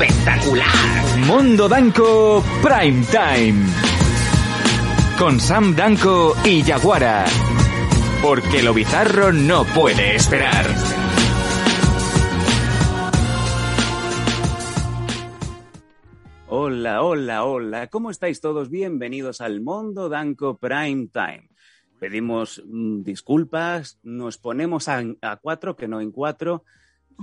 Espectacular. 0.00 1.18
Mundo 1.26 1.68
Danco 1.68 2.42
Prime 2.62 3.04
Time. 3.04 3.66
Con 5.18 5.38
Sam 5.38 5.76
Danco 5.76 6.34
y 6.42 6.62
Yaguara. 6.62 7.26
Porque 8.22 8.62
lo 8.62 8.72
bizarro 8.72 9.30
no 9.30 9.64
puede 9.64 10.16
esperar. 10.16 10.64
Hola, 16.48 17.02
hola, 17.02 17.44
hola. 17.44 17.86
¿Cómo 17.88 18.10
estáis 18.10 18.40
todos? 18.40 18.70
Bienvenidos 18.70 19.42
al 19.42 19.60
Mundo 19.60 20.08
Danco 20.08 20.56
Prime 20.56 21.08
Time. 21.12 21.50
Pedimos 21.98 22.62
mm, 22.66 23.02
disculpas, 23.02 23.98
nos 24.02 24.38
ponemos 24.38 24.88
a, 24.88 25.02
a 25.20 25.36
cuatro, 25.36 25.76
que 25.76 25.88
no 25.88 26.00
en 26.00 26.10
cuatro. 26.10 26.64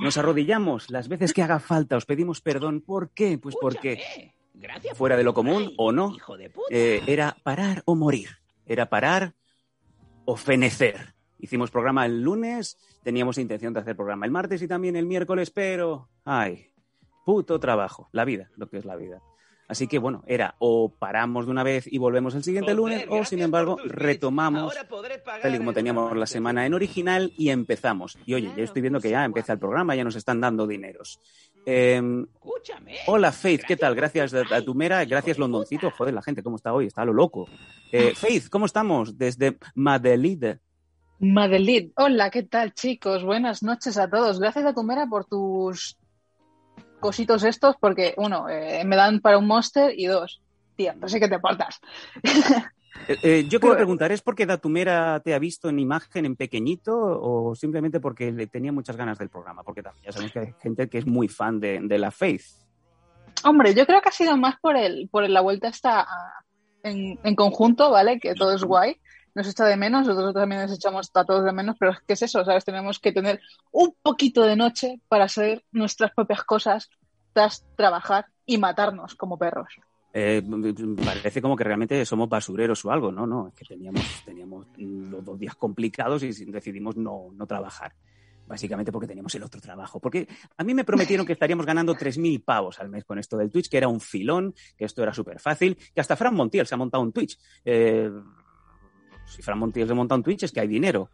Nos 0.01 0.17
arrodillamos 0.17 0.89
las 0.89 1.07
veces 1.07 1.33
que 1.33 1.41
haga 1.41 1.59
falta, 1.59 1.97
os 1.97 2.05
pedimos 2.05 2.41
perdón. 2.41 2.81
¿Por 2.81 3.11
qué? 3.11 3.37
Pues 3.37 3.55
porque 3.59 4.33
Gracias 4.53 4.97
fuera 4.97 5.15
de 5.17 5.23
lo 5.23 5.33
común 5.33 5.73
o 5.77 5.91
no, 5.91 6.13
Hijo 6.15 6.37
de 6.37 6.49
puta. 6.49 6.67
eh, 6.71 7.01
era 7.07 7.37
parar 7.43 7.83
o 7.85 7.95
morir. 7.95 8.29
Era 8.65 8.89
parar 8.89 9.35
o 10.25 10.35
fenecer. 10.35 11.13
Hicimos 11.39 11.69
programa 11.69 12.05
el 12.05 12.21
lunes, 12.21 12.77
teníamos 13.03 13.37
intención 13.37 13.73
de 13.73 13.81
hacer 13.81 13.95
programa 13.95 14.25
el 14.25 14.31
martes 14.31 14.61
y 14.61 14.67
también 14.67 14.95
el 14.95 15.05
miércoles, 15.05 15.51
pero, 15.51 16.09
ay, 16.25 16.71
puto 17.25 17.59
trabajo, 17.59 18.09
la 18.11 18.25
vida, 18.25 18.49
lo 18.55 18.67
que 18.67 18.77
es 18.77 18.85
la 18.85 18.95
vida. 18.95 19.21
Así 19.67 19.87
que 19.87 19.99
bueno, 19.99 20.23
era 20.27 20.55
o 20.59 20.89
paramos 20.89 21.45
de 21.45 21.51
una 21.51 21.63
vez 21.63 21.91
y 21.91 21.97
volvemos 21.97 22.33
el 22.35 22.43
siguiente 22.43 22.73
Joder, 22.73 22.99
lunes, 22.99 23.05
o 23.09 23.25
sin 23.25 23.41
embargo 23.41 23.77
retomamos 23.83 24.73
tal 25.41 25.55
y 25.55 25.57
como 25.57 25.73
teníamos 25.73 26.15
la 26.15 26.25
semana 26.25 26.65
en 26.65 26.73
original 26.73 27.33
y 27.37 27.49
empezamos. 27.49 28.17
Y 28.25 28.33
oye, 28.33 28.47
ya 28.47 28.53
Claro, 28.53 28.63
estoy 28.63 28.81
viendo 28.81 29.01
que 29.01 29.09
ya 29.09 29.25
empieza 29.25 29.53
el 29.53 29.59
programa, 29.59 29.93
ya 29.95 30.05
nos 30.05 30.15
están 30.15 30.39
dando 30.39 30.65
dineros. 30.67 31.19
Em, 31.65 32.25
Escúchame. 32.33 32.95
Hola 33.07 33.33
Faith, 33.33 33.63
¿qué 33.67 33.75
tal? 33.75 33.93
Gracias 33.93 34.33
a, 34.33 34.43
tu 34.45 34.53
a 34.53 34.61
tu 34.61 34.73
mera, 34.73 35.03
gracias 35.03 35.37
Londoncito. 35.37 35.91
Joder, 35.91 36.13
la 36.13 36.21
gente, 36.21 36.41
¿cómo 36.41 36.55
está 36.55 36.73
hoy? 36.73 36.85
Está 36.87 37.01
a 37.01 37.05
lo 37.05 37.13
loco. 37.13 37.49
Eh, 37.91 38.13
Faith, 38.15 38.47
¿cómo 38.49 38.65
estamos? 38.65 39.17
Desde 39.17 39.57
Madrid. 39.75 40.45
Madeleine, 41.19 41.91
hola, 41.97 42.29
¿qué 42.29 42.43
tal 42.43 42.73
chicos? 42.73 43.23
Buenas 43.23 43.63
noches 43.63 43.97
a 43.97 44.09
todos. 44.09 44.39
Gracias 44.39 44.65
a 44.65 44.73
Tumera 44.73 45.07
por 45.07 45.25
tus 45.25 45.97
cositos 46.99 47.43
estos, 47.43 47.75
porque 47.79 48.13
uno, 48.17 48.49
eh, 48.49 48.83
me 48.85 48.95
dan 48.95 49.19
para 49.19 49.37
un 49.37 49.47
monster 49.47 49.93
y 49.97 50.05
dos, 50.07 50.41
tía, 50.75 50.93
no 50.95 51.07
sé 51.07 51.19
qué 51.19 51.27
te 51.27 51.39
portas. 51.39 51.79
Eh, 53.07 53.15
eh, 53.21 53.43
yo 53.43 53.59
quiero 53.59 53.73
Pues- 53.73 53.77
preguntar, 53.77 54.11
¿es 54.11 54.23
porque 54.23 54.47
Datumera 54.47 55.19
te 55.19 55.35
ha 55.35 55.39
visto 55.39 55.69
en 55.69 55.77
imagen 55.77 56.25
en 56.25 56.35
pequeñito 56.35 56.97
o 56.97 57.53
simplemente 57.53 57.99
porque 57.99 58.31
le 58.31 58.47
tenía 58.47 58.71
muchas 58.71 58.97
ganas 58.97 59.19
del 59.19 59.29
programa? 59.29 59.61
Porque 59.61 59.83
también 59.83 60.03
ya 60.05 60.11
sabemos 60.11 60.31
que 60.33 60.39
hay 60.39 60.53
gente 60.63 60.89
que 60.89 60.97
es 60.97 61.05
muy 61.05 61.27
fan 61.27 61.59
de, 61.59 61.79
de 61.79 61.97
la 61.99 62.09
Faith. 62.09 62.41
Hombre, 63.43 63.75
yo 63.75 63.85
creo 63.85 64.01
que 64.01 64.09
ha 64.09 64.11
sido 64.11 64.35
más 64.35 64.55
por 64.59 64.75
el, 64.75 65.09
por 65.11 65.29
la 65.29 65.41
vuelta 65.41 65.67
esta 65.67 66.01
a- 66.01 66.43
en, 66.81 67.19
en 67.23 67.35
conjunto, 67.35 67.91
¿vale? 67.91 68.19
Que 68.19 68.33
todo 68.33 68.55
es 68.55 68.63
guay. 68.63 68.99
Nos 69.37 69.47
echa 69.47 69.65
de 69.65 69.77
menos, 69.77 70.07
nosotros 70.07 70.33
también 70.33 70.63
nos 70.63 70.71
echamos 70.71 71.11
a 71.13 71.23
todos 71.23 71.45
de 71.45 71.53
menos, 71.53 71.75
pero 71.79 71.91
¿qué 72.07 72.13
es 72.13 72.23
eso? 72.23 72.43
¿Sabes? 72.43 72.65
Tenemos 72.65 72.97
que 72.97 73.11
tener 73.11 73.39
un 73.71 73.95
poquito 74.01 74.41
de 74.41 74.55
noche 74.55 74.99
para 75.07 75.25
hacer 75.25 75.63
nuestras 75.71 76.11
propias 76.15 76.43
cosas, 76.43 76.89
tras 77.33 77.63
trabajar 77.75 78.25
y 78.47 78.57
matarnos 78.57 79.13
como 79.13 79.37
perros. 79.37 79.67
Eh, 80.11 80.41
parece 81.05 81.39
como 81.39 81.55
que 81.55 81.63
realmente 81.63 82.03
somos 82.03 82.27
basureros 82.27 82.83
o 82.83 82.91
algo, 82.91 83.11
¿no? 83.11 83.27
No, 83.27 83.49
es 83.49 83.53
que 83.53 83.65
teníamos, 83.65 84.01
teníamos 84.25 84.65
los 84.75 85.23
dos 85.23 85.37
días 85.37 85.55
complicados 85.55 86.23
y 86.23 86.45
decidimos 86.45 86.97
no, 86.97 87.27
no 87.31 87.45
trabajar. 87.45 87.93
Básicamente 88.47 88.91
porque 88.91 89.05
teníamos 89.05 89.35
el 89.35 89.43
otro 89.43 89.61
trabajo. 89.61 89.99
Porque 89.99 90.27
a 90.57 90.63
mí 90.63 90.73
me 90.73 90.83
prometieron 90.83 91.27
que 91.27 91.33
estaríamos 91.33 91.67
ganando 91.67 91.93
3.000 91.93 92.43
pavos 92.43 92.79
al 92.79 92.89
mes 92.89 93.05
con 93.05 93.19
esto 93.19 93.37
del 93.37 93.51
Twitch, 93.51 93.69
que 93.69 93.77
era 93.77 93.87
un 93.87 93.99
filón, 93.99 94.55
que 94.75 94.85
esto 94.85 95.03
era 95.03 95.13
súper 95.13 95.39
fácil, 95.39 95.77
que 95.93 96.01
hasta 96.01 96.15
Fran 96.15 96.33
Montiel 96.33 96.65
se 96.65 96.73
ha 96.73 96.77
montado 96.79 97.03
un 97.03 97.11
Twitch. 97.11 97.37
Eh, 97.63 98.09
si 99.27 99.41
Fran 99.41 99.59
Montiel 99.59 99.87
se 99.87 99.93
monta 99.93 100.15
un 100.15 100.23
Twitch 100.23 100.43
es 100.43 100.51
que 100.51 100.59
hay 100.61 100.67
dinero. 100.67 101.09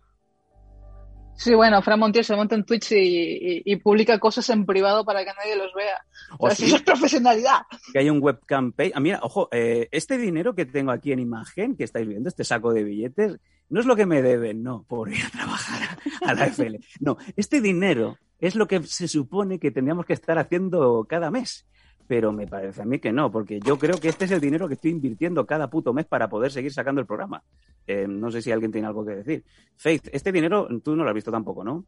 Sí, 1.36 1.56
bueno, 1.56 1.82
Fran 1.82 2.00
Montiel 2.00 2.24
se 2.24 2.36
monta 2.36 2.54
en 2.54 2.64
Twitch 2.64 2.92
y, 2.92 2.96
y- 2.98 3.64
y 3.66 3.76
publica 3.78 4.20
cosas 4.20 4.48
en 4.52 4.66
privado 4.68 5.04
para 5.04 5.26
que 5.26 5.32
nadie 5.36 5.56
los 5.56 5.74
vea. 5.74 5.98
O 6.38 6.46
O 6.46 6.50
sea, 6.50 6.56
sí, 6.56 6.66
Eso 6.66 6.76
es 6.76 6.82
profesionalidad. 6.84 7.62
que 7.92 8.00
hay 8.00 8.10
un 8.12 8.22
webcam 8.22 8.72
page. 8.72 8.92
Ah, 8.94 9.00
mira, 9.00 9.20
ojo, 9.24 9.50
eh, 9.52 9.90
este 9.92 10.18
dinero 10.20 10.54
que 10.54 10.66
tengo 10.68 10.92
aquí 10.92 11.12
en 11.12 11.20
imagen, 11.20 11.76
que 11.76 11.84
estáis 11.86 12.08
viendo, 12.08 12.30
este 12.30 12.44
saco 12.44 12.72
de 12.72 12.84
billetes, 12.84 13.38
no 13.70 13.80
es 13.80 13.88
lo 13.88 13.96
que 13.96 14.06
me 14.06 14.22
deben, 14.22 14.62
no, 14.62 14.84
por 14.88 15.12
ir 15.12 15.26
a 15.26 15.30
trabajar 15.32 15.98
a, 16.24 16.30
a 16.30 16.34
la 16.36 16.46
FL. 16.46 16.80
No, 17.00 17.18
este 17.36 17.62
dinero 17.62 18.18
es 18.40 18.56
lo 18.56 18.68
que 18.68 18.84
se 18.84 19.08
supone 19.08 19.58
que 19.60 19.72
tendríamos 19.72 20.06
que 20.06 20.14
estar 20.14 20.38
haciendo 20.38 21.06
cada 21.10 21.32
mes. 21.32 21.66
Pero 22.08 22.32
me 22.32 22.48
parece 22.48 22.82
a 22.82 22.86
mí 22.86 23.00
que 23.00 23.12
no, 23.12 23.32
porque 23.32 23.60
yo 23.60 23.78
creo 23.80 24.00
que 24.00 24.10
este 24.10 24.26
es 24.26 24.32
el 24.32 24.42
dinero 24.42 24.68
que 24.68 24.74
estoy 24.74 24.92
invirtiendo 24.92 25.46
cada 25.46 25.70
puto 25.70 25.94
mes 25.94 26.06
para 26.06 26.28
poder 26.30 26.52
seguir 26.52 26.74
sacando 26.74 27.00
el 27.02 27.08
programa. 27.08 27.44
Eh, 27.88 28.08
no 28.08 28.30
sé 28.30 28.42
si 28.42 28.52
alguien 28.52 28.72
tiene 28.72 28.88
algo 28.88 29.06
que 29.06 29.16
decir. 29.16 29.44
Faith, 29.78 30.10
este 30.12 30.32
dinero 30.32 30.68
tú 30.84 30.96
no 30.96 31.04
lo 31.04 31.10
has 31.10 31.16
visto 31.16 31.32
tampoco, 31.32 31.64
¿no? 31.64 31.86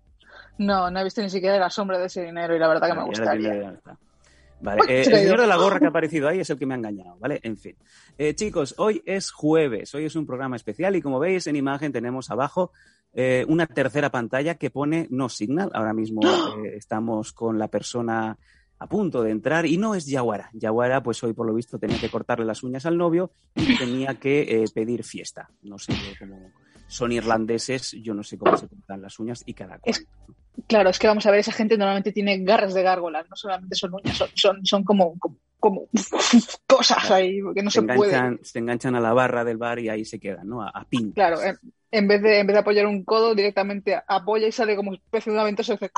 No, 0.58 0.90
no 0.90 1.00
he 1.00 1.04
visto 1.04 1.22
ni 1.22 1.30
siquiera 1.30 1.58
la 1.58 1.70
sombra 1.70 1.98
de 1.98 2.06
ese 2.06 2.24
dinero 2.24 2.56
y 2.56 2.60
la 2.60 2.68
verdad 2.68 2.88
que 2.88 2.96
me 2.96 3.04
gustaría. 3.04 3.80
Vale, 4.62 4.82
eh, 4.88 5.00
el 5.02 5.06
señor 5.06 5.42
de 5.42 5.48
la 5.48 5.58
gorra 5.58 5.80
que 5.80 5.86
ha 5.86 5.90
aparecido 5.90 6.30
ahí 6.30 6.40
es 6.40 6.50
el 6.50 6.58
que 6.58 6.66
me 6.66 6.76
ha 6.76 6.78
engañado, 6.78 7.18
¿vale? 7.20 7.40
En 7.44 7.58
fin. 7.58 7.76
Eh, 8.18 8.34
chicos, 8.36 8.76
hoy 8.78 9.02
es 9.06 9.32
jueves, 9.32 9.94
hoy 9.96 10.06
es 10.06 10.16
un 10.16 10.26
programa 10.26 10.56
especial 10.56 10.96
y 10.96 11.02
como 11.02 11.20
veis 11.20 11.48
en 11.48 11.56
imagen 11.56 11.92
tenemos 11.92 12.32
abajo 12.32 12.72
eh, 13.18 13.46
una 13.48 13.66
tercera 13.66 14.10
pantalla 14.10 14.56
que 14.56 14.70
pone 14.70 15.08
no 15.10 15.30
signal. 15.30 15.72
Ahora 15.74 15.94
mismo 15.94 16.22
eh, 16.22 16.76
estamos 16.76 17.32
con 17.32 17.58
la 17.58 17.70
persona 17.70 18.38
a 18.86 18.88
punto 18.90 19.24
de 19.24 19.32
entrar 19.32 19.66
y 19.66 19.78
no 19.78 19.96
es 19.96 20.06
Yaguara. 20.06 20.50
Yaguara, 20.54 21.02
pues 21.02 21.24
hoy 21.24 21.34
por 21.34 21.46
lo 21.48 21.54
visto 21.54 21.78
tenía 21.80 22.00
que 22.00 22.10
cortarle 22.10 22.46
las 22.46 22.62
uñas 22.64 22.86
al 22.86 22.98
novio 22.98 23.32
y 23.56 23.78
tenía 23.78 24.14
que 24.16 24.42
eh, 24.42 24.66
pedir 24.74 25.04
fiesta. 25.04 25.50
No 25.64 25.78
sé 25.80 25.94
cómo 26.20 26.52
son 26.88 27.12
irlandeses, 27.12 27.92
yo 28.04 28.14
no 28.14 28.24
sé 28.24 28.38
cómo 28.38 28.56
se 28.56 28.68
cortan 28.68 29.02
las 29.02 29.20
uñas 29.20 29.44
y 29.46 29.54
cada 29.54 29.80
cual. 29.80 29.96
Es- 29.96 30.08
Claro, 30.68 30.90
es 30.90 30.98
que 31.00 31.08
vamos 31.08 31.26
a 31.26 31.32
ver, 31.32 31.42
esa 31.42 31.52
gente 31.52 31.78
normalmente 31.78 32.14
tiene 32.14 32.38
garras 32.40 32.74
de 32.74 32.82
gárgolas, 32.82 33.30
no 33.30 33.36
solamente 33.36 33.76
son 33.76 33.94
uñas, 33.94 34.18
son, 34.18 34.30
son, 34.36 34.66
son 34.66 34.84
como, 34.86 35.20
como, 35.20 35.38
como 35.60 35.90
cosas 36.66 37.12
ahí 37.12 37.40
que 37.54 37.62
no 37.62 37.70
se, 37.70 37.82
se 37.82 37.86
puede. 37.86 38.16
enganchan, 38.16 38.40
se 38.42 38.60
enganchan 38.60 38.96
a 38.96 39.02
la 39.02 39.12
barra 39.14 39.44
del 39.44 39.58
bar 39.58 39.80
y 39.80 39.90
ahí 39.90 40.06
se 40.06 40.18
quedan, 40.18 40.48
¿no? 40.48 40.62
A, 40.62 40.70
a 40.70 40.86
pin. 40.86 41.12
Claro, 41.12 41.42
en, 41.44 41.58
en 41.92 42.08
vez 42.08 42.22
de, 42.22 42.40
en 42.40 42.48
vez 42.48 42.54
de 42.54 42.60
apoyar 42.62 42.88
un 42.88 43.04
codo, 43.04 43.36
directamente 43.36 44.02
apoya 44.08 44.48
y 44.48 44.52
sale 44.54 44.78
como 44.78 44.94
especie 44.94 45.32
de 45.32 45.38
una 45.38 45.44
ventosa 45.44 45.74
y 45.74 45.76
hace- 45.76 45.92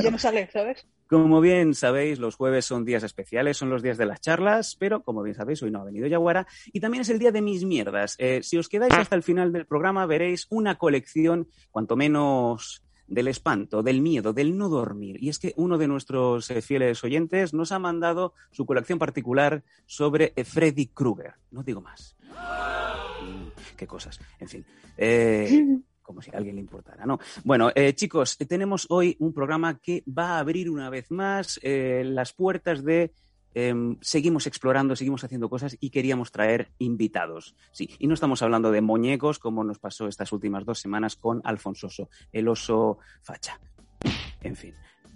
y 0.00 0.02
ya 0.02 0.10
no 0.10 0.18
sale, 0.18 0.50
¿sabes? 0.52 0.86
Como 1.08 1.40
bien 1.40 1.74
sabéis, 1.74 2.18
los 2.18 2.34
jueves 2.34 2.64
son 2.64 2.84
días 2.84 3.02
especiales, 3.02 3.56
son 3.56 3.70
los 3.70 3.82
días 3.82 3.98
de 3.98 4.06
las 4.06 4.20
charlas, 4.20 4.76
pero 4.78 5.02
como 5.02 5.22
bien 5.22 5.36
sabéis, 5.36 5.62
hoy 5.62 5.70
no 5.70 5.80
ha 5.80 5.84
venido 5.84 6.06
Yaguara 6.06 6.46
y 6.72 6.80
también 6.80 7.02
es 7.02 7.08
el 7.10 7.18
día 7.18 7.32
de 7.32 7.42
mis 7.42 7.64
mierdas. 7.64 8.16
Eh, 8.18 8.42
si 8.42 8.58
os 8.58 8.68
quedáis 8.68 8.94
hasta 8.94 9.16
el 9.16 9.22
final 9.22 9.52
del 9.52 9.66
programa, 9.66 10.06
veréis 10.06 10.46
una 10.50 10.76
colección, 10.76 11.48
cuanto 11.70 11.96
menos 11.96 12.82
del 13.06 13.28
espanto, 13.28 13.84
del 13.84 14.00
miedo, 14.00 14.32
del 14.32 14.58
no 14.58 14.68
dormir. 14.68 15.22
Y 15.22 15.28
es 15.28 15.38
que 15.38 15.54
uno 15.56 15.78
de 15.78 15.86
nuestros 15.86 16.50
eh, 16.50 16.60
fieles 16.60 17.04
oyentes 17.04 17.54
nos 17.54 17.70
ha 17.70 17.78
mandado 17.78 18.34
su 18.50 18.66
colección 18.66 18.98
particular 18.98 19.62
sobre 19.86 20.32
eh, 20.34 20.44
Freddy 20.44 20.88
Krueger. 20.88 21.34
No 21.52 21.62
digo 21.62 21.80
más. 21.80 22.16
Mm, 23.22 23.76
qué 23.76 23.86
cosas. 23.86 24.18
En 24.40 24.48
fin. 24.48 24.66
Como 26.06 26.22
si 26.22 26.30
a 26.32 26.38
alguien 26.38 26.54
le 26.54 26.60
importara, 26.60 27.04
¿no? 27.04 27.18
Bueno, 27.42 27.72
eh, 27.74 27.92
chicos, 27.92 28.36
eh, 28.38 28.46
tenemos 28.46 28.86
hoy 28.90 29.16
un 29.18 29.32
programa 29.32 29.80
que 29.80 30.04
va 30.06 30.36
a 30.36 30.38
abrir 30.38 30.70
una 30.70 30.88
vez 30.88 31.10
más 31.10 31.58
eh, 31.64 32.04
las 32.06 32.32
puertas 32.32 32.84
de 32.84 33.12
em, 33.54 33.96
seguimos 34.00 34.46
explorando, 34.46 34.94
seguimos 34.94 35.24
haciendo 35.24 35.48
cosas 35.48 35.76
y 35.80 35.90
queríamos 35.90 36.30
traer 36.30 36.70
invitados. 36.78 37.56
Sí, 37.72 37.90
y 37.98 38.06
no 38.06 38.14
estamos 38.14 38.40
hablando 38.42 38.70
de 38.70 38.82
muñecos 38.82 39.40
como 39.40 39.64
nos 39.64 39.80
pasó 39.80 40.06
estas 40.06 40.30
últimas 40.30 40.64
dos 40.64 40.78
semanas 40.78 41.16
con 41.16 41.40
Alfonsoso, 41.42 42.08
el 42.32 42.46
oso 42.46 42.98
facha. 43.22 43.58
En 44.42 44.54
fin, 44.54 44.74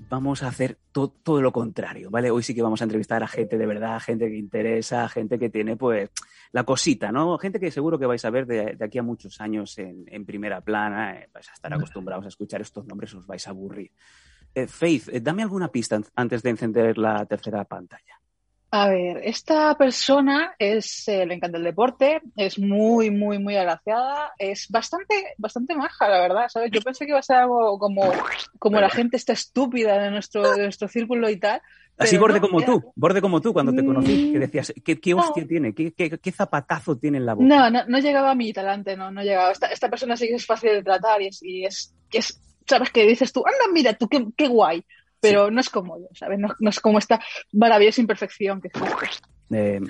vamos 0.09 0.43
a 0.43 0.49
hacer 0.49 0.79
to- 0.93 1.15
todo 1.23 1.41
lo 1.43 1.53
contrario, 1.53 2.11
¿vale? 2.11 2.31
Hoy 2.31 2.43
sí 2.43 2.55
que 2.55 2.63
vamos 2.63 2.81
a 2.81 2.85
entrevistar 2.85 3.23
a 3.23 3.29
gente 3.29 3.59
de 3.59 3.67
verdad, 3.67 4.01
gente 4.01 4.29
que 4.29 4.37
interesa, 4.37 5.09
gente 5.09 5.39
que 5.39 5.51
tiene, 5.51 5.77
pues, 5.77 6.11
la 6.53 6.65
cosita, 6.65 7.13
¿no? 7.13 7.37
Gente 7.39 7.61
que 7.61 7.71
seguro 7.71 7.99
que 7.99 8.07
vais 8.07 8.25
a 8.25 8.31
ver 8.31 8.47
de, 8.47 8.77
de 8.77 8.85
aquí 8.85 8.99
a 8.99 9.03
muchos 9.03 9.41
años 9.41 9.77
en, 9.79 10.05
en 10.07 10.25
primera 10.25 10.61
plana, 10.63 11.17
eh, 11.21 11.29
vais 11.33 11.49
a 11.49 11.53
estar 11.53 11.73
acostumbrados 11.75 12.25
a 12.25 12.29
escuchar 12.29 12.61
estos 12.61 12.87
nombres, 12.87 13.15
os 13.15 13.27
vais 13.27 13.47
a 13.47 13.51
aburrir. 13.51 13.93
Eh, 14.55 14.67
Faith, 14.67 15.09
eh, 15.13 15.21
dame 15.21 15.43
alguna 15.43 15.69
pista 15.69 15.97
an- 15.97 16.05
antes 16.17 16.43
de 16.43 16.51
encender 16.51 16.99
la 16.99 17.25
tercera 17.27 17.65
pantalla. 17.65 18.21
A 18.73 18.89
ver, 18.89 19.21
esta 19.25 19.75
persona 19.77 20.55
es, 20.57 21.09
eh, 21.09 21.27
le 21.27 21.35
encanta 21.35 21.59
el 21.59 21.65
deporte, 21.65 22.21
es 22.37 22.57
muy, 22.57 23.11
muy, 23.11 23.41
muy 23.41 23.57
agraciada, 23.57 24.33
es 24.39 24.69
bastante, 24.69 25.35
bastante 25.39 25.75
maja, 25.75 26.09
la 26.09 26.21
verdad, 26.21 26.49
¿sabes? 26.49 26.71
Yo 26.73 26.81
pensé 26.81 27.05
que 27.05 27.11
iba 27.11 27.19
a 27.19 27.23
ser 27.23 27.39
algo 27.39 27.79
como, 27.81 28.05
como 28.61 28.81
la 28.81 28.89
gente 28.89 29.17
está 29.17 29.33
estúpida 29.33 30.01
de 30.01 30.13
nuestro, 30.13 30.43
de 30.53 30.63
nuestro 30.63 30.87
círculo 30.87 31.29
y 31.29 31.41
tal. 31.41 31.61
Así 31.99 32.17
borde 32.17 32.37
no, 32.37 32.43
como 32.43 32.59
mira, 32.61 32.67
tú, 32.67 32.93
borde 32.95 33.21
como 33.21 33.41
tú 33.41 33.53
cuando 33.53 33.75
te 33.75 33.85
conocí, 33.85 34.31
que 34.31 34.39
Mm, 34.39 34.41
decías, 34.41 34.73
¿qué, 34.85 35.01
qué 35.01 35.15
no. 35.17 35.19
hostia 35.19 35.45
tiene? 35.47 35.75
¿Qué, 35.75 35.93
qué, 35.93 36.19
qué 36.19 36.33
zapatazo 36.33 36.97
tiene 36.97 37.19
en 37.19 37.27
la 37.27 37.35
boca? 37.35 37.47
No, 37.47 37.71
no, 37.71 37.85
no 37.87 37.99
llegaba 37.99 38.31
a 38.31 38.35
mi 38.37 38.53
talante, 38.53 38.97
no, 38.97 39.11
no 39.11 39.23
llegaba. 39.23 39.51
Esta, 39.51 39.67
esta 39.67 39.91
persona 39.91 40.17
sí 40.17 40.29
que 40.29 40.37
es 40.37 40.47
fácil 40.47 40.71
de 40.71 40.83
tratar 40.85 41.21
y 41.23 41.27
es, 41.27 41.43
y 41.43 41.65
es, 41.67 41.93
y 42.13 42.19
es 42.19 42.41
sabes 42.67 42.91
que 42.91 43.07
dices 43.07 43.33
tú, 43.33 43.43
anda, 43.45 43.73
mira 43.73 43.95
tú, 43.95 44.09
qué, 44.09 44.25
qué 44.37 44.47
guay, 44.47 44.85
pero 45.21 45.51
no 45.51 45.61
es 45.61 45.69
como 45.71 45.99
yo, 45.99 46.09
¿sabes? 46.15 46.39
No, 46.39 46.49
no 46.59 46.71
es 46.71 46.81
como 46.81 46.99
esta 46.99 47.21
maravillosa 47.53 48.01
imperfección 48.01 48.61
que 48.61 48.69
es. 48.69 49.21
Eh, 49.51 49.81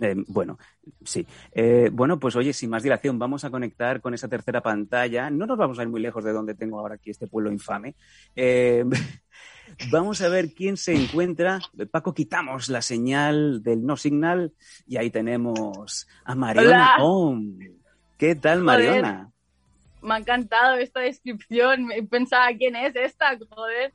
eh, 0.00 0.14
bueno, 0.28 0.58
sí. 1.04 1.26
Eh, 1.52 1.88
bueno, 1.92 2.18
pues 2.18 2.36
oye, 2.36 2.52
sin 2.52 2.68
más 2.70 2.82
dilación, 2.82 3.18
vamos 3.18 3.44
a 3.44 3.50
conectar 3.50 4.00
con 4.00 4.12
esa 4.14 4.28
tercera 4.28 4.60
pantalla. 4.60 5.30
No 5.30 5.46
nos 5.46 5.56
vamos 5.56 5.78
a 5.78 5.82
ir 5.82 5.88
muy 5.88 6.00
lejos 6.00 6.22
de 6.24 6.32
donde 6.32 6.54
tengo 6.54 6.78
ahora 6.78 6.96
aquí 6.96 7.10
este 7.10 7.26
pueblo 7.26 7.50
infame. 7.50 7.94
Eh, 8.34 8.84
vamos 9.90 10.20
a 10.20 10.28
ver 10.28 10.52
quién 10.52 10.76
se 10.76 10.94
encuentra. 10.94 11.60
Paco, 11.90 12.12
quitamos 12.12 12.68
la 12.68 12.82
señal 12.82 13.62
del 13.62 13.84
no 13.86 13.96
signal 13.96 14.52
y 14.86 14.98
ahí 14.98 15.10
tenemos 15.10 16.06
a 16.24 16.34
Mariona 16.34 16.96
Hola. 16.98 17.04
Om. 17.04 17.58
¿Qué 18.18 18.34
tal, 18.34 18.62
Joder. 18.62 18.64
Mariona? 18.64 19.30
Me 20.02 20.14
ha 20.14 20.18
encantado 20.18 20.76
esta 20.76 21.00
descripción. 21.00 21.86
Me- 21.86 22.02
Pensaba, 22.02 22.48
¿quién 22.56 22.76
es 22.76 22.94
esta? 22.96 23.36
Joder. 23.50 23.92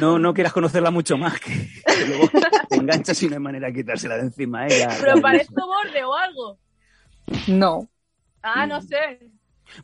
No, 0.00 0.18
no 0.18 0.32
quieras 0.34 0.52
conocerla 0.52 0.90
mucho 0.90 1.16
más, 1.18 1.38
que, 1.40 1.52
que 1.52 2.06
luego 2.06 2.30
te 2.68 2.76
enganchas 2.76 3.22
y 3.22 3.28
no 3.28 3.34
hay 3.34 3.40
manera 3.40 3.68
de 3.68 3.74
quitársela 3.74 4.16
de 4.16 4.22
encima 4.22 4.60
a 4.62 4.66
ella. 4.66 4.88
¿Pero 5.00 5.20
parezco 5.20 5.66
borde 5.66 6.04
o 6.04 6.14
algo? 6.14 6.58
No. 7.48 7.88
Ah, 8.42 8.66
no 8.66 8.80
sé. 8.80 9.30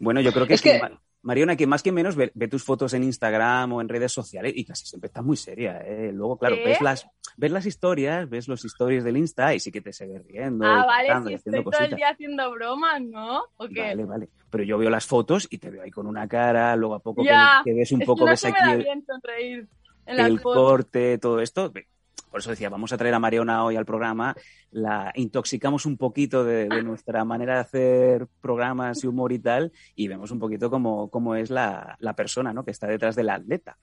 Bueno, 0.01 0.21
yo 0.21 0.33
creo 0.33 0.47
que 0.47 0.55
Es 0.55 0.65
es 0.65 0.81
que, 0.81 0.81
Mariona, 1.27 1.57
que 1.57 1.67
más 1.67 1.83
que 1.83 1.91
menos 1.91 2.15
ve, 2.15 2.31
ve 2.35 2.47
tus 2.47 2.63
fotos 2.63 2.95
en 2.95 3.03
Instagram 3.03 3.73
o 3.73 3.81
en 3.81 3.89
redes 3.89 4.13
sociales 4.13 4.53
y 4.55 4.65
casi 4.65 4.87
siempre 4.87 5.09
estás 5.09 5.25
muy 5.25 5.37
seria. 5.37 5.79
¿eh? 5.85 6.13
Luego, 6.13 6.39
claro, 6.39 6.55
ves 6.65 6.81
las, 6.81 7.05
ves 7.37 7.51
las 7.51 7.67
historias, 7.67 8.31
ves 8.31 8.47
los 8.47 8.65
stories 8.65 9.03
del 9.03 9.17
Insta 9.17 9.53
y 9.53 9.59
sí 9.59 9.73
que 9.73 9.81
te 9.81 9.93
sigues 9.93 10.25
riendo. 10.25 10.65
Ah, 10.65 10.83
y 10.85 10.87
vale, 10.87 11.09
cantando 11.09 11.29
si 11.31 11.35
estoy 11.35 11.65
todo 11.65 11.85
el 11.85 11.97
día 11.97 12.11
haciendo 12.11 12.49
bromas, 12.53 13.03
¿no? 13.03 13.43
¿O 13.57 13.67
qué? 13.69 13.81
Vale, 13.81 14.05
vale. 14.05 14.29
Pero 14.51 14.63
yo 14.63 14.79
veo 14.79 14.89
las 14.89 15.05
fotos 15.05 15.49
y 15.51 15.59
te 15.59 15.69
veo 15.69 15.83
ahí 15.83 15.91
con 15.91 16.07
una 16.07 16.29
cara, 16.29 16.77
luego 16.77 16.95
a 16.95 17.01
poco 17.01 17.23
que- 17.23 17.29
Ya, 17.29 17.61
que, 17.65 17.75
ves 17.75 17.91
un 17.91 18.03
es 18.03 18.07
poco, 18.07 18.21
que 18.21 18.25
no 18.27 18.31
ves 18.31 18.41
se 18.41 18.53
me 18.53 18.59
aquí 18.59 18.65
da 18.69 18.73
el, 18.75 18.83
bien 18.85 19.05
sonreír 19.05 19.69
en 20.07 20.17
las 20.17 20.27
el 20.29 20.39
fotos. 20.39 20.63
corte, 20.63 21.19
todo 21.19 21.41
esto. 21.41 21.73
Por 22.31 22.41
eso 22.41 22.51
decía, 22.51 22.69
vamos 22.69 22.93
a 22.93 22.99
traer 22.99 23.15
a 23.15 23.19
Mariona 23.19 23.65
hoy 23.65 23.77
al 23.77 23.87
programa, 23.87 24.37
la 24.71 25.11
intoxicamos 25.15 25.87
un 25.87 25.97
poquito 25.97 26.45
de, 26.45 26.69
de 26.69 26.83
nuestra 26.83 27.25
manera 27.25 27.55
de 27.55 27.61
hacer 27.61 28.27
programas 28.41 29.03
y 29.03 29.07
humor 29.07 29.33
y 29.33 29.39
tal, 29.39 29.73
y 29.95 30.09
vemos 30.09 30.31
un 30.31 30.39
poquito 30.39 30.69
cómo, 30.69 31.09
cómo 31.09 31.35
es 31.35 31.49
la, 31.51 31.97
la 32.01 32.13
persona 32.15 32.53
¿no? 32.53 32.65
que 32.65 32.73
está 32.73 32.87
detrás 32.87 33.17
del 33.17 33.31
atleta. 33.31 33.77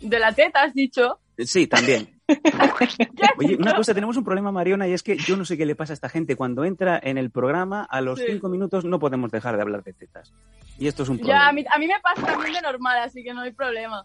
De 0.00 0.18
la 0.18 0.32
teta, 0.32 0.62
has 0.62 0.74
dicho. 0.74 1.18
Sí, 1.38 1.66
también. 1.66 2.18
¿Qué 2.26 2.40
has 2.44 3.30
Oye, 3.38 3.56
una 3.56 3.74
cosa, 3.74 3.92
tenemos 3.94 4.16
un 4.16 4.24
problema, 4.24 4.50
Mariona, 4.52 4.88
y 4.88 4.92
es 4.92 5.02
que 5.02 5.16
yo 5.18 5.36
no 5.36 5.44
sé 5.44 5.56
qué 5.58 5.66
le 5.66 5.74
pasa 5.74 5.92
a 5.92 5.94
esta 5.94 6.08
gente. 6.08 6.36
Cuando 6.36 6.64
entra 6.64 6.98
en 7.02 7.18
el 7.18 7.30
programa, 7.30 7.84
a 7.84 8.00
los 8.00 8.18
Sí. 8.18 8.26
cinco 8.28 8.48
minutos 8.48 8.84
no 8.84 8.98
podemos 8.98 9.30
dejar 9.30 9.56
de 9.56 9.62
hablar 9.62 9.82
de 9.84 9.92
tetas. 9.92 10.32
Y 10.78 10.86
esto 10.86 11.02
es 11.02 11.08
un 11.10 11.18
Ya, 11.18 11.24
problema. 11.24 11.48
a 11.48 11.52
mí, 11.52 11.64
a 11.74 11.78
mí 11.78 11.86
me 11.88 12.00
pasa 12.02 12.26
también 12.26 12.54
de 12.54 12.60
normal, 12.62 12.98
así 13.02 13.22
que 13.22 13.32
no 13.34 13.40
hay 13.42 13.52
problema. 13.52 14.04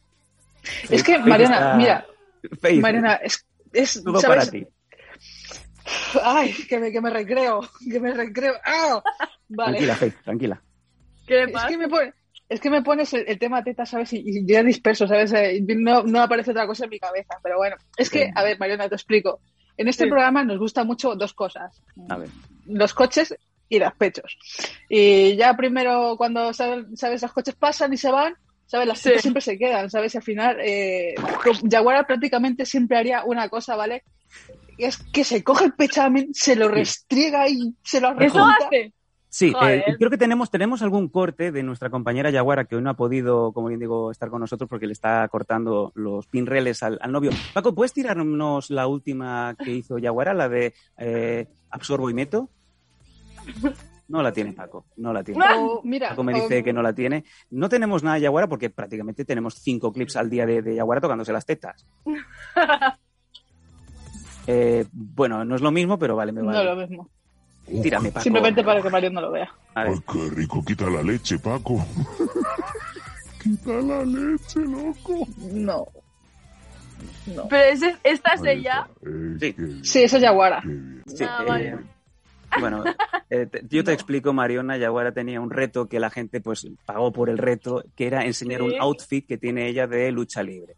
Es 0.89 1.03
que, 1.03 1.15
está- 1.15 1.75
mira, 1.75 2.05
Mariana, 2.81 3.15
es, 3.15 3.45
es 3.73 4.03
todo 4.03 4.19
¿sabes? 4.19 4.37
para 4.49 4.51
ti. 4.51 4.67
Ay, 6.23 6.53
que 6.67 6.79
me, 6.79 6.91
que 6.91 7.01
me 7.01 7.09
recreo, 7.09 7.61
que 7.89 7.99
me 7.99 8.13
recreo. 8.13 8.53
¡Ah! 8.65 9.01
Vale. 9.49 9.71
Tranquila, 9.77 9.95
Faith, 9.95 10.15
tranquila. 10.23 10.61
¿Qué 11.27 11.45
le 11.45 11.51
Es 11.51 11.63
que 11.67 11.77
me, 11.77 11.87
pone- 11.89 12.13
es 12.49 12.59
que 12.59 12.69
me 12.69 12.81
pones 12.81 13.13
el, 13.13 13.25
el 13.27 13.39
tema 13.39 13.63
teta, 13.63 13.85
¿sabes? 13.85 14.13
Y, 14.13 14.23
y 14.25 14.45
ya 14.45 14.63
disperso, 14.63 15.07
¿sabes? 15.07 15.31
Eh, 15.33 15.61
No, 15.67 16.03
no 16.03 16.21
aparece 16.21 16.51
otra 16.51 16.67
cosa 16.67 16.85
en 16.85 16.89
mi 16.91 16.99
cabeza, 16.99 17.35
pero 17.43 17.57
bueno. 17.57 17.75
Es 17.97 18.09
que, 18.09 18.31
a 18.33 18.43
ver, 18.43 18.59
Mariana, 18.59 18.89
te 18.89 18.95
explico. 18.95 19.39
En 19.77 19.87
este 19.87 20.03
Sí. 20.05 20.09
programa 20.09 20.43
nos 20.43 20.59
gusta 20.59 20.83
mucho 20.83 21.15
dos 21.15 21.33
cosas. 21.33 21.81
A 22.09 22.17
ver. 22.17 22.29
Los 22.67 22.93
coches 22.93 23.35
y 23.69 23.79
los 23.79 23.93
pechos. 23.93 24.37
Y 24.89 25.35
ya 25.37 25.55
primero, 25.55 26.15
cuando, 26.17 26.53
¿sabes? 26.53 26.85
sabes, 26.95 27.21
los 27.21 27.31
coches 27.33 27.55
pasan 27.55 27.93
y 27.93 27.97
se 27.97 28.11
van, 28.11 28.35
¿sabes? 28.71 28.87
Las 28.87 28.99
Sí. 28.99 29.11
siempre 29.19 29.41
se 29.41 29.57
quedan, 29.57 29.89
¿sabes? 29.89 30.15
Y 30.15 30.17
al 30.17 30.23
final, 30.23 30.57
eh, 30.61 31.13
Jaguar 31.69 32.07
prácticamente 32.07 32.65
siempre 32.65 32.97
haría 32.97 33.25
una 33.25 33.49
cosa, 33.49 33.75
¿vale? 33.75 34.03
Y 34.77 34.85
es 34.85 34.95
que 35.11 35.25
se 35.25 35.43
coge 35.43 35.65
el 35.65 35.73
pechamen, 35.73 36.29
se 36.33 36.55
lo 36.55 36.69
restriega 36.69 37.49
y 37.49 37.75
se 37.83 37.99
lo 37.99 38.17
¿Eso 38.17 38.45
hace? 38.45 38.93
Sí, 39.27 39.53
eh, 39.61 39.83
creo 39.97 40.09
que 40.09 40.17
tenemos, 40.17 40.49
tenemos 40.49 40.81
algún 40.81 41.09
corte 41.09 41.51
de 41.51 41.63
nuestra 41.63 41.89
compañera 41.89 42.29
Yaguara 42.29 42.63
que 42.63 42.77
hoy 42.77 42.81
no 42.81 42.89
ha 42.89 42.95
podido, 42.95 43.51
como 43.51 43.67
bien 43.67 43.79
digo, 43.81 44.09
estar 44.09 44.29
con 44.29 44.39
nosotros 44.39 44.69
porque 44.69 44.87
le 44.87 44.93
está 44.93 45.27
cortando 45.27 45.91
los 45.95 46.27
pinreles 46.27 46.81
al, 46.81 46.97
al 47.01 47.11
novio. 47.11 47.31
Paco, 47.53 47.75
¿puedes 47.75 47.91
tirarnos 47.91 48.69
la 48.69 48.87
última 48.87 49.53
que 49.61 49.71
hizo 49.71 49.97
Yaguara, 49.97 50.33
la 50.33 50.47
de 50.47 50.73
eh, 50.97 51.47
absorbo 51.69 52.09
y 52.09 52.13
meto? 52.13 52.49
No 54.11 54.21
la 54.21 54.31
tiene 54.33 54.51
Paco, 54.53 54.85
no 54.97 55.13
la 55.13 55.23
tiene. 55.23 55.43
O, 55.57 55.81
mira, 55.85 56.09
Paco 56.09 56.23
me 56.23 56.33
dice 56.33 56.63
que 56.63 56.73
no 56.73 56.81
la 56.81 56.93
tiene. 56.93 57.23
No 57.49 57.69
tenemos 57.69 58.03
nada 58.03 58.15
de 58.15 58.21
Yaguara 58.23 58.47
porque 58.47 58.69
prácticamente 58.69 59.23
tenemos 59.25 59.55
cinco 59.55 59.93
clips 59.93 60.17
al 60.17 60.29
día 60.29 60.45
de, 60.45 60.61
de 60.61 60.75
Yaguara 60.75 60.99
tocándose 61.01 61.31
las 61.33 61.45
tetas. 61.45 61.85
Eh, 64.47 64.85
bueno, 64.91 65.45
no 65.45 65.55
es 65.55 65.61
lo 65.61 65.71
mismo, 65.71 65.99
pero 65.99 66.15
vale, 66.15 66.31
me 66.31 66.41
No 66.41 66.47
vale. 66.47 66.65
lo 66.65 66.75
mismo. 66.75 67.09
Tírame, 67.83 68.11
Paco. 68.11 68.23
Simplemente 68.23 68.63
para 68.63 68.81
que 68.81 68.89
Mario 68.89 69.11
no 69.11 69.21
lo 69.21 69.31
vea. 69.31 69.49
A 69.75 69.83
ver. 69.83 69.93
Ay, 69.93 69.99
qué 70.11 70.29
rico, 70.35 70.63
quita 70.65 70.89
la 70.89 71.03
leche, 71.03 71.37
Paco. 71.39 71.85
quita 73.41 73.71
la 73.73 74.03
leche, 74.03 74.59
loco. 74.61 75.27
No. 75.53 75.87
No. 77.27 77.47
Pero 77.47 77.63
ese- 77.71 77.97
esta 78.03 78.33
es 78.33 78.41
Ahí 78.41 78.59
ella. 78.59 78.87
Eh, 79.05 79.37
Sí. 79.39 79.79
Sí, 79.83 80.03
eso 80.03 80.17
es 80.17 80.23
Yaguara. 80.23 80.61
Sí, 81.05 81.23
Ah, 81.23 81.37
eh, 81.41 81.45
vale. 81.47 81.77
Bueno, 82.59 82.83
eh, 83.29 83.45
te- 83.45 83.63
yo 83.69 83.83
te 83.83 83.93
explico, 83.93 84.33
Mariona, 84.33 84.77
Yaguara 84.77 85.11
tenía 85.13 85.39
un 85.41 85.49
reto 85.51 85.87
que 85.87 85.99
la 85.99 86.09
gente 86.09 86.41
pues 86.41 86.67
pagó 86.85 87.11
por 87.11 87.29
el 87.29 87.37
reto, 87.37 87.83
que 87.95 88.07
era 88.07 88.25
enseñar 88.25 88.61
un 88.61 88.73
outfit 88.79 89.25
que 89.27 89.37
tiene 89.37 89.67
ella 89.67 89.87
de 89.87 90.11
lucha 90.11 90.43
libre. 90.43 90.75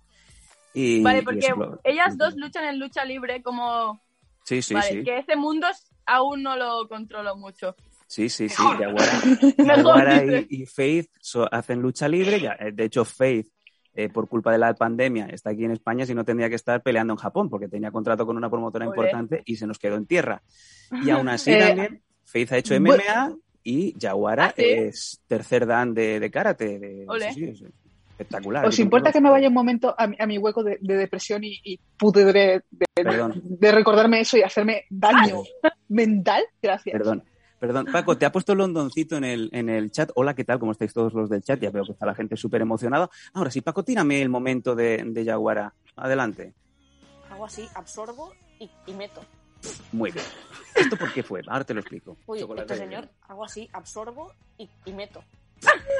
Y, 0.73 1.01
Vale, 1.03 1.19
y 1.19 1.21
porque 1.23 1.39
eso 1.39 1.79
ellas 1.83 2.17
dos 2.17 2.35
luchan 2.35 2.65
en 2.65 2.79
lucha 2.79 3.05
libre 3.05 3.41
como... 3.43 4.01
Sí, 4.43 4.61
sí, 4.61 4.73
vale, 4.73 4.89
sí. 4.89 5.03
que 5.03 5.19
ese 5.19 5.35
mundo 5.35 5.67
aún 6.05 6.43
no 6.43 6.55
lo 6.57 6.87
controlo 6.89 7.35
mucho. 7.37 7.75
Sí, 8.07 8.27
sí, 8.29 8.49
sí. 8.49 8.61
Yaguara, 8.79 9.11
Yaguara 9.57 10.25
y, 10.25 10.47
y 10.49 10.65
Faith 10.65 11.09
so- 11.19 11.47
hacen 11.51 11.81
lucha 11.81 12.07
libre. 12.07 12.39
Ya, 12.39 12.57
eh, 12.59 12.71
de 12.73 12.83
hecho, 12.85 13.05
Faith, 13.05 13.47
eh, 13.95 14.09
por 14.09 14.27
culpa 14.27 14.51
de 14.51 14.57
la 14.57 14.73
pandemia, 14.73 15.27
está 15.27 15.51
aquí 15.51 15.65
en 15.65 15.71
España, 15.71 16.05
si 16.05 16.13
no 16.15 16.25
tendría 16.25 16.49
que 16.49 16.55
estar 16.55 16.81
peleando 16.81 17.13
en 17.13 17.17
Japón, 17.17 17.49
porque 17.49 17.67
tenía 17.67 17.91
contrato 17.91 18.25
con 18.25 18.37
una 18.37 18.49
promotora 18.49 18.85
importante 18.85 19.43
y 19.45 19.55
se 19.57 19.67
nos 19.67 19.77
quedó 19.79 19.95
en 19.97 20.05
tierra. 20.05 20.41
Y 21.03 21.09
aún 21.09 21.29
así 21.29 21.51
Eh, 21.53 21.59
también, 21.59 22.01
Faith 22.25 22.51
ha 22.53 22.57
hecho 22.57 22.79
MMA 22.79 23.35
y 23.63 23.97
Yaguara 23.97 24.45
¿Ah, 24.47 24.53
sí? 24.55 24.63
es 24.65 25.21
tercer 25.27 25.65
dan 25.65 25.93
de, 25.93 26.19
de 26.19 26.31
karate. 26.31 26.79
de- 26.79 27.05
Ole. 27.07 27.31
sí, 27.33 27.45
sí, 27.47 27.55
sí. 27.57 27.65
Espectacular. 28.13 28.65
¿Os 28.65 28.77
importa 28.79 29.11
que 29.11 29.19
me 29.19 29.29
vaya 29.29 29.47
un 29.47 29.53
momento 29.55 29.95
a 29.97 30.05
mi, 30.07 30.15
a 30.19 30.27
mi 30.27 30.37
hueco 30.37 30.63
de, 30.63 30.77
de 30.81 30.97
depresión 30.97 31.43
y, 31.43 31.59
y 31.63 31.79
pudre 31.97 32.25
de, 32.25 32.61
de 33.43 33.71
recordarme 33.71 34.19
eso 34.19 34.37
y 34.37 34.43
hacerme 34.43 34.83
daño 34.89 35.41
mental? 35.89 36.43
Gracias. 36.61 36.93
Perdón. 36.93 37.23
Perdón, 37.63 37.85
Paco, 37.93 38.17
te 38.17 38.25
ha 38.25 38.31
puesto 38.33 38.55
Londoncito 38.55 39.15
en 39.15 39.23
el, 39.23 39.49
en 39.53 39.69
el 39.69 39.89
chat. 39.89 40.11
Hola, 40.15 40.33
¿qué 40.33 40.43
tal? 40.43 40.59
¿Cómo 40.59 40.73
estáis 40.73 40.91
todos 40.91 41.13
los 41.13 41.29
del 41.29 41.41
chat? 41.43 41.61
Ya 41.61 41.71
veo 41.71 41.85
que 41.85 41.93
está 41.93 42.05
la 42.05 42.13
gente 42.13 42.35
súper 42.35 42.59
emocionada. 42.61 43.09
Ahora 43.33 43.49
sí, 43.51 43.61
Paco, 43.61 43.83
tírame 43.85 44.21
el 44.21 44.27
momento 44.27 44.75
de, 44.75 45.01
de 45.07 45.23
Yaguara. 45.23 45.73
Adelante. 45.95 46.53
Hago 47.31 47.45
así, 47.45 47.65
absorbo 47.73 48.33
y, 48.59 48.69
y 48.85 48.91
meto. 48.91 49.21
Muy 49.93 50.11
bien. 50.11 50.25
¿Esto 50.75 50.97
por 50.97 51.13
qué 51.13 51.23
fue? 51.23 51.41
Ahora 51.47 51.63
te 51.63 51.73
lo 51.73 51.79
explico. 51.79 52.17
Uy, 52.25 52.41
Chocolate 52.41 52.73
este 52.73 52.85
señor, 52.85 53.07
hago 53.29 53.45
así, 53.45 53.69
absorbo 53.71 54.33
y, 54.57 54.69
y 54.83 54.91
meto. 54.91 55.23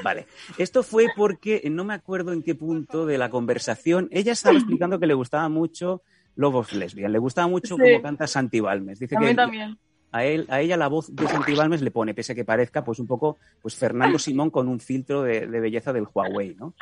Vale. 0.03 0.27
Esto 0.58 0.84
fue 0.84 1.08
porque 1.15 1.62
no 1.72 1.86
me 1.86 1.93
acuerdo 1.93 2.34
en 2.34 2.43
qué 2.43 2.55
punto 2.55 3.05
de 3.05 3.17
la 3.17 3.29
conversación. 3.29 4.10
Ella 4.12 4.34
estaba 4.34 4.58
explicando 4.58 5.00
que 5.00 5.08
le 5.08 5.13
gustaba 5.13 5.48
mucho 5.48 6.01
Lobos 6.36 6.74
Lesbian. 6.74 7.13
Le 7.13 7.20
gustaba 7.20 7.48
mucho 7.48 7.77
Sí. 7.77 7.82
cómo 7.82 8.01
canta 8.01 8.27
Santi 8.27 8.60
Balmes. 8.60 9.00
Dice 9.00 9.15
A 9.15 9.20
que 9.22 9.25
mí 9.27 9.34
también. 9.34 9.79
A 10.13 10.24
él, 10.24 10.46
a 10.50 10.62
ella 10.62 10.77
la 10.77 10.88
voz 10.88 11.13
de 11.13 11.27
Santi 11.27 11.55
Balmes 11.55 11.82
le 11.82 11.89
pone, 11.89 12.13
pese 12.13 12.32
a 12.32 12.36
que 12.36 12.46
parezca, 12.46 12.84
pues 12.84 13.00
un 13.00 13.08
poco, 13.08 13.38
pues 13.62 13.75
Fernando 13.75 14.20
Simón 14.20 14.51
con 14.51 14.67
un 14.67 14.79
filtro 14.79 15.24
de, 15.24 15.48
de 15.48 15.60
belleza 15.60 15.91
del 15.91 16.08
Huawei, 16.13 16.55
¿no? 16.55 16.75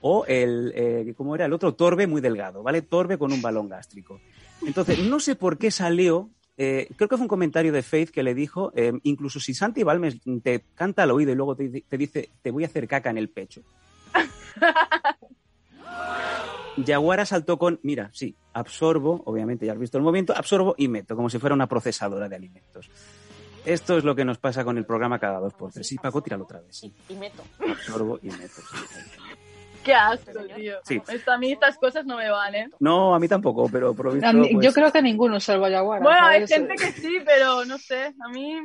O 0.00 0.24
el, 0.26 0.72
eh, 0.74 1.14
¿cómo 1.16 1.34
era? 1.34 1.44
El 1.44 1.52
otro, 1.52 1.74
Torbe 1.74 2.06
muy 2.06 2.22
delgado, 2.22 2.62
¿vale? 2.62 2.80
Torbe 2.80 3.18
con 3.18 3.30
un 3.30 3.42
balón 3.42 3.68
gástrico. 3.68 4.20
Entonces, 4.66 5.04
no 5.04 5.20
sé 5.20 5.36
por 5.36 5.58
qué 5.58 5.70
salió, 5.70 6.30
eh, 6.56 6.88
creo 6.96 7.10
que 7.10 7.16
fue 7.16 7.24
un 7.24 7.28
comentario 7.28 7.72
de 7.72 7.82
Faith 7.82 8.08
que 8.08 8.22
le 8.22 8.34
dijo, 8.34 8.72
eh, 8.74 8.92
incluso 9.02 9.38
si 9.38 9.52
Santi 9.52 9.82
Balmes 9.82 10.16
te 10.42 10.64
canta 10.74 11.02
al 11.02 11.10
oído 11.10 11.32
y 11.32 11.34
luego 11.34 11.56
te, 11.56 11.82
te 11.82 11.98
dice, 11.98 12.30
te 12.40 12.50
voy 12.50 12.64
a 12.64 12.68
hacer 12.68 12.88
caca 12.88 13.10
en 13.10 13.18
el 13.18 13.28
pecho. 13.28 13.60
Yaguara 16.76 17.24
saltó 17.26 17.58
con, 17.58 17.80
mira, 17.82 18.10
sí, 18.12 18.36
absorbo, 18.52 19.22
obviamente 19.24 19.64
ya 19.66 19.72
has 19.72 19.78
visto 19.78 19.96
el 19.98 20.04
movimiento, 20.04 20.34
absorbo 20.36 20.74
y 20.76 20.88
meto, 20.88 21.16
como 21.16 21.30
si 21.30 21.38
fuera 21.38 21.54
una 21.54 21.66
procesadora 21.66 22.28
de 22.28 22.36
alimentos. 22.36 22.90
Esto 23.64 23.96
es 23.98 24.04
lo 24.04 24.14
que 24.14 24.24
nos 24.24 24.38
pasa 24.38 24.64
con 24.64 24.78
el 24.78 24.84
programa 24.84 25.18
cada 25.18 25.40
dos 25.40 25.52
por 25.54 25.72
tres. 25.72 25.86
Sí, 25.88 25.96
Paco, 25.96 26.22
tíralo 26.22 26.44
otra 26.44 26.60
vez. 26.60 26.76
Sí, 26.76 26.92
Y 27.08 27.14
meto. 27.14 27.42
absorbo 27.68 28.18
y 28.22 28.28
meto. 28.30 28.54
sí. 28.60 28.76
Qué 29.84 29.94
asco, 29.94 30.32
tío. 30.56 30.74
Sí. 30.82 31.00
Esto, 31.06 31.30
a 31.30 31.38
mí 31.38 31.52
estas 31.52 31.78
cosas 31.78 32.04
no 32.04 32.16
me 32.16 32.28
van, 32.28 32.54
¿eh? 32.56 32.68
No, 32.80 33.14
a 33.14 33.20
mí 33.20 33.28
tampoco, 33.28 33.68
pero 33.70 33.94
por 33.94 34.06
lo 34.06 34.12
visto, 34.14 34.28
A 34.28 34.32
mí- 34.32 34.48
pues, 34.54 34.66
Yo 34.66 34.72
creo 34.72 34.90
que 34.90 35.00
ninguno, 35.00 35.38
salvo 35.38 35.66
a 35.66 35.70
Yaguara. 35.70 36.02
Bueno, 36.02 36.26
hay 36.26 36.44
gente 36.46 36.74
que 36.74 36.90
sí, 36.90 37.18
pero 37.24 37.64
no 37.64 37.78
sé. 37.78 38.12
A 38.20 38.28
mí. 38.32 38.56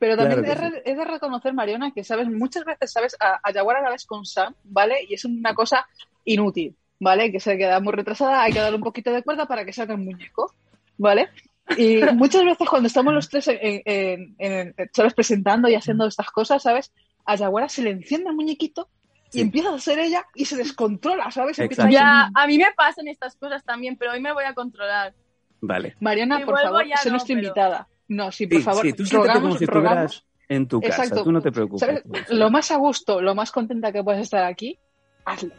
Pero 0.00 0.16
también 0.16 0.42
Claro 0.42 0.70
re- 0.70 0.82
he 0.84 0.94
de 0.96 1.04
reconocer, 1.04 1.52
Mariona, 1.52 1.92
que 1.92 2.02
sabes, 2.02 2.26
muchas 2.28 2.64
veces, 2.64 2.90
sabes, 2.90 3.16
a, 3.20 3.38
a 3.42 3.52
Yaguara 3.52 3.82
la 3.82 3.90
ves 3.90 4.04
con 4.06 4.24
Sam, 4.26 4.54
¿vale? 4.64 4.96
Y 5.08 5.14
es 5.14 5.24
una 5.24 5.54
cosa 5.54 5.86
inútil, 6.24 6.74
¿vale? 6.98 7.30
Que 7.30 7.38
se 7.38 7.56
queda 7.56 7.78
muy 7.80 7.92
retrasada, 7.92 8.42
hay 8.42 8.52
que 8.52 8.58
darle 8.60 8.76
un 8.78 8.82
poquito 8.82 9.12
de 9.12 9.22
cuerda 9.22 9.46
para 9.46 9.64
que 9.64 9.72
salga 9.72 9.94
el 9.94 10.00
muñeco, 10.00 10.52
¿vale? 10.98 11.28
Y 11.76 12.00
muchas 12.14 12.44
veces 12.44 12.68
cuando 12.68 12.88
estamos 12.88 13.14
los 13.14 13.28
tres, 13.28 13.46
en, 13.48 13.58
en- 13.84 14.34
en- 14.38 14.74
en- 14.76 14.90
¿sabes? 14.92 15.14
Presentando 15.14 15.68
y 15.68 15.74
haciendo 15.76 16.06
estas 16.06 16.30
cosas, 16.30 16.62
¿sabes? 16.62 16.92
A 17.26 17.36
Yaguara 17.36 17.68
se 17.68 17.82
le 17.82 17.90
enciende 17.90 18.30
el 18.30 18.36
muñequito 18.36 18.88
y 19.32 19.32
Sí. 19.34 19.40
empieza 19.42 19.72
a 19.72 19.78
ser 19.78 19.98
ella 20.00 20.24
y 20.34 20.46
se 20.46 20.56
descontrola, 20.56 21.30
¿sabes? 21.30 21.58
Empieza 21.58 21.84
a 21.86 21.90
Ya, 21.90 22.30
a 22.34 22.46
mí 22.46 22.56
me 22.58 22.72
pasan 22.74 23.06
estas 23.06 23.36
cosas 23.36 23.62
también, 23.64 23.96
pero 23.96 24.12
hoy 24.12 24.20
me 24.20 24.32
voy 24.32 24.44
a 24.44 24.54
controlar. 24.54 25.12
Vale. 25.60 25.94
Mariana, 26.00 26.38
Si 26.38 26.44
por 26.46 26.58
favor, 26.58 26.86
ya 26.86 26.96
sé 26.96 27.10
no, 27.10 27.12
nuestra 27.16 27.34
pero- 27.36 27.46
invitada. 27.46 27.86
No, 28.10 28.32
sí, 28.32 28.46
por 28.48 28.58
Sí, 28.58 28.64
favor, 28.64 28.82
sí, 28.84 28.92
tú 28.92 29.06
siéntete 29.06 29.32
como 29.34 29.38
rogamos, 29.54 29.58
si 29.58 29.64
estuvieras 29.64 29.92
rogamos 29.94 30.26
en 30.48 30.66
tu 30.66 30.80
casa, 30.80 31.02
Exacto. 31.04 31.22
tú 31.24 31.30
no 31.32 31.40
te 31.40 31.52
preocupes. 31.52 31.88
Eso. 31.88 32.34
Lo 32.34 32.50
más 32.50 32.70
a 32.72 32.76
gusto, 32.76 33.20
lo 33.22 33.34
más 33.36 33.52
contenta 33.52 33.92
que 33.92 34.02
puedes 34.02 34.22
estar 34.22 34.42
aquí, 34.44 34.78
hazlo. 35.24 35.54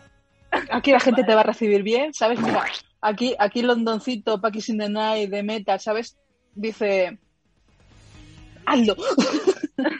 Aquí 0.69 0.91
la 0.91 0.99
gente 0.99 1.23
te 1.23 1.33
va 1.33 1.39
a 1.41 1.43
recibir 1.45 1.81
bien, 1.81 2.13
¿sabes? 2.13 2.41
Mira, 2.41 2.65
aquí, 2.99 3.33
aquí 3.39 3.61
Londoncito, 3.61 4.41
Paquis 4.41 4.67
in 4.67 4.79
the 4.79 4.89
Night, 4.89 5.29
de 5.29 5.43
Metal, 5.43 5.79
¿sabes? 5.79 6.17
Dice, 6.53 7.17
hazlo. 8.65 8.95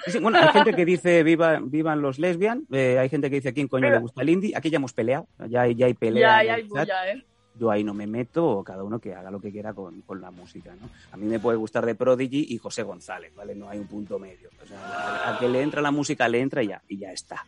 Sí, 0.08 0.20
bueno, 0.20 0.38
hay 0.40 0.50
gente 0.50 0.74
que 0.74 0.84
dice 0.84 1.24
viva, 1.24 1.60
vivan 1.64 2.02
los 2.02 2.20
lesbian, 2.20 2.68
eh, 2.72 2.98
hay 3.00 3.08
gente 3.08 3.30
que 3.30 3.38
dice 3.38 3.50
a 3.50 3.54
quién 3.54 3.70
coño 3.70 3.90
le 3.90 3.98
gusta 4.00 4.22
el 4.24 4.30
indie, 4.30 4.52
aquí 4.58 4.70
ya 4.70 4.76
hemos 4.76 4.92
peleado, 4.92 5.26
ya, 5.48 5.62
hay- 5.62 5.76
ya 5.76 5.86
hay 5.86 5.94
pelea. 5.94 6.44
Ya, 6.44 6.48
ya 6.48 6.54
hay 6.56 6.64
bulla, 6.64 7.12
¿eh? 7.14 7.24
Yo 7.60 7.70
ahí 7.70 7.84
no 7.84 7.94
me 7.94 8.08
meto, 8.08 8.48
o 8.48 8.64
cada 8.64 8.84
uno 8.84 9.00
que 9.00 9.14
haga 9.14 9.30
lo 9.30 9.40
que 9.42 9.52
quiera 9.52 9.74
con, 9.74 10.02
con 10.02 10.22
la 10.22 10.32
música, 10.32 10.74
¿no? 10.80 10.90
A 11.12 11.18
mí 11.18 11.26
me 11.28 11.40
puede 11.40 11.58
gustar 11.58 11.86
de 11.86 11.96
Prodigy 11.96 12.48
y 12.50 12.58
José 12.58 12.84
González, 12.84 13.34
¿vale? 13.36 13.54
No 13.56 13.70
hay 13.70 13.78
un 13.80 13.88
punto 13.88 14.18
medio. 14.18 14.50
O 14.64 14.66
sea, 14.66 14.80
a, 14.80 15.36
a 15.36 15.40
que 15.40 15.50
le 15.50 15.62
entra 15.62 15.82
la 15.82 15.92
música, 15.92 16.28
le 16.28 16.40
entra 16.40 16.64
y 16.64 16.68
ya, 16.68 16.82
y 16.88 16.98
ya 16.98 17.12
está. 17.12 17.46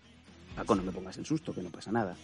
Paco, 0.55 0.75
no 0.75 0.83
me 0.83 0.91
pongas 0.91 1.17
el 1.17 1.25
susto, 1.25 1.53
que 1.53 1.63
no 1.63 1.69
pasa 1.69 1.91
nada. 1.91 2.15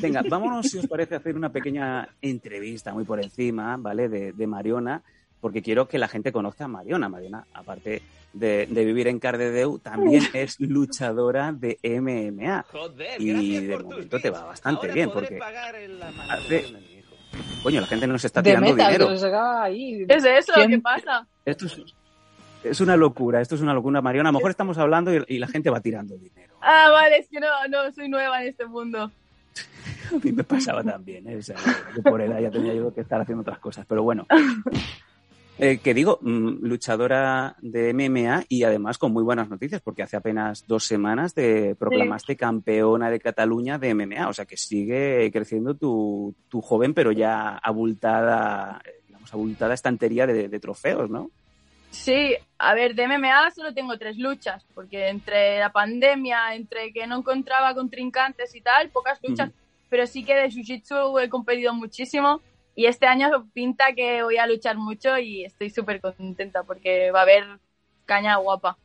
Venga, 0.00 0.22
vámonos, 0.28 0.66
si 0.66 0.78
os 0.78 0.86
parece, 0.86 1.14
a 1.14 1.18
hacer 1.18 1.36
una 1.36 1.50
pequeña 1.50 2.08
entrevista 2.20 2.92
muy 2.92 3.04
por 3.04 3.22
encima, 3.22 3.76
¿vale? 3.78 4.08
De, 4.08 4.32
de 4.32 4.46
Mariona, 4.46 5.00
porque 5.40 5.62
quiero 5.62 5.88
que 5.88 5.98
la 5.98 6.08
gente 6.08 6.32
conozca 6.32 6.64
a 6.64 6.68
Mariona. 6.68 7.08
Mariona, 7.08 7.46
aparte 7.54 8.02
de, 8.32 8.66
de 8.70 8.84
vivir 8.84 9.08
en 9.08 9.18
Cardedeu, 9.18 9.78
también 9.78 10.24
es 10.34 10.58
luchadora 10.60 11.52
de 11.52 11.78
MMA. 11.82 12.64
Joder, 12.70 13.20
Y 13.20 13.60
de 13.66 13.74
por 13.76 13.84
momento 13.84 14.18
te 14.20 14.30
va 14.30 14.44
bastante 14.44 14.80
Ahora 14.88 14.94
bien, 14.94 15.10
porque 15.10 15.38
hace- 16.28 16.91
Coño, 17.62 17.80
la 17.80 17.86
gente 17.86 18.06
nos 18.06 18.24
está 18.24 18.42
De 18.42 18.50
tirando 18.50 18.74
dinero. 18.74 19.08
ahí. 19.60 20.04
¿Qué 20.06 20.14
es 20.14 20.24
eso? 20.24 20.52
¿Quién- 20.54 20.70
¿Qué 20.70 20.78
pasa? 20.80 21.26
Esto 21.44 21.66
es, 21.66 21.80
es 22.64 22.80
una 22.80 22.96
locura, 22.96 23.40
esto 23.40 23.54
es 23.54 23.60
una 23.60 23.74
locura, 23.74 24.00
Mariona. 24.00 24.28
A 24.30 24.32
lo 24.32 24.38
mejor 24.38 24.50
estamos 24.50 24.78
hablando 24.78 25.14
y, 25.14 25.24
y 25.28 25.38
la 25.38 25.48
gente 25.48 25.70
va 25.70 25.80
tirando 25.80 26.16
dinero. 26.16 26.54
Ah, 26.60 26.88
vale, 26.90 27.18
es 27.18 27.28
que 27.28 27.40
no, 27.40 27.46
no, 27.68 27.90
soy 27.92 28.08
nueva 28.08 28.42
en 28.42 28.48
este 28.48 28.66
mundo. 28.66 29.10
A 30.12 30.14
mí 30.24 30.32
me 30.32 30.44
pasaba 30.44 30.82
también, 30.82 31.28
¿eh? 31.28 31.36
O 31.36 31.42
sea, 31.42 31.56
yo 31.96 32.02
por 32.02 32.20
edad 32.20 32.40
ya 32.40 32.50
tenía 32.50 32.74
yo 32.74 32.92
que 32.94 33.00
estar 33.02 33.20
haciendo 33.20 33.42
otras 33.42 33.58
cosas, 33.58 33.84
pero 33.88 34.02
bueno. 34.02 34.26
Eh, 35.58 35.78
que 35.78 35.92
digo, 35.92 36.18
mm, 36.22 36.64
luchadora 36.64 37.56
de 37.60 37.92
MMA 37.92 38.44
y 38.48 38.64
además 38.64 38.96
con 38.96 39.12
muy 39.12 39.22
buenas 39.22 39.50
noticias, 39.50 39.82
porque 39.82 40.02
hace 40.02 40.16
apenas 40.16 40.66
dos 40.66 40.84
semanas 40.84 41.34
te 41.34 41.74
proclamaste 41.74 42.36
campeona 42.36 43.10
de 43.10 43.20
Cataluña 43.20 43.78
de 43.78 43.94
MMA, 43.94 44.28
o 44.28 44.32
sea 44.32 44.46
que 44.46 44.56
sigue 44.56 45.30
creciendo 45.30 45.74
tu, 45.74 46.34
tu 46.48 46.62
joven, 46.62 46.94
pero 46.94 47.12
ya 47.12 47.58
abultada, 47.58 48.80
digamos, 49.06 49.32
abultada 49.32 49.74
estantería 49.74 50.26
de, 50.26 50.48
de 50.48 50.60
trofeos, 50.60 51.10
¿no? 51.10 51.30
Sí, 51.90 52.34
a 52.56 52.74
ver, 52.74 52.94
de 52.94 53.06
MMA 53.06 53.50
solo 53.50 53.74
tengo 53.74 53.98
tres 53.98 54.16
luchas, 54.16 54.64
porque 54.74 55.08
entre 55.08 55.58
la 55.58 55.70
pandemia, 55.70 56.54
entre 56.54 56.90
que 56.90 57.06
no 57.06 57.18
encontraba 57.18 57.74
contrincantes 57.74 58.54
y 58.54 58.62
tal, 58.62 58.88
pocas 58.88 59.18
luchas, 59.22 59.50
pero 59.90 60.06
sí 60.06 60.24
que 60.24 60.34
de 60.34 60.48
Jiu-Jitsu 60.48 61.22
he 61.22 61.28
competido 61.28 61.74
muchísimo 61.74 62.40
y 62.74 62.86
este 62.86 63.06
año 63.06 63.48
pinta 63.52 63.92
que 63.94 64.22
voy 64.22 64.38
a 64.38 64.46
luchar 64.46 64.76
mucho 64.78 65.18
y 65.18 65.44
estoy 65.44 65.70
súper 65.70 66.00
contenta 66.00 66.62
porque 66.64 67.10
va 67.10 67.20
a 67.20 67.22
haber 67.22 67.44
caña 68.06 68.36
guapa. 68.36 68.78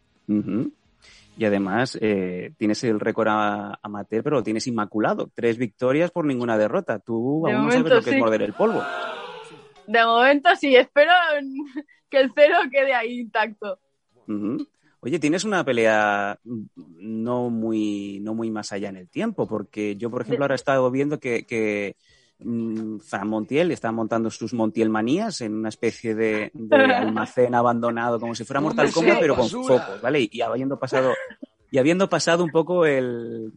Y 1.37 1.45
además 1.45 1.97
eh, 2.01 2.51
tienes 2.57 2.83
el 2.83 2.99
récord 2.99 3.27
a- 3.29 3.79
amateur, 3.83 4.23
pero 4.23 4.37
lo 4.37 4.43
tienes 4.43 4.65
inmaculado. 4.67 5.29
Tres 5.33 5.57
victorias 5.57 6.09
por 6.11 6.25
ninguna 6.25 6.57
derrota. 6.57 6.99
Tú 6.99 7.43
De 7.45 7.53
aún 7.53 7.65
no 7.65 7.71
sabes 7.71 7.83
momento, 7.83 7.95
lo 7.95 8.01
que 8.01 8.09
es 8.09 8.15
sí. 8.15 8.19
morder 8.19 8.41
el 8.41 8.53
polvo. 8.53 8.83
De 9.85 10.03
momento 10.03 10.49
sí, 10.55 10.75
espero 10.75 11.11
que 12.09 12.19
el 12.19 12.31
cero 12.35 12.57
quede 12.71 12.93
ahí 12.93 13.19
intacto. 13.19 13.79
Oye, 14.99 15.19
tienes 15.19 15.43
una 15.45 15.63
pelea 15.63 16.39
no 16.75 17.49
muy, 17.49 18.19
no 18.21 18.33
muy 18.33 18.49
más 18.51 18.71
allá 18.73 18.89
en 18.89 18.97
el 18.97 19.07
tiempo, 19.09 19.47
porque 19.47 19.95
yo, 19.95 20.09
por 20.09 20.23
ejemplo, 20.23 20.43
ahora 20.43 20.55
he 20.55 20.57
estado 20.57 20.89
viendo 20.91 21.19
que, 21.19 21.45
que 21.45 21.95
mm, 22.39 22.99
Fran 22.99 23.27
Montiel 23.27 23.71
está 23.71 23.91
montando 23.91 24.29
sus 24.29 24.53
Montiel 24.53 24.89
manías 24.89 25.41
en 25.41 25.55
una 25.55 25.69
especie 25.69 26.15
de, 26.15 26.51
de 26.53 26.75
almacén 26.75 27.55
abandonado, 27.55 28.19
como 28.19 28.35
si 28.35 28.43
fuera 28.43 28.61
Mortal 28.61 28.91
Kombat, 28.91 29.19
pero 29.19 29.35
con 29.35 29.49
focos, 29.49 30.01
¿vale? 30.01 30.27
Y 30.31 30.41
habiendo 30.41 30.79
pasado, 30.79 31.13
y 31.71 31.77
habiendo 31.77 32.09
pasado 32.09 32.43
un 32.43 32.51
poco 32.51 32.85
el, 32.85 33.53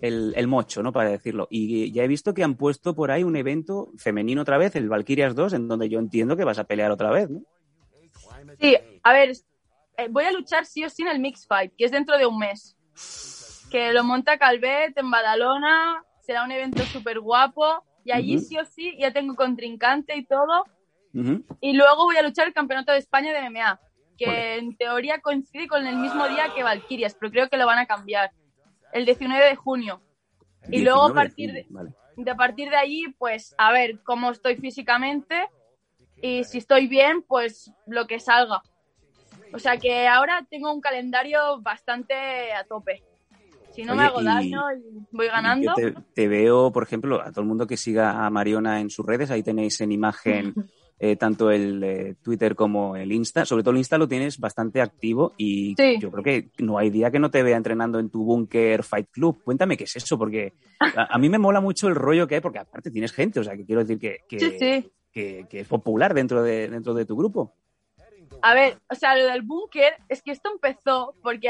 el, 0.00 0.32
el 0.36 0.46
mocho, 0.46 0.82
¿no? 0.82 0.92
Para 0.92 1.10
decirlo. 1.10 1.48
Y 1.50 1.92
ya 1.92 2.04
he 2.04 2.08
visto 2.08 2.34
que 2.34 2.44
han 2.44 2.56
puesto 2.56 2.94
por 2.94 3.10
ahí 3.10 3.24
un 3.24 3.36
evento 3.36 3.90
femenino 3.96 4.42
otra 4.42 4.58
vez, 4.58 4.76
el 4.76 4.88
Valkyrias 4.88 5.34
2, 5.34 5.54
en 5.54 5.68
donde 5.68 5.88
yo 5.88 5.98
entiendo 5.98 6.36
que 6.36 6.44
vas 6.44 6.58
a 6.58 6.64
pelear 6.64 6.90
otra 6.90 7.10
vez, 7.10 7.30
¿no? 7.30 7.42
Sí, 8.60 8.76
a 9.02 9.12
ver, 9.12 9.32
eh, 9.96 10.08
voy 10.10 10.24
a 10.24 10.32
luchar 10.32 10.66
sí 10.66 10.84
o 10.84 10.90
sí 10.90 11.02
en 11.02 11.08
el 11.08 11.20
Mix 11.20 11.46
Fight, 11.46 11.72
que 11.76 11.84
es 11.84 11.90
dentro 11.90 12.16
de 12.18 12.26
un 12.26 12.38
mes. 12.38 12.76
Que 13.70 13.92
lo 13.92 14.04
monta 14.04 14.38
Calvet 14.38 14.96
en 14.96 15.10
Badalona, 15.10 16.04
será 16.20 16.44
un 16.44 16.52
evento 16.52 16.82
súper 16.84 17.20
guapo. 17.20 17.84
Y 18.06 18.12
allí 18.12 18.38
sí 18.38 18.56
o 18.56 18.64
sí 18.64 18.96
ya 18.98 19.12
tengo 19.12 19.34
contrincante 19.34 20.16
y 20.16 20.24
todo. 20.24 20.64
Y 21.60 21.72
luego 21.72 22.04
voy 22.04 22.16
a 22.16 22.22
luchar 22.22 22.46
el 22.46 22.54
Campeonato 22.54 22.92
de 22.92 22.98
España 22.98 23.32
de 23.32 23.50
MMA, 23.50 23.80
que 24.16 24.26
Vale. 24.26 24.58
en 24.58 24.76
teoría 24.76 25.20
coincide 25.20 25.66
con 25.66 25.86
el 25.86 25.96
mismo 25.96 26.28
día 26.28 26.52
que 26.54 26.62
Valkyrias, 26.62 27.16
pero 27.18 27.32
creo 27.32 27.48
que 27.48 27.56
lo 27.56 27.66
van 27.66 27.78
a 27.78 27.86
cambiar. 27.86 28.30
El 28.92 29.06
19 29.06 29.44
de 29.44 29.56
junio. 29.56 30.00
Y 30.70 30.82
luego 30.82 31.06
a 31.06 31.08
19 31.08 31.08
de 31.08 31.14
partir 31.14 31.52
de, 31.52 31.66
vale. 31.70 31.94
de 32.16 32.30
a 32.30 32.36
partir 32.36 32.70
de 32.70 32.76
allí, 32.76 33.14
pues 33.18 33.54
a 33.58 33.72
ver 33.72 34.00
cómo 34.04 34.30
estoy 34.30 34.56
físicamente 34.56 35.48
y 36.22 36.44
si 36.44 36.58
estoy 36.58 36.86
bien, 36.86 37.22
pues 37.22 37.72
lo 37.86 38.06
que 38.06 38.20
salga. 38.20 38.62
O 39.52 39.58
sea 39.58 39.78
que 39.78 40.06
ahora 40.06 40.46
tengo 40.48 40.72
un 40.72 40.80
calendario 40.80 41.60
bastante 41.60 42.52
a 42.52 42.64
tope. 42.64 43.02
Si 43.76 43.84
no 43.84 43.94
me 43.94 44.02
hago 44.04 44.20
y- 44.20 44.24
daño 44.24 44.62
y 44.72 45.06
voy 45.12 45.26
ganando. 45.28 45.72
Yo 45.76 45.92
te, 45.92 45.94
te 46.14 46.28
veo, 46.28 46.72
por 46.72 46.82
ejemplo, 46.82 47.20
a 47.22 47.30
todo 47.30 47.42
el 47.42 47.46
mundo 47.46 47.66
que 47.66 47.76
siga 47.76 48.24
a 48.26 48.30
Mariona 48.30 48.80
en 48.80 48.90
sus 48.90 49.04
redes, 49.06 49.30
ahí 49.30 49.42
tenéis 49.42 49.80
en 49.80 49.92
imagen 49.92 50.54
eh, 50.98 51.14
tanto 51.16 51.50
el 51.50 51.84
eh, 51.84 52.14
Twitter 52.22 52.54
como 52.56 52.96
el 52.96 53.12
Insta. 53.12 53.44
Sobre 53.44 53.62
todo 53.62 53.72
el 53.72 53.78
Insta 53.78 53.98
lo 53.98 54.08
tienes 54.08 54.38
bastante 54.38 54.80
activo 54.80 55.34
y 55.36 55.74
Sí. 55.76 55.98
yo 56.00 56.10
creo 56.10 56.24
que 56.24 56.48
no 56.58 56.78
hay 56.78 56.88
día 56.90 57.10
que 57.10 57.18
no 57.18 57.30
te 57.30 57.42
vea 57.42 57.56
entrenando 57.56 57.98
en 57.98 58.08
tu 58.10 58.24
búnker 58.24 58.82
Fight 58.82 59.08
Club. 59.10 59.42
Cuéntame 59.44 59.76
qué 59.76 59.84
es 59.84 59.94
eso, 59.96 60.16
porque 60.18 60.54
a, 60.80 61.14
a 61.14 61.18
mí 61.18 61.28
me 61.28 61.38
mola 61.38 61.60
mucho 61.60 61.88
el 61.88 61.94
rollo 61.94 62.26
que 62.26 62.36
hay, 62.36 62.40
porque 62.40 62.60
aparte 62.60 62.90
tienes 62.90 63.12
gente, 63.12 63.40
o 63.40 63.44
sea, 63.44 63.56
que 63.56 63.66
quiero 63.66 63.82
decir 63.82 63.98
que, 63.98 64.20
que, 64.28 64.40
Sí, 64.40 64.50
sí. 64.58 64.90
que- 65.12 65.46
que 65.50 65.60
es 65.60 65.68
popular 65.68 66.14
dentro 66.14 66.42
de, 66.42 66.68
dentro 66.68 66.94
de 66.94 67.04
tu 67.04 67.14
grupo. 67.16 67.52
A 68.42 68.54
ver, 68.54 68.78
o 68.90 68.94
sea, 68.94 69.16
lo 69.16 69.24
del 69.26 69.42
búnker 69.42 69.94
es 70.08 70.22
que 70.22 70.30
esto 70.30 70.50
empezó 70.52 71.14
porque 71.22 71.48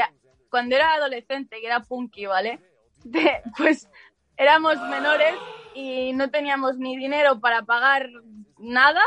cuando 0.49 0.75
era 0.75 0.93
adolescente, 0.93 1.59
que 1.59 1.67
era 1.67 1.81
punky, 1.81 2.25
¿vale? 2.25 2.59
De- 3.03 3.41
pues 3.57 3.89
éramos 4.37 4.79
menores 4.81 5.39
y 5.73 6.13
no 6.13 6.29
teníamos 6.29 6.77
ni 6.77 6.97
dinero 6.97 7.39
para 7.39 7.63
pagar 7.63 8.09
nada, 8.57 9.01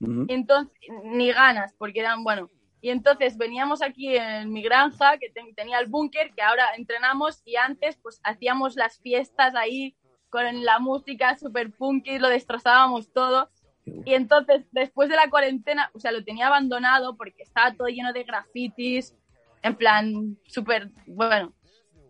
Ujú. 0.00 0.26
entonces 0.28 0.72
ni 1.04 1.32
ganas, 1.32 1.74
porque 1.78 2.00
eran, 2.00 2.24
bueno, 2.24 2.48
y 2.80 2.90
entonces 2.90 3.36
veníamos 3.38 3.80
aquí 3.82 4.16
en 4.16 4.52
mi 4.52 4.62
granja, 4.62 5.16
que 5.18 5.30
ten- 5.30 5.54
tenía 5.54 5.78
el 5.78 5.86
búnker, 5.86 6.32
que 6.34 6.42
ahora 6.42 6.66
entrenamos, 6.76 7.40
y 7.44 7.56
antes 7.56 7.96
pues 8.02 8.20
hacíamos 8.24 8.76
las 8.76 8.98
fiestas 9.00 9.54
ahí 9.54 9.96
con 10.28 10.64
la 10.64 10.78
música 10.80 11.36
super 11.36 11.70
punky, 11.70 12.18
lo 12.18 12.28
destrozábamos 12.28 13.10
todo. 13.12 13.50
Y 13.86 14.14
entonces, 14.14 14.66
después 14.72 15.08
de 15.08 15.16
la 15.16 15.30
cuarentena, 15.30 15.90
o 15.94 15.98
sea, 16.00 16.10
lo 16.12 16.24
tenía 16.24 16.46
abandonado 16.48 17.16
porque 17.16 17.42
estaba 17.42 17.72
todo 17.74 17.88
lleno 17.88 18.12
de 18.12 18.24
grafitis, 18.24 19.14
en 19.64 19.74
plan, 19.76 20.36
súper, 20.46 20.90
bueno. 21.06 21.54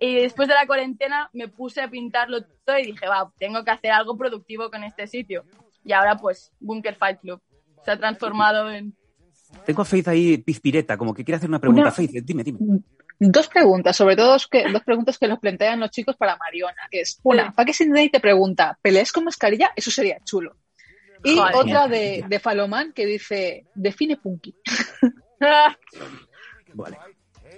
Y 0.00 0.16
después 0.16 0.48
de 0.48 0.54
la 0.54 0.66
cuarentena 0.66 1.30
me 1.32 1.46
puse 1.48 1.80
a 1.80 1.88
pintarlo 1.88 2.42
todo 2.64 2.78
y 2.78 2.86
dije, 2.86 3.06
va, 3.06 3.32
tengo 3.38 3.64
que 3.64 3.70
hacer 3.70 3.92
algo 3.92 4.18
productivo 4.18 4.70
con 4.70 4.82
este 4.82 5.06
sitio. 5.06 5.44
Y 5.84 5.92
ahora 5.92 6.16
pues 6.16 6.52
Bunker 6.58 6.96
Fight 6.96 7.20
Club 7.20 7.40
se 7.84 7.92
ha 7.92 7.96
transformado 7.96 8.70
en... 8.70 8.96
Tengo 9.64 9.82
a 9.82 9.84
Faith 9.84 10.08
ahí 10.08 10.36
pizpireta, 10.38 10.98
como 10.98 11.14
que 11.14 11.24
quiere 11.24 11.36
hacer 11.36 11.48
una 11.48 11.60
pregunta. 11.60 11.82
Una- 11.82 11.92
Faith, 11.92 12.10
dime, 12.24 12.42
dime. 12.42 12.58
Dos 13.20 13.46
preguntas, 13.46 13.96
sobre 13.96 14.16
todo 14.16 14.36
que, 14.50 14.68
dos 14.68 14.82
preguntas 14.82 15.16
que 15.16 15.28
los 15.28 15.38
plantean 15.38 15.78
los 15.78 15.90
chicos 15.90 16.16
para 16.16 16.36
Mariona, 16.36 16.88
que 16.90 17.02
es 17.02 17.20
una, 17.22 17.52
¿para 17.52 17.70
qué 17.70 18.08
te 18.10 18.20
pregunta, 18.20 18.76
¿peleas 18.82 19.12
con 19.12 19.24
mascarilla? 19.24 19.70
Eso 19.76 19.92
sería 19.92 20.18
chulo. 20.24 20.56
Y 21.22 21.36
Joder. 21.36 21.54
otra 21.54 21.86
de, 21.86 22.24
de 22.28 22.38
Falomán 22.40 22.92
que 22.92 23.06
dice, 23.06 23.64
define 23.76 24.16
punky. 24.16 24.56
Vale. 26.74 26.98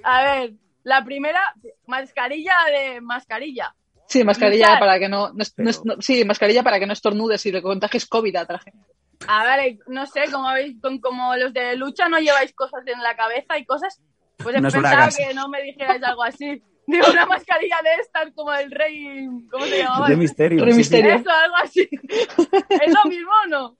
A 0.06 0.22
ver, 0.24 0.52
la 0.84 1.04
primera, 1.04 1.40
mascarilla 1.86 2.54
de 2.70 3.00
mascarilla. 3.00 3.74
Sí, 4.08 4.22
mascarilla 4.22 4.78
para 4.78 4.98
que 4.98 5.08
no, 5.08 5.28
no, 5.28 5.34
no- 5.34 5.44
Pero- 5.56 5.70
no- 5.84 5.94
sí, 6.00 6.24
mascarilla 6.24 6.62
para 6.62 6.78
que 6.78 6.86
no 6.86 6.92
estornudes 6.92 7.44
y 7.46 7.52
le 7.52 7.60
contagies 7.62 8.06
COVID 8.06 8.36
a 8.36 8.42
otra 8.42 8.58
gente. 8.60 8.86
A 9.26 9.44
ver, 9.44 9.78
no 9.88 10.06
sé, 10.06 10.30
como 10.30 10.52
veis, 10.52 10.76
con, 10.80 10.98
como 11.00 11.34
los 11.36 11.52
de 11.52 11.74
lucha 11.76 12.08
no 12.08 12.18
lleváis 12.18 12.52
cosas 12.52 12.82
en 12.86 13.02
la 13.02 13.16
cabeza 13.16 13.58
y 13.58 13.64
cosas, 13.64 14.00
pues 14.36 14.54
he 14.54 14.58
Unas 14.58 14.72
pensado 14.74 14.94
bragas. 14.96 15.16
que 15.16 15.34
no 15.34 15.48
me 15.48 15.62
dijerais 15.62 16.02
algo 16.02 16.22
así. 16.22 16.62
Digo, 16.88 17.04
una 17.10 17.26
mascarilla 17.26 17.78
de 17.82 18.00
estas 18.00 18.32
como 18.32 18.52
el 18.52 18.70
rey, 18.70 19.26
¿cómo 19.50 19.64
se 19.64 19.78
llamaba? 19.82 20.06
De 20.08 20.14
misterio. 20.16 20.64
Rey. 20.64 20.74
Misterio. 20.74 21.14
Eso, 21.14 21.30
algo 21.30 21.56
así. 21.64 21.88
¿Es 21.90 22.94
lo 22.94 23.10
mismo 23.10 23.32
o 23.44 23.48
no? 23.48 23.76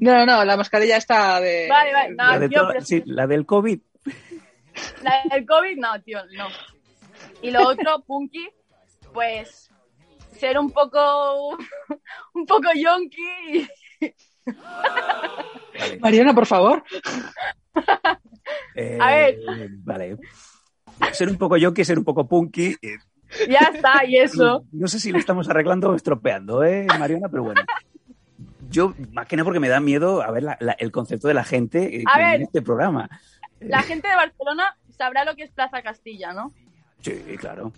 No, 0.00 0.12
no, 0.12 0.26
no, 0.26 0.44
la 0.44 0.56
mascarilla 0.58 0.98
está 0.98 1.40
de... 1.40 1.68
Vale, 1.70 1.92
vale, 1.94 2.10
no, 2.10 2.26
La, 2.26 2.38
de 2.38 2.48
tío, 2.50 2.60
to- 2.60 2.68
pero 2.68 2.84
sí, 2.84 3.02
la 3.06 3.26
del 3.26 3.46
COVID. 3.46 3.80
la 5.02 5.22
del 5.30 5.46
COVID, 5.46 5.76
no, 5.78 6.00
tío, 6.02 6.18
no. 6.36 6.46
Y 7.42 7.50
lo 7.50 7.66
otro, 7.68 8.02
Punky, 8.06 8.48
pues 9.12 9.70
ser 10.38 10.58
un 10.58 10.70
poco, 10.70 11.56
un 12.34 12.46
poco 12.46 12.68
yonki 12.74 13.66
Vale. 15.78 15.98
Mariona, 16.00 16.34
por 16.34 16.46
favor. 16.46 16.82
Eh, 18.74 18.98
A 19.00 19.06
ver. 19.14 19.38
Vale. 19.84 20.16
Ser 21.12 21.28
un 21.28 21.36
poco 21.38 21.56
yo 21.56 21.72
que 21.72 21.84
ser 21.84 21.98
un 21.98 22.04
poco 22.04 22.26
punky. 22.26 22.76
eh, 22.82 22.96
ya 23.48 23.70
está, 23.72 24.04
y 24.04 24.16
eso. 24.16 24.64
No 24.72 24.88
sé 24.88 24.98
si 24.98 25.12
lo 25.12 25.18
estamos 25.18 25.48
arreglando 25.48 25.90
o 25.90 25.94
estropeando, 25.94 26.64
¿eh, 26.64 26.86
Mariana? 26.98 27.28
Pero 27.28 27.44
bueno. 27.44 27.62
Yo, 28.68 28.94
más 29.12 29.26
que 29.26 29.36
nada 29.36 29.44
porque 29.44 29.60
me 29.60 29.68
da 29.68 29.80
miedo 29.80 30.22
a 30.22 30.30
ver 30.30 30.42
la- 30.44 30.56
la- 30.60 30.72
el 30.78 30.92
concepto 30.92 31.26
de 31.28 31.34
la 31.34 31.44
gente 31.44 31.96
eh, 32.00 32.04
A 32.06 32.16
que 32.18 32.24
ver. 32.24 32.34
en 32.36 32.42
este 32.42 32.62
programa. 32.62 33.08
La 33.60 33.82
gente 33.82 34.08
de 34.08 34.14
Barcelona 34.16 34.76
sabrá 34.96 35.24
lo 35.24 35.34
que 35.36 35.44
es 35.44 35.50
Plaza 35.50 35.82
Castilla, 35.82 36.32
¿no? 36.32 36.52
Sí, 37.02 37.12
claro. 37.38 37.72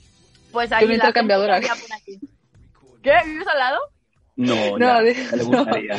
Pues 0.53 0.71
ahí 0.73 0.87
la 0.87 0.95
intercambiadora. 0.95 1.57
aquí. 1.57 1.69
¿Qué? 3.03 3.12
¿Vives 3.27 3.47
al 3.49 3.59
lado? 3.59 3.79
No, 4.37 4.79
No, 4.79 4.79
ya, 4.79 5.03
de- 5.03 5.15
ya 5.15 5.37
le 5.37 5.45
gustaría. 5.45 5.97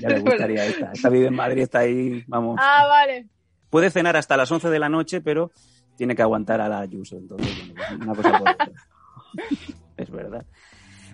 Ya 0.00 0.08
le 0.08 0.18
gustaría 0.20 0.64
esta. 0.66 0.92
Esta 0.92 1.08
vive 1.08 1.26
en 1.28 1.34
Madrid, 1.34 1.62
está 1.62 1.80
ahí, 1.80 2.22
vamos. 2.26 2.58
Ah, 2.62 2.86
vale. 2.88 3.26
Puede 3.70 3.90
cenar 3.90 4.16
hasta 4.16 4.36
las 4.36 4.50
11 4.50 4.68
de 4.70 4.78
la 4.78 4.88
noche, 4.88 5.20
pero 5.20 5.50
tiene 5.96 6.14
que 6.14 6.22
aguantar 6.22 6.60
a 6.60 6.68
la 6.68 6.80
Ayuso. 6.80 7.16
Entonces, 7.16 7.72
bueno, 7.74 8.04
una 8.04 8.14
cosa 8.14 8.38
por 8.38 8.50
otra. 8.50 8.70
Es 9.96 10.10
verdad. 10.10 10.44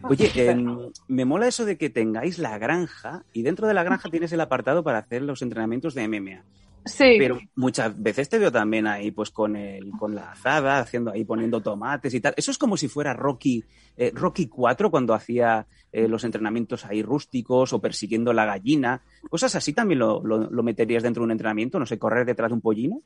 Oye, 0.03 0.31
em, 0.35 0.91
me 1.07 1.25
mola 1.25 1.47
eso 1.47 1.65
de 1.65 1.79
que 1.79 1.89
tengáis 1.89 2.39
la 2.39 2.59
granja 2.59 3.23
y 3.33 3.43
dentro 3.43 3.69
de 3.69 3.75
la 3.75 3.85
granja 3.85 4.09
tienes 4.11 4.33
el 4.33 4.41
apartado 4.41 4.83
para 4.83 4.99
hacer 4.99 5.23
los 5.23 5.41
entrenamientos 5.43 5.95
de 5.95 6.09
MMA. 6.09 6.43
Sí. 6.85 7.15
Pero 7.19 7.39
muchas 7.55 8.01
veces 8.03 8.29
te 8.29 8.39
veo 8.39 8.51
también 8.51 8.87
ahí, 8.89 9.11
pues 9.13 9.31
con 9.31 9.55
el, 9.57 9.91
con 9.99 10.15
la 10.15 10.33
azada, 10.33 10.79
haciendo 10.81 11.13
ahí, 11.13 11.25
poniendo 11.25 11.61
tomates 11.61 12.13
y 12.15 12.21
tal. 12.21 12.35
Eso 12.37 12.51
es 12.51 12.59
como 12.59 12.77
si 12.77 12.89
fuera 12.89 13.13
Rocky, 13.15 13.65
eh, 13.97 14.11
Rocky 14.15 14.49
4 14.49 14.91
cuando 14.91 15.15
hacía 15.15 15.67
eh, 15.93 16.09
los 16.09 16.25
entrenamientos 16.25 16.85
ahí 16.85 17.03
rústicos 17.03 17.73
o 17.73 17.81
persiguiendo 17.81 18.33
la 18.33 18.47
gallina. 18.47 19.01
Cosas 19.31 19.55
así 19.55 19.73
también 19.73 20.01
lo, 20.01 20.23
lo- 20.25 20.51
lo 20.51 20.63
meterías 20.63 21.03
dentro 21.05 21.21
de 21.21 21.27
un 21.27 21.31
entrenamiento, 21.33 21.79
no 21.79 21.87
sé, 21.87 21.99
correr 21.99 22.27
detrás 22.27 22.51
de 22.51 22.55
un 22.55 22.61
pollino. 22.61 22.99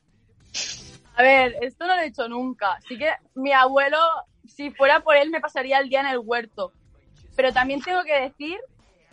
A 1.15 1.23
ver, 1.23 1.55
esto 1.61 1.85
no 1.87 1.95
lo 1.95 2.01
he 2.01 2.07
hecho 2.07 2.27
nunca. 2.27 2.77
Sí 2.87 2.97
que 2.97 3.09
mi 3.35 3.51
abuelo, 3.51 3.97
si 4.47 4.71
fuera 4.71 5.01
por 5.01 5.15
él, 5.15 5.29
me 5.31 5.39
pasaría 5.41 5.79
el 5.79 5.89
día 5.89 6.01
en 6.01 6.07
el 6.07 6.19
huerto. 6.19 6.71
Pero 7.35 7.53
también 7.53 7.81
tengo 7.81 8.03
que 8.03 8.19
decir 8.21 8.57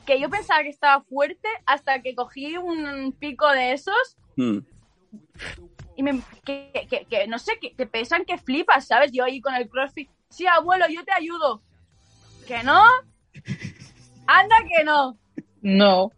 que 0.06 0.20
yo 0.20 0.28
pensaba 0.30 0.62
que 0.62 0.68
estaba 0.68 1.02
fuerte 1.04 1.48
hasta 1.66 2.00
que 2.02 2.14
cogí 2.14 2.56
un 2.56 3.12
pico 3.18 3.48
de 3.50 3.72
esos 3.72 4.16
Hmm. 4.36 4.58
y 5.96 6.02
me, 6.02 6.20
que, 6.44 6.70
que- 6.90 7.06
que 7.08 7.26
no 7.28 7.38
sé, 7.38 7.52
que, 7.60 7.74
que 7.74 7.86
pesan 7.86 8.24
que 8.24 8.36
flipas, 8.38 8.86
¿sabes? 8.86 9.12
Yo 9.12 9.24
ahí 9.24 9.40
con 9.40 9.54
el 9.54 9.68
crossfit, 9.68 10.10
sí, 10.28 10.46
abuelo, 10.46 10.86
yo 10.88 11.04
te 11.04 11.12
ayudo. 11.12 11.62
¿Que 12.46 12.62
no? 12.62 12.82
Anda 14.26 14.56
que 14.68 14.84
no. 14.84 15.16
No. 15.62 16.10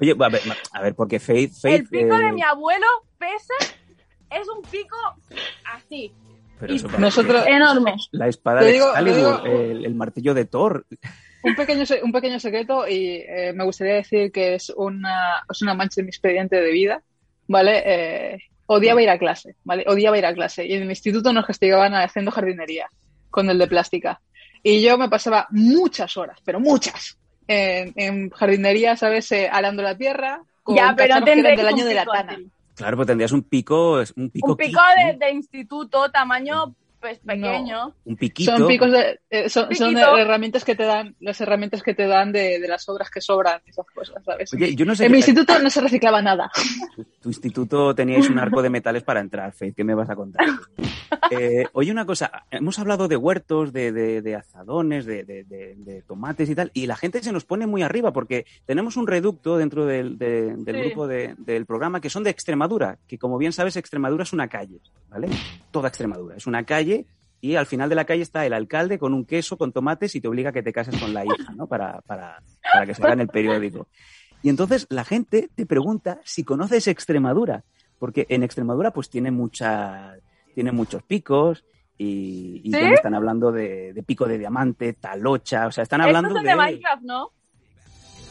Oye, 0.00 0.12
a 0.18 0.28
ver, 0.28 0.40
a 0.72 0.82
ver, 0.82 0.94
porque 0.94 1.18
Faith... 1.18 1.52
Faith 1.60 1.80
El 1.82 1.88
pico 1.88 2.14
eh, 2.16 2.24
de 2.24 2.32
mi 2.32 2.42
abuelo 2.42 2.86
pesa, 3.18 3.54
es 4.30 4.46
un 4.48 4.62
pico 4.62 4.96
así, 5.74 6.12
pero 6.60 6.74
eso 6.74 6.88
Nosotros, 6.98 7.44
enorme. 7.46 7.96
La 8.12 8.28
espada 8.28 8.60
de 8.60 8.76
Excalibur, 8.76 9.42
digo- 9.42 9.44
el, 9.46 9.84
el 9.86 9.94
martillo 9.94 10.34
de 10.34 10.44
Thor. 10.44 10.86
un 11.42 11.54
pequeño, 11.56 11.84
un 12.02 12.12
pequeño 12.12 12.38
secreto 12.38 12.86
y 12.86 13.24
eh, 13.26 13.52
me 13.54 13.64
gustaría 13.64 13.94
decir 13.94 14.30
que 14.30 14.54
es 14.54 14.70
una, 14.76 15.44
es 15.50 15.62
una 15.62 15.74
mancha 15.74 16.00
en 16.00 16.06
mi 16.06 16.10
expediente 16.10 16.60
de 16.60 16.70
vida, 16.70 17.02
¿vale? 17.48 17.82
Eh, 17.84 18.38
odiaba 18.66 19.02
ir 19.02 19.10
a 19.10 19.18
clase, 19.18 19.56
¿vale? 19.64 19.84
Odiaba 19.88 20.18
ir 20.18 20.26
a 20.26 20.34
clase. 20.34 20.66
Y 20.66 20.74
en 20.74 20.82
el 20.82 20.90
instituto 20.90 21.32
nos 21.32 21.46
castigaban 21.46 21.94
haciendo 21.94 22.30
jardinería 22.30 22.88
con 23.30 23.50
el 23.50 23.58
de 23.58 23.66
plástica. 23.66 24.20
Y 24.62 24.82
yo 24.82 24.96
me 24.98 25.08
pasaba 25.08 25.46
muchas 25.50 26.16
horas, 26.16 26.38
pero 26.44 26.60
muchas, 26.60 27.18
en, 27.46 27.92
en 27.96 28.30
jardinería, 28.30 28.96
¿sabes? 28.96 29.32
Eh, 29.32 29.48
arando 29.50 29.82
la 29.82 29.96
tierra, 29.96 30.40
con 30.62 30.76
Ya, 30.76 30.94
pero 30.96 31.24
que 31.24 31.32
eran 31.32 31.56
del 31.56 31.66
año 31.66 31.84
de 31.84 31.94
la 31.94 32.04
tana. 32.04 32.38
Claro, 32.74 32.96
pues 32.96 33.06
tendrías 33.08 33.32
un 33.32 33.42
pico... 33.42 34.02
Un 34.14 34.30
pico, 34.30 34.52
Un 34.52 34.56
pico 34.56 34.80
de, 34.96 35.16
de 35.18 35.32
instituto, 35.32 36.10
tamaño 36.10 36.74
pues 37.00 37.18
pequeño. 37.20 37.94
Un 38.04 38.16
piquito. 38.16 38.56
Son 38.56 38.66
picos 38.68 38.90
de, 38.92 39.20
eh, 39.30 39.48
son, 39.48 39.68
herramientas 40.18 40.64
que 40.64 40.74
te 40.74 40.84
dan, 40.84 41.14
las 41.20 41.40
herramientas 41.40 41.82
que 41.82 41.94
te 41.94 42.06
dan 42.06 42.32
de, 42.32 42.58
de 42.58 42.68
las 42.68 42.88
obras 42.88 43.10
que 43.10 43.20
sobran, 43.20 43.60
esas 43.66 43.86
cosas, 43.94 44.22
¿sabes? 44.24 44.52
Oye, 44.54 44.74
yo 44.74 44.84
no 44.84 44.94
sé... 44.94 45.06
en 45.06 45.12
mi 45.12 45.18
instituto 45.18 45.58
no 45.60 45.70
se 45.70 45.80
reciclaba 45.80 46.20
nada. 46.22 46.50
Tu 47.20 47.28
instituto 47.28 47.94
teníais 47.94 48.28
un 48.28 48.38
arco 48.38 48.62
de 48.62 48.70
metales 48.70 49.02
para 49.02 49.20
entrar, 49.20 49.52
Faith, 49.52 49.74
¿qué 49.76 49.84
me 49.84 49.94
vas 49.94 50.10
a 50.10 50.16
contar? 50.16 50.46
Eh, 51.30 51.64
oye, 51.72 51.90
una 51.90 52.04
cosa, 52.06 52.30
hemos 52.50 52.78
hablado 52.78 53.08
de 53.08 53.16
huertos, 53.16 53.72
de, 53.72 53.92
de- 53.92 54.20
de 54.22 54.34
azadones, 54.36 55.04
de, 55.06 55.24
de- 55.24 55.44
de- 55.44 55.74
de 55.76 56.02
tomates 56.02 56.48
y 56.50 56.54
tal, 56.54 56.70
y 56.74 56.86
la 56.86 56.96
gente 56.96 57.22
se 57.22 57.32
nos 57.32 57.44
pone 57.46 57.66
muy 57.66 57.82
arriba 57.82 58.12
porque 58.12 58.44
tenemos 58.66 58.96
un 58.96 59.06
reducto 59.06 59.56
dentro 59.56 59.86
del, 59.86 60.18
de- 60.18 60.54
del 60.56 60.76
Sí. 60.76 60.82
grupo 60.82 61.06
de- 61.06 61.34
del 61.38 61.64
programa 61.66 62.00
que 62.00 62.10
son 62.10 62.24
de 62.24 62.30
Extremadura, 62.30 62.98
que 63.06 63.18
como 63.18 63.36
bien 63.38 63.52
sabes, 63.52 63.76
Extremadura 63.76 64.22
es 64.24 64.32
una 64.34 64.48
calle, 64.48 64.80
¿vale? 65.08 65.28
Toda 65.70 65.88
Extremadura, 65.88 66.36
es 66.36 66.46
una 66.46 66.64
calle 66.64 66.87
y 67.40 67.54
al 67.54 67.66
final 67.66 67.88
de 67.88 67.94
la 67.94 68.04
calle 68.04 68.22
está 68.22 68.44
el 68.44 68.52
alcalde 68.52 68.98
con 68.98 69.14
un 69.14 69.24
queso, 69.24 69.56
con 69.56 69.72
tomates 69.72 70.14
y 70.14 70.20
te 70.20 70.28
obliga 70.28 70.50
a 70.50 70.52
que 70.52 70.62
te 70.62 70.72
cases 70.72 71.00
con 71.00 71.14
la 71.14 71.24
hija, 71.24 71.52
¿no? 71.54 71.66
Para, 71.66 72.00
para, 72.02 72.42
para 72.72 72.86
que 72.86 72.94
salga 72.94 73.12
en 73.12 73.20
el 73.20 73.28
periódico. 73.28 73.88
Y 74.42 74.48
entonces 74.48 74.86
la 74.90 75.04
gente 75.04 75.48
te 75.54 75.66
pregunta 75.66 76.20
si 76.24 76.44
conoces 76.44 76.88
Extremadura, 76.88 77.64
porque 77.98 78.26
en 78.28 78.42
Extremadura 78.42 78.92
pues 78.92 79.08
tiene 79.08 79.30
mucha, 79.30 80.16
tiene 80.54 80.72
muchos 80.72 81.02
picos 81.02 81.64
y, 81.96 82.70
están 82.74 83.14
hablando 83.14 83.50
de, 83.50 83.92
de 83.92 84.02
pico 84.02 84.26
de 84.26 84.38
diamante, 84.38 84.92
talocha, 84.92 85.66
o 85.66 85.72
sea, 85.72 85.82
están 85.82 86.00
hablando 86.00 86.28
Estos 86.28 86.38
son 86.38 86.44
de, 86.44 86.50
de 86.50 86.56
Minecraft, 86.56 87.02
¿no? 87.02 87.32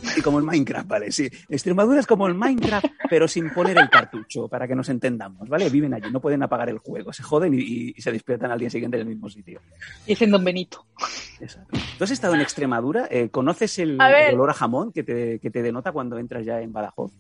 Sí, 0.04 0.22
como 0.22 0.40
el 0.40 0.46
Minecraft, 0.46 0.88
vale, 0.88 1.12
sí. 1.12 1.30
Extremadura 1.50 2.00
es 2.00 2.08
como 2.08 2.28
el 2.28 2.34
Minecraft, 2.34 2.86
pero 3.10 3.28
sin 3.28 3.50
poner 3.52 3.78
el 3.78 3.90
cartucho, 3.90 4.48
para 4.48 4.68
que 4.68 4.76
nos 4.76 4.90
entendamos, 4.90 5.48
¿vale? 5.50 5.70
Viven 5.70 5.94
allí, 5.94 6.12
no 6.12 6.22
pueden 6.22 6.44
apagar 6.44 6.70
el 6.70 6.78
juego, 6.78 7.12
se 7.14 7.24
joden 7.24 7.54
y, 7.54 7.94
y 7.96 8.02
se 8.02 8.12
despiertan 8.12 8.52
al 8.52 8.60
día 8.60 8.70
siguiente 8.70 8.98
en 8.98 9.02
el 9.02 9.08
mismo 9.08 9.30
sitio. 9.30 9.62
Dicen 10.06 10.32
Don 10.32 10.44
Benito. 10.44 10.86
Exacto. 11.40 11.78
¿Tú 11.98 12.04
has 12.04 12.12
estado 12.12 12.36
en 12.36 12.42
Extremadura? 12.42 13.08
Eh, 13.10 13.30
¿Conoces 13.30 13.80
el, 13.80 14.00
el 14.02 14.36
olor 14.36 14.52
a 14.52 14.54
jamón 14.54 14.92
que 14.92 15.04
te, 15.04 15.40
que 15.40 15.50
te 15.50 15.62
denota 15.62 15.92
cuando 15.92 16.18
entras 16.18 16.46
ya 16.46 16.62
en 16.62 16.72
Badajoz? 16.72 17.12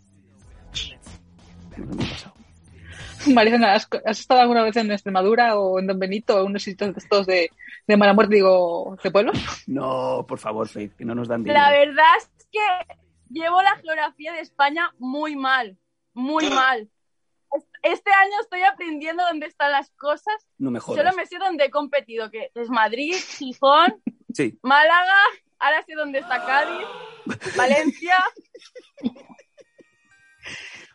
No 1.78 1.86
me 1.96 2.04
ha 2.04 2.10
pasado. 2.10 2.34
Mariana, 3.34 3.74
¿has, 3.74 3.88
has 4.06 4.20
estado 4.20 4.42
alguna 4.42 4.64
vez 4.64 4.78
en 4.78 4.92
Extremadura 4.92 5.58
o 5.60 5.80
en 5.80 5.88
Don 5.88 6.00
Benito 6.00 6.38
o 6.38 6.42
en 6.42 6.48
unos 6.48 6.64
sitios 6.64 6.94
de 6.94 7.00
estos 7.00 7.26
de, 7.26 7.52
de 7.86 7.98
mala 7.98 8.14
muerte, 8.14 8.36
digo, 8.36 8.98
de 9.04 9.12
pueblos? 9.12 9.38
No, 9.68 10.26
por 10.28 10.40
favor, 10.40 10.68
Faith, 10.68 10.94
que 10.96 11.04
no 11.04 11.14
nos 11.14 11.28
dan 11.28 11.44
dinero. 11.44 11.60
La 11.60 11.72
verdad 11.72 12.06
es 12.18 12.37
que 12.52 12.60
llevo 13.30 13.62
la 13.62 13.76
geografía 13.78 14.34
de 14.34 14.40
España 14.42 14.94
muy 15.00 15.36
mal, 15.36 15.78
muy 16.14 16.50
mal. 16.50 16.90
Es- 17.54 17.68
Este 17.84 18.12
año 18.12 18.34
estoy 18.42 18.62
aprendiendo 18.64 19.24
dónde 19.24 19.46
están 19.48 19.72
las 19.72 19.90
cosas. 19.92 20.36
No 20.58 20.70
me 20.72 20.80
jodas. 20.80 21.04
Solo 21.06 21.16
me 21.16 21.26
sé 21.26 21.38
dónde 21.38 21.66
he 21.66 21.70
competido, 21.72 22.30
que 22.32 22.52
es 22.54 22.70
Madrid, 22.70 23.14
Gijón, 23.16 24.02
Sí, 24.34 24.60
Málaga, 24.62 25.16
ahora 25.60 25.84
sé 25.86 25.94
dónde 25.96 26.20
está 26.20 26.46
Cádiz, 26.46 26.86
Valencia. 27.58 28.16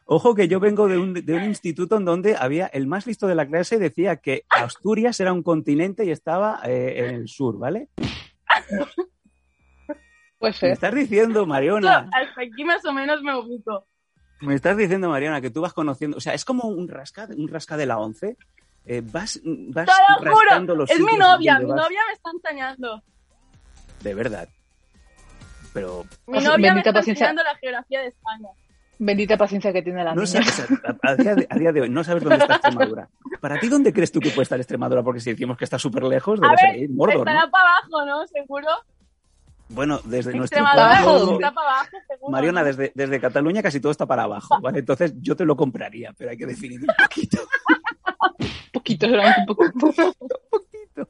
Ojo 0.06 0.34
que 0.34 0.46
yo 0.48 0.60
vengo 0.60 0.88
de 0.88 0.98
un, 0.98 1.14
de 1.14 1.34
un 1.34 1.44
instituto 1.44 1.96
en 1.96 2.04
donde 2.04 2.36
había 2.36 2.66
el 2.66 2.86
más 2.86 3.06
listo 3.06 3.26
de 3.26 3.34
la 3.34 3.46
clase 3.46 3.78
decía 3.78 4.16
que 4.16 4.44
Asturias 4.50 5.18
era 5.20 5.32
un 5.32 5.42
continente 5.42 6.04
y 6.04 6.10
estaba 6.10 6.60
eh, 6.64 6.94
en 6.98 7.14
el 7.14 7.28
sur, 7.28 7.58
¿vale? 7.58 7.88
Pues 10.42 10.60
Me 10.60 10.72
estás 10.72 10.92
diciendo, 10.92 11.46
Mariona, 11.46 12.08
Hasta 12.12 12.40
aquí 12.42 12.64
más 12.64 12.84
o 12.84 12.92
menos 12.92 13.22
me 13.22 13.32
ubico. 13.38 13.86
me 14.40 14.54
estás 14.56 14.76
diciendo, 14.76 15.08
Mariona, 15.08 15.40
que 15.40 15.50
tú 15.50 15.60
vas 15.60 15.72
conociendo, 15.72 16.16
o 16.16 16.20
sea, 16.20 16.34
es 16.34 16.44
como 16.44 16.64
un 16.68 16.88
rasca, 16.88 17.28
un 17.36 17.46
rasca 17.48 17.76
de 17.76 17.86
la 17.86 17.98
once. 17.98 18.36
Eh, 18.84 19.00
vas 19.04 19.40
vas 19.44 19.86
Te 19.86 20.24
lo 20.28 20.34
juro, 20.34 20.74
los 20.74 20.90
es 20.90 20.98
mi 20.98 21.16
novia, 21.16 21.60
mi 21.60 21.66
vas. 21.66 21.76
novia 21.76 22.00
me 22.08 22.12
está 22.14 22.30
enseñando. 22.34 23.00
De 24.02 24.14
verdad. 24.14 24.48
Pero 25.72 26.04
Mi 26.26 26.40
novia 26.40 26.74
me 26.74 26.80
está 26.80 26.92
paciencia. 26.92 27.26
enseñando 27.28 27.44
la 27.44 27.54
geografía 27.58 28.00
de 28.00 28.08
España. 28.08 28.48
Bendita 28.98 29.36
paciencia 29.36 29.72
que 29.72 29.82
tiene 29.82 30.02
la 30.04 30.14
no 30.14 30.22
niña. 30.22 30.42
sabes, 30.42 30.68
a, 30.84 31.08
a 31.08 31.14
día 31.16 31.34
de, 31.36 31.46
a 31.48 31.56
día 31.56 31.72
de 31.72 31.80
hoy 31.82 31.88
no 31.88 32.02
sabes 32.02 32.24
dónde 32.24 32.38
está 32.38 32.54
Extremadura. 32.56 33.08
¿Para 33.40 33.60
ti 33.60 33.68
dónde 33.68 33.92
crees 33.92 34.10
tú 34.10 34.18
que 34.18 34.30
puede 34.30 34.42
estar 34.42 34.58
Extremadura? 34.58 35.02
Porque 35.04 35.20
si 35.20 35.30
decimos 35.30 35.56
que 35.56 35.64
está 35.64 35.78
súper 35.78 36.02
lejos, 36.02 36.40
debe 36.40 36.54
ver, 36.80 36.90
Mordor, 36.90 37.18
estará 37.28 37.46
¿no? 37.46 37.50
para 37.52 37.64
abajo, 37.70 38.04
¿no? 38.06 38.26
Seguro. 38.26 38.66
Bueno, 39.72 40.00
desde 40.04 40.34
nuestro 40.34 40.58
punto- 40.60 40.70
está 40.72 40.74
para 40.74 40.98
abajo, 41.72 41.98
seguro. 42.06 42.30
Mariona, 42.30 42.62
desde, 42.64 42.92
desde 42.94 43.20
Cataluña 43.20 43.62
casi 43.62 43.80
todo 43.80 43.90
está 43.92 44.06
para 44.06 44.24
abajo, 44.24 44.60
¿vale? 44.60 44.80
Entonces 44.80 45.14
yo 45.20 45.34
te 45.36 45.44
lo 45.44 45.56
compraría, 45.56 46.12
pero 46.16 46.30
hay 46.30 46.36
que 46.36 46.46
definir 46.46 46.80
un 46.80 46.86
poquito. 46.98 47.38
Un 48.38 48.48
poquito, 48.72 49.06
solamente 49.08 49.40
un 49.48 49.56
poquito. 49.56 51.08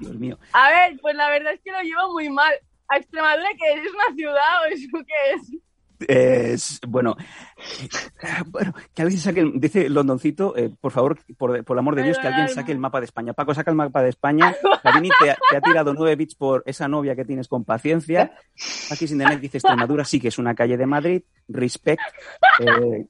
Dios 0.00 0.14
mío. 0.16 0.38
A 0.52 0.68
ver, 0.70 0.98
pues 1.00 1.14
la 1.16 1.28
verdad 1.30 1.52
es 1.52 1.60
que 1.62 1.70
lo 1.72 1.80
llevo 1.82 2.12
muy 2.12 2.28
mal. 2.30 2.52
¿A 2.88 2.98
Extremadura 2.98 3.48
que 3.58 3.72
es 3.72 3.92
una 3.92 4.14
ciudad 4.14 4.62
o 4.62 4.64
eso 4.72 4.88
qué 5.06 5.34
es? 5.34 5.60
Bueno, 6.88 7.16
bueno, 8.46 8.74
que 8.94 9.02
alguien 9.02 9.20
saque, 9.20 9.40
el- 9.40 9.60
dice 9.60 9.88
Londoncito, 9.88 10.56
eh, 10.56 10.70
por 10.80 10.92
favor, 10.92 11.18
por, 11.38 11.64
por 11.64 11.74
el 11.76 11.78
amor 11.78 11.94
de 11.96 12.02
Dios, 12.02 12.18
que 12.18 12.26
alguien 12.28 12.46
saque 12.54 12.72
el 12.72 12.78
mapa 12.78 13.00
de 13.00 13.06
España. 13.06 13.32
Paco, 13.32 13.54
saca 13.54 13.70
el 13.70 13.76
mapa 13.76 14.02
de 14.02 14.08
España. 14.10 14.54
Karini 14.82 15.10
te, 15.20 15.30
ha- 15.30 15.38
te 15.50 15.56
ha 15.56 15.60
tirado 15.60 15.94
nueve 15.94 16.16
bits 16.16 16.34
por 16.34 16.62
esa 16.66 16.88
novia 16.88 17.14
que 17.16 17.24
tienes 17.24 17.48
con 17.48 17.64
paciencia. 17.64 18.32
Paqui 18.88 19.06
Sindenet 19.08 19.40
dice 19.40 19.58
Extremadura 19.58 20.04
sí 20.04 20.20
que 20.20 20.28
es 20.28 20.38
una 20.38 20.54
calle 20.54 20.76
de 20.76 20.86
Madrid. 20.86 21.22
Respect. 21.48 22.02
Eh, 22.60 23.06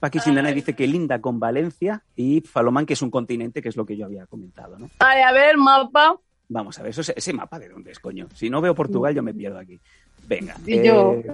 Paqui 0.00 0.18
Sindenet 0.18 0.54
dice 0.54 0.74
que 0.74 0.86
linda 0.86 1.20
con 1.20 1.38
Valencia. 1.40 2.02
Y 2.16 2.40
Falomán 2.42 2.86
que 2.86 2.94
es 2.94 3.02
un 3.02 3.10
continente, 3.10 3.62
que 3.62 3.68
es 3.68 3.76
lo 3.76 3.86
que 3.86 3.96
yo 3.96 4.06
había 4.06 4.26
comentado, 4.26 4.78
¿no? 4.78 4.90
Vale, 4.98 5.22
a 5.22 5.32
ver, 5.32 5.56
mapa. 5.56 6.16
Vamos 6.48 6.78
a 6.78 6.82
ver, 6.82 6.90
eso, 6.90 7.00
es- 7.00 7.14
ese 7.16 7.32
mapa 7.32 7.58
de 7.58 7.68
dónde 7.68 7.92
es, 7.92 7.98
coño. 7.98 8.28
Si 8.34 8.50
no 8.50 8.60
veo 8.60 8.74
Portugal, 8.74 9.14
yo 9.14 9.22
me 9.22 9.32
pierdo 9.32 9.58
aquí. 9.58 9.80
Venga. 10.26 10.54
Y 10.66 10.82
yo. 10.86 11.14
eh, 11.14 11.26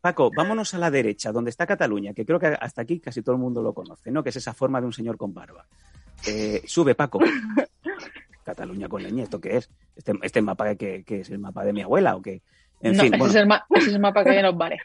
Paco, 0.00 0.30
vámonos 0.36 0.74
a 0.74 0.78
la 0.78 0.90
derecha, 0.90 1.32
donde 1.32 1.50
está 1.50 1.66
Cataluña, 1.66 2.12
que 2.14 2.24
creo 2.26 2.38
que 2.38 2.46
hasta 2.46 2.82
aquí 2.82 3.00
casi 3.00 3.22
todo 3.22 3.34
el 3.36 3.40
mundo 3.40 3.62
lo 3.62 3.72
conoce, 3.72 4.10
¿no? 4.10 4.22
Que 4.22 4.30
es 4.30 4.36
esa 4.36 4.52
forma 4.54 4.80
de 4.80 4.86
un 4.86 4.92
señor 4.92 5.16
con 5.16 5.32
barba. 5.32 5.66
Eh, 6.26 6.62
sube, 6.66 6.94
Paco. 6.94 7.20
Cataluña 8.44 8.88
con 8.88 9.02
leña, 9.02 9.22
¿esto 9.22 9.40
qué 9.40 9.56
es? 9.56 9.70
¿Este, 9.94 10.12
este 10.22 10.42
mapa 10.42 10.74
que, 10.74 11.04
que 11.04 11.20
es 11.20 11.30
el 11.30 11.38
mapa 11.38 11.64
de 11.64 11.72
mi 11.72 11.82
abuela 11.82 12.16
o 12.16 12.22
qué? 12.22 12.42
En 12.80 12.96
no, 12.96 13.02
fin, 13.04 13.14
ese, 13.14 13.18
bueno, 13.18 13.30
es 13.32 13.34
el 13.36 13.46
ma- 13.46 13.64
ese 13.70 13.88
es 13.90 13.94
el 13.94 14.00
mapa 14.00 14.24
que 14.24 14.30
hay 14.30 14.38
en 14.38 14.42
los 14.46 14.56
bares. 14.56 14.80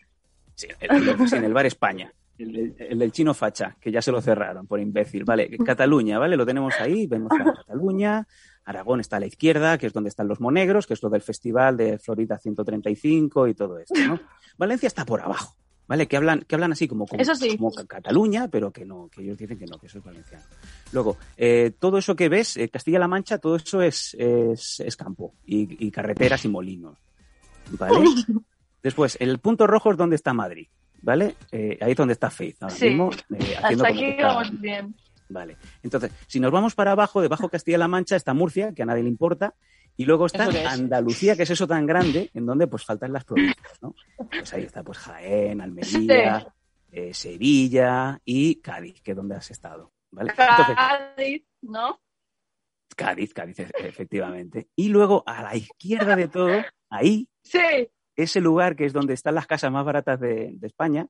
sí, 0.53 0.67
el, 0.79 1.09
en 1.33 1.43
el 1.43 1.53
bar 1.53 1.65
España. 1.65 2.11
El, 2.37 2.51
del- 2.53 2.75
el 2.77 2.99
del 2.99 3.11
chino 3.11 3.33
facha, 3.33 3.75
que 3.81 3.91
ya 3.91 3.99
se 3.99 4.11
lo 4.11 4.21
cerraron 4.21 4.67
por 4.67 4.79
imbécil. 4.79 5.23
Vale, 5.23 5.49
Cataluña, 5.65 6.19
¿vale? 6.19 6.37
Lo 6.37 6.45
tenemos 6.45 6.75
ahí, 6.79 7.07
vemos 7.07 7.31
a 7.31 7.43
Cataluña. 7.55 8.27
Aragón 8.67 8.99
está 8.99 9.15
a 9.15 9.19
la 9.21 9.27
izquierda, 9.27 9.77
que 9.77 9.87
es 9.87 9.93
donde 9.93 10.09
están 10.09 10.27
los 10.27 10.41
monegros, 10.41 10.85
que 10.85 10.93
es 10.93 11.01
lo 11.01 11.09
del 11.09 11.21
festival 11.21 11.77
de 11.77 11.97
Florida 11.99 12.37
135 12.37 13.47
y 13.47 13.53
todo 13.53 13.79
esto, 13.79 13.95
¿no? 14.05 14.19
Valencia 14.57 14.87
está 14.87 15.05
por 15.05 15.21
abajo, 15.21 15.55
¿vale? 15.87 16.05
Que 16.07 16.17
hablan, 16.17 16.41
que 16.41 16.55
hablan 16.55 16.73
así 16.73 16.85
como, 16.87 17.05
como, 17.07 17.23
sí. 17.23 17.57
Cataluña, 17.87 18.49
pero 18.49 18.71
que 18.71 18.83
no, 18.83 19.07
que 19.09 19.21
ellos 19.21 19.37
dicen 19.37 19.57
que 19.57 19.65
no, 19.65 19.77
que 19.79 19.87
eso 19.87 19.99
es 19.99 20.03
valenciano. 20.03 20.43
Luego, 20.91 21.15
eh, 21.37 21.71
todo 21.79 21.97
eso 21.97 22.13
que 22.15 22.27
ves, 22.27 22.57
eh, 22.57 22.67
Castilla-La 22.67 23.07
Mancha, 23.07 23.37
todo 23.37 23.55
eso 23.55 23.81
es, 23.81 24.13
es, 24.19 24.81
es 24.81 24.95
campo 24.97 25.33
y, 25.45 25.87
y 25.87 25.89
carreteras 25.89 26.43
y 26.43 26.49
molinos, 26.49 26.97
¿vale? 27.79 28.03
Después, 28.83 29.17
el 29.21 29.39
punto 29.39 29.65
rojo 29.65 29.91
es 29.91 29.97
donde 29.97 30.17
está 30.17 30.33
Madrid, 30.33 30.67
¿vale? 31.01 31.35
Eh, 31.53 31.77
ahí 31.81 31.91
es 31.91 31.97
donde 31.97 32.13
está 32.13 32.29
Faith 32.29 32.61
ahora 32.63 32.75
Sí. 32.75 32.89
mismo. 32.89 33.11
Hasta 33.63 33.87
aquí 33.87 34.15
vamos 34.21 34.59
bien. 34.59 34.93
Vale. 35.29 35.57
Entonces, 35.83 36.11
si 36.27 36.39
nos 36.39 36.51
vamos 36.51 36.73
para 36.75 36.91
abajo, 36.93 37.21
debajo 37.21 37.43
de 37.43 37.49
Castilla-La 37.49 37.87
Mancha 37.87 38.15
está 38.15 38.33
Murcia, 38.33 38.73
que 38.73 38.83
a 38.83 38.85
nadie 38.85 39.03
le 39.03 39.09
importa, 39.09 39.55
y 39.95 40.05
luego 40.05 40.25
está. 40.27 40.45
Andalucía, 40.71 41.35
que 41.35 41.43
es 41.43 41.49
eso 41.49 41.67
tan 41.67 41.85
grande, 41.85 42.29
en 42.33 42.45
donde 42.45 42.67
pues 42.67 42.85
faltan 42.85 43.11
las 43.13 43.23
provincias, 43.25 43.81
¿no? 43.81 43.93
Pues 44.29 44.53
ahí 44.53 44.63
está 44.63 44.83
pues 44.83 44.97
Jaén, 44.99 45.59
Almería, 45.61 46.47
eh, 46.91 47.13
Sevilla 47.13 48.19
y 48.23 48.55
Cádiz, 48.61 49.01
que 49.01 49.11
es 49.11 49.17
donde 49.17 49.35
has 49.35 49.49
estado, 49.51 49.91
¿vale? 50.11 50.31
Entonces, 50.31 50.75
Cádiz, 50.75 51.43
¿no? 51.61 51.99
Cádiz, 52.95 53.33
Cádiz, 53.33 53.59
e- 53.59 53.71
efectivamente. 53.79 54.69
Y 54.75 54.89
luego 54.89 55.23
a 55.25 55.41
la 55.43 55.55
izquierda 55.55 56.15
de 56.15 56.27
todo, 56.27 56.61
ahí, 56.89 57.27
Sí. 57.43 57.89
ese 58.15 58.39
lugar 58.41 58.75
que 58.75 58.85
es 58.85 58.93
donde 58.93 59.13
están 59.13 59.35
las 59.35 59.47
casas 59.47 59.71
más 59.71 59.85
baratas 59.85 60.19
de, 60.19 60.51
de 60.53 60.67
España, 60.67 61.07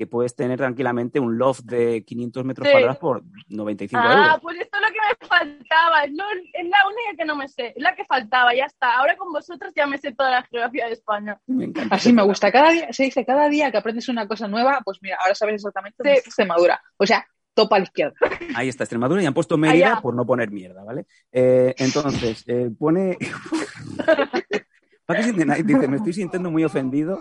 que 0.00 0.06
puedes 0.06 0.34
tener 0.34 0.56
tranquilamente 0.56 1.20
un 1.20 1.36
loft 1.36 1.60
de 1.64 2.02
500 2.06 2.42
metros 2.46 2.66
Sí. 2.66 2.72
cuadrados 2.72 2.96
por 2.96 3.22
95 3.48 4.02
Ah, 4.02 4.24
euros. 4.24 4.38
pues 4.40 4.56
esto 4.58 4.78
es 4.78 4.82
lo 4.82 4.88
que 4.88 4.94
me 4.94 5.28
faltaba. 5.28 6.04
Es, 6.04 6.12
lo- 6.12 6.24
es 6.54 6.68
la 6.70 6.78
única 6.86 7.16
que 7.18 7.24
no 7.26 7.36
me 7.36 7.48
sé. 7.48 7.74
Es 7.76 7.82
la 7.82 7.94
que 7.94 8.06
faltaba, 8.06 8.54
ya 8.54 8.64
está. 8.64 8.96
Ahora 8.96 9.14
con 9.18 9.30
vosotros 9.30 9.74
ya 9.76 9.86
me 9.86 9.98
sé 9.98 10.12
toda 10.12 10.30
la 10.30 10.42
geografía 10.44 10.86
de 10.86 10.92
España. 10.94 11.38
Me 11.46 11.66
encanta. 11.66 11.96
Así 11.96 12.14
me 12.14 12.22
gusta. 12.22 12.50
Cada 12.50 12.70
día, 12.70 12.90
se 12.94 13.02
dice, 13.02 13.26
cada 13.26 13.46
día 13.50 13.70
que 13.70 13.76
aprendes 13.76 14.08
una 14.08 14.26
cosa 14.26 14.48
nueva, 14.48 14.80
pues 14.82 15.00
mira, 15.02 15.18
ahora 15.22 15.34
sabes 15.34 15.56
exactamente 15.56 15.96
dónde 15.98 16.14
Sí. 16.20 16.28
Extremadura. 16.28 16.80
O 16.96 17.04
sea, 17.04 17.26
topa 17.52 17.76
a 17.76 17.80
la 17.80 17.84
izquierda. 17.84 18.14
Ahí 18.56 18.70
está 18.70 18.84
Extremadura 18.84 19.22
y 19.22 19.26
han 19.26 19.34
puesto 19.34 19.58
Mérida 19.58 19.92
Allá. 19.92 20.00
por 20.00 20.14
no 20.14 20.24
poner 20.24 20.50
mierda, 20.50 20.82
¿vale? 20.82 21.04
Eh, 21.30 21.74
entonces, 21.76 22.42
eh, 22.46 22.70
pone. 22.78 23.18
Dice: 25.64 25.88
Me 25.88 25.96
estoy 25.96 26.12
sintiendo 26.14 26.50
muy 26.50 26.64
ofendido. 26.64 27.20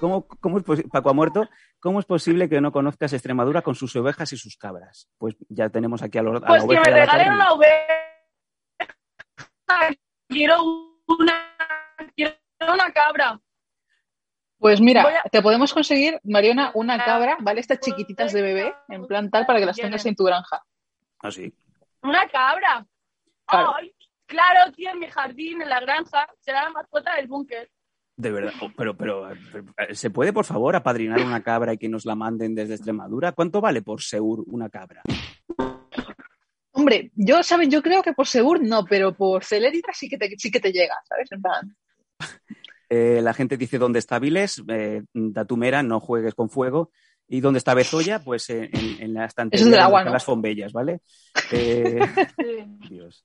¿Cómo, 0.00 0.26
cómo 0.26 0.58
es 0.58 0.64
Paco 0.90 1.10
ha 1.10 1.12
muerto. 1.12 1.48
¿Cómo 1.80 2.00
es 2.00 2.06
posible 2.06 2.48
que 2.48 2.60
no 2.60 2.72
conozcas 2.72 3.12
Extremadura 3.12 3.62
con 3.62 3.74
sus 3.74 3.94
ovejas 3.96 4.32
y 4.32 4.36
sus 4.36 4.56
cabras? 4.56 5.08
Pues 5.18 5.36
ya 5.48 5.68
tenemos 5.70 6.02
aquí 6.02 6.18
a, 6.18 6.22
los, 6.22 6.42
a 6.42 6.46
Pues 6.46 6.62
la 6.64 6.68
que 6.68 6.90
me 6.90 6.96
regalen 7.00 7.32
una 7.32 7.52
oveja. 7.52 7.76
Quiero 10.28 10.62
una, 11.06 11.56
quiero 12.14 12.34
una 12.72 12.92
cabra. 12.92 13.40
Pues 14.58 14.80
mira, 14.80 15.02
a- 15.24 15.28
te 15.28 15.40
podemos 15.40 15.72
conseguir, 15.72 16.18
Mariona, 16.24 16.72
una 16.74 17.02
cabra, 17.04 17.36
¿vale? 17.40 17.60
Estas 17.60 17.78
chiquititas 17.80 18.32
de 18.32 18.42
bebé, 18.42 18.74
en 18.88 19.06
plan 19.06 19.30
tal, 19.30 19.46
para 19.46 19.60
que 19.60 19.66
las 19.66 19.76
tengas 19.76 20.04
en 20.06 20.16
tu 20.16 20.24
granja. 20.24 20.62
Ah, 21.20 21.30
sí. 21.30 21.52
Una 22.02 22.28
cabra. 22.28 22.84
Claro. 23.46 23.74
Ay, 23.76 23.94
claro, 24.26 24.72
tío, 24.72 24.90
en 24.90 24.98
mi 24.98 25.06
jardín, 25.08 25.62
en 25.62 25.68
la 25.68 25.80
granja, 25.80 26.28
será 26.40 26.64
la 26.64 26.70
mascota 26.70 27.14
del 27.14 27.28
búnker. 27.28 27.70
De 28.18 28.32
verdad. 28.32 28.52
Pero, 28.76 28.96
pero, 28.96 29.28
pero, 29.28 29.94
¿se 29.94 30.10
puede, 30.10 30.32
por 30.32 30.44
favor, 30.44 30.74
apadrinar 30.74 31.20
una 31.20 31.40
cabra 31.40 31.72
y 31.72 31.78
que 31.78 31.88
nos 31.88 32.04
la 32.04 32.16
manden 32.16 32.52
desde 32.52 32.74
Extremadura? 32.74 33.30
¿Cuánto 33.30 33.60
vale 33.60 33.80
por 33.80 34.02
Seur 34.02 34.40
una 34.48 34.68
cabra? 34.68 35.02
Hombre, 36.72 37.12
yo, 37.14 37.44
¿sabes? 37.44 37.68
Yo 37.68 37.80
creo 37.80 38.02
que 38.02 38.12
por 38.12 38.26
Segur 38.26 38.60
no, 38.60 38.84
pero 38.84 39.14
por 39.14 39.44
Celérita 39.44 39.92
sí 39.92 40.08
que 40.08 40.18
te, 40.18 40.34
sí 40.36 40.50
que 40.50 40.58
te 40.58 40.72
llega, 40.72 40.94
¿sabes? 41.08 41.30
En 41.30 41.40
plan, 41.40 41.76
Eh, 42.90 43.20
la 43.22 43.34
gente 43.34 43.56
dice 43.56 43.78
dónde 43.78 44.00
está 44.00 44.18
Viles, 44.18 44.64
eh, 44.66 45.02
Datumera, 45.12 45.84
no 45.84 46.00
juegues 46.00 46.34
con 46.34 46.50
fuego. 46.50 46.90
Y 47.28 47.40
dónde 47.40 47.58
está 47.58 47.74
Bezoya, 47.74 48.24
pues 48.24 48.50
eh, 48.50 48.68
en, 48.72 49.02
en 49.02 49.14
la 49.14 49.26
estantería 49.26 49.88
las 49.88 50.24
fombellas, 50.24 50.72
¿vale? 50.72 51.02
Eh. 51.52 52.00
Dios. 52.88 53.24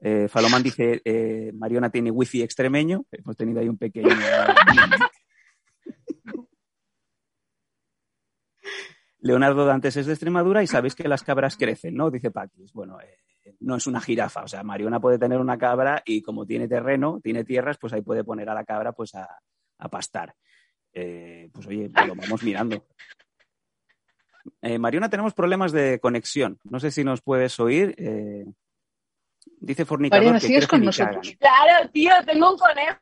Eh, 0.00 0.28
dice, 0.62 1.02
eh, 1.04 1.50
Mariona 1.54 1.90
tiene 1.90 2.10
wifi 2.10 2.42
extremeño. 2.42 3.04
Hemos 3.10 3.36
tenido 3.36 3.60
ahí 3.60 3.68
un 3.68 3.78
pequeño... 3.78 4.08
Leonardo 9.20 9.66
Dantes 9.66 9.96
es 9.96 10.06
de 10.06 10.12
Extremadura 10.12 10.62
y 10.62 10.68
sabéis 10.68 10.94
que 10.94 11.08
las 11.08 11.24
cabras 11.24 11.56
crecen, 11.56 11.96
¿no? 11.96 12.08
Dice 12.08 12.30
Paquis. 12.30 12.72
Bueno, 12.72 13.00
eh, 13.00 13.56
no 13.60 13.74
es 13.74 13.88
una 13.88 14.00
jirafa. 14.00 14.44
O 14.44 14.48
sea, 14.48 14.62
Mariona 14.62 15.00
puede 15.00 15.18
tener 15.18 15.40
una 15.40 15.58
cabra 15.58 16.02
y 16.06 16.22
como 16.22 16.46
tiene 16.46 16.68
terreno, 16.68 17.20
tiene 17.20 17.42
tierras, 17.42 17.78
pues 17.78 17.92
ahí 17.92 18.02
puede 18.02 18.22
poner 18.22 18.48
a 18.48 18.54
la 18.54 18.64
cabra 18.64 18.92
pues 18.92 19.16
a, 19.16 19.28
pastar. 19.90 20.36
Eh, 20.92 21.50
pues 21.52 21.66
oye, 21.66 21.90
pues 21.92 22.06
lo 22.06 22.14
vamos 22.14 22.44
mirando. 22.44 22.86
Mariona, 24.78 25.10
tenemos 25.10 25.34
problemas 25.34 25.72
de 25.72 25.98
conexión. 25.98 26.60
No 26.62 26.78
sé 26.78 26.92
si 26.92 27.02
nos 27.02 27.20
puedes 27.20 27.58
oír. 27.58 27.96
Eh, 29.60 29.60
dice 29.60 29.84
Fornicador 29.84 30.22
Mariona, 30.24 30.40
que 30.40 30.46
¿sigues 30.46 30.66
con 30.66 30.84
nosotros? 30.84 31.36
Claro, 31.38 31.90
tío, 31.90 32.12
tengo 32.26 32.52
un 32.52 32.58
conejo. 32.58 32.98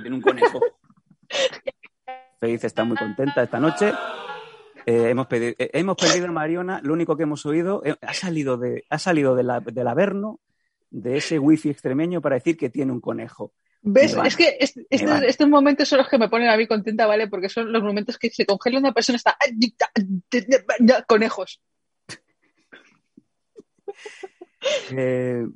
tiene 0.00 0.16
un 0.16 0.22
conejo. 0.22 0.60
Feliz 2.40 2.64
está 2.64 2.84
muy 2.84 2.96
contenta 2.96 3.42
esta 3.42 3.58
noche. 3.58 3.92
Eh, 4.84 5.10
hemos, 5.10 5.26
eh, 5.32 5.54
hemos 5.72 5.96
perdido 5.96 6.26
a 6.28 6.32
Mariona. 6.32 6.80
Lo 6.82 6.92
único 6.92 7.16
que 7.16 7.24
hemos 7.24 7.44
oído 7.46 7.82
eh, 7.84 7.96
ha 8.00 8.14
salido, 8.14 8.56
de, 8.56 8.84
ha 8.88 8.98
salido 8.98 9.34
de 9.34 9.42
la- 9.42 9.60
del 9.60 9.88
Averno, 9.88 10.40
de 10.90 11.16
ese 11.16 11.38
wifi 11.38 11.70
extremeño, 11.70 12.20
para 12.22 12.36
decir 12.36 12.56
que 12.56 12.70
tiene 12.70 12.92
un 12.92 13.00
conejo. 13.00 13.52
¿Ves? 13.82 14.16
Es 14.24 14.36
que 14.36 14.56
este- 14.60 14.86
este- 14.90 15.26
estos 15.28 15.48
momentos 15.48 15.88
son 15.88 15.98
los 15.98 16.08
que 16.08 16.18
me 16.18 16.28
ponen 16.28 16.48
a 16.48 16.56
mí 16.56 16.66
contenta, 16.66 17.06
¿vale? 17.06 17.28
Porque 17.28 17.48
son 17.48 17.72
los 17.72 17.82
momentos 17.82 18.18
que 18.18 18.30
se 18.30 18.46
congela 18.46 18.78
una 18.78 18.92
persona 18.92 19.16
está 19.16 19.36
conejos. 21.06 21.60
Eh, 24.90 25.46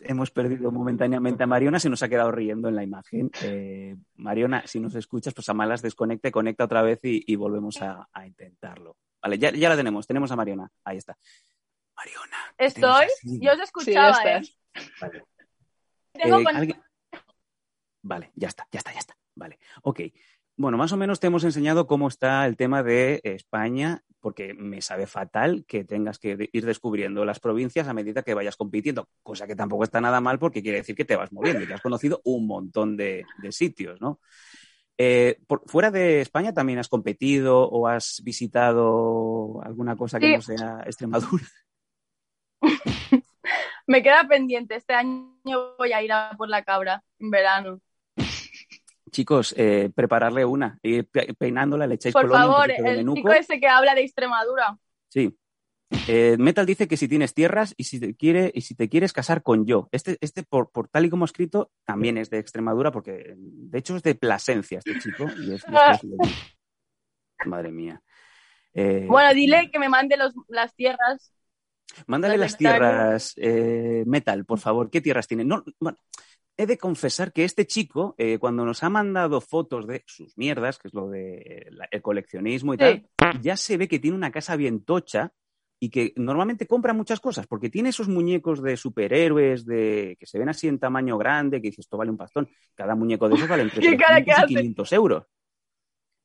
hemos 0.00 0.30
perdido 0.30 0.70
momentáneamente 0.70 1.42
a 1.42 1.46
Mariona, 1.46 1.80
se 1.80 1.88
nos 1.88 2.02
ha 2.02 2.08
quedado 2.08 2.30
riendo 2.30 2.68
en 2.68 2.76
la 2.76 2.82
imagen. 2.82 3.30
Eh, 3.42 3.96
Mariona, 4.16 4.66
si 4.66 4.80
nos 4.80 4.94
escuchas, 4.94 5.34
pues 5.34 5.48
a 5.48 5.54
malas 5.54 5.82
desconecte, 5.82 6.30
conecta 6.30 6.64
otra 6.64 6.82
vez 6.82 7.00
y, 7.02 7.24
y 7.26 7.36
volvemos 7.36 7.80
a, 7.82 8.08
a 8.12 8.26
intentarlo. 8.26 8.96
Vale, 9.22 9.38
ya, 9.38 9.50
ya 9.50 9.68
la 9.68 9.76
tenemos, 9.76 10.06
tenemos 10.06 10.30
a 10.32 10.36
Mariona. 10.36 10.70
Ahí 10.84 10.98
está. 10.98 11.16
Mariona. 11.96 12.36
¿qué 12.58 12.64
Estoy, 12.66 13.06
yo 13.22 13.52
os 13.52 13.56
Sí, 13.56 13.62
escuchaba, 13.62 14.24
ya 14.24 14.38
¿eh? 14.38 14.42
Vale. 15.00 15.24
Tengo 16.12 16.42
Eh. 16.42 16.74
Vale, 18.02 18.30
ya 18.34 18.48
está, 18.48 18.68
ya 18.70 18.78
está, 18.78 18.92
ya 18.92 18.98
está. 18.98 19.16
Vale, 19.34 19.58
ok. 19.82 20.00
Bueno, 20.56 20.78
más 20.78 20.92
o 20.92 20.96
menos 20.96 21.18
te 21.18 21.26
hemos 21.26 21.42
enseñado 21.42 21.86
cómo 21.88 22.06
está 22.06 22.46
el 22.46 22.56
tema 22.56 22.82
de 22.84 23.20
España, 23.24 24.02
porque 24.20 24.54
me 24.54 24.80
sabe 24.82 25.06
fatal 25.06 25.64
que 25.66 25.84
tengas 25.84 26.18
que 26.20 26.48
ir 26.52 26.64
descubriendo 26.64 27.24
las 27.24 27.40
provincias 27.40 27.88
a 27.88 27.94
medida 27.94 28.22
que 28.22 28.34
vayas 28.34 28.56
compitiendo, 28.56 29.08
cosa 29.24 29.48
que 29.48 29.56
tampoco 29.56 29.82
está 29.82 30.00
nada 30.00 30.20
mal 30.20 30.38
porque 30.38 30.62
quiere 30.62 30.78
decir 30.78 30.94
que 30.94 31.04
te 31.04 31.16
vas 31.16 31.32
moviendo 31.32 31.62
y 31.62 31.66
que 31.66 31.74
has 31.74 31.80
conocido 31.82 32.20
un 32.24 32.46
montón 32.46 32.96
de, 32.96 33.24
de 33.42 33.52
sitios, 33.52 34.00
¿no? 34.00 34.20
Eh, 34.96 35.40
por- 35.48 35.62
fuera 35.66 35.90
de 35.90 36.20
España 36.20 36.54
también 36.54 36.78
has 36.78 36.88
competido 36.88 37.68
o 37.68 37.88
has 37.88 38.22
visitado 38.22 39.60
alguna 39.64 39.96
cosa 39.96 40.20
que 40.20 40.26
Sí. 40.28 40.34
no 40.36 40.40
sea 40.42 40.82
Extremadura. 40.86 41.44
Me 43.88 44.02
queda 44.02 44.26
pendiente. 44.28 44.76
Este 44.76 44.94
año 44.94 45.34
voy 45.76 45.92
a 45.92 46.00
ir 46.02 46.12
a 46.12 46.30
por 46.38 46.48
la 46.48 46.62
cabra 46.62 47.02
en 47.18 47.30
verano. 47.30 47.80
Chicos, 49.14 49.54
eh, 49.56 49.90
prepararle 49.94 50.44
una, 50.44 50.76
ir 50.82 51.06
pe- 51.08 51.32
peinándola, 51.38 51.86
le 51.86 51.94
echáis 51.94 52.12
Por 52.12 52.22
colonia, 52.22 52.46
favor, 52.48 52.70
el 52.72 53.06
chico 53.14 53.32
ese 53.32 53.60
que 53.60 53.68
habla 53.68 53.94
de 53.94 54.00
Extremadura. 54.02 54.76
Sí. 55.08 55.38
Eh, 56.08 56.34
Metal 56.36 56.66
dice 56.66 56.88
que 56.88 56.96
si 56.96 57.06
tienes 57.06 57.32
tierras 57.32 57.74
y 57.76 57.84
si 57.84 58.00
te 58.00 58.16
quiere 58.16 58.50
y 58.52 58.62
si 58.62 58.74
te 58.74 58.88
quieres 58.88 59.12
casar 59.12 59.44
con 59.44 59.66
yo. 59.66 59.88
Este, 59.92 60.18
este 60.20 60.42
por, 60.42 60.72
por 60.72 60.88
tal 60.88 61.04
y 61.04 61.10
como 61.10 61.24
escrito, 61.26 61.70
también 61.84 62.18
es 62.18 62.28
de 62.28 62.38
Extremadura, 62.40 62.90
porque 62.90 63.34
de 63.36 63.78
hecho 63.78 63.94
es 63.94 64.02
de 64.02 64.16
Plasencia 64.16 64.78
este 64.78 64.98
chico. 64.98 65.26
y 65.38 65.52
es- 65.54 65.64
Madre 67.46 67.70
mía. 67.70 68.02
Eh, 68.72 69.06
Bueno, 69.08 69.32
dile 69.32 69.70
que 69.70 69.78
me 69.78 69.88
mande 69.88 70.16
los, 70.16 70.34
las 70.48 70.74
tierras. 70.74 71.32
Mándale 72.08 72.36
las 72.36 72.56
tierras, 72.56 73.34
eh, 73.36 74.02
Metal, 74.06 74.44
por 74.44 74.58
favor. 74.58 74.90
¿Qué 74.90 75.00
tierras 75.00 75.28
tiene? 75.28 75.44
No, 75.44 75.62
bueno, 75.78 75.98
he 76.56 76.66
de 76.66 76.78
confesar 76.78 77.32
que 77.32 77.44
este 77.44 77.66
chico, 77.66 78.14
eh, 78.18 78.38
cuando 78.38 78.64
nos 78.64 78.82
ha 78.82 78.88
mandado 78.90 79.40
fotos 79.40 79.86
de 79.86 80.02
sus 80.06 80.36
mierdas, 80.38 80.78
que 80.78 80.88
es 80.88 80.94
lo 80.94 81.08
de 81.08 81.66
la- 81.70 81.88
el 81.90 82.00
coleccionismo 82.02 82.74
y 82.74 82.76
Sí. 82.78 82.80
tal, 82.84 83.08
ya 83.40 83.56
se 83.56 83.76
ve 83.76 83.88
que 83.88 83.98
tiene 83.98 84.16
una 84.16 84.30
casa 84.30 84.54
bien 84.56 84.84
tocha 84.84 85.32
y 85.80 85.90
que 85.90 86.12
normalmente 86.16 86.66
compra 86.66 86.92
muchas 86.92 87.20
cosas, 87.20 87.46
porque 87.46 87.68
tiene 87.70 87.88
esos 87.90 88.08
muñecos 88.08 88.62
de 88.62 88.76
superhéroes 88.76 89.66
de 89.66 90.16
que 90.18 90.26
se 90.26 90.38
ven 90.38 90.48
así 90.48 90.68
en 90.68 90.78
tamaño 90.78 91.18
grande, 91.18 91.60
que 91.60 91.68
dices, 91.68 91.80
esto 91.86 91.96
vale 91.96 92.10
un 92.12 92.16
pastón. 92.16 92.48
Cada 92.74 92.94
muñeco 92.94 93.28
de 93.28 93.34
esos 93.34 93.48
vale 93.48 93.64
entre 93.64 93.80
¿Qué 93.80 93.96
cara 93.96 94.18
que 94.18 94.24
300 94.26 94.38
y 94.38 94.44
hace? 94.44 94.54
500 94.54 94.92
euros. 94.92 95.24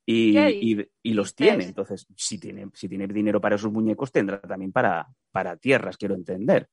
Y, 0.06 0.34
¿Qué 0.34 0.60
y- 0.62 0.88
y 1.04 1.14
los 1.14 1.36
tiene. 1.36 1.66
Entonces, 1.66 2.08
si 2.16 2.40
tiene, 2.40 2.68
si 2.74 2.88
tiene 2.88 3.08
dinero 3.08 3.42
para 3.42 3.56
esos 3.56 3.72
muñecos, 3.72 4.12
tendrá 4.12 4.40
también 4.42 4.72
para, 4.72 5.08
para 5.32 5.58
tierras, 5.58 5.98
quiero 5.98 6.16
entender. 6.16 6.68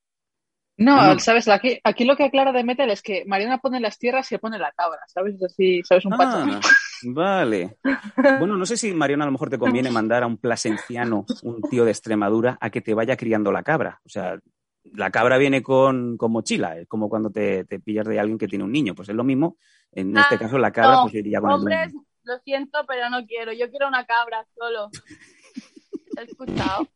No, 0.77 1.13
No. 1.13 1.19
sabes, 1.19 1.47
aquí, 1.47 1.79
aquí 1.83 2.05
lo 2.05 2.15
que 2.15 2.23
aclara 2.25 2.51
de 2.51 2.63
Metal 2.63 2.89
es 2.91 3.01
que 3.01 3.25
Mariana 3.25 3.57
pone 3.57 3.79
las 3.79 3.97
tierras 3.97 4.31
y 4.31 4.37
pone 4.37 4.59
la 4.59 4.71
cabra, 4.73 4.99
¿sabes? 5.07 5.35
Es 5.35 5.43
así, 5.43 5.81
¿sabes? 5.83 6.05
Un 6.05 6.11
pato. 6.17 6.37
Ah, 6.37 6.59
vale. 7.03 7.77
Bueno, 8.39 8.55
no 8.57 8.65
sé 8.65 8.77
si, 8.77 8.93
Mariana, 8.93 9.23
a 9.23 9.27
lo 9.27 9.31
mejor 9.31 9.49
te 9.49 9.57
conviene 9.57 9.89
mandar 9.89 10.21
a 10.23 10.27
un 10.27 10.37
plasenciano, 10.37 11.25
un 11.43 11.61
tío 11.63 11.83
de 11.83 11.91
Extremadura, 11.91 12.57
a 12.61 12.69
que 12.69 12.81
te 12.81 12.93
vaya 12.93 13.17
criando 13.17 13.51
la 13.51 13.63
cabra. 13.63 13.99
O 14.05 14.09
sea, 14.09 14.37
la 14.93 15.09
cabra 15.09 15.37
viene 15.39 15.63
con, 15.63 16.15
con 16.15 16.31
mochila, 16.31 16.77
es 16.77 16.87
como 16.87 17.09
cuando 17.09 17.31
te, 17.31 17.65
te 17.65 17.79
pillas 17.79 18.05
de 18.07 18.19
alguien 18.19 18.37
que 18.37 18.47
tiene 18.47 18.63
un 18.63 18.71
niño. 18.71 18.93
Pues 18.93 19.09
es 19.09 19.15
lo 19.15 19.23
mismo. 19.23 19.57
En 19.91 20.15
Ah, 20.15 20.21
este 20.21 20.37
caso, 20.37 20.59
la 20.59 20.71
cabra 20.71 20.97
no, 20.97 21.01
pues 21.03 21.15
iría 21.15 21.41
con 21.41 21.49
el 21.49 21.55
Hombres, 21.57 21.91
niño. 21.93 22.05
lo 22.23 22.37
siento, 22.39 22.79
pero 22.87 23.09
no 23.09 23.25
quiero. 23.25 23.51
Yo 23.51 23.67
quiero 23.71 23.87
una 23.87 24.05
cabra 24.05 24.45
solo. 24.55 24.89
¿Te 26.13 26.21
has 26.21 26.29
escuchado? 26.29 26.87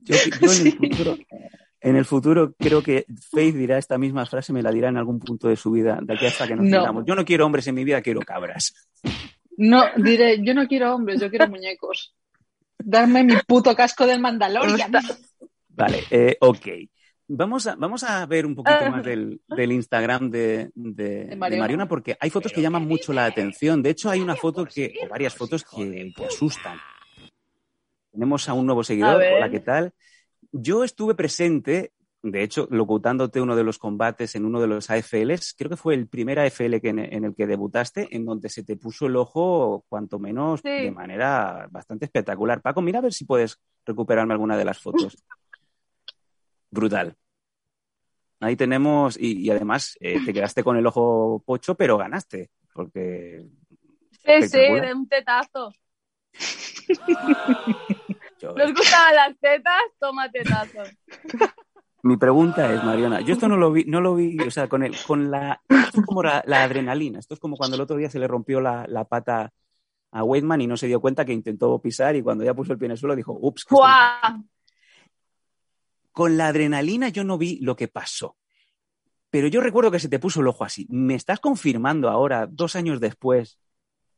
Yo, 0.00 0.14
yo 0.40 0.52
en, 0.52 0.66
el 0.68 0.72
futuro, 0.78 1.16
en 1.80 1.96
el 1.96 2.04
futuro 2.04 2.54
creo 2.58 2.82
que 2.82 3.04
Faith 3.30 3.54
dirá 3.54 3.78
esta 3.78 3.98
misma 3.98 4.26
frase, 4.26 4.52
me 4.52 4.62
la 4.62 4.70
dirá 4.72 4.88
en 4.88 4.96
algún 4.96 5.18
punto 5.20 5.48
de 5.48 5.56
su 5.56 5.70
vida, 5.70 5.98
de 6.02 6.14
aquí 6.14 6.26
hasta 6.26 6.46
que 6.48 6.56
nos 6.56 6.64
No. 6.64 6.80
quedamos. 6.80 7.04
Yo 7.06 7.14
no 7.14 7.24
quiero 7.24 7.46
hombres 7.46 7.66
en 7.66 7.74
mi 7.74 7.84
vida, 7.84 8.00
quiero 8.02 8.20
cabras. 8.20 8.74
No, 9.56 9.84
diré, 9.96 10.42
yo 10.44 10.52
no 10.54 10.66
quiero 10.66 10.94
hombres, 10.94 11.20
yo 11.20 11.30
quiero 11.30 11.48
muñecos. 11.48 12.14
Darme 12.78 13.24
mi 13.24 13.34
puto 13.46 13.74
casco 13.74 14.06
del 14.06 14.20
Mandalorian. 14.20 14.92
Vale, 15.68 16.04
eh, 16.10 16.36
ok. 16.40 16.66
Vamos 17.28 17.66
a, 17.66 17.74
vamos 17.74 18.04
a 18.04 18.24
ver 18.26 18.46
un 18.46 18.54
poquito 18.54 18.90
más 18.90 19.02
del, 19.04 19.40
del 19.48 19.72
Instagram 19.72 20.30
de, 20.30 20.70
de- 20.74 21.24
De 21.24 21.36
de 21.50 21.56
Mariona. 21.58 21.88
Porque 21.88 22.16
hay 22.20 22.30
fotos 22.30 22.52
que 22.52 22.62
llaman 22.62 22.86
mucho 22.86 23.12
la 23.12 23.24
atención. 23.26 23.82
De 23.82 23.90
hecho, 23.90 24.08
hay 24.10 24.20
una 24.20 24.36
foto 24.36 24.64
que, 24.64 24.94
o 25.04 25.08
varias 25.08 25.34
fotos 25.34 25.64
que, 25.64 26.12
que 26.16 26.24
asustan. 26.26 26.78
Tenemos 28.12 28.48
a 28.48 28.52
un 28.54 28.64
nuevo 28.66 28.84
seguidor. 28.84 29.22
Hola, 29.22 29.50
¿qué 29.50 29.60
tal? 29.60 29.92
Yo 30.52 30.84
estuve 30.84 31.14
presente, 31.14 31.92
de 32.22 32.42
hecho, 32.42 32.66
locutándote 32.70 33.40
uno 33.40 33.54
de 33.56 33.64
los 33.64 33.78
combates 33.78 34.34
en 34.34 34.44
uno 34.44 34.60
de 34.60 34.66
los 34.66 34.90
AFLs. 34.90 35.54
Creo 35.56 35.70
que 35.70 35.76
fue 35.76 35.94
el 35.94 36.08
primer 36.08 36.38
AFL 36.38 36.80
que 36.80 36.88
en, 36.88 36.98
en 36.98 37.24
el 37.24 37.34
que 37.34 37.46
debutaste, 37.46 38.08
en 38.14 38.24
donde 38.24 38.48
se 38.48 38.64
te 38.64 38.76
puso 38.76 39.06
el 39.06 39.16
ojo, 39.16 39.84
cuanto 39.88 40.18
menos, 40.18 40.60
Sí. 40.60 40.68
de 40.70 40.90
manera 40.90 41.68
bastante 41.70 42.04
espectacular. 42.06 42.62
Paco, 42.62 42.82
mira 42.82 42.98
a 42.98 43.02
ver 43.02 43.12
si 43.12 43.24
puedes 43.24 43.60
recuperarme 43.84 44.32
alguna 44.34 44.56
de 44.56 44.64
las 44.64 44.78
fotos. 44.80 45.16
Brutal. 46.70 47.14
Ahí 48.40 48.56
tenemos, 48.56 49.16
y, 49.18 49.40
y 49.40 49.50
además 49.50 49.96
eh, 50.00 50.18
te 50.24 50.32
quedaste 50.34 50.62
con 50.62 50.76
el 50.76 50.86
ojo 50.86 51.42
pocho, 51.46 51.74
pero 51.74 51.96
ganaste, 51.96 52.50
porque 52.74 53.46
Sí, 54.24 54.48
sí, 54.48 54.58
de 54.58 54.92
un 54.94 55.08
tetazo. 55.08 55.72
¿Nos 58.54 58.74
gustaban 58.74 59.14
las 59.14 59.38
tetas? 59.38 59.82
Toma 59.98 60.30
tetazo. 60.30 60.82
mi 62.02 62.16
pregunta 62.16 62.72
es, 62.72 62.84
Mariona, 62.84 63.20
yo 63.20 63.34
esto 63.34 63.48
no 63.48 63.56
lo 63.56 63.72
vi, 63.72 63.84
no 63.84 64.00
lo 64.00 64.14
vi, 64.14 64.38
o 64.40 64.50
sea, 64.50 64.68
con 64.68 64.82
el, 64.82 64.94
con 65.06 65.30
la, 65.30 65.60
esto 65.68 66.00
es 66.00 66.06
como 66.06 66.22
la, 66.22 66.42
la 66.46 66.62
adrenalina, 66.62 67.18
esto 67.18 67.34
es 67.34 67.40
como 67.40 67.56
cuando 67.56 67.76
el 67.76 67.82
otro 67.82 67.96
día 67.96 68.10
se 68.10 68.18
le 68.18 68.28
rompió 68.28 68.60
la, 68.60 68.84
la 68.88 69.04
pata 69.04 69.52
a 70.12 70.22
Weidman 70.22 70.60
y 70.60 70.66
no 70.66 70.76
se 70.76 70.86
dio 70.86 71.00
cuenta 71.00 71.24
que 71.24 71.32
intentó 71.32 71.80
pisar 71.80 72.16
y 72.16 72.22
cuando 72.22 72.44
ya 72.44 72.54
puso 72.54 72.72
el 72.72 72.78
pie 72.78 72.86
en 72.86 72.92
el 72.92 72.98
suelo 72.98 73.16
dijo, 73.16 73.36
ups, 73.40 73.66
con 76.12 76.36
la 76.38 76.46
adrenalina 76.46 77.08
yo 77.10 77.24
no 77.24 77.36
vi 77.36 77.58
lo 77.60 77.76
que 77.76 77.88
pasó. 77.88 78.36
Pero 79.28 79.48
yo 79.48 79.60
recuerdo 79.60 79.90
que 79.90 79.98
se 79.98 80.08
te 80.08 80.18
puso 80.18 80.40
el 80.40 80.48
ojo 80.48 80.64
así. 80.64 80.86
¿Me 80.88 81.14
estás 81.14 81.40
confirmando 81.40 82.08
ahora, 82.08 82.46
dos 82.48 82.76
años 82.76 83.00
después, 83.00 83.58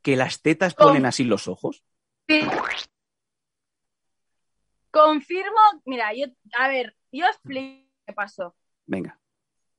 que 0.02 0.14
las 0.14 0.42
tetas 0.42 0.74
ponen 0.74 1.06
así 1.06 1.24
los 1.24 1.48
ojos? 1.48 1.82
Sí. 2.28 2.42
Confirmo, 4.90 5.60
mira, 5.84 6.12
yo, 6.14 6.26
a 6.58 6.68
ver, 6.68 6.96
yo 7.12 7.26
explico 7.26 7.86
qué 8.06 8.12
pasó. 8.12 8.54
Venga. 8.86 9.18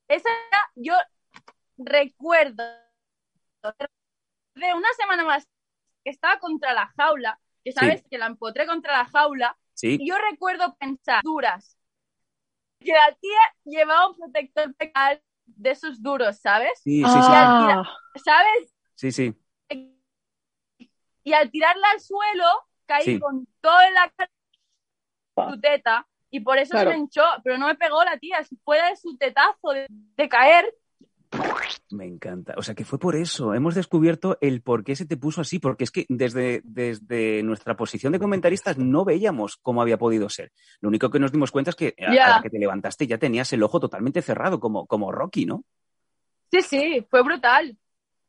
Esa 0.08 0.30
era- 0.30 0.72
yo 0.76 0.94
recuerdo 1.78 2.64
de 4.56 4.74
una 4.74 4.94
semana 4.98 5.24
más 5.24 5.48
que 6.04 6.12
estaba 6.12 6.40
contra 6.40 6.74
la 6.74 6.88
jaula, 6.98 7.40
que 7.64 7.72
sabes 7.72 8.04
que 8.10 8.18
la 8.18 8.28
empotré 8.28 8.66
contra 8.66 8.94
la 8.98 9.06
jaula, 9.06 9.58
Sí. 9.74 9.98
y 10.00 10.10
yo 10.10 10.16
recuerdo 10.30 10.76
pensar 10.76 11.22
duras, 11.24 11.78
que 12.80 12.92
la 12.94 13.14
tía 13.20 13.40
llevaba 13.66 14.10
un 14.10 14.16
protector 14.18 14.74
fecal 14.76 15.22
de 15.46 15.72
esos 15.72 16.02
duros, 16.02 16.40
¿sabes? 16.40 16.80
Sí, 16.84 17.02
sí, 17.04 17.10
sí. 17.10 17.18
Ah, 17.32 17.84
¿Sabes? 18.24 18.76
Sí, 18.96 19.12
sí. 19.12 19.34
Y 21.24 21.34
al 21.34 21.52
tirarla 21.52 21.92
al 21.92 22.00
suelo, 22.00 22.46
caí 22.86 23.04
Sí. 23.06 23.20
con 23.20 23.46
toda 23.62 23.90
la 23.92 24.10
cara 24.12 24.32
su 25.50 25.60
teta 25.60 26.08
y 26.32 26.40
por 26.42 26.58
eso 26.58 26.72
Claro. 26.72 26.92
se 26.92 26.96
me 26.98 27.02
hinchó, 27.04 27.24
pero 27.44 27.58
no 27.58 27.68
me 27.68 27.76
pegó 27.76 28.04
la 28.04 28.18
tía. 28.18 28.44
Si 28.44 28.56
fuera 28.58 28.90
de 28.90 28.96
su 28.96 29.18
tetazo 29.18 29.70
de, 29.74 29.88
de 29.90 30.30
caer, 30.30 30.66
Me 31.92 32.06
encanta. 32.06 32.54
O 32.58 32.62
sea, 32.64 32.74
que 32.74 32.86
fue 32.86 32.98
por 33.00 33.16
eso. 33.16 33.54
Hemos 33.54 33.76
descubierto 33.76 34.38
el 34.42 34.62
por 34.64 34.84
qué 34.84 34.96
se 34.96 35.06
te 35.06 35.16
puso 35.18 35.42
así, 35.42 35.60
porque 35.60 35.84
es 35.84 35.92
que 35.92 36.06
desde, 36.10 36.62
desde 36.64 37.44
nuestra 37.44 37.76
posición 37.76 38.14
de 38.14 38.20
comentaristas 38.20 38.78
no 38.80 39.06
veíamos 39.06 39.58
cómo 39.58 39.82
había 39.82 39.98
podido 39.98 40.28
ser. 40.30 40.52
Lo 40.82 40.90
único 40.90 41.10
que 41.12 41.20
nos 41.20 41.32
dimos 41.32 41.52
cuenta 41.52 41.70
es 41.70 41.76
que 41.76 41.94
a, 42.00 42.14
Ya. 42.14 42.26
a 42.26 42.30
la 42.38 42.42
que 42.42 42.50
te 42.50 42.58
levantaste 42.60 43.06
ya 43.08 43.18
tenías 43.20 43.52
el 43.54 43.62
ojo 43.64 43.80
totalmente 43.80 44.22
cerrado, 44.24 44.60
como, 44.60 44.88
como 44.88 45.12
Rocky, 45.12 45.46
¿no? 45.46 45.64
sí, 46.52 46.62
sí, 46.64 47.06
fue 47.12 47.22
brutal. 47.22 47.78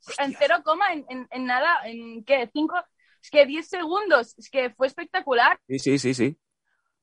Hostia. 0.06 0.24
En 0.26 0.34
cero 0.38 0.56
coma, 0.62 0.92
en, 0.92 1.04
en- 1.08 1.28
en 1.30 1.44
nada, 1.46 1.78
en 1.86 2.22
qué, 2.24 2.48
cinco, 2.52 2.74
es 3.22 3.30
que 3.30 3.46
diez 3.46 3.66
segundos, 3.68 4.34
es 4.38 4.50
que 4.50 4.70
fue 4.70 4.86
espectacular. 4.86 5.58
Sí, 5.68 5.78
sí, 5.78 5.98
sí, 5.98 6.12
sí. 6.14 6.36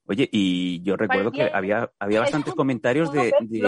Oye, 0.08 0.28
y 0.32 0.82
yo 0.84 0.96
recuerdo 0.96 1.32
que 1.32 1.44
había, 1.44 1.92
había 2.00 2.20
es 2.20 2.24
bastantes 2.24 2.56
comentarios 2.56 3.12
de, 3.12 3.34
de-. 3.42 3.62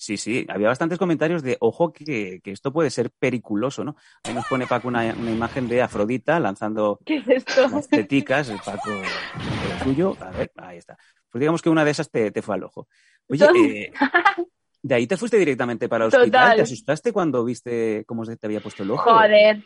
Sí, 0.00 0.16
sí, 0.16 0.46
había 0.48 0.68
bastantes 0.68 0.96
comentarios 0.96 1.42
de, 1.42 1.56
ojo, 1.58 1.92
que, 1.92 2.40
que 2.42 2.52
esto 2.52 2.72
puede 2.72 2.88
ser 2.88 3.10
periculoso, 3.10 3.82
¿no? 3.82 3.96
Ahí 4.22 4.32
nos 4.32 4.46
pone 4.46 4.64
Paco 4.64 4.86
una, 4.86 5.12
una 5.12 5.30
imagen 5.32 5.66
de 5.68 5.82
Afrodita 5.82 6.38
lanzando 6.38 7.00
¿Qué 7.04 7.16
es 7.16 7.28
esto? 7.28 7.68
las 7.68 7.88
teticas, 7.88 8.48
el 8.48 8.58
Paco 8.58 8.90
el 8.90 9.84
suyo. 9.84 10.16
A 10.20 10.30
ver, 10.30 10.52
ahí 10.56 10.78
está. 10.78 10.96
Pues 11.28 11.40
digamos 11.40 11.60
que 11.60 11.68
una 11.68 11.84
de 11.84 11.90
esas 11.90 12.10
te, 12.10 12.30
te 12.30 12.42
fue 12.42 12.54
al 12.54 12.62
ojo. 12.62 12.86
Oye, 13.28 13.44
eh, 13.44 13.92
de 14.82 14.94
ahí 14.94 15.08
te 15.08 15.16
fuiste 15.16 15.36
directamente 15.36 15.88
para 15.88 16.04
el 16.04 16.08
hospital. 16.08 16.30
Total. 16.30 16.56
¿Te 16.56 16.62
asustaste 16.62 17.12
cuando 17.12 17.44
viste 17.44 18.04
cómo 18.06 18.24
se 18.24 18.36
te 18.36 18.46
había 18.46 18.60
puesto 18.60 18.84
el 18.84 18.92
ojo? 18.92 19.10
Joder. 19.10 19.64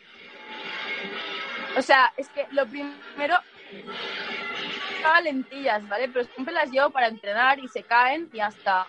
O 1.77 1.81
sea, 1.83 2.11
es 2.17 2.27
que 2.29 2.47
lo 2.51 2.65
primero. 2.65 3.35
Llevaba 5.03 5.21
lentillas, 5.21 5.85
¿vale? 5.89 6.07
Pero 6.07 6.23
siempre 6.25 6.53
las 6.53 6.71
llevo 6.71 6.89
para 6.89 7.07
entrenar 7.07 7.59
y 7.59 7.67
se 7.67 7.83
caen 7.83 8.29
y 8.31 8.39
hasta. 8.39 8.87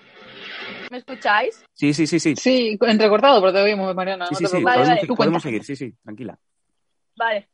¿Me 0.89 0.99
escucháis? 0.99 1.65
Sí, 1.75 1.93
sí, 1.93 2.07
sí, 2.07 2.21
sí. 2.21 2.37
Sí, 2.37 2.79
entrecortado, 2.81 3.41
pero 3.41 3.53
te 3.53 3.63
oímos, 3.63 3.93
Mariana. 3.97 4.27
Sí, 4.29 4.35
no 4.35 4.49
sí, 4.49 4.59
sí. 4.59 4.63
Vale, 4.63 5.07
podemos, 5.09 5.43
vale. 5.43 5.59
Seguir, 5.59 5.65
sí, 5.65 5.75
sí, 5.75 5.93
tranquila. 6.05 6.39
Vale. 7.17 7.49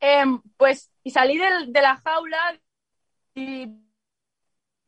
Em, 0.00 0.40
pues, 0.56 0.90
y 1.04 1.10
salí 1.10 1.36
del- 1.36 1.72
de 1.72 1.82
la 1.82 1.96
jaula 1.98 2.58
y 3.34 3.66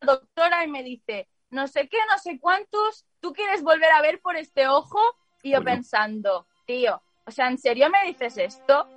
la 0.00 0.06
doctora 0.06 0.64
y 0.64 0.68
me 0.68 0.82
dice, 0.82 1.28
no 1.50 1.68
sé 1.68 1.88
qué, 1.88 1.98
no 2.10 2.18
sé 2.18 2.40
cuántos, 2.40 3.04
¿tú 3.20 3.32
quieres 3.34 3.62
volver 3.62 3.92
a 3.92 4.00
ver 4.00 4.20
por 4.22 4.36
este 4.36 4.68
ojo? 4.68 4.98
Y 5.42 5.50
yo 5.52 5.58
Bueno. 5.58 5.76
pensando, 5.76 6.46
tío, 6.66 7.02
o 7.26 7.30
sea, 7.30 7.48
¿en 7.48 7.58
serio 7.58 7.90
me 7.90 8.06
dices 8.08 8.38
esto? 8.38 8.88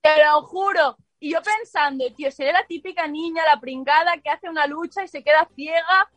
Te 0.00 0.24
lo 0.24 0.42
juro. 0.42 0.96
Y 1.24 1.30
yo 1.32 1.38
pensando, 1.40 2.04
tío, 2.16 2.30
seré 2.32 2.52
la 2.52 2.64
típica 2.66 3.06
niña, 3.06 3.44
la 3.44 3.60
pringada 3.60 4.16
que 4.22 4.28
hace 4.28 4.48
una 4.50 4.66
lucha 4.66 5.04
y 5.04 5.08
se 5.08 5.22
queda 5.22 5.48
ciega 5.54 6.10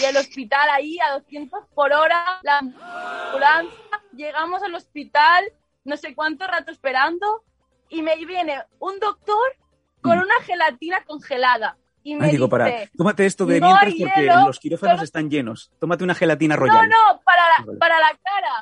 y 0.00 0.04
el 0.04 0.16
hospital 0.18 0.68
ahí 0.70 0.98
a 1.00 1.12
200 1.14 1.64
por 1.74 1.92
hora, 1.94 2.40
la 2.42 2.58
ambulancia, 2.58 3.78
llegamos 4.12 4.62
al 4.62 4.74
hospital, 4.74 5.44
no 5.84 5.96
sé 5.96 6.14
cuánto 6.14 6.46
rato 6.46 6.70
esperando 6.72 7.42
y 7.88 8.02
me 8.02 8.16
viene 8.26 8.62
un 8.80 8.98
doctor 9.00 9.56
con 10.02 10.18
Mm. 10.18 10.22
una 10.22 10.34
gelatina 10.42 11.02
congelada 11.04 11.78
y 12.02 12.14
me 12.16 12.28
digo, 12.28 12.44
dice, 12.46 12.50
para, 12.50 12.86
tómate 12.98 13.24
esto 13.24 13.46
de 13.46 13.60
"No 13.60 13.68
mientras 13.68 13.94
porque 13.98 14.20
hielo, 14.20 14.46
los 14.46 14.60
quirófanos 14.60 14.96
solo- 14.96 15.04
están 15.04 15.30
llenos. 15.30 15.72
Tómate 15.80 16.04
una 16.04 16.14
gelatina 16.14 16.56
no, 16.56 16.60
royal. 16.60 16.86
no, 16.88 17.20
para 17.24 17.42
la, 17.48 17.78
para 17.78 17.98
la 17.98 18.10
cara, 18.22 18.58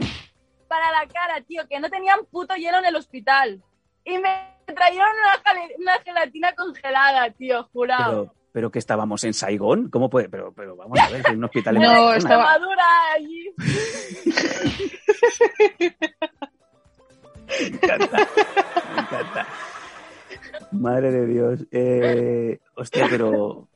para 0.69 0.93
la 0.93 1.09
cara, 1.09 1.41
tío, 1.41 1.67
que 1.69 1.81
no 1.81 1.91
tenían 1.91 2.21
puto 2.31 2.55
hielo 2.55 2.79
en 2.79 2.85
el 2.85 2.95
hospital. 2.95 3.61
Y 4.05 4.19
me 4.19 4.52
trajeron 4.67 5.07
una, 5.81 5.93
gelatina 6.05 6.53
congelada, 6.55 7.31
tío, 7.31 7.65
jurado. 7.73 8.25
Pero, 8.25 8.35
pero 8.53 8.71
que 8.71 8.79
estábamos 8.79 9.23
en 9.25 9.35
Saigón, 9.35 9.89
¿cómo 9.91 10.09
puede? 10.11 10.29
Pero, 10.29 10.53
pero 10.53 10.77
vamos 10.77 10.99
a 10.99 11.09
ver, 11.11 11.23
en 11.29 11.39
un 11.39 11.45
hospital 11.45 11.77
en 11.77 11.83
No, 11.83 12.13
estaba- 12.15 12.55
Extremadura 12.55 12.85
allí. 13.15 13.51
Me 17.61 17.67
encanta, 17.67 18.29
me 18.97 19.03
encanta. 19.03 19.47
Madre 20.73 21.11
de 21.11 21.27
Dios. 21.27 21.67
Eh, 21.71 22.59
hostia, 22.75 23.07
pero 23.11 23.69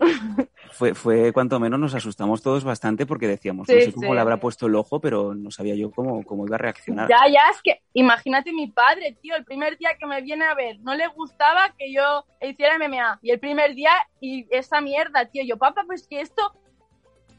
fue, 0.72 0.94
fue 0.94 1.32
cuanto 1.32 1.58
menos 1.60 1.78
nos 1.78 1.94
asustamos 1.94 2.42
todos 2.42 2.64
bastante 2.64 3.06
porque 3.06 3.26
decíamos, 3.26 3.68
no 3.68 3.74
sé 3.74 3.92
cómo 3.92 4.08
sí. 4.08 4.14
le 4.14 4.20
habrá 4.20 4.38
puesto 4.38 4.66
el 4.66 4.74
ojo, 4.74 5.00
pero 5.00 5.34
no 5.34 5.50
sabía 5.50 5.74
yo 5.74 5.90
cómo, 5.90 6.22
cómo 6.24 6.46
iba 6.46 6.56
a 6.56 6.58
reaccionar. 6.58 7.08
Ya, 7.08 7.28
ya, 7.28 7.42
es 7.50 7.62
que 7.62 7.82
imagínate 7.94 8.52
mi 8.52 8.68
padre, 8.68 9.16
tío, 9.20 9.34
el 9.36 9.44
primer 9.44 9.76
día 9.78 9.90
que 9.98 10.06
me 10.06 10.20
viene 10.22 10.44
a 10.44 10.54
ver, 10.54 10.78
no 10.80 10.94
le 10.94 11.06
gustaba 11.08 11.74
que 11.76 11.92
yo 11.92 12.24
hiciera 12.40 12.78
MMA. 12.78 13.18
Y 13.22 13.30
el 13.30 13.40
primer 13.40 13.74
día, 13.74 13.92
y 14.20 14.46
esa 14.50 14.80
mierda, 14.80 15.26
tío, 15.26 15.42
yo, 15.44 15.56
papá, 15.56 15.84
pues 15.86 16.06
que 16.06 16.20
esto, 16.20 16.54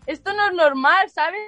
esto 0.06 0.34
no 0.34 0.48
es 0.48 0.54
normal, 0.54 1.10
¿sabes? 1.10 1.40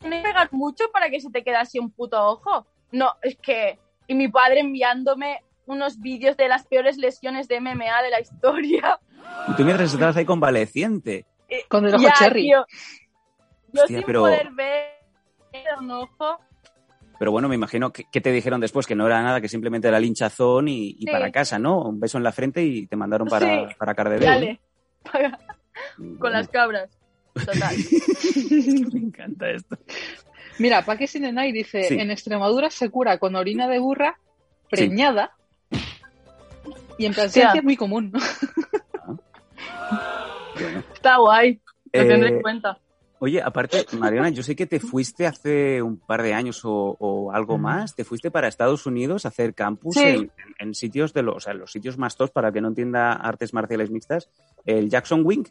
Tienes 0.00 0.22
que 0.22 0.28
pegar 0.28 0.48
mucho 0.52 0.84
para 0.92 1.10
que 1.10 1.20
se 1.20 1.30
te 1.30 1.42
quede 1.42 1.56
así 1.56 1.78
un 1.78 1.90
puto 1.90 2.24
ojo. 2.24 2.66
No, 2.92 3.14
es 3.22 3.36
que, 3.36 3.78
y 4.06 4.14
mi 4.14 4.28
padre 4.28 4.60
enviándome 4.60 5.42
unos 5.68 6.00
vídeos 6.00 6.36
de 6.36 6.48
las 6.48 6.66
peores 6.66 6.96
lesiones 6.96 7.46
de 7.46 7.60
MMA 7.60 8.02
de 8.02 8.10
la 8.10 8.20
historia. 8.20 8.98
Y 9.48 9.52
tú 9.56 9.64
mientras 9.64 9.92
estabas 9.92 10.16
ahí 10.16 10.24
convaleciente. 10.24 11.26
Con 11.68 11.86
el 11.86 11.94
ojo 11.94 12.04
Ya, 12.04 12.12
cherry. 12.18 12.42
tío. 12.42 12.66
Yo 13.72 13.82
Hostia, 13.82 13.98
sin 13.98 14.06
pero- 14.06 14.20
poder 14.20 14.50
ver 14.52 14.88
un 15.80 15.90
ojo. 15.90 16.38
Pero 17.18 17.32
bueno, 17.32 17.48
me 17.48 17.54
imagino 17.56 17.92
que, 17.92 18.04
que 18.12 18.20
te 18.20 18.30
dijeron 18.30 18.60
después 18.60 18.86
que 18.86 18.94
no 18.94 19.06
era 19.06 19.20
nada, 19.22 19.40
que 19.40 19.48
simplemente 19.48 19.88
era 19.88 19.96
el 19.98 20.04
hinchazón 20.04 20.68
y, 20.68 20.90
y 20.90 20.98
Sí. 21.00 21.06
para 21.10 21.32
casa, 21.32 21.58
¿no? 21.58 21.82
Un 21.82 21.98
beso 21.98 22.16
en 22.18 22.24
la 22.24 22.30
frente 22.32 22.62
y 22.62 22.86
te 22.86 22.94
mandaron 22.96 23.26
para, 23.28 23.68
Sí. 23.68 23.74
para 23.76 23.94
Cardedeu. 23.94 24.28
Dale, 24.28 24.60
¿no? 25.98 26.18
con 26.18 26.32
las 26.32 26.48
cabras. 26.48 26.90
Total. 27.34 27.74
Me 28.92 29.00
encanta 29.00 29.50
esto. 29.50 29.76
Mira, 30.58 30.84
Paque 30.84 31.06
Sinenay 31.06 31.50
dice, 31.52 31.84
Sí. 31.84 31.98
en 31.98 32.10
Extremadura 32.10 32.70
se 32.70 32.88
cura 32.90 33.18
con 33.18 33.34
orina 33.36 33.66
de 33.68 33.78
burra 33.78 34.18
preñada 34.70 35.32
y 36.98 37.06
en 37.06 37.14
Plasencia 37.14 37.52
es 37.54 37.64
muy 37.64 37.76
común. 37.76 38.12
Bueno. 40.54 40.82
Está 40.94 41.16
guay. 41.18 41.60
Lo 41.92 42.06
tendré 42.06 42.30
Eh, 42.30 42.34
en 42.36 42.42
cuenta. 42.42 42.78
Oye, 43.20 43.42
aparte, 43.42 43.84
Mariana, 43.98 44.28
yo 44.28 44.44
sé 44.44 44.54
que 44.54 44.66
te 44.66 44.78
fuiste 44.78 45.26
hace 45.26 45.82
un 45.82 45.98
par 45.98 46.22
de 46.22 46.34
años 46.34 46.64
o, 46.64 46.96
o 47.00 47.32
algo 47.32 47.58
más, 47.58 47.96
te 47.96 48.04
fuiste 48.04 48.30
para 48.30 48.46
Estados 48.46 48.86
Unidos 48.86 49.24
a 49.24 49.28
hacer 49.30 49.54
campus 49.54 49.96
Sí. 49.96 50.04
en, 50.04 50.30
en 50.60 50.74
sitios 50.74 51.12
de 51.12 51.22
los, 51.24 51.36
o 51.36 51.40
sea, 51.40 51.54
los 51.54 51.72
sitios 51.72 51.98
más 51.98 52.16
tops, 52.16 52.30
para 52.30 52.52
que 52.52 52.60
no 52.60 52.68
entienda 52.68 53.12
artes 53.14 53.52
marciales 53.52 53.90
mixtas, 53.90 54.30
el 54.64 54.88
Jackson 54.88 55.22
Wing. 55.24 55.46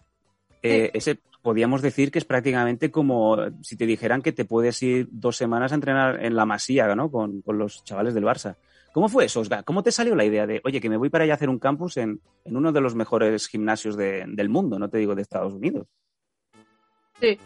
eh, 0.63 0.91
ese 0.93 1.19
podríamos 1.41 1.81
decir 1.81 2.09
que 2.11 2.19
es 2.19 2.25
prácticamente 2.25 2.89
como 2.89 3.37
si 3.61 3.75
te 3.77 3.85
dijeran 3.85 4.21
que 4.21 4.31
te 4.33 4.43
puedes 4.45 4.81
ir 4.83 5.07
dos 5.11 5.35
semanas 5.37 5.71
a 5.71 5.75
entrenar 5.75 6.23
en 6.25 6.35
la 6.35 6.45
Masía, 6.45 6.93
¿no? 6.95 7.11
Con, 7.11 7.41
con 7.41 7.57
los 7.57 7.83
chavales 7.83 8.13
del 8.13 8.23
Barça. 8.25 8.55
¿Cómo 8.97 9.10
fue 9.10 9.25
eso, 9.25 9.41
Osga? 9.41 9.62
¿Cómo 9.62 9.83
te 9.83 9.91
salió 9.91 10.15
la 10.15 10.25
idea 10.25 10.47
de, 10.47 10.60
oye, 10.63 10.81
que 10.81 10.89
me 10.89 10.97
voy 10.97 11.12
para 11.12 11.23
allá 11.23 11.33
a 11.33 11.36
hacer 11.36 11.49
un 11.49 11.60
campus 11.60 11.97
en, 11.97 12.19
en 12.45 12.57
uno 12.57 12.71
de 12.71 12.81
los 12.81 12.95
mejores 12.95 13.47
gimnasios 13.47 13.95
de- 13.95 14.25
del 14.27 14.49
mundo, 14.49 14.79
no 14.79 14.89
te 14.89 14.97
digo 14.97 15.13
de 15.13 15.21
Estados 15.21 15.53
Unidos? 15.53 15.86
Sí. 17.19 17.39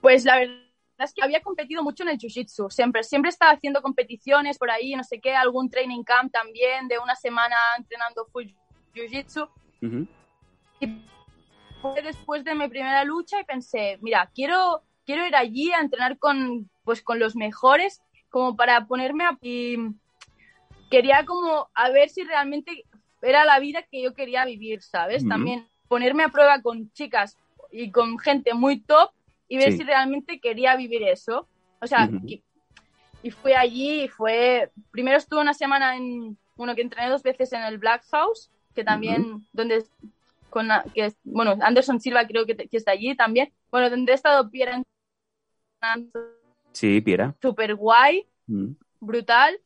Pues 0.00 0.24
la 0.24 0.38
verdad 0.38 0.56
es 1.00 1.12
que 1.12 1.22
había 1.22 1.42
competido 1.42 1.82
mucho 1.82 2.04
en 2.04 2.08
el 2.08 2.16
jiu-jitsu. 2.16 2.70
Siempre, 2.70 3.02
siempre 3.02 3.28
estaba 3.28 3.52
haciendo 3.52 3.82
competiciones 3.82 4.56
por 4.56 4.70
ahí, 4.70 4.96
no 4.96 5.04
sé 5.04 5.20
qué, 5.20 5.36
algún 5.36 5.68
training 5.68 6.04
camp 6.04 6.32
también 6.32 6.88
de 6.88 6.98
una 6.98 7.16
semana 7.16 7.56
entrenando 7.76 8.24
full 8.32 8.46
jiu-jitsu. 8.94 9.46
Ujú. 9.82 10.06
Y 10.80 11.02
fue 11.82 12.00
después 12.00 12.44
de 12.44 12.54
mi 12.54 12.66
primera 12.66 13.04
lucha 13.04 13.38
y 13.38 13.44
pensé, 13.44 13.98
mira, 14.00 14.30
quiero, 14.34 14.84
quiero 15.04 15.26
ir 15.26 15.36
allí 15.36 15.70
a 15.70 15.80
entrenar 15.80 16.16
con, 16.18 16.70
pues, 16.82 17.02
con 17.02 17.18
los 17.18 17.36
mejores, 17.36 18.00
como 18.30 18.56
para 18.56 18.86
ponerme 18.86 19.24
a... 19.24 19.36
Y 19.42 19.76
quería 20.90 21.24
como 21.24 21.68
a 21.74 21.90
ver 21.90 22.08
si 22.08 22.24
realmente 22.24 22.84
era 23.22 23.44
la 23.44 23.58
vida 23.58 23.82
que 23.82 24.02
yo 24.02 24.14
quería 24.14 24.44
vivir, 24.44 24.82
¿sabes? 24.82 25.26
También 25.28 25.68
ponerme 25.88 26.22
a 26.24 26.28
prueba 26.28 26.60
con 26.62 26.90
chicas 26.92 27.36
y 27.72 27.90
con 27.90 28.18
gente 28.18 28.54
muy 28.54 28.80
top 28.80 29.10
y 29.48 29.56
ver 29.58 29.72
Sí. 29.72 29.78
si 29.78 29.84
realmente 29.84 30.40
quería 30.40 30.76
vivir 30.76 31.02
eso. 31.02 31.48
O 31.80 31.86
sea, 31.86 32.08
y, 32.26 32.42
y 33.22 33.30
fui 33.30 33.52
allí 33.54 34.02
y 34.02 34.08
fue... 34.08 34.70
Primero 34.90 35.16
estuve 35.18 35.40
una 35.40 35.54
semana 35.54 35.96
en... 35.96 36.36
Bueno, 36.56 36.74
que 36.74 36.82
entrené 36.82 37.08
dos 37.08 37.22
veces 37.22 37.52
en 37.52 37.62
el 37.62 37.78
Black 37.78 38.04
House, 38.10 38.50
que 38.74 38.84
también, 38.84 39.46
donde 39.52 39.84
con 40.50 40.68
que 40.94 41.12
bueno 41.24 41.56
Anderson 41.60 42.00
Silva 42.00 42.26
creo 42.26 42.46
que, 42.46 42.56
que 42.56 42.76
está 42.78 42.92
allí 42.92 43.14
también 43.14 43.52
bueno 43.70 43.90
donde 43.90 44.12
he 44.12 44.14
estado 44.14 44.50
Piera 44.50 44.82
Sí, 46.72 47.00
Piera. 47.00 47.34
super 47.42 47.74
guay 47.74 48.26
brutal 49.00 49.60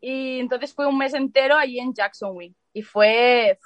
y 0.00 0.38
entonces 0.40 0.72
fue 0.74 0.86
un 0.86 0.98
mes 0.98 1.14
entero 1.14 1.56
allí 1.56 1.78
en 1.80 1.92
Jacksonville 1.94 2.54
y 2.72 2.82
fue 2.82 3.58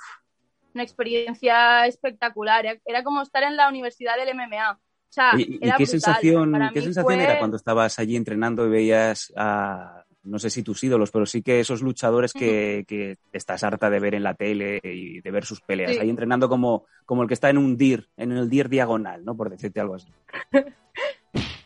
una 0.74 0.82
experiencia 0.82 1.86
espectacular 1.86 2.80
era, 2.84 3.04
como 3.04 3.22
estar 3.22 3.42
en 3.42 3.56
la 3.56 3.68
universidad 3.68 4.16
del 4.16 4.30
MMA 4.30 4.72
o 4.72 4.78
sea 5.10 5.32
¿Y, 5.36 5.58
era 5.60 5.76
qué 5.76 5.84
brutal. 5.84 5.86
sensación, 5.86 6.70
qué 6.72 6.80
sensación 6.82 7.14
fue- 7.18 7.24
era 7.24 7.38
cuando 7.38 7.56
estabas 7.56 7.98
allí 7.98 8.16
entrenando 8.16 8.66
y 8.66 8.70
veías 8.70 9.32
a, 9.36 10.04
no 10.22 10.38
sé 10.38 10.48
si 10.50 10.62
tus 10.62 10.82
ídolos, 10.84 11.10
pero 11.10 11.26
sí 11.26 11.42
que 11.42 11.60
esos 11.60 11.82
luchadores 11.82 12.32
que, 12.32 12.84
que 12.88 13.16
estás 13.32 13.62
harta 13.64 13.90
de 13.90 14.00
ver 14.00 14.14
en 14.14 14.22
la 14.22 14.34
tele 14.34 14.80
y 14.84 15.20
de 15.20 15.30
ver 15.30 15.44
sus 15.44 15.60
peleas, 15.60 15.96
Sí. 15.96 16.00
ahí 16.00 16.08
entrenando 16.10 16.48
como, 16.48 16.86
como 17.04 17.22
el 17.22 17.28
que 17.28 17.34
está 17.34 17.50
en 17.50 17.58
un 17.58 17.76
DIR, 17.76 18.08
en 18.16 18.32
el 18.32 18.48
DIR 18.48 18.68
diagonal, 18.68 19.24
¿no? 19.24 19.36
Por 19.36 19.50
decirte 19.50 19.80
algo 19.80 19.96
así. 19.96 20.08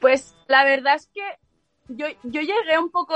Pues 0.00 0.34
la 0.46 0.64
verdad 0.64 0.94
es 0.96 1.10
que 1.12 1.22
yo, 1.88 2.06
yo 2.24 2.40
llegué 2.40 2.78
un 2.78 2.90
poco, 2.90 3.14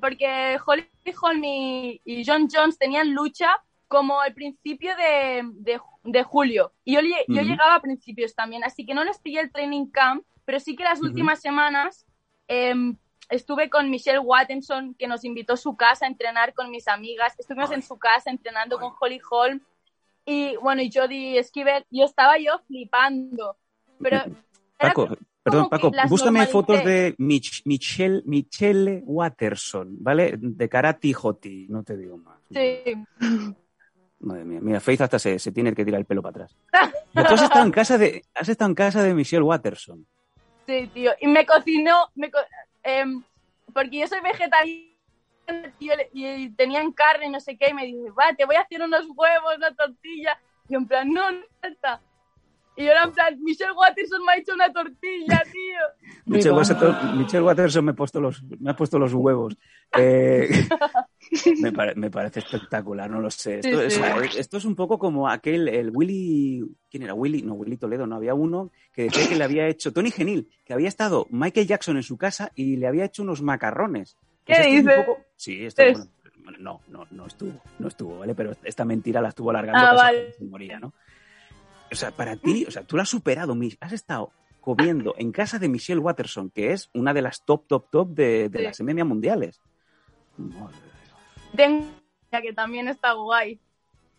porque 0.00 0.58
Holly 0.64 0.88
Holm 1.20 1.44
y, 1.44 2.00
y 2.04 2.24
John 2.24 2.48
Jones 2.52 2.78
tenían 2.78 3.12
lucha 3.14 3.62
como 3.88 4.20
al 4.20 4.34
principio 4.34 4.96
de, 4.96 5.42
de- 5.54 5.80
de 6.04 6.22
julio. 6.22 6.72
Y 6.84 6.94
yo, 6.94 7.00
yo 7.00 7.40
Ujú. 7.40 7.44
llegaba 7.50 7.76
a 7.76 7.80
principios 7.80 8.34
también, 8.34 8.64
así 8.64 8.84
que 8.86 8.94
no 8.94 9.04
les 9.04 9.18
pillé 9.18 9.40
el 9.40 9.52
training 9.52 9.86
camp, 9.90 10.24
pero 10.44 10.58
sí 10.60 10.74
que 10.76 10.84
las 10.84 10.98
Ujú. 10.98 11.08
últimas 11.08 11.40
semanas 11.40 12.06
em, 12.48 12.96
estuve 13.30 13.70
con 13.70 13.90
Michelle 13.90 14.18
Wattenson, 14.18 14.94
que 14.94 15.06
nos 15.06 15.24
invitó 15.24 15.54
a 15.54 15.56
su 15.58 15.76
casa 15.76 16.04
a 16.06 16.08
entrenar 16.08 16.54
con 16.54 16.70
mis 16.70 16.88
amigas. 16.88 17.34
Estuvimos 17.38 17.70
en 17.70 17.82
su 17.82 17.98
casa 17.98 18.30
entrenando 18.30 18.78
con 18.78 18.92
Holly 19.00 19.20
Holm 19.30 19.60
y 20.26 20.56
bueno, 20.56 20.82
y 20.82 20.90
Jodie 20.92 21.38
Esquivel. 21.38 21.84
Yo 21.90 22.04
estaba 22.04 22.38
yo 22.38 22.58
flipando, 22.66 23.56
pero 23.98 24.22
Paco, 24.78 25.08
perdón, 25.44 25.68
Paco, 25.68 25.92
búscame 26.08 26.40
normalicé. 26.40 26.52
fotos 26.52 26.84
de 26.84 27.14
Mich- 27.18 27.62
Michelle, 27.64 28.22
Michelle 28.24 29.02
Watterson, 29.04 29.88
¿vale? 30.02 30.34
De 30.38 30.68
Karate 30.68 31.14
Hoti, 31.20 31.66
no 31.68 31.82
te 31.84 31.96
digo 31.96 32.16
más. 32.18 32.38
Sí. 32.50 32.80
Madre 34.20 34.44
mía, 34.44 34.58
mira, 34.62 34.80
Faith 34.80 35.02
hasta 35.02 35.18
se, 35.18 35.38
se 35.38 35.52
tiene 35.52 35.74
que 35.74 35.84
tirar 35.84 36.00
el 36.00 36.06
pelo 36.06 36.22
para 36.22 36.44
atrás. 36.46 36.56
Tú 37.12 37.34
has 37.34 37.42
estado 37.42 37.64
en 37.66 37.70
casa 37.72 37.98
de, 37.98 38.24
has 38.34 38.48
estado 38.48 38.70
en 38.70 38.74
casa 38.74 39.02
de 39.02 39.12
Michelle 39.14 39.42
Watterson. 39.42 40.06
Sí, 40.66 40.90
tío. 40.94 41.12
Y 41.20 41.26
me 41.28 41.44
cocinó, 41.44 42.08
me 42.14 42.30
co- 42.30 42.38
em, 42.82 43.22
porque 43.74 43.98
yo 43.98 44.06
soy 44.08 44.20
vegetariana, 44.22 44.88
tío, 45.78 45.92
y 46.14 46.48
tenían 46.50 46.90
carne, 46.92 47.28
no 47.28 47.38
sé 47.38 47.56
qué, 47.58 47.68
y 47.70 47.74
me 47.74 47.84
dice, 47.84 48.10
va, 48.12 48.34
te 48.34 48.46
voy 48.46 48.56
a 48.56 48.62
hacer 48.62 48.80
unos 48.80 49.04
huevos, 49.14 49.56
una 49.58 49.74
tortilla. 49.74 50.38
Y 50.68 50.74
en 50.74 50.86
plan, 50.86 51.10
no, 51.10 51.30
no 51.30 51.38
está. 51.62 52.00
Y 52.76 52.84
yo 52.84 52.90
era 52.90 53.04
en 53.04 53.12
plan, 53.12 53.38
Michelle 53.42 53.72
Watterson 53.72 54.24
me 54.24 54.32
ha 54.32 54.36
hecho 54.36 54.52
una 54.54 54.72
tortilla, 54.72 55.42
tío. 55.44 56.10
Michelle. 56.26 56.50
Watterson, 56.56 57.18
Michelle 57.18 57.42
Watterson 57.44 57.84
me, 57.84 57.90
ha 57.92 57.94
puesto 57.94 58.20
los, 58.20 58.42
me 58.58 58.70
ha 58.70 58.76
puesto 58.76 58.98
los 58.98 59.12
huevos. 59.14 59.56
Eh, 59.96 60.48
me, 61.60 61.70
pare- 61.70 61.94
me 61.94 62.10
parece 62.10 62.40
espectacular, 62.40 63.08
no 63.08 63.20
lo 63.20 63.30
sé. 63.30 63.60
Esto, 63.60 63.68
Sí, 63.68 63.86
es, 63.86 63.94
sí. 64.32 64.38
esto 64.38 64.56
es 64.56 64.64
un 64.64 64.74
poco 64.74 64.98
como 64.98 65.28
aquel, 65.28 65.68
el 65.68 65.90
Willy, 65.94 66.64
¿quién 66.90 67.04
era? 67.04 67.14
Willy, 67.14 67.42
no, 67.42 67.54
Willy 67.54 67.76
Toledo, 67.76 68.04
no, 68.04 68.16
había 68.16 68.34
uno 68.34 68.72
que 68.92 69.04
decía 69.04 69.28
que 69.28 69.36
le 69.36 69.44
había 69.44 69.68
hecho, 69.68 69.92
Tony 69.92 70.10
Genil, 70.10 70.48
que 70.64 70.72
había 70.72 70.88
estado 70.88 71.28
Michael 71.30 71.68
Jackson 71.68 71.96
en 71.96 72.02
su 72.02 72.16
casa 72.16 72.50
y 72.56 72.76
le 72.76 72.88
había 72.88 73.04
hecho 73.04 73.22
unos 73.22 73.40
macarrones. 73.40 74.16
¿Qué 74.44 74.54
Pues 74.54 74.66
es 74.66 74.72
dices? 74.84 75.04
poco- 75.04 75.20
Sí, 75.36 75.64
esto 75.64 75.82
Es- 75.82 76.08
bueno, 76.42 76.58
no, 76.58 76.80
no, 76.88 77.06
no 77.12 77.26
estuvo, 77.26 77.62
no 77.78 77.86
estuvo, 77.86 78.18
¿vale? 78.18 78.34
Pero 78.34 78.56
esta 78.64 78.84
mentira 78.84 79.20
la 79.22 79.28
estuvo 79.28 79.50
alargando 79.50 79.78
Ah, 79.80 79.94
vale. 79.94 80.26
que 80.26 80.32
se 80.32 80.44
moría, 80.44 80.80
¿no? 80.80 80.92
O 81.92 81.94
sea, 81.94 82.10
para 82.10 82.36
ti, 82.36 82.64
o 82.66 82.70
sea, 82.70 82.82
tú 82.82 82.96
la 82.96 83.02
has 83.02 83.08
superado, 83.08 83.56
has 83.80 83.92
estado 83.92 84.32
comiendo 84.60 85.14
en 85.18 85.30
casa 85.30 85.58
de 85.58 85.68
Michelle 85.68 86.00
Watterson, 86.00 86.50
que 86.50 86.72
es 86.72 86.88
una 86.94 87.12
de 87.12 87.22
las 87.22 87.44
top, 87.44 87.66
top, 87.68 87.90
top 87.90 88.08
de, 88.10 88.48
de 88.48 88.58
Sí. 88.58 88.64
las 88.64 88.80
MMA 88.80 89.04
mundiales. 89.04 89.60
Madre. 90.36 90.76
Tengo 91.54 91.86
que 92.42 92.52
también 92.52 92.88
está 92.88 93.12
guay. 93.12 93.60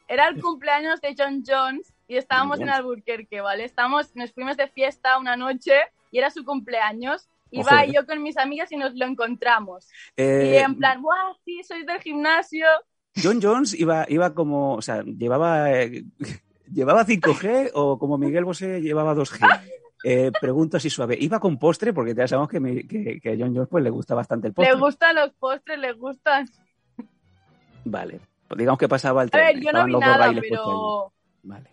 Era 0.07 0.27
el 0.27 0.39
cumpleaños 0.41 1.01
de 1.01 1.15
John 1.17 1.43
Jones 1.45 1.93
y 2.07 2.15
estábamos 2.17 2.59
en 2.59 2.67
Jones. 2.67 2.79
Albuquerque, 2.79 3.41
¿vale? 3.41 3.65
Estamos, 3.65 4.15
nos 4.15 4.31
fuimos 4.31 4.55
de 4.55 4.67
fiesta 4.67 5.17
una 5.17 5.35
noche 5.35 5.73
y 6.11 6.19
era 6.19 6.29
su 6.29 6.45
cumpleaños. 6.45 7.27
Ojo, 7.51 7.61
Iba 7.69 7.83
eh. 7.83 7.91
yo 7.93 8.05
con 8.05 8.21
mis 8.23 8.37
amigas 8.37 8.71
y 8.71 8.77
nos 8.77 8.93
lo 8.95 9.05
encontramos. 9.05 9.87
y 10.15 10.21
Eh, 10.21 10.59
en 10.61 10.77
plan, 10.77 11.01
¡guau! 11.01 11.35
Sí, 11.43 11.61
sois 11.63 11.85
del 11.85 11.99
gimnasio. 12.01 12.65
John 13.21 13.39
Jones 13.41 13.73
iba, 13.77 14.05
iba 14.09 14.33
como, 14.33 14.75
o 14.75 14.81
sea, 14.81 15.03
llevaba, 15.03 15.71
eh, 15.73 16.03
llevaba 16.71 17.05
5G 17.05 17.71
o 17.73 17.97
como 17.99 18.17
Miguel 18.17 18.45
Bosé 18.45 18.81
llevaba 18.81 19.13
2G. 19.15 19.39
Eh, 20.07 20.31
pregunto 20.39 20.77
así 20.77 20.87
suave. 20.91 21.17
¿Iba 21.19 21.39
con 21.39 21.57
postre? 21.57 21.91
Porque 21.91 22.13
ya 22.13 22.27
sabemos 22.27 22.47
que, 22.47 22.59
mi- 22.59 22.83
que, 22.85 23.19
que 23.19 23.29
a 23.31 23.35
John 23.39 23.55
Jones 23.55 23.67
pues, 23.71 23.83
le 23.83 23.89
gusta 23.89 24.13
bastante 24.13 24.47
el 24.49 24.53
postre. 24.53 24.75
Le 24.75 24.79
gustan 24.79 25.15
los 25.15 25.33
postres, 25.33 25.79
le 25.79 25.93
gustan. 25.93 26.47
Vale. 27.85 28.19
Pues 28.47 28.59
digamos 28.59 28.77
que 28.77 28.87
pasaba 28.87 29.23
el 29.23 29.29
A 29.29 29.31
tren. 29.31 29.45
ver, 29.55 29.63
yo 29.63 29.71
no 29.71 29.85
vi 29.85 29.95
nada, 29.95 30.31
pero. 30.47 31.11
Vale. 31.41 31.69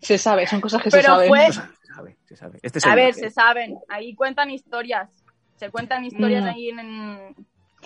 Se 0.00 0.16
sabe, 0.16 0.46
son 0.46 0.62
cosas 0.62 0.82
que 0.82 0.90
se 0.90 0.96
Pero 0.96 1.08
saben. 1.08 1.28
fue- 1.28 1.52
Se 1.52 1.60
sabe, 1.94 2.16
se 2.24 2.36
sabe. 2.36 2.58
Este 2.62 2.88
A 2.88 2.94
ver, 2.94 3.12
se 3.14 3.28
saben. 3.30 3.78
Ahí 3.90 4.14
cuentan 4.14 4.48
historias. 4.50 5.10
Se 5.56 5.68
cuentan 5.70 6.04
historias 6.06 6.44
Mm. 6.44 6.48
ahí 6.48 6.68
en, 6.70 7.34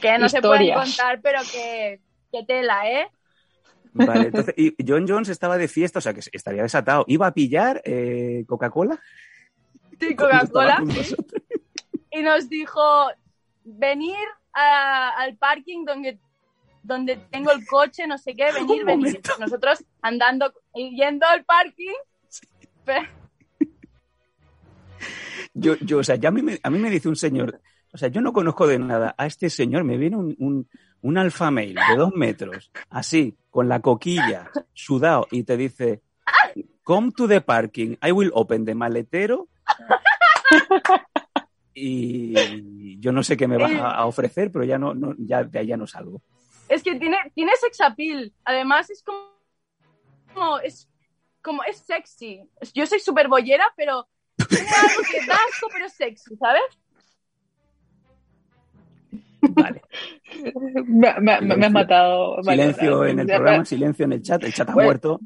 que 0.01 0.17
no 0.19 0.29
se 0.29 0.41
pueden 0.43 0.75
contar, 0.75 1.21
pero 1.21 1.41
que, 1.53 2.01
que 2.31 2.45
tela, 2.45 2.89
¿eh? 2.89 3.09
Vale, 3.95 4.23
entonces, 4.27 4.55
y 4.57 4.75
John 4.87 5.07
Jones 5.09 5.29
estaba 5.29 5.57
de 5.57 5.69
fiesta, 5.69 5.99
o 6.01 6.03
sea 6.03 6.13
que 6.13 6.21
estaría 6.33 6.63
desatado. 6.63 7.05
¿Iba 7.09 7.29
a 7.29 7.33
pillar 7.35 7.81
eh, 7.85 8.45
Coca-Cola? 8.47 9.01
Sí, 10.01 10.15
Coca-Cola. 10.15 10.83
Y 12.11 12.23
nos 12.23 12.49
dijo, 12.49 12.81
venir 13.65 14.17
a- 14.53 15.11
al 15.19 15.37
parking 15.37 15.85
donde, 15.85 16.19
donde 16.83 17.17
tengo 17.31 17.51
el 17.53 17.65
coche, 17.67 18.07
no 18.07 18.19
sé 18.19 18.35
qué, 18.35 18.53
venir, 18.53 18.85
venir. 18.85 19.21
Nosotros 19.41 19.85
andando, 20.03 20.53
yendo 20.75 21.27
al 21.27 21.45
parking. 21.45 21.95
Pero- 22.85 23.09
Yo, 25.55 25.77
yo, 25.77 25.99
o 25.99 26.03
sea, 26.05 26.17
ya 26.17 26.29
a 26.31 26.33
mí, 26.33 26.43
me, 26.43 26.59
a 26.63 26.71
mí 26.71 26.79
me 26.79 26.91
dice 26.91 27.09
un 27.09 27.15
señor, 27.17 27.61
o 27.93 27.97
sea, 27.99 28.09
yo 28.09 28.21
no 28.21 28.33
conozco 28.33 28.67
de 28.67 28.79
nada 28.79 29.15
a 29.17 29.27
este 29.27 29.49
señor, 29.51 29.85
me 29.85 29.97
viene 29.97 30.17
un, 30.17 30.35
un, 30.41 30.69
un 31.05 31.19
alfa 31.19 31.51
male 31.51 31.75
de 31.89 31.97
dos 31.97 32.15
metros, 32.15 32.71
así, 32.89 33.37
con 33.51 33.69
la 33.69 33.81
coquilla, 33.81 34.51
sudado, 34.73 35.27
y 35.31 35.43
te 35.45 35.59
dice, 35.59 36.01
come 36.83 37.13
to 37.13 37.29
the 37.29 37.43
parking, 37.43 37.97
I 38.03 38.11
will 38.11 38.31
open 38.35 38.65
the 38.65 38.75
maletero. 38.75 39.49
Y 41.75 42.99
yo 43.01 43.13
no 43.13 43.23
sé 43.23 43.37
qué 43.37 43.47
me 43.47 43.59
vas 43.59 43.73
a, 43.73 44.07
ofrecer, 44.07 44.51
pero 44.51 44.65
ya 44.65 44.79
no, 44.79 44.95
no, 44.95 45.15
ya 45.19 45.45
de 45.45 45.59
ahí 45.59 45.67
ya 45.67 45.77
no 45.77 45.87
salgo. 45.87 46.23
es 46.69 46.83
que 46.83 46.95
tiene, 46.95 47.19
tiene 47.35 47.53
sex 47.61 47.81
appeal. 47.83 48.33
Además, 48.45 48.89
es 48.89 49.03
como, 49.03 49.19
como- 50.33 50.59
es 50.61 50.89
como 51.43 51.65
es 51.65 51.79
sexy. 51.79 52.49
Yo 52.73 52.87
soy 52.87 53.01
súper 53.01 53.29
bollera, 53.29 53.67
pero 53.77 54.09
algo 54.39 55.03
que 55.11 55.19
asco, 55.19 55.69
pero 55.71 55.85
es 55.87 55.93
sexy, 55.93 56.35
¿sabes? 56.37 56.63
Vale. 59.51 59.83
Me, 60.87 61.21
me- 61.21 61.67
has 61.67 61.73
matado. 61.73 62.43
Silencio 62.43 63.05
en 63.05 63.19
el 63.21 63.27
programa, 63.27 63.65
silencio 63.65 64.05
en 64.05 64.13
el 64.13 64.23
chat, 64.23 64.43
el 64.45 64.53
chat 64.55 64.69
ha 64.69 64.73
Bueno, 64.75 64.87
muerto. 64.89 65.21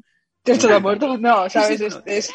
¿Esto 0.45 0.67
está 0.67 0.79
muerto? 0.79 1.17
No, 1.17 1.49
¿sabes? 1.49 1.81
Es, 1.81 1.81
es- 1.81 2.03
Es 2.05 2.29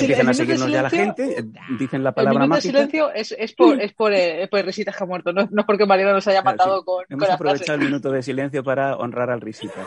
Empiezan 0.00 0.26
el 0.26 0.28
a 0.28 0.68
ya 0.68 0.82
la 0.82 0.90
silencio- 0.90 0.90
gente, 1.26 1.40
eh, 1.40 1.44
dicen 1.78 2.02
la 2.04 2.10
el 2.10 2.14
palabra 2.14 2.40
minuto 2.40 2.44
de 2.44 2.48
mágica. 2.48 2.72
silencio 2.78 3.12
es, 3.12 3.34
es 3.36 3.54
por, 3.54 3.80
es 3.80 3.92
por, 3.94 4.12
eh, 4.12 4.46
por 4.50 4.60
el 4.60 4.66
Risitas 4.66 4.96
que 4.96 5.02
ha 5.02 5.06
muerto, 5.06 5.32
no, 5.32 5.48
no 5.50 5.60
es 5.62 5.66
porque 5.66 5.86
Mariana 5.86 6.12
nos 6.12 6.28
haya 6.28 6.42
Claro, 6.42 6.56
matado 6.56 6.78
sí. 6.80 6.84
con, 6.84 7.04
Hemos 7.08 7.18
con 7.20 7.28
la 7.28 7.34
aprovechado 7.34 7.64
frase. 7.66 7.80
el 7.80 7.80
minuto 7.86 8.10
de 8.12 8.22
silencio 8.22 8.62
para 8.62 8.96
honrar 8.96 9.30
al 9.30 9.40
risita. 9.40 9.84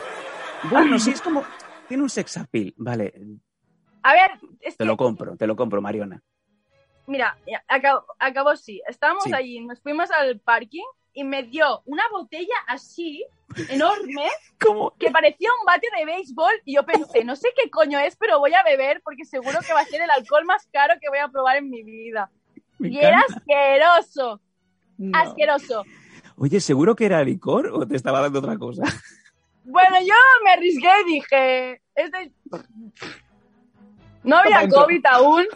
Bueno, 0.70 0.98
sí, 0.98 1.10
es 1.12 1.22
como. 1.22 1.44
Tiene 1.88 2.02
un 2.02 2.10
sex 2.10 2.36
appeal. 2.36 2.74
Vale, 2.76 3.14
A 4.02 4.12
ver, 4.12 4.30
es 4.60 4.76
te 4.76 4.84
que, 4.84 4.88
lo 4.88 4.96
compro, 4.96 5.36
te 5.36 5.46
lo 5.46 5.54
compro, 5.56 5.80
Mariona. 5.80 6.20
mira, 7.06 7.38
acabó, 7.68 8.04
acabó 8.18 8.56
sí. 8.56 8.82
Estábamos 8.88 9.22
Sí. 9.24 9.32
allí, 9.32 9.60
nos 9.64 9.80
fuimos 9.80 10.10
al 10.10 10.40
parking 10.40 10.84
y 11.16 11.24
me 11.24 11.44
dio 11.44 11.80
una 11.86 12.02
botella 12.12 12.54
así, 12.68 13.24
enorme, 13.70 14.28
¿Cómo? 14.60 14.92
que 14.98 15.10
parecía 15.10 15.48
un 15.58 15.64
bate 15.64 15.88
de 15.96 16.04
béisbol 16.04 16.52
y 16.66 16.74
yo 16.74 16.84
pensé, 16.84 17.24
no 17.24 17.34
sé 17.34 17.48
qué 17.56 17.70
coño 17.70 17.98
es, 17.98 18.16
pero 18.16 18.38
voy 18.38 18.52
a 18.52 18.62
beber 18.62 19.00
porque 19.02 19.24
seguro 19.24 19.58
que 19.66 19.72
va 19.72 19.80
a 19.80 19.86
ser 19.86 20.02
el 20.02 20.10
alcohol 20.10 20.44
más 20.44 20.68
caro 20.70 20.92
que 21.00 21.08
voy 21.08 21.18
a 21.18 21.28
probar 21.28 21.56
en 21.56 21.70
mi 21.70 21.82
vida. 21.82 22.30
Me 22.78 22.88
y 22.90 22.98
era 22.98 23.18
asqueroso, 23.20 24.42
No. 24.98 25.18
asqueroso. 25.18 25.84
Oye, 26.36 26.60
¿seguro 26.60 26.94
que 26.94 27.06
era 27.06 27.24
licor 27.24 27.68
o 27.68 27.86
te 27.88 27.96
estaba 27.96 28.20
dando 28.20 28.40
otra 28.40 28.58
cosa? 28.58 28.82
Bueno, 29.64 29.96
yo 30.00 30.14
me 30.44 30.50
arriesgué 30.50 30.90
y 31.06 31.12
dije, 31.14 31.82
este... 31.94 32.30
no 34.22 34.36
había. 34.36 34.68
COVID 34.68 35.06
aún, 35.06 35.46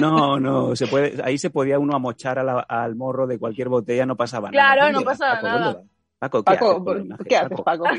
No, 0.00 0.38
no, 0.40 0.74
se 0.76 0.86
puede, 0.86 1.20
ahí 1.22 1.38
se 1.38 1.50
podía 1.50 1.78
uno 1.78 1.94
amochar 1.94 2.38
a 2.38 2.42
la- 2.44 2.60
al 2.60 2.96
morro 2.96 3.26
de 3.26 3.38
cualquier 3.38 3.68
botella, 3.68 4.06
no 4.06 4.16
pasaba 4.16 4.50
nada. 4.50 4.74
Claro, 4.74 4.82
¿Dónde 4.86 4.98
no 5.00 5.04
pasaba 5.04 5.34
Paco? 5.40 5.46
nada. 5.46 5.82
Paco, 6.18 6.38
¿qué 6.44 6.52
Paco, 6.54 6.70
haces 6.70 6.82
por? 6.82 7.26
¿qué 7.28 7.36
haces, 7.36 7.60
Paco? 7.62 7.84
Paco? 7.84 7.96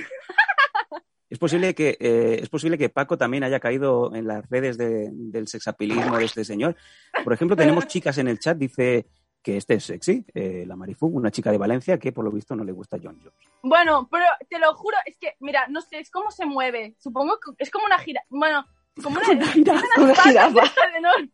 Es 1.30 1.40
posible 1.40 1.74
que 1.74 1.98
eh, 2.00 2.40
es 2.42 2.50
posible 2.50 2.78
que 2.78 2.90
Paco 2.90 3.18
también 3.18 3.44
haya 3.46 3.60
caído 3.60 4.14
en 4.14 4.28
las 4.28 4.48
redes 4.50 4.78
de- 4.78 5.10
del 5.14 5.48
sexapilismo 5.48 6.18
de 6.18 6.26
este 6.26 6.44
señor. 6.44 6.76
Por 7.24 7.32
ejemplo, 7.32 7.56
tenemos 7.56 7.88
chicas 7.88 8.18
en 8.18 8.28
el 8.28 8.38
chat, 8.38 8.58
dice 8.58 9.06
que 9.42 9.56
este 9.58 9.76
es 9.76 9.86
sexy, 9.86 10.26
eh, 10.36 10.66
la 10.68 10.76
Marifu, 10.76 11.08
una 11.08 11.32
chica 11.32 11.50
de 11.52 11.58
Valencia 11.58 11.98
que 11.98 12.12
por 12.12 12.26
lo 12.26 12.32
visto 12.32 12.54
no 12.56 12.64
le 12.66 12.74
gusta 12.74 12.98
John 13.02 13.18
Jones. 13.20 13.34
Bueno, 13.64 14.08
pero 14.12 14.26
te 14.50 14.60
lo 14.60 14.74
juro, 14.76 14.98
es 15.06 15.16
que, 15.18 15.36
mira, 15.40 15.66
no 15.70 15.82
sé, 15.82 16.00
es 16.00 16.12
cómo 16.12 16.32
se 16.32 16.46
mueve. 16.46 16.96
Supongo 17.00 17.40
que 17.40 17.52
es 17.64 17.72
como 17.72 17.86
una 17.86 17.98
gira. 17.98 18.22
Bueno, 18.30 18.66
como 19.04 19.20
una, 19.20 19.30
Una 19.32 20.16
jirafa. 20.16 20.64
estas 20.64 20.94
enormes. 20.98 21.30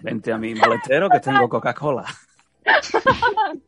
Vente 0.00 0.32
a 0.32 0.38
mi 0.38 0.54
maletero 0.54 1.08
que 1.08 1.20
tengo 1.20 1.48
Coca-Cola. 1.48 2.04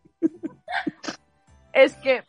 Es 1.73 1.95
que. 1.97 2.23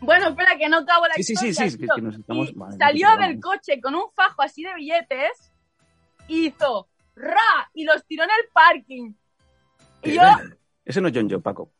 Bueno, 0.00 0.28
espera, 0.28 0.56
que 0.56 0.68
no 0.68 0.78
acabo 0.78 1.06
la 1.06 1.14
Sí, 1.14 1.22
sí, 1.24 1.36
sí, 1.36 1.48
historia, 1.48 1.54
sí, 1.54 1.64
es 1.64 1.76
que- 1.80 1.86
tío. 1.86 1.94
que 1.96 2.02
nos 2.02 2.16
estamos- 2.18 2.50
Y 2.50 2.52
vale, 2.54 2.76
salió 2.76 3.08
vamos. 3.08 3.26
del 3.26 3.40
coche 3.40 3.80
con 3.80 3.94
un 3.94 4.10
fajo 4.14 4.42
así 4.42 4.62
de 4.62 4.74
billetes 4.74 5.52
hizo 6.28 6.88
¡ra! 7.14 7.70
y 7.72 7.84
los 7.84 8.04
tiró 8.06 8.24
en 8.24 8.30
el 8.30 8.48
parking. 8.52 9.12
Y 10.02 10.12
yo, 10.14 10.22
Ese 10.84 11.00
no 11.00 11.08
es 11.08 11.14
John 11.16 11.28
Jones, 11.28 11.42
Paco. 11.42 11.70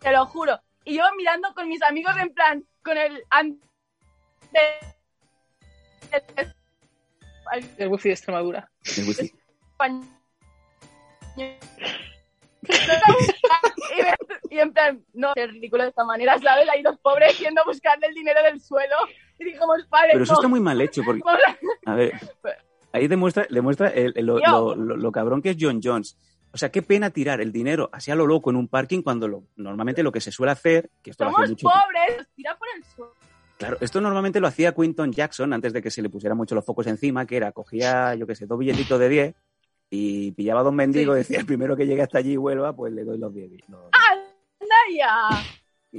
te 0.00 0.10
lo 0.12 0.26
juro, 0.26 0.60
y 0.84 0.96
yo 0.96 1.04
mirando 1.16 1.54
con 1.54 1.68
mis 1.68 1.80
amigos 1.82 2.14
en 2.20 2.34
plan, 2.34 2.64
con 2.82 2.98
el. 2.98 3.24
de- 4.52 4.97
el- 7.78 7.88
wifi 7.88 8.08
de 8.08 8.14
Extremadura. 8.14 8.70
El 8.96 9.08
wifi. 9.08 9.32
y, 14.50 14.58
en 14.58 14.72
plan, 14.72 15.04
no, 15.14 15.32
es 15.34 15.50
ridículo 15.52 15.84
de 15.84 15.88
esta 15.90 16.04
manera, 16.04 16.38
¿sabes? 16.38 16.68
Ahí 16.68 16.82
los 16.82 16.98
pobres 16.98 17.38
yendo 17.38 17.62
a 17.62 17.64
buscarle 17.64 18.06
el 18.08 18.14
dinero 18.14 18.42
del 18.42 18.60
suelo 18.60 18.94
y 19.38 19.44
dijimos, 19.44 19.86
padre, 19.88 20.10
Pero 20.12 20.24
eso 20.24 20.32
no, 20.34 20.38
está 20.40 20.48
muy 20.48 20.60
mal 20.60 20.80
hecho 20.80 21.02
porque, 21.04 21.22
a- 21.86 21.94
ver, 21.94 22.12
Ahí 22.92 23.06
demuestra, 23.06 23.46
demuestra 23.50 23.88
el- 23.90 24.14
el- 24.16 24.26
lo, 24.26 24.40
Yo. 24.40 24.74
lo- 24.74 24.74
lo- 24.74 24.96
lo 24.96 25.12
cabrón 25.12 25.42
que 25.42 25.50
es 25.50 25.56
John 25.60 25.80
Jones. 25.82 26.16
O 26.52 26.56
sea, 26.56 26.70
qué 26.70 26.80
pena 26.80 27.10
tirar 27.10 27.42
el 27.42 27.52
dinero 27.52 27.90
así 27.92 28.10
a 28.10 28.14
lo 28.14 28.26
loco 28.26 28.48
en 28.48 28.56
un 28.56 28.66
parking 28.68 29.02
cuando 29.02 29.28
lo, 29.28 29.44
normalmente 29.56 30.02
lo 30.02 30.10
que 30.10 30.22
se 30.22 30.32
suele 30.32 30.52
hacer, 30.52 30.90
que 31.02 31.10
esto 31.10 31.24
lo 31.24 31.30
hace 31.30 31.36
Somos 31.36 31.50
mucho, 31.50 31.68
pobres, 31.68 32.26
tira 32.34 32.56
por 32.56 32.66
el 32.74 32.84
suelo. 32.84 33.14
Claro, 33.58 33.76
esto 33.80 34.00
normalmente 34.00 34.38
lo 34.40 34.46
hacía 34.46 34.72
Quinton 34.72 35.12
Jackson 35.12 35.52
antes 35.52 35.72
de 35.72 35.82
que 35.82 35.90
se 35.90 36.00
le 36.00 36.08
pusieran 36.08 36.38
mucho 36.38 36.54
los 36.54 36.64
focos 36.64 36.86
encima, 36.86 37.26
que 37.26 37.36
era, 37.36 37.50
cogía, 37.52 38.14
yo 38.14 38.26
qué 38.26 38.34
sé, 38.36 38.46
dos 38.46 38.58
billetitos 38.58 38.98
de 39.00 39.08
10 39.08 39.34
y 39.90 40.30
pillaba 40.32 40.60
a 40.60 40.62
dos 40.62 40.72
mendigos 40.72 41.16
y 41.16 41.18
decía, 41.18 41.40
el 41.40 41.46
primero 41.46 41.76
que 41.76 41.86
llegue 41.86 42.02
hasta 42.02 42.18
allí 42.18 42.32
y 42.32 42.36
vuelva, 42.36 42.74
pues 42.74 42.92
le 42.92 43.02
doy 43.04 43.18
los 43.18 43.34
10. 43.34 43.50
los- 43.68 43.90
¡Anda 43.92 44.76
ya! 44.96 45.42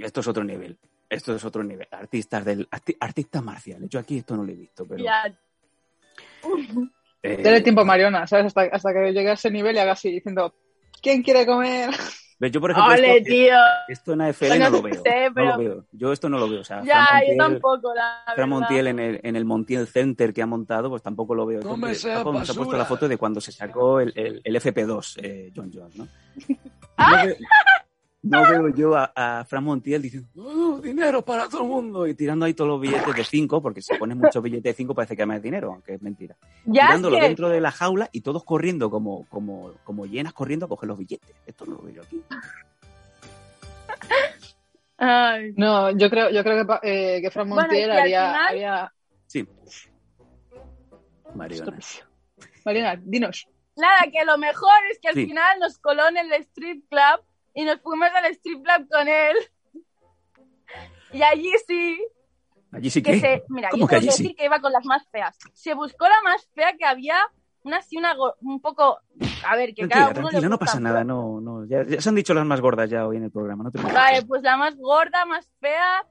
Esto 0.05 0.21
es 0.21 0.27
otro 0.27 0.43
nivel. 0.43 0.77
Esto 1.09 1.35
es 1.35 1.43
otro 1.43 1.63
nivel. 1.63 1.87
Artistas 1.91 2.45
del 2.45 2.69
arti- 2.69 2.95
artistas 2.99 3.43
marciales. 3.43 3.89
Yo 3.89 3.99
aquí 3.99 4.19
esto 4.19 4.37
no 4.37 4.43
lo 4.45 4.51
he 4.51 4.55
visto, 4.55 4.85
pero... 4.87 5.03
Ya. 5.03 5.25
eh, 7.23 7.41
Dale 7.43 7.61
tiempo 7.61 7.81
a 7.81 7.85
Mariona, 7.85 8.25
¿sabes? 8.27 8.45
Hasta, 8.45 8.61
hasta 8.71 8.93
que 8.93 9.11
llegue 9.11 9.31
a 9.31 9.33
ese 9.33 9.51
nivel 9.51 9.75
y 9.75 9.79
haga 9.79 9.93
así 9.93 10.11
diciendo, 10.11 10.53
¿quién 11.01 11.23
quiere 11.23 11.45
comer? 11.45 11.89
Ves, 12.39 12.51
yo, 12.51 12.61
por 12.61 12.71
ejemplo, 12.71 12.93
¡Ole, 12.93 13.17
esto, 13.17 13.29
tío! 13.29 13.55
esto 13.89 14.13
en 14.13 14.21
AFL 14.21 14.47
Bueno, 14.47 14.65
no 14.65 14.69
lo 14.77 14.81
veo. 14.81 15.01
sé, 15.03 15.25
No 15.27 15.33
pero- 15.35 15.51
lo 15.51 15.57
veo. 15.57 15.85
Yo 15.91 16.11
esto 16.13 16.29
no 16.29 16.37
lo 16.39 16.49
veo. 16.49 16.61
O 16.61 16.63
sea, 16.63 16.81
Ya, 16.83 17.05
Fran 17.05 17.21
yo 17.21 17.27
Montiel- 17.33 17.37
tampoco, 17.37 17.93
la 17.93 18.23
Fran. 18.35 18.49
Montiel 18.49 18.87
en 18.87 18.99
el, 18.99 19.19
en 19.23 19.35
el 19.35 19.45
Montiel 19.45 19.87
Center 19.87 20.33
que 20.33 20.41
ha 20.41 20.45
montado, 20.47 20.89
pues 20.89 21.01
tampoco 21.03 21.35
lo 21.35 21.45
veo. 21.45 21.61
No 21.61 21.93
seas 21.93 22.19
Paco 22.19 22.33
nos 22.33 22.49
ha 22.49 22.53
puesto 22.53 22.77
la 22.77 22.85
foto 22.85 23.07
de 23.07 23.17
cuando 23.17 23.41
se 23.41 23.51
sacó 23.51 23.99
el, 23.99 24.13
el- 24.15 24.41
el 24.43 24.55
FP2, 24.55 25.19
eh, 25.21 25.51
John 25.55 25.71
Jones, 25.73 25.95
¿no? 25.97 26.07
Ah. 26.97 27.25
No 28.21 28.41
veo, 28.43 28.67
yo 28.75 28.97
a, 28.97 29.13
a 29.15 29.45
Fran 29.45 29.63
Montiel 29.63 30.01
diciendo, 30.01 30.27
"Oh, 30.35 30.77
dinero 30.81 31.23
para 31.23 31.47
todo 31.47 31.61
el 31.61 31.69
mundo, 31.69 32.05
y 32.05 32.15
tirando 32.15 32.45
ahí 32.45 32.53
todos 32.53 32.69
los 32.69 32.81
billetes 32.81 33.15
de 33.15 33.23
5, 33.23 33.61
porque 33.61 33.81
si 33.81 33.95
pones 33.95 34.17
muchos 34.17 34.43
billetes 34.43 34.63
de 34.63 34.73
5 34.73 34.93
parece 34.93 35.15
que 35.15 35.21
hay 35.21 35.27
más 35.27 35.41
dinero, 35.41 35.71
aunque 35.71 35.93
es 35.93 36.01
mentira. 36.01 36.35
Ya 36.65 36.81
es 36.81 36.87
Tirándolo 36.87 37.15
que- 37.15 37.21
dentro 37.23 37.47
de 37.47 37.61
la 37.61 37.71
jaula 37.71 38.09
y 38.11 38.19
todos 38.19 38.43
corriendo 38.43 38.89
como, 38.91 39.25
como, 39.29 39.71
como 39.85 40.05
llenas 40.05 40.33
corriendo 40.33 40.65
a 40.65 40.69
coger 40.69 40.89
los 40.89 40.97
billetes. 40.97 41.33
Esto 41.45 41.65
no 41.65 41.75
lo 41.75 41.83
veo 41.83 41.95
yo 41.95 42.01
aquí. 42.01 42.21
Ay. 44.97 45.53
No, 45.55 45.89
yo 45.91 46.09
creo, 46.09 46.29
yo 46.29 46.43
creo 46.43 46.57
que, 46.57 46.65
pa- 46.65 46.79
eh, 46.83 47.19
que 47.21 47.31
Fran 47.31 47.47
Montiel 47.47 47.89
haría, 47.91 48.31
final- 48.33 48.47
haría- 48.49 48.93
Sí. 49.27 49.47
Mariona. 51.35 51.77
Mariona, 52.65 52.95
dinos. 53.01 53.47
Nada, 53.77 53.99
que 54.11 54.25
lo 54.25 54.37
mejor 54.37 54.71
es 54.91 54.99
que 54.99 55.07
al 55.07 55.13
Sí. 55.13 55.25
final 55.25 55.59
nos 55.59 55.77
coló 55.77 56.07
en 56.09 56.17
el 56.17 56.33
strip 56.41 56.83
club 56.89 57.23
y 57.53 57.63
nos 57.65 57.79
fuimos 57.81 58.09
al 58.09 58.25
strip 58.33 58.63
club 58.63 58.87
con 58.89 59.07
él. 59.07 59.35
Y 61.11 61.23
allí 61.23 61.51
sí, 61.67 61.99
Allí 62.71 62.89
sí 62.89 63.01
que 63.01 63.13
que... 63.13 63.19
se, 63.19 63.43
mira, 63.49 63.69
¿Cómo 63.69 63.81
yo 63.81 63.87
que 63.87 63.95
tengo 63.95 64.01
que 64.01 64.07
allí 64.07 64.11
sí? 64.11 64.23
decir 64.23 64.35
que 64.35 64.45
iba 64.45 64.59
con 64.59 64.71
las 64.71 64.85
más 64.85 65.07
feas. 65.09 65.37
Se 65.53 65.73
buscó 65.73 66.05
la 66.07 66.21
más 66.23 66.47
fea 66.53 66.77
que 66.77 66.85
había, 66.85 67.15
una 67.63 67.77
así, 67.77 67.97
una 67.97 68.15
un 68.41 68.61
poco, 68.61 68.99
a 69.47 69.55
ver, 69.55 69.73
que 69.73 69.87
cada 69.87 70.13
Tranquila, 70.13 70.19
uno 70.19 70.27
le 70.27 70.31
tranquila, 70.31 70.49
no 70.49 70.59
pasa 70.59 70.79
nada, 70.79 71.03
no, 71.03 71.41
no. 71.41 71.65
Ya, 71.65 71.83
ya 71.83 71.99
se 71.99 72.09
han 72.09 72.15
dicho 72.15 72.33
las 72.33 72.45
más 72.45 72.61
gordas 72.61 72.89
ya 72.89 73.07
hoy 73.07 73.17
en 73.17 73.23
el 73.23 73.31
programa, 73.31 73.63
no 73.63 73.71
te 73.71 73.79
preocupes. 73.79 73.99
Vale, 73.99 74.21
pues 74.23 74.43
la 74.43 74.55
más 74.57 74.75
gorda, 74.77 75.25
más 75.25 75.49
fea. 75.59 76.05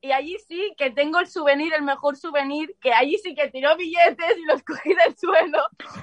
Y 0.00 0.12
allí 0.12 0.36
sí 0.46 0.72
que 0.78 0.90
tengo 0.90 1.18
el 1.18 1.26
souvenir, 1.26 1.72
el 1.74 1.82
mejor 1.82 2.16
souvenir, 2.16 2.76
que 2.80 2.92
allí 2.92 3.18
sí 3.18 3.34
que 3.34 3.48
tiró 3.50 3.76
billetes 3.76 4.38
y 4.38 4.44
los 4.44 4.62
cogí 4.62 4.94
del 4.94 5.16
suelo. 5.16 5.58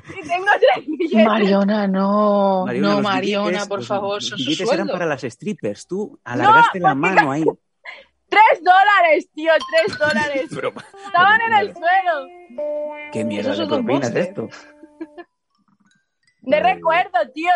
Y 0.09 0.27
tengo 0.27 0.47
tres 0.59 0.85
billetes. 0.85 1.25
Mariona, 1.25 1.87
no. 1.87 2.63
Mariona, 2.65 2.89
no, 2.95 3.01
Mariona, 3.01 3.49
billetes- 3.59 3.67
por 3.69 3.79
los- 3.79 3.87
favor, 3.87 4.15
los 4.21 4.35
billetes 4.35 4.69
eran 4.71 4.87
para 4.89 5.05
las 5.05 5.21
strippers. 5.21 5.87
Tú 5.87 6.19
alargaste 6.25 6.79
la 6.81 6.89
porque- 6.89 6.99
mano 7.15 7.31
ahí. 7.31 7.45
Tres 8.27 8.61
dólares, 8.63 9.29
tío, 9.33 9.51
tres 9.71 9.97
dólares. 9.99 10.49
Pero, 10.53 10.73
Estaban 11.05 11.39
en 11.41 11.53
el 11.53 11.73
suelo. 11.73 12.27
¿Qué 13.13 13.23
mierda 13.23 13.55
de 13.55 13.65
propina 13.65 14.07
esto? 14.07 14.49
De 16.41 16.59
recuerdo, 16.59 17.17
tío. 17.33 17.51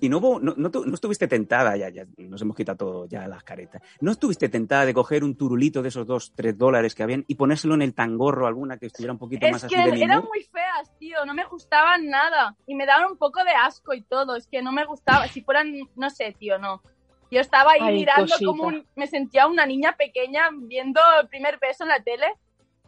Y 0.00 0.08
no, 0.08 0.18
hubo- 0.18 0.40
no, 0.40 0.54
no 0.56 0.68
no 0.70 0.94
estuviste 0.94 1.26
tentada, 1.28 1.76
ya, 1.76 1.88
ya 1.88 2.04
nos 2.18 2.40
hemos 2.42 2.56
quitado 2.56 2.76
todo 2.76 3.06
ya 3.06 3.26
las 3.26 3.42
caretas. 3.42 3.80
¿No 4.00 4.12
estuviste 4.12 4.48
tentada 4.48 4.84
de 4.86 4.92
coger 4.94 5.24
un 5.24 5.36
turulito 5.36 5.82
de 5.82 5.88
esos 5.88 6.06
dos, 6.06 6.32
tres 6.34 6.56
dólares 6.58 6.94
que 6.94 7.02
habían 7.02 7.24
y 7.26 7.34
ponérselo 7.36 7.74
en 7.74 7.82
el 7.82 7.94
tangorro 7.94 8.46
alguna 8.46 8.76
que 8.78 8.86
estuviera 8.86 9.12
un 9.12 9.18
poquito 9.18 9.46
Es 9.46 9.52
más 9.52 9.60
que 9.62 9.66
así 9.66 9.74
de 9.76 9.82
eran 9.82 9.98
limón? 10.18 10.24
muy 10.28 10.42
feas, 10.44 10.90
tío. 10.98 11.24
No 11.24 11.34
me 11.34 11.44
gustaban 11.46 12.06
nada. 12.08 12.54
Y 12.66 12.74
me 12.74 12.86
daban 12.86 13.10
un 13.12 13.16
poco 13.18 13.42
de 13.44 13.50
asco 13.52 13.94
y 13.94 14.02
todo. 14.02 14.36
Es 14.36 14.46
que 14.46 14.62
no 14.62 14.72
me 14.72 14.84
gustaba. 14.84 15.26
Si 15.28 15.40
fueran, 15.42 15.72
no 15.96 16.10
sé, 16.10 16.34
tío, 16.38 16.58
no. 16.58 16.82
Yo 17.30 17.40
estaba 17.40 17.72
ahí 17.72 17.80
Ay, 17.82 17.94
mirando 17.96 18.22
cosita. 18.32 18.46
como 18.46 18.64
un- 18.68 18.86
me 18.96 19.06
sentía 19.06 19.46
una 19.46 19.66
niña 19.66 19.96
pequeña 19.96 20.48
viendo 20.52 21.00
el 21.20 21.28
primer 21.28 21.58
beso 21.58 21.84
en 21.84 21.88
la 21.90 22.00
tele. 22.02 22.26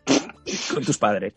Con 0.75 0.85
tus 0.85 0.97
padres. 0.99 1.35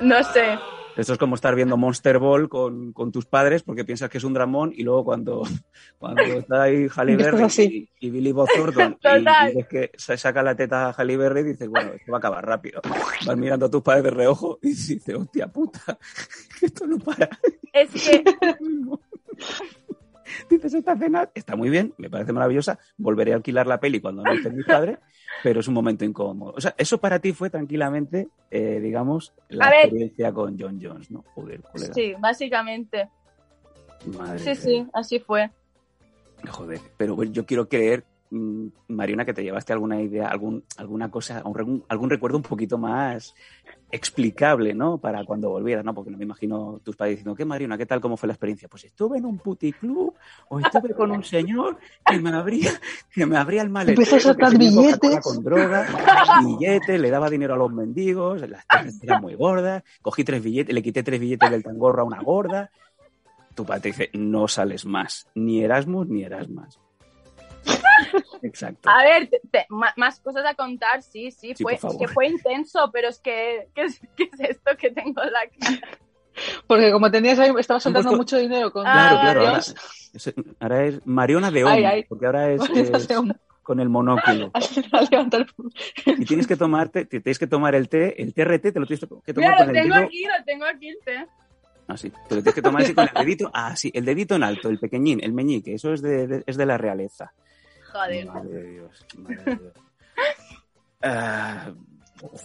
No 0.00 0.22
sé. 0.24 0.58
Esto 0.96 1.12
es 1.12 1.18
como 1.18 1.34
estar 1.34 1.54
viendo 1.54 1.76
Monster 1.76 2.18
Ball 2.18 2.48
con, 2.48 2.92
con 2.92 3.10
tus 3.10 3.26
padres 3.26 3.62
porque 3.62 3.84
piensas 3.84 4.08
que 4.08 4.18
es 4.18 4.24
un 4.24 4.32
dramón 4.32 4.72
y 4.74 4.84
luego 4.84 5.04
cuando, 5.04 5.42
cuando 5.98 6.22
está 6.22 6.62
ahí 6.62 6.86
Halle 6.94 7.16
Berry 7.16 7.46
y, 7.58 7.88
y 8.06 8.10
Billy 8.10 8.32
Bob 8.32 8.48
Thornton 8.54 8.92
y, 8.92 9.02
Total. 9.02 9.50
y 9.50 9.56
ves 9.56 9.66
que 9.66 9.90
se 9.96 10.16
saca 10.16 10.42
la 10.42 10.54
teta 10.54 10.88
a 10.88 10.92
Halle 10.92 11.16
Berry 11.16 11.40
y 11.40 11.44
dices, 11.44 11.68
bueno, 11.68 11.92
esto 11.92 12.12
va 12.12 12.18
a 12.18 12.20
acabar 12.20 12.46
rápido. 12.46 12.80
Vas 13.26 13.36
mirando 13.36 13.66
a 13.66 13.70
tus 13.70 13.82
padres 13.82 14.04
de 14.04 14.10
reojo 14.10 14.58
y 14.62 14.68
dices, 14.68 15.14
hostia 15.14 15.48
puta, 15.48 15.98
esto 16.62 16.86
no 16.86 16.98
para. 16.98 17.28
Es 17.72 17.90
que 17.90 18.24
Dices, 20.50 20.74
esta 20.74 20.96
cena 20.96 21.30
está 21.34 21.56
muy 21.56 21.70
bien, 21.70 21.94
me 21.98 22.08
parece 22.10 22.32
maravillosa, 22.32 22.78
volveré 22.96 23.32
a 23.32 23.36
alquilar 23.36 23.66
la 23.66 23.80
peli 23.80 24.00
cuando 24.00 24.22
no 24.24 24.32
estén 24.32 24.56
mis 24.56 24.66
padres, 24.66 24.98
pero 25.42 25.60
es 25.60 25.68
un 25.68 25.74
momento 25.74 26.04
incómodo. 26.04 26.52
O 26.56 26.60
sea, 26.60 26.74
eso 26.78 26.98
para 26.98 27.18
ti 27.18 27.32
fue 27.32 27.50
tranquilamente, 27.50 28.28
eh, 28.50 28.80
digamos, 28.80 29.32
la 29.48 29.66
A 29.66 29.70
ver. 29.70 29.80
experiencia 29.86 30.32
con 30.32 30.58
John 30.58 30.78
Jones, 30.80 31.10
¿no? 31.10 31.24
Joder, 31.34 31.60
colega. 31.62 31.92
sí, 31.94 32.14
básicamente. 32.18 33.08
Madre 34.18 34.38
Sí, 34.38 34.54
sí, 34.54 34.86
así 34.92 35.18
fue. 35.18 35.50
Joder, 36.48 36.80
pero 36.96 37.16
bueno, 37.16 37.32
yo 37.32 37.46
quiero 37.46 37.68
creer, 37.68 38.04
mm, 38.30 38.66
Mariona, 38.88 39.24
que 39.24 39.32
te 39.32 39.42
llevaste 39.42 39.72
alguna 39.72 40.00
idea, 40.02 40.28
algún, 40.28 40.62
alguna 40.76 41.10
cosa, 41.10 41.38
algún, 41.38 41.84
algún 41.88 42.10
recuerdo 42.10 42.36
un 42.36 42.42
poquito 42.42 42.76
más 42.76 43.34
explicable, 43.94 44.74
¿no? 44.74 44.98
Para 44.98 45.24
cuando 45.24 45.50
volvieras, 45.50 45.84
¿no? 45.84 45.94
Porque 45.94 46.10
no 46.10 46.18
me 46.18 46.24
imagino 46.24 46.80
tus 46.82 46.96
padres 46.96 47.12
diciendo, 47.12 47.36
¿qué 47.36 47.44
Mariona? 47.44 47.78
¿Qué 47.78 47.86
tal? 47.86 48.00
¿Cómo 48.00 48.16
fue 48.16 48.26
la 48.26 48.32
experiencia? 48.32 48.68
Pues 48.68 48.84
estuve 48.84 49.18
en 49.18 49.24
un 49.24 49.38
puticlub 49.38 50.12
o 50.48 50.58
estuve 50.58 50.94
con 50.94 51.12
un 51.12 51.22
señor 51.22 51.78
que 52.04 52.18
me 52.18 52.30
abría, 52.30 52.72
que 53.14 53.24
me 53.24 53.36
abría 53.36 53.62
el 53.62 53.70
maletero. 53.70 54.02
Empezó 54.02 54.30
a 54.30 54.50
billetes. 54.50 55.20
Con 55.20 55.44
droga, 55.44 55.86
billetes, 56.44 57.00
le 57.00 57.08
daba 57.08 57.30
dinero 57.30 57.54
a 57.54 57.56
los 57.56 57.72
mendigos, 57.72 58.40
las 58.40 58.66
tetas 58.66 59.00
eran 59.00 59.22
muy 59.22 59.36
gordas, 59.36 59.84
cogí 60.02 60.24
tres 60.24 60.42
billetes, 60.42 60.74
le 60.74 60.82
quité 60.82 61.04
tres 61.04 61.20
billetes 61.20 61.48
del 61.48 61.62
tangorro 61.62 62.02
a 62.02 62.04
una 62.04 62.20
gorda. 62.20 62.70
Tu 63.54 63.64
padre 63.64 63.80
te 63.80 63.88
dice, 63.90 64.10
no 64.14 64.48
sales 64.48 64.84
más, 64.84 65.28
ni 65.36 65.62
Erasmus 65.62 66.08
ni 66.08 66.24
Erasmus. 66.24 66.80
Exacto. 68.42 68.88
A 68.90 69.02
ver, 69.04 69.28
te- 69.28 69.40
te- 69.50 69.66
ma- 69.68 69.92
más 69.96 70.20
cosas 70.20 70.44
a 70.46 70.54
contar, 70.54 71.02
sí, 71.02 71.30
sí, 71.30 71.54
Sí, 71.54 71.62
fue, 71.62 71.78
que 71.98 72.08
fue 72.08 72.26
intenso, 72.28 72.90
pero 72.92 73.08
es 73.08 73.18
que, 73.18 73.68
¿qué 73.74 73.82
es, 73.82 74.00
qué 74.16 74.24
es 74.32 74.40
esto 74.50 74.76
que 74.78 74.90
tengo 74.90 75.22
en 75.22 75.32
la 75.32 75.40
cara? 75.58 75.98
Porque 76.66 76.90
como 76.90 77.10
tenías 77.10 77.38
ahí, 77.38 77.52
estabas 77.58 77.82
soltando 77.84 78.12
mucho 78.16 78.36
dinero 78.36 78.72
con 78.72 78.82
Claro, 78.82 79.16
Ah, 79.16 79.20
claro. 79.20 79.40
Ahora, 79.46 79.58
es, 79.58 80.34
ahora 80.60 80.84
es 80.86 81.06
Mariona 81.06 81.50
de 81.50 81.64
Ay, 81.66 81.84
ay. 81.84 82.04
porque 82.08 82.26
ahora 82.26 82.50
es, 82.50 82.60
con 83.62 83.80
el 83.80 83.88
monóculo. 83.88 84.50
Y 86.06 86.24
tienes 86.24 86.46
que 86.46 86.56
tomarte, 86.56 87.04
te 87.04 87.20
tienes 87.20 87.38
que 87.38 87.46
tomar 87.46 87.74
el 87.74 87.88
té, 87.88 88.20
el 88.22 88.34
TRT 88.34 88.72
te 88.72 88.80
lo 88.80 88.86
tienes 88.86 89.00
que 89.24 89.32
tomar 89.32 89.50
Mira, 89.50 89.56
con 89.56 89.66
lo 89.66 89.72
el 89.72 89.82
tengo 89.82 89.94
dedo. 89.94 90.04
aquí, 90.06 90.24
lo 90.24 90.44
tengo 90.44 90.64
aquí 90.66 90.88
el 90.88 90.98
té. 91.04 91.26
Ah, 91.86 91.96
sí. 91.96 92.10
Te 92.10 92.34
lo 92.36 92.42
tienes 92.42 92.54
que 92.54 92.62
tomar 92.62 92.82
así 92.82 92.94
con 92.94 93.06
el 93.08 93.14
dedito. 93.14 93.50
Ah, 93.52 93.76
sí, 93.76 93.90
el 93.94 94.04
dedito 94.04 94.34
en 94.34 94.42
alto, 94.42 94.68
el 94.70 94.78
pequeñín, 94.78 95.20
el 95.22 95.32
meñique. 95.32 95.74
Eso 95.74 95.92
es 95.92 96.00
de, 96.02 96.26
de- 96.26 96.44
es 96.46 96.56
de 96.56 96.66
la 96.66 96.78
realeza. 96.78 97.32
Joder. 97.94 98.26
Madre 98.26 98.50
de 98.50 98.70
Dios, 98.72 99.06
madre 99.16 99.44
de 99.44 99.56
Dios. 99.56 99.72
Ah, 101.06 101.74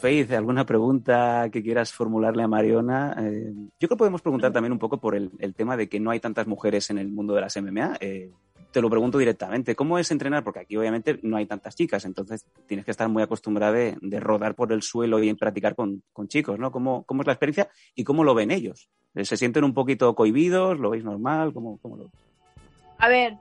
Faith, 0.01 0.33
¿alguna 0.33 0.65
pregunta 0.65 1.49
que 1.49 1.63
quieras 1.63 1.93
formularle 1.93 2.43
a 2.43 2.47
Mariona? 2.49 3.15
Eh, 3.19 3.53
yo 3.79 3.87
creo 3.87 3.89
que 3.89 3.95
podemos 3.95 4.21
preguntar 4.21 4.51
también 4.51 4.73
un 4.73 4.79
poco 4.79 4.99
por 4.99 5.15
el, 5.15 5.31
el 5.39 5.55
tema 5.55 5.77
de 5.77 5.87
que 5.87 6.01
no 6.01 6.11
hay 6.11 6.19
tantas 6.19 6.45
mujeres 6.45 6.89
en 6.89 6.97
el 6.97 7.07
mundo 7.07 7.33
de 7.33 7.39
las 7.39 7.55
MMA. 7.55 7.97
Eh, 8.01 8.31
te 8.71 8.81
lo 8.81 8.89
pregunto 8.89 9.17
directamente. 9.17 9.75
¿Cómo 9.75 9.97
es 9.97 10.11
entrenar? 10.11 10.43
Porque 10.43 10.59
aquí 10.59 10.75
obviamente 10.75 11.19
no 11.23 11.37
hay 11.37 11.45
tantas 11.45 11.75
chicas, 11.75 12.03
entonces 12.03 12.45
tienes 12.67 12.83
que 12.83 12.91
estar 12.91 13.07
muy 13.07 13.23
acostumbrada 13.23 13.71
de, 13.71 13.97
de 14.01 14.19
rodar 14.19 14.55
por 14.55 14.73
el 14.73 14.81
suelo 14.81 15.23
y 15.23 15.33
practicar 15.35 15.75
con, 15.75 16.03
con 16.11 16.27
chicos, 16.27 16.59
¿no? 16.59 16.69
¿Cómo, 16.71 17.03
¿Cómo 17.05 17.21
es 17.21 17.27
la 17.27 17.33
experiencia 17.33 17.69
y 17.95 18.03
cómo 18.03 18.25
lo 18.25 18.35
ven 18.35 18.51
ellos? 18.51 18.89
¿Se 19.15 19.37
sienten 19.37 19.63
un 19.63 19.73
poquito 19.73 20.13
cohibidos? 20.15 20.77
¿Lo 20.79 20.89
veis 20.89 21.05
normal? 21.05 21.53
¿Cómo, 21.53 21.77
cómo 21.77 21.95
lo 21.95 22.11
A 22.97 23.07
ver, 23.07 23.37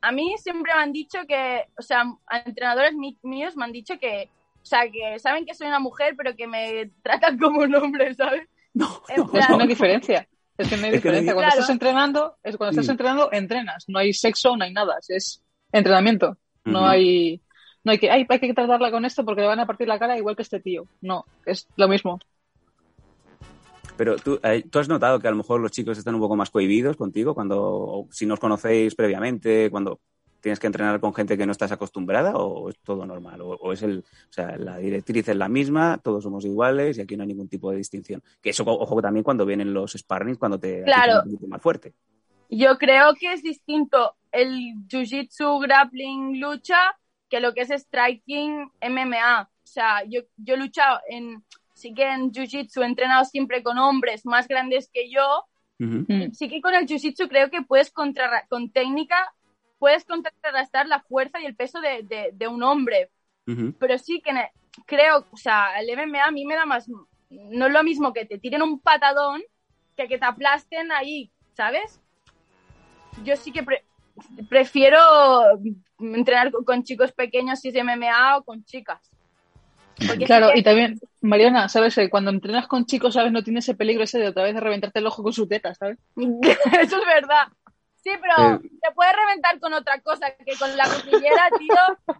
a 0.00 0.12
mí 0.12 0.34
siempre 0.38 0.72
me 0.74 0.80
han 0.82 0.92
dicho 0.92 1.18
que, 1.26 1.64
o 1.78 1.82
sea, 1.82 2.04
a 2.26 2.38
entrenadores 2.38 2.92
míos 3.22 3.56
me 3.56 3.64
han 3.64 3.72
dicho 3.72 3.98
que, 3.98 4.28
o 4.62 4.64
sea, 4.66 4.88
que 4.90 5.18
saben 5.18 5.44
que 5.46 5.54
soy 5.54 5.66
una 5.66 5.80
mujer, 5.80 6.14
pero 6.16 6.34
que 6.36 6.46
me 6.46 6.90
tratan 7.02 7.38
como 7.38 7.60
un 7.60 7.74
hombre, 7.74 8.14
¿sabes? 8.14 8.48
No, 8.74 8.86
no, 9.16 9.26
plan- 9.26 9.40
Es 9.42 9.46
que 9.46 9.52
no 9.52 9.56
no. 9.56 9.62
hay 9.62 9.68
diferencia. 9.68 10.28
Es 10.56 10.68
que 10.68 10.76
no 10.76 10.86
hay 10.86 10.90
diferencia. 10.92 11.32
Cuando 11.34 11.48
Claro. 11.50 11.60
estás 11.60 11.70
entrenando, 11.70 12.36
es 12.42 12.56
cuando 12.56 12.70
estás 12.72 12.88
Mm. 12.88 12.90
entrenando, 12.90 13.28
entrenas. 13.32 13.84
No 13.88 13.98
hay 13.98 14.12
sexo, 14.12 14.56
no 14.56 14.64
hay 14.64 14.72
nada. 14.72 14.96
Es 15.08 15.42
entrenamiento. 15.72 16.36
No 16.64 16.86
hay, 16.86 17.40
no 17.84 17.92
hay 17.92 17.98
que, 17.98 18.10
ay, 18.10 18.26
hay 18.28 18.40
que 18.40 18.52
tratarla 18.54 18.90
con 18.90 19.04
esto 19.04 19.24
porque 19.24 19.40
le 19.42 19.46
van 19.46 19.60
a 19.60 19.66
partir 19.66 19.86
la 19.88 19.98
cara 19.98 20.18
igual 20.18 20.36
que 20.36 20.42
este 20.42 20.60
tío. 20.60 20.84
No, 21.00 21.24
es 21.46 21.66
lo 21.76 21.88
mismo. 21.88 22.18
Pero 23.98 24.16
tú, 24.16 24.38
eh, 24.44 24.64
tú 24.70 24.78
has 24.78 24.88
notado 24.88 25.18
que 25.18 25.26
a 25.26 25.30
lo 25.32 25.36
mejor 25.36 25.60
los 25.60 25.72
chicos 25.72 25.98
están 25.98 26.14
un 26.14 26.20
poco 26.20 26.36
más 26.36 26.50
cohibidos 26.50 26.96
contigo 26.96 27.34
cuando, 27.34 27.60
o 27.60 28.08
si 28.12 28.26
no 28.26 28.34
os 28.34 28.40
conocéis 28.40 28.94
previamente, 28.94 29.70
cuando 29.70 30.00
tienes 30.40 30.60
que 30.60 30.68
entrenar 30.68 31.00
con 31.00 31.12
gente 31.12 31.36
que 31.36 31.44
no 31.46 31.50
estás 31.52 31.72
acostumbrada 31.72 32.36
o 32.36 32.70
es 32.70 32.78
todo 32.78 33.04
normal 33.04 33.40
o, 33.40 33.48
o 33.48 33.72
es 33.72 33.82
el, 33.82 33.98
o 33.98 34.32
sea, 34.32 34.56
la 34.56 34.78
directriz 34.78 35.28
es 35.28 35.36
la 35.36 35.48
misma, 35.48 35.98
todos 36.02 36.22
somos 36.22 36.44
iguales 36.44 36.96
y 36.96 37.00
aquí 37.00 37.16
no 37.16 37.24
hay 37.24 37.28
ningún 37.28 37.48
tipo 37.48 37.72
de 37.72 37.78
distinción. 37.78 38.22
Que 38.40 38.50
eso, 38.50 38.62
ojo, 38.64 39.02
también 39.02 39.24
cuando 39.24 39.44
vienen 39.44 39.74
los 39.74 39.94
sparrings, 39.94 40.38
cuando 40.38 40.60
te 40.60 40.84
Claro. 40.84 41.24
un 41.24 41.48
más 41.48 41.60
fuerte. 41.60 41.92
Yo 42.48 42.78
creo 42.78 43.14
que 43.18 43.32
es 43.32 43.42
distinto 43.42 44.14
el 44.30 44.76
jiu-jitsu, 44.88 45.60
grappling, 45.60 46.40
lucha, 46.40 46.78
que 47.28 47.40
lo 47.40 47.52
que 47.52 47.62
es 47.62 47.70
striking, 47.70 48.70
MMA. 48.80 49.42
O 49.42 49.66
sea, 49.66 50.04
yo, 50.04 50.20
yo 50.36 50.54
he 50.54 50.56
luchado 50.56 51.00
en, 51.08 51.44
sí 51.78 51.94
que 51.94 52.02
en 52.04 52.32
jiu-jitsu 52.32 52.82
he 52.82 52.86
entrenado 52.86 53.24
siempre 53.24 53.62
con 53.62 53.78
hombres 53.78 54.26
más 54.26 54.48
grandes 54.48 54.90
que 54.92 55.10
yo. 55.10 55.44
Ujú. 55.80 56.04
Mm. 56.08 56.32
Sí 56.32 56.48
que 56.48 56.60
con 56.60 56.74
el 56.74 56.86
jiu-jitsu 56.86 57.28
creo 57.28 57.50
que 57.50 57.62
puedes 57.62 57.90
con 57.92 58.12
técnica, 58.72 59.32
puedes 59.78 60.04
contrarrestar 60.04 60.88
la 60.88 61.00
fuerza 61.00 61.40
y 61.40 61.46
el 61.46 61.54
peso 61.54 61.80
de, 61.80 62.02
de, 62.02 62.30
de 62.32 62.48
un 62.48 62.62
hombre. 62.62 63.10
Ujú. 63.46 63.72
Pero 63.78 63.96
sí 63.98 64.20
que 64.20 64.32
ne- 64.32 64.52
creo, 64.86 65.24
o 65.30 65.36
sea, 65.36 65.78
el 65.80 65.88
MMA 65.90 66.24
a 66.26 66.30
mí 66.32 66.44
me 66.44 66.56
da 66.56 66.66
más, 66.66 66.88
no 67.30 67.66
es 67.66 67.72
lo 67.72 67.82
mismo 67.84 68.12
que 68.12 68.26
te 68.26 68.38
tiren 68.38 68.62
un 68.62 68.80
patadón 68.80 69.42
que 69.96 70.08
que 70.08 70.18
te 70.18 70.24
aplasten 70.24 70.90
ahí, 70.92 71.30
¿sabes? 71.54 72.00
Yo 73.24 73.36
sí 73.36 73.52
que 73.52 73.62
pre- 73.62 73.84
prefiero 74.48 74.98
entrenar 75.98 76.50
con, 76.50 76.64
con 76.64 76.82
chicos 76.82 77.12
pequeños 77.12 77.60
si 77.60 77.68
es 77.68 77.74
MMA 77.74 78.38
o 78.38 78.44
con 78.44 78.64
chicas. 78.64 79.00
Porque 80.06 80.24
Claro, 80.26 80.50
y 80.54 80.62
también, 80.62 80.98
Mariana, 81.20 81.68
¿sabes? 81.68 81.94
Que 81.94 82.08
cuando 82.08 82.30
entrenas 82.30 82.66
con 82.68 82.86
chicos, 82.86 83.14
¿sabes? 83.14 83.32
No 83.32 83.42
tiene 83.42 83.58
ese 83.60 83.74
peligro 83.74 84.04
ese 84.04 84.18
de 84.18 84.28
otra 84.28 84.44
vez 84.44 84.54
de 84.54 84.60
reventarte 84.60 84.98
el 85.00 85.06
ojo 85.06 85.22
con 85.22 85.32
su 85.32 85.46
teta, 85.48 85.74
¿sabes? 85.74 85.98
Eso 86.16 86.96
es 86.98 87.06
verdad. 87.06 87.48
Sí, 88.02 88.10
pero 88.20 88.54
Eh. 88.54 88.58
te 88.80 88.94
puedes 88.94 89.12
reventar 89.16 89.58
con 89.60 89.72
otra 89.74 90.00
cosa 90.00 90.26
que 90.44 90.52
con 90.58 90.74
la 90.76 90.84
costillera, 90.84 91.42
tío. 91.58 92.16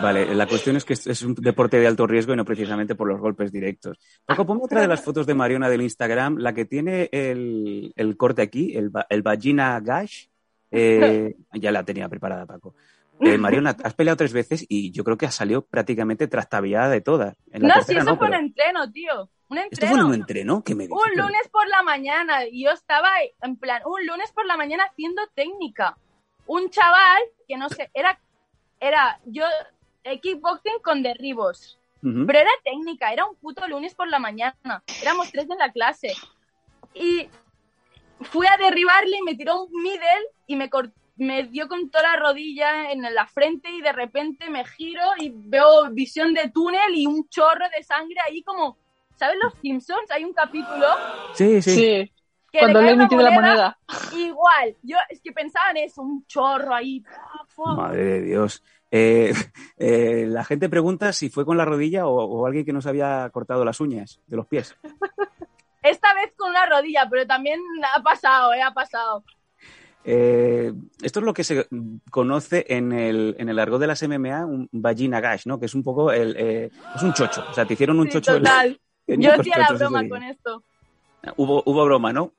Vale, 0.00 0.34
la 0.34 0.46
cuestión 0.46 0.76
es 0.76 0.84
que 0.84 0.94
es- 0.94 1.22
un 1.22 1.34
deporte 1.34 1.78
de 1.78 1.86
alto 1.86 2.06
riesgo 2.06 2.32
y 2.32 2.36
no 2.36 2.44
precisamente 2.44 2.94
por 2.94 3.08
los 3.08 3.20
golpes 3.20 3.52
directos. 3.52 3.98
Paco, 4.24 4.46
ponme 4.46 4.62
otra 4.64 4.80
de 4.80 4.88
las 4.88 5.02
fotos 5.02 5.26
de 5.26 5.34
Mariona 5.34 5.68
del 5.68 5.82
Instagram, 5.82 6.38
la 6.38 6.54
que 6.54 6.64
tiene 6.64 7.08
el, 7.12 7.92
el 7.96 8.16
corte 8.16 8.42
aquí, 8.42 8.76
el, 8.76 8.90
el 9.10 9.22
vagina 9.22 9.80
gash. 9.80 10.26
Eh, 10.70 11.34
ya 11.52 11.70
la 11.72 11.84
tenía 11.84 12.08
preparada, 12.08 12.44
Paco. 12.46 12.74
Eh, 13.20 13.38
Mariona, 13.38 13.76
has 13.82 13.94
peleado 13.94 14.16
tres 14.16 14.32
veces 14.32 14.64
y 14.68 14.92
yo 14.92 15.02
creo 15.04 15.16
que 15.16 15.26
has 15.26 15.34
salido 15.34 15.64
prácticamente 15.64 16.28
trastabillada 16.28 16.90
de 16.90 17.00
todas. 17.00 17.36
En 17.50 17.62
No, 17.62 17.74
sí, 17.82 17.92
eso 17.94 18.04
no, 18.04 18.16
fue 18.16 18.26
un 18.26 18.32
pero- 18.32 18.42
entreno, 18.44 18.92
tío. 18.92 19.30
Un 19.48 19.58
entreno. 19.58 19.68
¿Esto 19.70 19.86
fue 19.86 20.04
un 20.04 20.14
entreno? 20.14 20.62
¿Qué 20.64 20.74
me 20.74 20.84
dices? 20.88 20.98
Un 21.02 21.18
lunes 21.22 21.48
por 21.52 21.66
la 21.68 21.82
mañana 21.82 22.46
y 22.46 22.64
yo 22.64 22.72
estaba 22.72 23.08
en 23.42 23.56
plan, 23.56 23.80
un 23.86 24.04
lunes 24.06 24.32
por 24.32 24.44
la 24.44 24.56
mañana 24.56 24.84
haciendo 24.90 25.22
técnica. 25.34 25.96
Un 26.46 26.68
chaval 26.70 27.22
que 27.48 27.56
no 27.56 27.68
sé, 27.68 27.90
era, 27.94 28.18
era 28.80 29.20
yo, 29.24 29.44
kickboxing 30.20 30.80
con 30.82 31.02
derribos. 31.02 31.78
Pero 32.02 32.38
era 32.38 32.50
técnica, 32.62 33.12
era 33.12 33.24
un 33.24 33.34
puto 33.36 33.66
lunes 33.66 33.94
por 33.94 34.06
la 34.08 34.20
mañana. 34.20 34.82
Éramos 35.02 35.32
tres 35.32 35.48
en 35.50 35.58
la 35.58 35.72
clase. 35.72 36.12
Y 36.94 37.28
fui 38.20 38.46
a 38.46 38.56
derribarle 38.58 39.16
y 39.18 39.22
me 39.22 39.34
tiró 39.34 39.64
un 39.64 39.82
middle 39.82 40.28
y 40.46 40.56
me, 40.56 40.70
me 41.16 41.44
dio 41.44 41.68
con 41.68 41.90
toda 41.90 42.04
la 42.04 42.16
rodilla 42.16 42.90
en 42.90 43.02
la 43.02 43.26
frente 43.26 43.70
y 43.70 43.80
de 43.80 43.92
repente 43.92 44.48
me 44.50 44.64
giro 44.64 45.02
y 45.18 45.32
veo 45.34 45.90
visión 45.90 46.34
de 46.34 46.50
túnel 46.50 46.94
y 46.94 47.06
un 47.06 47.28
chorro 47.28 47.64
de 47.76 47.82
sangre 47.82 48.16
ahí 48.26 48.42
como... 48.42 48.78
¿Sabes 49.16 49.38
los 49.42 49.54
Simpsons? 49.62 50.10
Hay 50.10 50.24
un 50.24 50.34
capítulo 50.34 50.86
Sí, 51.32 51.62
sí. 51.62 51.70
Sí, 51.70 52.12
que 52.52 52.58
cuando 52.58 52.82
le 52.82 52.96
le 52.96 53.22
la 53.22 53.30
moneda. 53.30 53.78
Igual, 54.14 54.76
yo 54.82 54.98
es 55.08 55.22
que 55.22 55.32
pensaba 55.32 55.70
en 55.70 55.78
eso, 55.78 56.02
un 56.02 56.26
chorro 56.26 56.74
ahí. 56.74 57.02
Madre 57.56 58.04
de 58.04 58.20
Dios. 58.20 58.62
Eh, 58.90 59.32
eh, 59.78 60.26
la 60.28 60.44
gente 60.44 60.68
pregunta 60.68 61.12
si 61.14 61.30
fue 61.30 61.46
con 61.46 61.56
la 61.56 61.64
rodilla 61.64 62.06
o, 62.06 62.12
o 62.12 62.46
alguien 62.46 62.66
que 62.66 62.74
nos 62.74 62.86
había 62.86 63.28
cortado 63.30 63.64
las 63.64 63.80
uñas 63.80 64.20
de 64.26 64.36
los 64.36 64.46
pies. 64.46 64.76
Esta 65.82 66.14
vez 66.14 66.32
con 66.36 66.50
una 66.50 66.66
rodilla, 66.66 67.06
pero 67.10 67.26
también 67.26 67.60
ha 67.94 68.02
pasado, 68.02 68.52
eh, 68.52 68.60
ha 68.60 68.72
pasado. 68.72 69.24
Eh, 70.08 70.72
esto 71.02 71.18
es 71.18 71.26
lo 71.26 71.34
que 71.34 71.42
se 71.42 71.66
conoce 72.12 72.64
en 72.68 72.92
el, 72.92 73.34
en 73.38 73.48
el 73.48 73.58
argot 73.58 73.80
de 73.80 73.88
las 73.88 74.00
MMA, 74.02 74.46
un 74.46 74.68
vagina 74.70 75.20
gash, 75.20 75.46
¿no? 75.46 75.58
Que 75.58 75.66
es 75.66 75.74
un 75.74 75.82
poco 75.82 76.12
el, 76.12 76.36
eh, 76.38 76.70
es 76.94 77.02
un 77.02 77.12
chocho. 77.12 77.44
O 77.50 77.54
sea, 77.54 77.66
te 77.66 77.74
hicieron 77.74 77.98
un 77.98 78.06
Sí, 78.06 78.12
chocho. 78.12 78.38
total. 78.38 78.80
tenía 79.06 79.34
Yo 79.34 79.40
hacía 79.40 79.58
la 79.58 79.76
broma 79.76 80.08
con 80.08 80.22
esto. 80.22 80.62
Hubo, 81.36 81.62
hubo 81.66 81.84
broma, 81.84 82.12
¿no? 82.12 82.32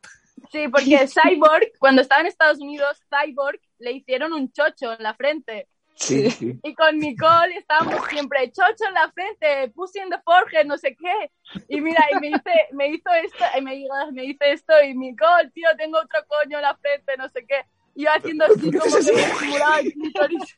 Sí, 0.50 0.70
porque 0.70 1.08
Cyborg, 1.08 1.74
cuando 1.78 2.02
estaba 2.02 2.22
en 2.22 2.28
Estados 2.28 2.60
Unidos, 2.60 3.02
Cyborg 3.10 3.60
le 3.80 3.92
hicieron 3.92 4.32
un 4.32 4.50
chocho 4.52 4.94
en 4.94 5.04
la 5.04 5.14
frente. 5.14 5.68
Sí, 6.00 6.30
sí. 6.30 6.60
Y 6.64 6.76
con 6.76 7.00
Nicole 7.00 7.58
estábamos 7.58 8.06
siempre, 8.08 8.52
chocho 8.52 8.86
en 8.88 8.94
la 8.94 9.12
frente, 9.12 9.72
pussy 9.74 10.00
in 10.00 10.10
the 10.10 10.20
forehead, 10.24 10.66
no 10.66 10.78
sé 10.78 10.96
qué. 10.96 11.32
Y 11.68 11.82
mira, 11.82 12.06
y 12.12 12.20
me 12.20 12.28
hice, 12.28 12.52
me 12.72 12.88
hizo 12.90 13.10
esto, 13.24 13.44
y 13.58 13.62
me, 13.62 13.88
me 14.14 14.26
hice 14.26 14.52
esto, 14.52 14.74
y 14.84 14.96
Nicole, 14.96 15.50
tío, 15.54 15.68
tengo 15.76 15.98
otro 15.98 16.20
coño 16.28 16.58
en 16.58 16.62
la 16.62 16.76
frente, 16.78 17.18
no 17.18 17.28
sé 17.30 17.46
qué. 17.48 17.66
Y 17.96 18.04
yo 18.04 18.12
haciendo 18.16 18.46
así 18.46 18.72
como 18.78 18.96
que 18.96 19.14
me 19.14 19.22
estimulaba 19.22 19.80
el 19.80 19.94
clítoris. 19.94 20.58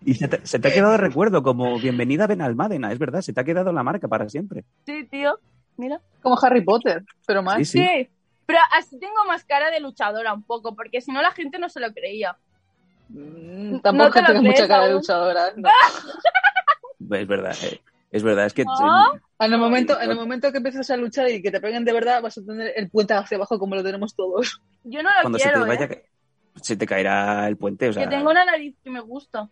Y 0.00 0.14
se 0.14 0.28
te, 0.28 0.46
se 0.46 0.58
te 0.58 0.68
ha 0.68 0.72
quedado 0.72 0.96
recuerdo 0.96 1.42
como 1.42 1.78
bienvenida 1.78 2.24
a 2.24 2.28
Benalmádena, 2.28 2.92
es 2.92 2.98
verdad, 2.98 3.20
se 3.20 3.34
te 3.34 3.40
ha 3.40 3.44
quedado 3.44 3.72
la 3.72 3.82
marca 3.82 4.08
para 4.08 4.28
siempre. 4.28 4.64
Sí, 4.86 5.04
tío, 5.04 5.38
mira. 5.76 6.00
Como 6.22 6.38
Harry 6.42 6.62
Potter, 6.62 7.04
pero 7.26 7.42
más. 7.42 7.58
Sí, 7.58 7.64
sí. 7.66 7.78
Sí, 7.78 8.08
pero 8.46 8.58
así 8.72 8.98
tengo 8.98 9.24
más 9.26 9.44
cara 9.44 9.70
de 9.70 9.80
luchadora 9.80 10.32
un 10.32 10.44
poco, 10.44 10.74
porque 10.74 11.02
si 11.02 11.12
no 11.12 11.20
la 11.20 11.32
gente 11.32 11.58
no 11.58 11.68
se 11.68 11.80
lo 11.80 11.92
creía. 11.92 12.38
Mm, 13.08 13.72
No 13.72 13.80
Tampoco 13.80 14.12
tengas 14.12 14.42
mucha 14.42 14.68
cara 14.68 14.86
de 14.86 14.92
luchadora. 14.92 15.52
no. 15.56 15.68
Es 17.16 17.26
verdad, 17.26 17.56
eh, 17.62 17.80
es 18.10 18.22
verdad, 18.22 18.46
es 18.46 18.54
que 18.54 18.64
¿No? 18.64 19.12
En 19.38 19.52
el, 19.52 19.58
momento, 19.58 20.00
en 20.00 20.10
el 20.10 20.16
momento 20.16 20.52
que 20.52 20.58
empiezas 20.58 20.88
a 20.90 20.96
luchar 20.96 21.28
y 21.30 21.42
que 21.42 21.50
te 21.50 21.60
peguen 21.60 21.84
de 21.84 21.92
verdad, 21.92 22.22
vas 22.22 22.38
a 22.38 22.44
tener 22.44 22.72
el 22.76 22.90
puente 22.90 23.14
hacia 23.14 23.36
abajo 23.36 23.58
como 23.58 23.74
lo 23.74 23.82
tenemos 23.82 24.14
todos. 24.14 24.60
Yo 24.84 25.02
no 25.02 25.10
lo 25.10 25.22
cuando 25.22 25.38
se 25.38 25.50
te 25.50 25.58
vaya, 25.58 25.84
¿eh? 25.86 26.04
se 26.60 26.76
te 26.76 26.86
caerá 26.86 27.48
el 27.48 27.56
puente, 27.56 27.88
o 27.88 27.92
sea, 27.92 28.04
Que 28.04 28.10
tengo 28.10 28.30
una 28.30 28.44
nariz 28.44 28.76
que 28.84 28.90
me 28.90 29.00
gusta. 29.00 29.48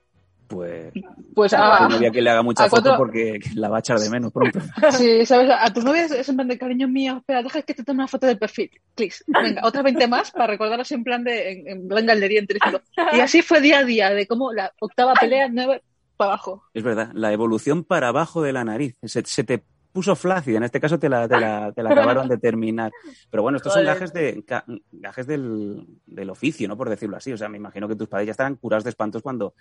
Pues 0.50 0.92
Pues 1.34 1.52
a 1.54 1.76
a, 1.84 1.86
tu 1.88 1.94
novia 1.94 2.10
que 2.10 2.20
le 2.20 2.28
haga 2.28 2.42
mucha 2.42 2.64
foto 2.68 2.82
cuatro- 2.82 2.96
porque 2.98 3.38
la 3.54 3.68
va 3.68 3.76
a 3.76 3.80
echar 3.80 3.98
de 3.98 4.10
menos 4.10 4.32
pronto. 4.32 4.58
sí, 4.90 5.24
¿sabes? 5.24 5.48
a 5.56 5.72
tu 5.72 5.80
novia 5.80 6.04
es, 6.06 6.28
en 6.28 6.34
plan 6.36 6.48
de 6.48 6.58
cariño 6.58 6.88
mío, 6.88 7.18
espera, 7.18 7.42
deja 7.42 7.62
que 7.62 7.72
te 7.74 7.84
tome 7.84 7.98
una 8.00 8.08
foto 8.08 8.26
del 8.26 8.36
perfil. 8.38 8.70
Clis. 8.96 9.22
Venga, 9.28 9.62
otras 9.64 9.84
20 9.84 10.08
más 10.08 10.30
para 10.32 10.48
recordarlas 10.48 10.90
en 10.92 11.04
plan 11.04 11.22
de 11.24 11.52
en, 11.52 11.68
en 11.68 11.88
plan 11.88 12.04
galería. 12.04 12.42
Y 13.12 13.20
así 13.20 13.42
fue 13.42 13.60
día 13.60 13.78
a 13.78 13.84
día, 13.84 14.10
de 14.10 14.26
cómo 14.26 14.52
la 14.52 14.72
octava 14.80 15.14
pelea, 15.14 15.48
nueve 15.50 15.82
para 16.16 16.32
abajo. 16.32 16.64
Es 16.74 16.82
verdad, 16.82 17.10
la 17.14 17.32
evolución 17.32 17.84
para 17.84 18.08
abajo 18.08 18.42
de 18.42 18.52
la 18.52 18.64
nariz. 18.64 18.96
Se, 19.02 19.22
se 19.24 19.44
te 19.44 19.62
puso 19.92 20.14
flácida, 20.14 20.58
en 20.58 20.62
este 20.62 20.78
caso 20.78 20.98
te 21.00 21.08
la, 21.08 21.26
te 21.26 21.40
la, 21.40 21.72
te 21.72 21.82
la 21.82 21.90
acabaron 21.90 22.28
de 22.28 22.38
terminar. 22.38 22.92
Pero 23.28 23.42
bueno, 23.42 23.56
estos 23.56 23.72
son 23.72 23.84
gajes, 23.84 24.12
de, 24.12 24.36
ga- 24.46 24.62
gajes 24.92 25.26
del, 25.26 25.84
del 26.06 26.30
oficio, 26.30 26.68
¿no? 26.68 26.76
Por 26.76 26.88
decirlo 26.88 27.16
así. 27.16 27.32
O 27.32 27.36
sea, 27.36 27.48
me 27.48 27.56
imagino 27.56 27.88
que 27.88 27.96
tus 27.96 28.06
padres 28.06 28.26
ya 28.26 28.30
estarán 28.32 28.54
curados 28.56 28.84
de 28.84 28.90
espantos 28.90 29.20
cuando 29.20 29.54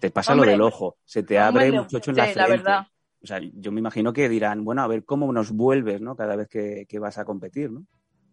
te 0.00 0.10
pasa 0.10 0.32
Hombre. 0.32 0.46
lo 0.46 0.52
del 0.52 0.60
ojo, 0.62 0.96
se 1.04 1.22
te 1.22 1.38
abre 1.38 1.72
chocho 1.86 2.10
en 2.10 2.16
la 2.16 2.24
frente. 2.24 2.40
la 2.40 2.46
verdad. 2.48 2.86
O 3.22 3.26
sea, 3.26 3.40
yo 3.40 3.72
me 3.72 3.80
imagino 3.80 4.12
que 4.12 4.28
dirán, 4.28 4.64
bueno, 4.64 4.82
a 4.82 4.86
ver 4.86 5.04
cómo 5.04 5.32
nos 5.32 5.50
vuelves, 5.52 6.00
¿no? 6.00 6.14
Cada 6.16 6.36
vez 6.36 6.48
que, 6.48 6.86
que 6.88 6.98
vas 6.98 7.18
a 7.18 7.24
competir, 7.24 7.70
¿no? 7.70 7.84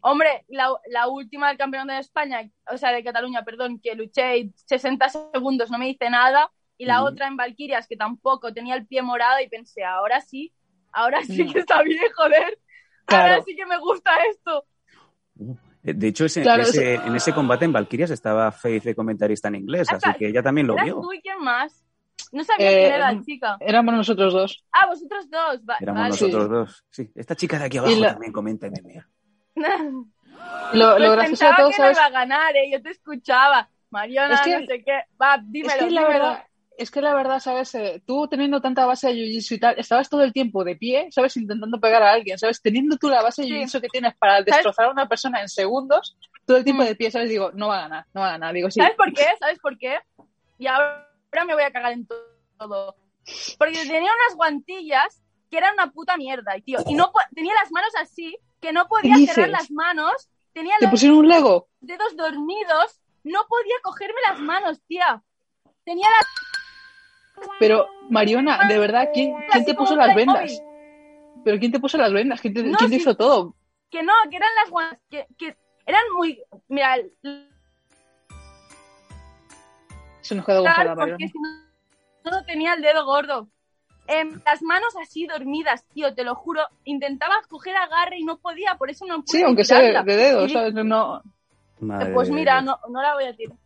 Hombre, 0.02 0.44
la, 0.50 0.70
la 0.90 1.08
última 1.08 1.48
del 1.48 1.58
campeonato 1.58 1.94
de 1.94 2.00
España, 2.00 2.42
o 2.72 2.78
sea, 2.78 2.92
de 2.92 3.04
Cataluña, 3.04 3.44
perdón, 3.46 3.80
que 3.82 3.96
luché 3.96 4.52
60 4.66 5.10
segundos, 5.10 5.72
no 5.72 5.78
me 5.80 5.90
hice 5.90 6.10
nada. 6.10 6.52
Y 6.78 6.86
la 6.86 7.04
otra 7.04 7.28
en 7.28 7.38
Valquirias, 7.38 7.88
que 7.88 7.96
tampoco 7.96 8.54
tenía 8.54 8.76
el 8.76 8.86
pie 8.86 9.02
morado 9.02 9.40
y 9.40 9.48
pensé, 9.48 9.84
ahora 9.86 10.20
sí, 10.20 10.54
ahora 10.92 11.24
sí 11.24 11.44
Mm. 11.46 11.54
que 11.54 11.60
está 11.60 11.82
bien, 11.84 12.02
joder. 12.16 12.60
Claro. 13.06 13.34
Ahora 13.36 13.44
sí 13.46 13.56
que 13.56 13.66
me 13.66 13.78
gusta 13.80 14.12
esto. 14.30 14.66
Eh, 15.40 15.56
De 15.84 16.08
hecho, 16.08 16.26
ese- 16.26 16.42
Claro, 16.44 16.64
ese- 16.64 16.96
en 16.96 17.16
ese 17.16 17.34
combate 17.34 17.66
en 17.66 17.74
Valkyrias 17.74 18.10
estaba 18.12 18.52
Faith 18.52 18.84
de 18.84 18.96
comentarista 18.96 19.50
en 19.50 19.56
inglés, 19.56 19.88
así 19.92 20.10
que 20.18 20.28
ella 20.30 20.42
también 20.42 20.66
lo 20.68 20.74
¿Eras 20.76 20.86
vio. 20.86 21.02
tú 21.02 21.12
y 21.14 21.22
quién 21.22 21.40
más? 21.42 21.84
No 22.32 22.44
sabía 22.44 22.72
Eh, 22.72 22.76
quién 22.80 22.94
era 22.94 23.12
la 23.12 23.22
chica. 23.22 23.58
Éramos 23.60 23.94
nosotros 23.94 24.34
dos. 24.34 24.66
Ah, 24.72 24.88
vosotros 24.88 25.30
dos. 25.30 25.62
Va- 25.70 25.78
Éramos 25.82 26.00
vale. 26.02 26.10
nosotros 26.12 26.50
dos. 26.50 26.86
Sí, 26.90 27.12
esta 27.16 27.36
chica 27.36 27.60
de 27.60 27.66
aquí 27.66 27.78
abajo 27.78 27.96
la- 27.96 28.14
también 28.14 28.32
comenta 28.32 28.68
MMA. 28.68 29.08
Y 30.74 30.78
Lo, 30.78 30.98
lo 30.98 30.98
Pues 30.98 31.12
gracioso 31.12 31.16
de 31.22 31.28
pensaba 31.28 31.56
todo, 31.58 31.70
que 31.70 31.78
no 31.78 31.84
¿sabes? 31.84 31.98
iba 31.98 32.06
a 32.06 32.10
ganar, 32.10 32.56
¿eh? 32.56 32.72
Yo 32.72 32.82
te 32.82 32.90
escuchaba. 32.90 33.70
Mariona, 33.92 34.34
Es 34.36 34.42
que- 34.42 34.60
no 34.60 34.66
sé 34.66 34.84
qué. 34.84 35.02
Va, 35.22 35.38
dímelo, 35.44 35.74
es 35.74 35.78
que 35.86 35.92
la 35.92 36.02
dímelo. 36.02 36.10
verdad, 36.26 36.44
es 36.78 36.90
que 36.92 37.02
la 37.02 37.14
verdad, 37.14 37.40
¿sabes? 37.40 37.74
Eh, 37.76 38.02
tú 38.06 38.28
teniendo 38.28 38.60
tanta 38.62 38.86
base 38.86 39.08
de 39.08 39.14
jiu-jitsu 39.16 39.56
y 39.56 39.60
tal, 39.60 39.80
estabas 39.80 40.10
todo 40.10 40.24
el 40.24 40.34
tiempo 40.34 40.64
de 40.64 40.76
pie, 40.76 41.08
¿sabes? 41.12 41.36
Intentando 41.38 41.80
pegar 41.80 42.02
a 42.04 42.12
alguien, 42.12 42.38
¿sabes? 42.38 42.62
Teniendo 42.62 42.98
tú 42.98 43.10
la 43.10 43.22
base 43.22 43.44
de 43.44 43.48
jiu-jitsu 43.50 43.82
que 43.82 43.88
tienes 43.90 44.16
para 44.16 44.42
destrozar 44.42 44.86
a 44.86 44.92
una 44.92 45.08
persona 45.08 45.42
en 45.42 45.50
segundos, 45.50 46.18
todo 46.46 46.58
el 46.58 46.64
tiempo 46.64 46.84
Mm. 46.84 46.86
de 46.88 46.96
pie, 46.96 47.12
¿sabes? 47.12 47.30
Digo, 47.30 47.52
no 47.54 47.68
va 47.70 47.78
a 47.78 47.82
ganar, 47.82 48.06
no 48.14 48.22
va 48.22 48.28
a 48.28 48.32
ganar. 48.32 48.54
Digo, 48.54 48.70
sí. 48.72 48.80
¿Sabes 48.80 48.96
por 48.98 49.14
qué? 49.14 49.26
¿Sabes 49.40 49.60
por 49.60 49.78
qué? 49.78 50.00
Y 50.58 50.68
ahora 50.68 51.08
me 51.48 51.54
voy 51.54 51.64
a 51.64 51.72
cagar 51.72 51.94
en 51.94 52.06
to- 52.08 52.16
todo. 52.58 52.96
Porque 53.58 53.78
tenía 53.78 54.00
unas 54.02 54.36
guantillas 54.36 55.22
que 55.50 55.58
era 55.58 55.72
una 55.72 55.92
puta 55.92 56.18
mierda, 56.18 56.58
y 56.58 56.62
tío. 56.64 56.80
Y 56.88 56.96
no 56.96 57.12
tenía 57.36 57.54
las 57.62 57.72
manos 57.72 57.92
así, 58.02 58.38
que 58.60 58.74
no 58.74 58.88
podía 58.88 59.16
cerrar 59.28 59.50
las 59.50 59.70
manos, 59.72 60.12
tenía 60.54 60.76
¿Te 60.80 60.86
los 60.86 60.92
pusieron 60.92 61.20
un 61.20 61.28
Lego? 61.30 61.68
dedos 61.80 62.16
dormidos, 62.16 63.00
no 63.24 63.42
podía 63.48 63.76
cogerme 63.84 64.20
las 64.28 64.40
manos, 64.40 64.82
tía. 64.88 65.22
Tenía 65.86 66.08
las 66.10 66.26
Pero, 67.60 67.88
Mariona, 68.10 68.68
de 68.68 68.80
verdad, 68.80 69.10
¿quién, 69.14 69.34
quién 69.52 69.66
te 69.66 69.74
puso 69.74 69.96
las 69.96 70.16
vendas? 70.16 70.62
¿Pero 71.44 71.60
quién 71.60 71.72
te 71.72 71.80
puso 71.80 71.98
las 71.98 72.14
vendas? 72.14 72.40
¿Quién 72.42 72.54
te, 72.54 72.64
No, 72.64 72.78
quién 72.78 72.90
te 72.90 72.96
sí. 72.96 73.02
hizo 73.02 73.16
todo? 73.16 73.56
que 73.90 74.02
no, 74.02 74.14
que 74.32 74.38
eran 74.38 74.50
las 74.64 74.72
guantes, 74.72 75.00
que, 75.08 75.28
que 75.38 75.56
eran 75.86 76.02
muy, 76.16 76.42
mira, 76.68 76.96
Se 80.22 80.36
nos 80.36 80.46
quedó 80.46 80.64
porque 80.64 80.96
Mariona. 80.96 81.18
si 81.28 81.34
no, 81.40 82.32
no 82.32 82.46
tenía 82.46 82.74
el 82.74 82.82
dedo 82.82 83.06
gordo. 83.06 83.50
Em, 84.08 84.42
las 84.46 84.62
manos 84.64 84.96
así 85.02 85.28
dormidas, 85.28 85.86
tío, 85.94 86.14
te 86.14 86.24
lo 86.24 86.36
juro. 86.36 86.62
Intentaba 86.86 87.36
coger 87.50 87.76
agarre 87.76 88.18
y 88.18 88.24
no 88.24 88.38
podía, 88.38 88.76
por 88.78 88.90
eso 88.90 89.06
no 89.06 89.18
pude 89.24 89.38
Sí, 89.38 89.44
aunque 89.44 89.64
sea 89.64 89.80
de, 89.80 90.02
de 90.04 90.16
dedos, 90.18 90.50
Y- 90.50 90.54
¿sabes? 90.54 90.74
No, 90.74 91.22
Madre 91.80 92.14
Pues 92.14 92.30
mira, 92.30 92.62
no, 92.62 92.80
no 92.90 93.02
la 93.02 93.14
voy 93.14 93.26
a 93.26 93.36
tirar. 93.36 93.58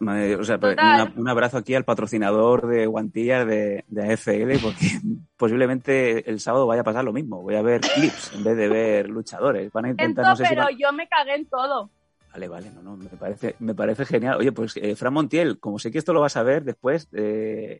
Madre- 0.00 0.36
o 0.36 0.44
sea, 0.44 0.58
pues, 0.58 0.76
una- 0.76 1.12
un 1.16 1.28
abrazo 1.28 1.56
aquí 1.58 1.74
al 1.74 1.84
patrocinador 1.84 2.66
de 2.66 2.86
guantillas 2.86 3.46
de, 3.46 3.84
de 3.86 4.12
AFL, 4.12 4.58
porque 4.60 4.80
posiblemente 5.36 6.28
el 6.28 6.40
sábado 6.40 6.66
vaya 6.66 6.80
a 6.82 6.84
pasar 6.84 7.04
lo 7.04 7.12
mismo. 7.12 7.40
Voy 7.42 7.54
a 7.54 7.62
ver 7.62 7.80
clips 7.80 8.32
en 8.34 8.44
vez 8.44 8.56
de 8.56 8.68
ver 8.68 9.08
luchadores. 9.08 9.72
Van 9.72 9.84
a 9.86 9.90
intentar, 9.90 10.24
no 10.24 10.30
Entonces, 10.32 10.46
sé 10.48 10.54
si 10.54 10.54
pero 10.56 10.66
van- 10.66 10.78
yo 10.78 10.92
me 10.92 11.08
cagué 11.08 11.34
en 11.36 11.46
todo. 11.46 11.90
Vale, 12.32 12.48
vale, 12.48 12.70
no, 12.72 12.82
no, 12.82 12.96
me 12.96 13.08
parece, 13.10 13.54
me 13.60 13.74
parece 13.74 14.04
genial. 14.04 14.36
Oye, 14.38 14.50
pues 14.50 14.76
eh, 14.76 14.96
Fran 14.96 15.14
Montiel, 15.14 15.60
como 15.60 15.78
sé 15.78 15.92
que 15.92 15.98
esto 15.98 16.12
lo 16.12 16.20
vas 16.20 16.36
a 16.36 16.42
ver 16.42 16.64
después 16.64 17.08
de, 17.12 17.78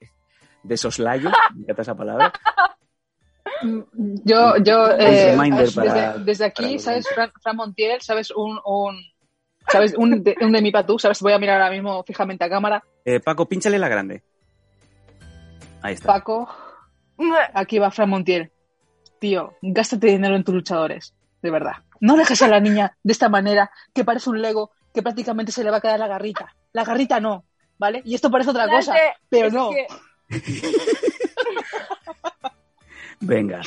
de 0.62 0.76
soslayo, 0.76 1.30
me 1.56 1.62
encanta 1.62 1.82
esa 1.82 1.96
palabra, 1.96 2.32
Yo, 3.62 4.56
yo, 4.58 4.90
eh, 4.98 5.36
desde, 5.36 5.74
para- 5.74 6.18
desde 6.18 6.50
para 6.50 6.66
aquí, 6.68 6.78
¿sabes? 6.78 7.08
Fran, 7.08 7.32
Fran 7.42 7.56
Montiel, 7.56 8.00
¿sabes? 8.02 8.30
Un, 8.30 8.58
un, 8.64 8.96
¿sabes? 9.70 9.94
Un 9.96 10.22
de, 10.22 10.36
un 10.40 10.52
de 10.52 10.62
mi 10.62 10.70
patú, 10.70 10.98
¿sabes? 10.98 11.20
Voy 11.20 11.32
a 11.32 11.38
mirar 11.38 11.60
ahora 11.60 11.72
mismo 11.74 12.02
fijamente 12.04 12.44
a 12.44 12.48
cámara. 12.48 12.84
Eh, 13.04 13.20
Paco, 13.20 13.46
pínchale 13.48 13.78
la 13.78 13.88
grande. 13.88 14.22
Ahí 15.82 15.94
está. 15.94 16.06
Paco, 16.14 16.48
aquí 17.54 17.78
va 17.78 17.90
Fran 17.90 18.08
Montiel. 18.10 18.50
Tío, 19.18 19.54
gástate 19.62 20.08
dinero 20.08 20.36
en 20.36 20.44
tus 20.44 20.54
luchadores, 20.54 21.14
de 21.42 21.50
verdad. 21.50 21.76
No 22.00 22.16
dejes 22.16 22.42
a 22.42 22.48
la 22.48 22.60
niña 22.60 22.96
de 23.02 23.12
esta 23.12 23.28
manera, 23.28 23.70
que 23.94 24.04
parece 24.04 24.28
un 24.30 24.40
Lego, 24.42 24.72
que 24.92 25.02
prácticamente 25.02 25.52
se 25.52 25.64
le 25.64 25.70
va 25.70 25.78
a 25.78 25.80
quedar 25.80 25.98
la 25.98 26.08
garrita. 26.08 26.54
La 26.72 26.84
garrita 26.84 27.20
no, 27.20 27.44
¿vale? 27.78 28.02
Y 28.04 28.14
esto 28.14 28.30
parece 28.30 28.50
otra 28.50 28.68
cosa, 28.68 28.94
pero 29.28 29.50
no. 29.50 29.70
que- 29.70 29.86
Venga, 33.20 33.60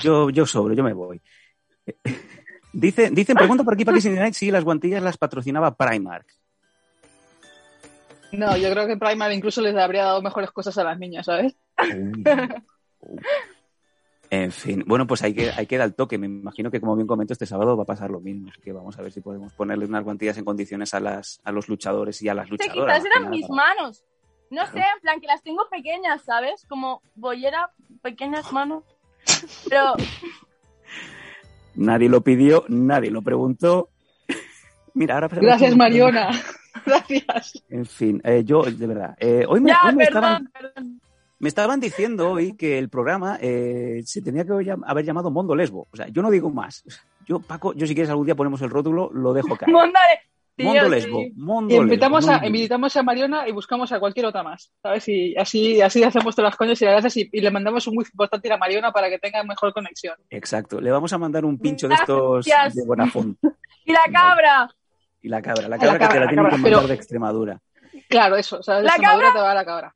yo, 0.00 0.30
yo 0.30 0.46
sobro, 0.46 0.74
yo 0.74 0.82
me 0.82 0.92
voy. 0.92 1.20
Dice, 2.78 3.08
dicen, 3.10 3.36
pregunto 3.36 3.64
por 3.64 3.72
aquí 3.72 3.86
para 3.86 3.96
Kissing 3.96 4.16
Night 4.16 4.34
si 4.34 4.50
las 4.50 4.62
guantillas 4.62 5.02
las 5.02 5.16
patrocinaba 5.16 5.74
Primark. 5.74 6.26
No, 8.32 8.54
yo 8.56 8.70
creo 8.70 8.86
que 8.86 8.98
Primal 8.98 9.32
incluso 9.32 9.62
les 9.62 9.74
habría 9.76 10.04
dado 10.04 10.20
mejores 10.20 10.50
cosas 10.50 10.76
a 10.76 10.84
las 10.84 10.98
niñas, 10.98 11.24
¿sabes? 11.24 11.54
En 14.28 14.50
fin, 14.52 14.84
bueno, 14.86 15.06
pues 15.06 15.22
hay 15.22 15.32
que, 15.32 15.50
hay 15.52 15.66
que 15.66 15.78
dar 15.78 15.86
el 15.86 15.94
toque. 15.94 16.18
Me 16.18 16.26
imagino 16.26 16.70
que, 16.70 16.80
como 16.80 16.96
bien 16.96 17.06
comento, 17.06 17.32
este 17.32 17.46
sábado 17.46 17.76
va 17.78 17.84
a 17.84 17.86
pasar 17.86 18.10
lo 18.10 18.20
mismo. 18.20 18.50
Así 18.50 18.60
que 18.60 18.72
vamos 18.72 18.98
a 18.98 19.02
ver 19.02 19.12
si 19.12 19.20
podemos 19.22 19.52
ponerle 19.54 19.86
unas 19.86 20.04
guantillas 20.04 20.36
en 20.36 20.44
condiciones 20.44 20.92
a, 20.92 21.00
las, 21.00 21.40
a 21.44 21.52
los 21.52 21.68
luchadores 21.68 22.20
y 22.20 22.28
a 22.28 22.34
las 22.34 22.50
luchadoras. 22.50 22.98
quizás 22.98 23.06
eran 23.10 23.22
nada, 23.22 23.30
mis 23.34 23.46
para- 23.46 23.74
manos. 23.74 24.04
No 24.50 24.66
sé, 24.66 24.78
en 24.78 25.00
plan 25.00 25.20
que 25.20 25.26
las 25.28 25.42
tengo 25.42 25.66
pequeñas, 25.70 26.22
¿sabes? 26.24 26.66
Como 26.68 27.00
bollera, 27.14 27.70
pequeñas 28.02 28.52
manos. 28.52 28.84
Pero 29.68 29.94
Nadie 31.76 32.08
lo 32.08 32.22
pidió, 32.22 32.64
nadie 32.68 33.10
lo 33.10 33.22
preguntó. 33.22 33.90
Mira, 34.94 35.14
ahora... 35.14 35.28
Gracias, 35.28 35.76
Mariona. 35.76 36.30
Gracias. 36.86 37.62
En 37.68 37.86
fin, 37.86 38.20
eh, 38.24 38.42
yo, 38.44 38.62
de 38.62 38.86
verdad, 38.86 39.16
eh, 39.18 39.44
hoy, 39.48 39.60
me, 39.60 39.70
ya, 39.70 39.78
hoy 39.84 39.94
me 39.94 40.04
perdón, 40.04 40.24
estaban, 40.24 40.50
perdón. 40.52 41.00
me 41.38 41.48
estaban 41.48 41.80
diciendo 41.80 42.30
hoy 42.30 42.52
que 42.54 42.78
el 42.78 42.88
programa 42.88 43.38
eh, 43.40 44.02
se 44.04 44.22
tenía 44.22 44.44
que 44.44 44.52
haber 44.52 44.66
llam- 44.66 44.84
haber 44.86 45.04
llamado 45.04 45.30
Mondo 45.30 45.54
Lesbo. 45.56 45.88
O 45.90 45.96
sea, 45.96 46.08
yo 46.08 46.22
no 46.22 46.30
digo 46.30 46.50
más. 46.50 46.84
Yo, 47.26 47.40
Paco, 47.40 47.72
yo 47.74 47.86
si 47.86 47.94
quieres 47.94 48.10
algún 48.10 48.26
día 48.26 48.34
ponemos 48.36 48.60
el 48.62 48.70
rótulo, 48.70 49.10
lo 49.12 49.32
dejo 49.32 49.56
caer. 49.56 49.72
sí. 50.56 50.88
Lesbo, 50.90 51.22
Mondo 51.36 51.74
Y 51.74 51.78
invitamos 51.78 52.24
Lesbo, 52.24 52.36
a, 52.36 52.38
muy 52.38 52.46
invitamos 52.48 52.96
a 52.96 53.02
Mariona 53.02 53.48
y 53.48 53.52
buscamos 53.52 53.92
a 53.92 54.00
cualquier 54.00 54.26
otra 54.26 54.42
más. 54.42 54.72
¿Sabes? 54.82 55.06
Y 55.08 55.36
así, 55.36 55.80
así 55.82 56.02
hacemos 56.02 56.34
todas 56.34 56.50
las 56.50 56.56
coñas 56.56 56.80
y 56.80 56.84
las 56.86 56.94
gracias 56.94 57.16
y, 57.18 57.28
y 57.32 57.40
le 57.40 57.50
mandamos 57.50 57.86
un 57.86 57.98
wifi 57.98 58.12
portátil 58.16 58.52
a 58.52 58.56
Mariona 58.56 58.90
para 58.92 59.08
que 59.10 59.18
tenga 59.18 59.42
mejor 59.44 59.72
conexión. 59.72 60.16
Exacto, 60.30 60.80
le 60.80 60.90
vamos 60.90 61.12
a 61.12 61.18
mandar 61.18 61.44
un 61.44 61.58
pincho 61.58 61.88
de 61.88 61.94
estos 61.94 62.44
de 62.46 62.84
Bonafont. 62.86 63.36
Y 63.84 63.92
la 63.92 64.00
cabra. 64.12 64.68
Y 65.22 65.28
la 65.28 65.40
cabra, 65.40 65.68
la 65.68 65.78
cabra 65.78 65.98
que 65.98 66.06
te 66.08 66.14
la 66.14 66.20
la 66.20 66.26
tienen 66.28 66.28
que 66.28 66.36
cabra, 66.36 66.50
mandar 66.58 66.72
pero- 66.72 66.88
de 66.88 66.94
Extremadura. 66.94 67.60
Claro, 68.08 68.36
eso. 68.36 68.62
¿sabes? 68.62 68.82
La 68.84 68.90
Extremadura 68.90 69.26
cabra- 69.28 69.40
te 69.40 69.44
va 69.44 69.50
a 69.50 69.54
la 69.54 69.64
cabra. 69.64 69.94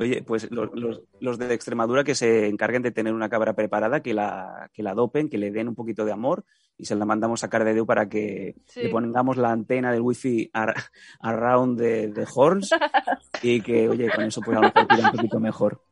Oye, 0.00 0.22
pues 0.22 0.50
los, 0.50 0.70
los- 0.74 1.02
los 1.20 1.38
de 1.38 1.52
Extremadura 1.54 2.04
que 2.04 2.14
se 2.14 2.46
encarguen 2.46 2.82
de 2.82 2.92
tener 2.92 3.12
una 3.12 3.28
cabra 3.28 3.54
preparada, 3.54 4.00
que 4.00 4.14
la, 4.14 4.70
que 4.72 4.82
la 4.82 4.94
dopen, 4.94 5.28
que 5.28 5.38
le 5.38 5.50
den 5.50 5.68
un 5.68 5.74
poquito 5.74 6.04
de 6.04 6.12
amor 6.12 6.44
y 6.76 6.84
se 6.84 6.94
la 6.94 7.04
mandamos 7.04 7.42
a 7.42 7.48
Cardedeu 7.50 7.84
para 7.84 8.08
que 8.08 8.54
Sí. 8.66 8.82
le 8.84 8.88
pongamos 8.90 9.36
la 9.36 9.50
antena 9.50 9.90
del 9.90 10.00
wifi 10.02 10.48
ar- 10.52 10.74
around 11.20 11.78
de, 11.80 12.08
de 12.08 12.26
Horns 12.32 12.70
y 13.42 13.60
que, 13.60 13.88
oye, 13.88 14.08
con 14.14 14.24
eso 14.24 14.40
pues 14.40 14.56
a 14.56 14.60
lo 14.60 14.66
mejor 14.68 14.86
tira 14.86 15.10
un 15.10 15.16
poquito 15.16 15.40
mejor. 15.40 15.82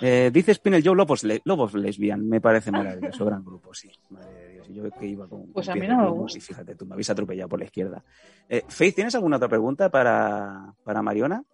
Eh, 0.00 0.30
dice 0.32 0.52
Spinel 0.54 0.82
Joe 0.84 0.96
Lobos, 0.96 1.22
le- 1.22 1.40
Lobos 1.44 1.74
Lesbian, 1.74 2.26
me 2.28 2.40
parece 2.40 2.70
maravilloso, 2.72 3.24
gran 3.26 3.44
grupo, 3.44 3.72
sí. 3.74 3.90
Madre 4.10 4.32
de 4.32 4.48
Dios, 4.54 4.68
yo 4.70 4.90
que 4.90 5.06
iba 5.06 5.28
con... 5.28 5.52
Pues 5.52 5.68
con 5.68 5.76
a 5.78 5.80
mí 5.80 5.86
no 5.86 5.98
me 6.02 6.10
gusta. 6.10 6.38
Y 6.38 6.40
fíjate, 6.40 6.74
tú 6.74 6.84
me 6.86 6.94
habéis 6.94 7.10
atropellado 7.10 7.48
por 7.48 7.58
la 7.60 7.66
izquierda. 7.66 8.02
Eh, 8.48 8.64
Faith, 8.68 8.94
¿tienes 8.96 9.14
alguna 9.14 9.36
otra 9.36 9.48
pregunta 9.48 9.90
para, 9.90 10.74
para 10.82 11.00
Mariona? 11.02 11.44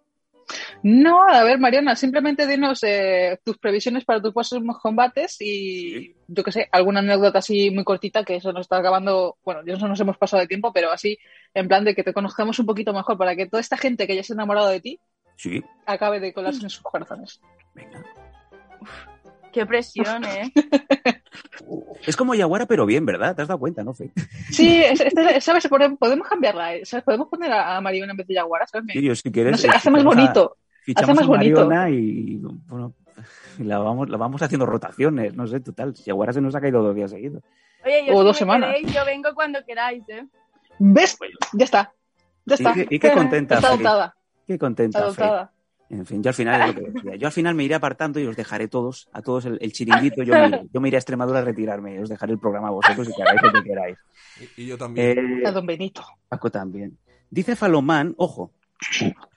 No, 0.83 1.21
a 1.29 1.43
ver, 1.43 1.59
Mariona, 1.59 1.95
simplemente 1.95 2.47
dinos 2.47 2.79
eh, 2.83 3.39
tus 3.45 3.57
previsiones 3.59 4.03
para 4.03 4.19
tus 4.21 4.33
próximos 4.33 4.79
combates 4.79 5.37
y 5.39 6.15
yo 6.27 6.43
qué 6.43 6.51
sé, 6.51 6.69
alguna 6.71 7.01
anécdota 7.01 7.37
así 7.39 7.69
muy 7.69 7.83
cortita 7.83 8.23
que 8.23 8.37
eso 8.37 8.51
nos 8.51 8.61
está 8.61 8.77
acabando, 8.77 9.37
bueno, 9.43 9.61
ya 9.65 9.75
nos 9.77 9.99
hemos 9.99 10.17
pasado 10.17 10.41
de 10.41 10.47
tiempo, 10.47 10.73
pero 10.73 10.91
así 10.91 11.19
en 11.53 11.67
plan 11.67 11.83
de 11.83 11.93
que 11.93 12.03
te 12.03 12.13
conozcamos 12.13 12.57
un 12.57 12.65
poquito 12.65 12.93
mejor 12.93 13.15
para 13.17 13.35
que 13.35 13.45
toda 13.45 13.61
esta 13.61 13.77
gente 13.77 14.07
que 14.07 14.15
ya 14.15 14.23
se 14.23 14.33
ha 14.33 14.35
enamorado 14.35 14.69
de 14.69 14.79
ti 14.81 14.99
Sí, 15.35 15.63
acabe 15.85 16.19
de 16.19 16.33
colarse 16.33 16.63
en 16.63 16.69
sus 16.69 16.81
corazones. 16.81 17.39
venga. 17.75 18.03
Qué 19.51 19.65
presión, 19.65 20.23
¿eh? 20.23 20.51
Es 22.05 22.15
como 22.17 22.33
Yaguara, 22.35 22.65
pero 22.65 22.85
bien, 22.85 23.05
¿verdad? 23.05 23.35
¿Te 23.35 23.43
has 23.43 23.47
dado 23.47 23.59
cuenta, 23.59 23.83
no, 23.83 23.93
Faith? 23.93 24.11
Sí, 24.49 24.81
es- 24.83 24.99
este- 25.01 25.39
¿sabes? 25.41 25.67
Podemos 25.67 25.97
podemos 25.99 26.27
cambiarla, 26.27 26.75
¿eh? 26.75 26.85
¿sabes? 26.85 27.03
Podemos 27.05 27.27
poner 27.27 27.51
a 27.51 27.77
a 27.77 27.81
Mariona 27.81 28.11
en 28.11 28.17
vez 28.17 28.27
de 28.27 28.33
Yaguara, 28.35 28.65
¿sabes? 28.67 28.85
Me- 28.85 28.93
Sí, 28.93 29.01
yo, 29.03 29.15
si 29.15 29.31
quieres, 29.31 29.51
no 29.51 29.57
sé, 29.57 29.67
eh, 29.67 29.71
hace 29.73 29.91
más 29.91 30.03
bonito. 30.03 30.57
Fichamos 30.81 31.09
hace 31.09 31.19
más 31.19 31.25
a 31.25 31.27
bonito. 31.27 31.67
Mariona 31.67 31.89
y, 31.89 32.37
bueno, 32.67 32.93
la 33.59 33.79
vamos, 33.79 34.09
la 34.09 34.17
vamos 34.17 34.41
haciendo 34.41 34.65
rotaciones, 34.65 35.35
no 35.35 35.47
sé, 35.47 35.59
total. 35.59 35.93
Yaguara 35.93 36.33
se 36.33 36.41
nos 36.41 36.55
ha 36.55 36.61
caído 36.61 36.81
dos 36.83 36.95
días 36.95 37.11
seguidos. 37.11 37.43
Oye, 37.85 38.05
yo 38.07 38.13
O 38.15 38.19
si 38.19 38.25
dos 38.25 38.37
semanas. 38.37 38.73
queréis, 38.75 38.93
yo 38.93 39.05
vengo 39.05 39.29
cuando 39.33 39.63
queráis, 39.65 40.03
¿eh? 40.09 40.27
¿Ves? 40.79 41.17
Ya 41.53 41.65
está. 41.65 41.93
Ya 42.45 42.55
Y 42.55 42.57
está. 42.57 42.73
qué- 42.73 42.87
y 42.89 42.99
qué 42.99 43.11
contenta, 43.11 43.55
Está 43.55 43.67
adoptada. 43.69 44.15
Qué 44.47 44.57
contenta. 44.57 44.99
Adoptada. 44.99 45.51
En 45.89 46.05
fin, 46.05 46.23
yo 46.23 46.29
al 46.29 46.33
final 46.33 46.61
es 46.61 46.67
lo 46.75 46.81
que 46.85 46.91
decía. 46.91 47.15
Yo 47.17 47.27
al 47.27 47.33
final 47.33 47.53
me 47.53 47.63
iré 47.65 47.75
apartando 47.75 48.19
y 48.19 48.25
os 48.25 48.35
dejaré 48.37 48.67
todos, 48.69 49.09
a 49.11 49.21
todos 49.21 49.45
el, 49.45 49.57
el 49.61 49.73
chiringuito. 49.73 50.23
Yo 50.23 50.33
me, 50.33 50.47
iré. 50.47 50.63
yo 50.71 50.79
me 50.79 50.87
iré 50.87 50.95
a 50.97 50.99
Extremadura 50.99 51.39
a 51.39 51.43
retirarme 51.43 51.95
y 51.95 51.97
os 51.97 52.07
dejaré 52.07 52.31
el 52.31 52.39
programa 52.39 52.69
a 52.69 52.71
vosotros 52.71 53.09
y 53.09 53.13
que 53.13 53.21
hagáis 53.23 53.41
lo 53.43 53.51
que 53.51 53.63
queráis. 53.63 53.97
Y, 54.57 54.61
y 54.63 54.67
yo 54.67 54.77
también. 54.77 55.41
Eh, 55.43 55.47
A 55.47 55.51
don 55.51 55.65
Benito. 55.65 56.01
Paco 56.29 56.49
también. 56.49 56.97
Dice 57.29 57.55
Falomán, 57.57 58.13
ojo, 58.17 58.53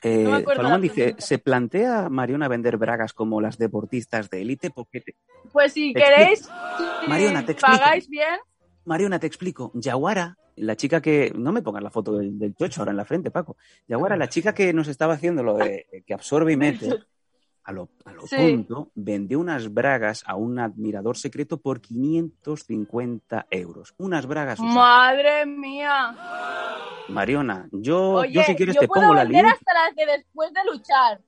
eh, 0.03 0.45
No 0.59 0.79
dice. 0.79 1.15
¿se 1.19 1.39
plantea 1.39 2.09
Mariona 2.09 2.49
vender 2.49 2.77
bragas 2.77 3.13
como 3.13 3.41
las 3.41 3.59
deportistas 3.59 4.31
de 4.31 4.43
élite? 4.43 4.71
Porque 4.71 5.01
te- 5.01 5.17
Pues 5.53 5.73
si 5.73 5.93
Te 5.93 6.03
queréis, 6.03 6.41
si 6.41 7.09
Mariona, 7.09 7.45
te 7.45 7.55
pagáis 7.55 8.09
bien, 8.09 8.39
Mariona, 8.85 9.19
te 9.19 9.27
explico. 9.27 9.71
Yaguara, 9.75 10.37
la 10.57 10.77
chica 10.77 11.01
que. 11.01 11.33
No 11.35 11.53
me 11.53 11.63
pongas 11.63 11.83
la 11.83 11.91
foto 11.91 12.17
del, 12.19 12.39
del 12.39 12.55
chocho 12.55 12.81
ahora 12.81 12.91
en 12.91 12.97
la 12.99 13.05
frente, 13.05 13.31
Paco. 13.31 13.57
Yaguara, 13.89 14.17
la 14.17 14.29
chica 14.29 14.55
que 14.55 14.73
nos 14.73 14.89
estaba 14.89 15.15
haciendo 15.15 15.43
lo 15.43 15.55
de 15.57 15.87
que 16.07 16.15
absorbe 16.15 16.53
y 16.53 16.57
mete, 16.57 16.89
a 17.65 17.73
lo, 17.73 17.89
a 18.05 18.13
lo 18.13 18.27
Sí. 18.27 18.37
tonto, 18.37 18.91
vendió 18.95 19.41
unas 19.41 19.73
bragas 19.73 20.23
a 20.27 20.37
un 20.37 20.59
admirador 20.59 21.17
secreto 21.17 21.57
por 21.59 21.81
550 21.81 23.47
euros. 23.51 23.95
Unas 23.99 24.27
bragas. 24.27 24.59
usadas. 24.59 24.75
madre 24.77 25.47
mía. 25.47 26.17
Mariona, 27.09 27.69
yo, 27.73 28.11
Oye, 28.13 28.33
yo 28.33 28.43
si 28.43 28.55
quieres 28.55 28.75
yo 28.75 28.81
te 28.83 28.89
puedo 28.89 29.03
pongo 29.03 29.15
la 29.15 29.25
link. 29.25 29.45
hasta 29.45 29.73
las 29.75 29.95
de 29.95 30.07
después 30.07 30.53
de 30.53 30.61
luchar. 30.71 31.21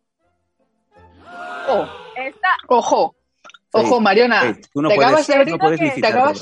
Oh, 1.68 1.87
Esta, 2.16 2.49
ojo. 2.68 3.16
Ojo. 3.72 4.01
Mariona. 4.01 4.43
Ey, 4.47 4.55
tú 4.72 4.80
no 4.80 4.89
te 4.89 4.95
puedes, 4.95 5.09
acabas 5.11 5.26
de 5.26 5.34
abrir- 5.34 5.51
no 5.53 5.59
puedes 5.59 5.78
que- 5.80 5.84
licitar 5.87 6.12
te 6.12 6.18
acabas- 6.18 6.41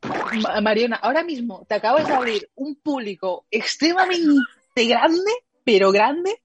por 0.00 0.10
bragas. 0.12 0.42
Ma- 0.42 0.60
Mariona, 0.60 0.96
ahora 0.96 1.24
mismo 1.24 1.64
te 1.68 1.74
acabas 1.74 2.06
de 2.06 2.14
abrir 2.14 2.48
un 2.54 2.76
público 2.76 3.44
extremadamente 3.50 4.84
grande, 4.86 5.30
pero 5.64 5.90
grande, 5.90 6.40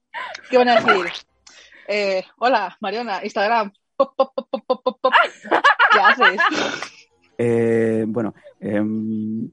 que 0.50 0.58
van 0.58 0.68
a 0.68 0.80
decir, 0.80 1.12
Eh, 1.88 2.24
hola, 2.38 2.76
Mariona, 2.80 3.20
Instagram. 3.22 3.72
Pop, 3.96 4.14
pop, 4.16 5.00
pop. 5.00 5.12
¿Qué 5.92 5.98
haces? 5.98 6.40
Eh, 7.38 8.06
bueno, 8.08 8.34
em, 8.60 9.50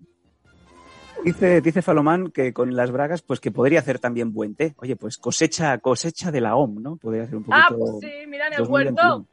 dice, 1.25 1.59
dice 1.59 1.81
Falomán 1.81 2.31
que 2.31 2.53
con 2.53 2.73
las 2.77 2.91
bragas, 2.91 3.21
pues 3.21 3.41
que 3.41 3.51
podría 3.51 3.79
hacer 3.79 3.99
también 3.99 4.31
buen 4.31 4.55
té. 4.55 4.73
Oye, 4.77 4.95
pues 4.95 5.17
cosecha, 5.17 5.77
cosecha 5.79 6.31
de 6.31 6.39
la 6.39 6.55
OM, 6.55 6.81
¿no? 6.81 6.95
Podría 6.95 7.23
hacer 7.23 7.36
un 7.36 7.43
poquito. 7.43 7.65
Ah, 7.69 7.75
pues 7.77 7.91
sí, 7.99 8.25
mira 8.25 8.47
en 8.47 8.53
el 8.53 8.59
2021. 8.59 9.27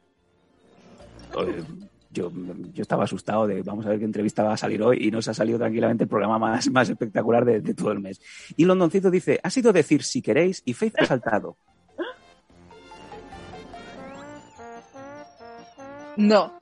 huerto. 1.33 1.77
Yo, 2.09 2.29
yo 2.73 2.81
estaba 2.81 3.05
asustado 3.05 3.47
de 3.47 3.61
vamos 3.61 3.85
a 3.85 3.89
ver 3.91 3.99
qué 3.99 4.03
entrevista 4.03 4.43
va 4.43 4.51
a 4.51 4.57
salir 4.57 4.83
hoy 4.83 4.97
y 4.99 5.11
nos 5.11 5.29
ha 5.29 5.33
salido 5.33 5.57
tranquilamente 5.57 6.03
el 6.03 6.09
programa 6.09 6.37
más, 6.37 6.69
más 6.71 6.89
espectacular 6.89 7.45
de, 7.45 7.61
de 7.61 7.73
todo 7.73 7.93
el 7.93 8.01
mes. 8.01 8.19
Y 8.57 8.65
Londoncito 8.65 9.09
dice, 9.09 9.39
ha 9.41 9.49
sido 9.49 9.71
decir 9.71 10.03
si 10.03 10.21
queréis 10.21 10.61
y 10.65 10.73
Faith 10.73 10.95
ha 10.99 11.05
saltado. 11.05 11.55
No. 16.17 16.59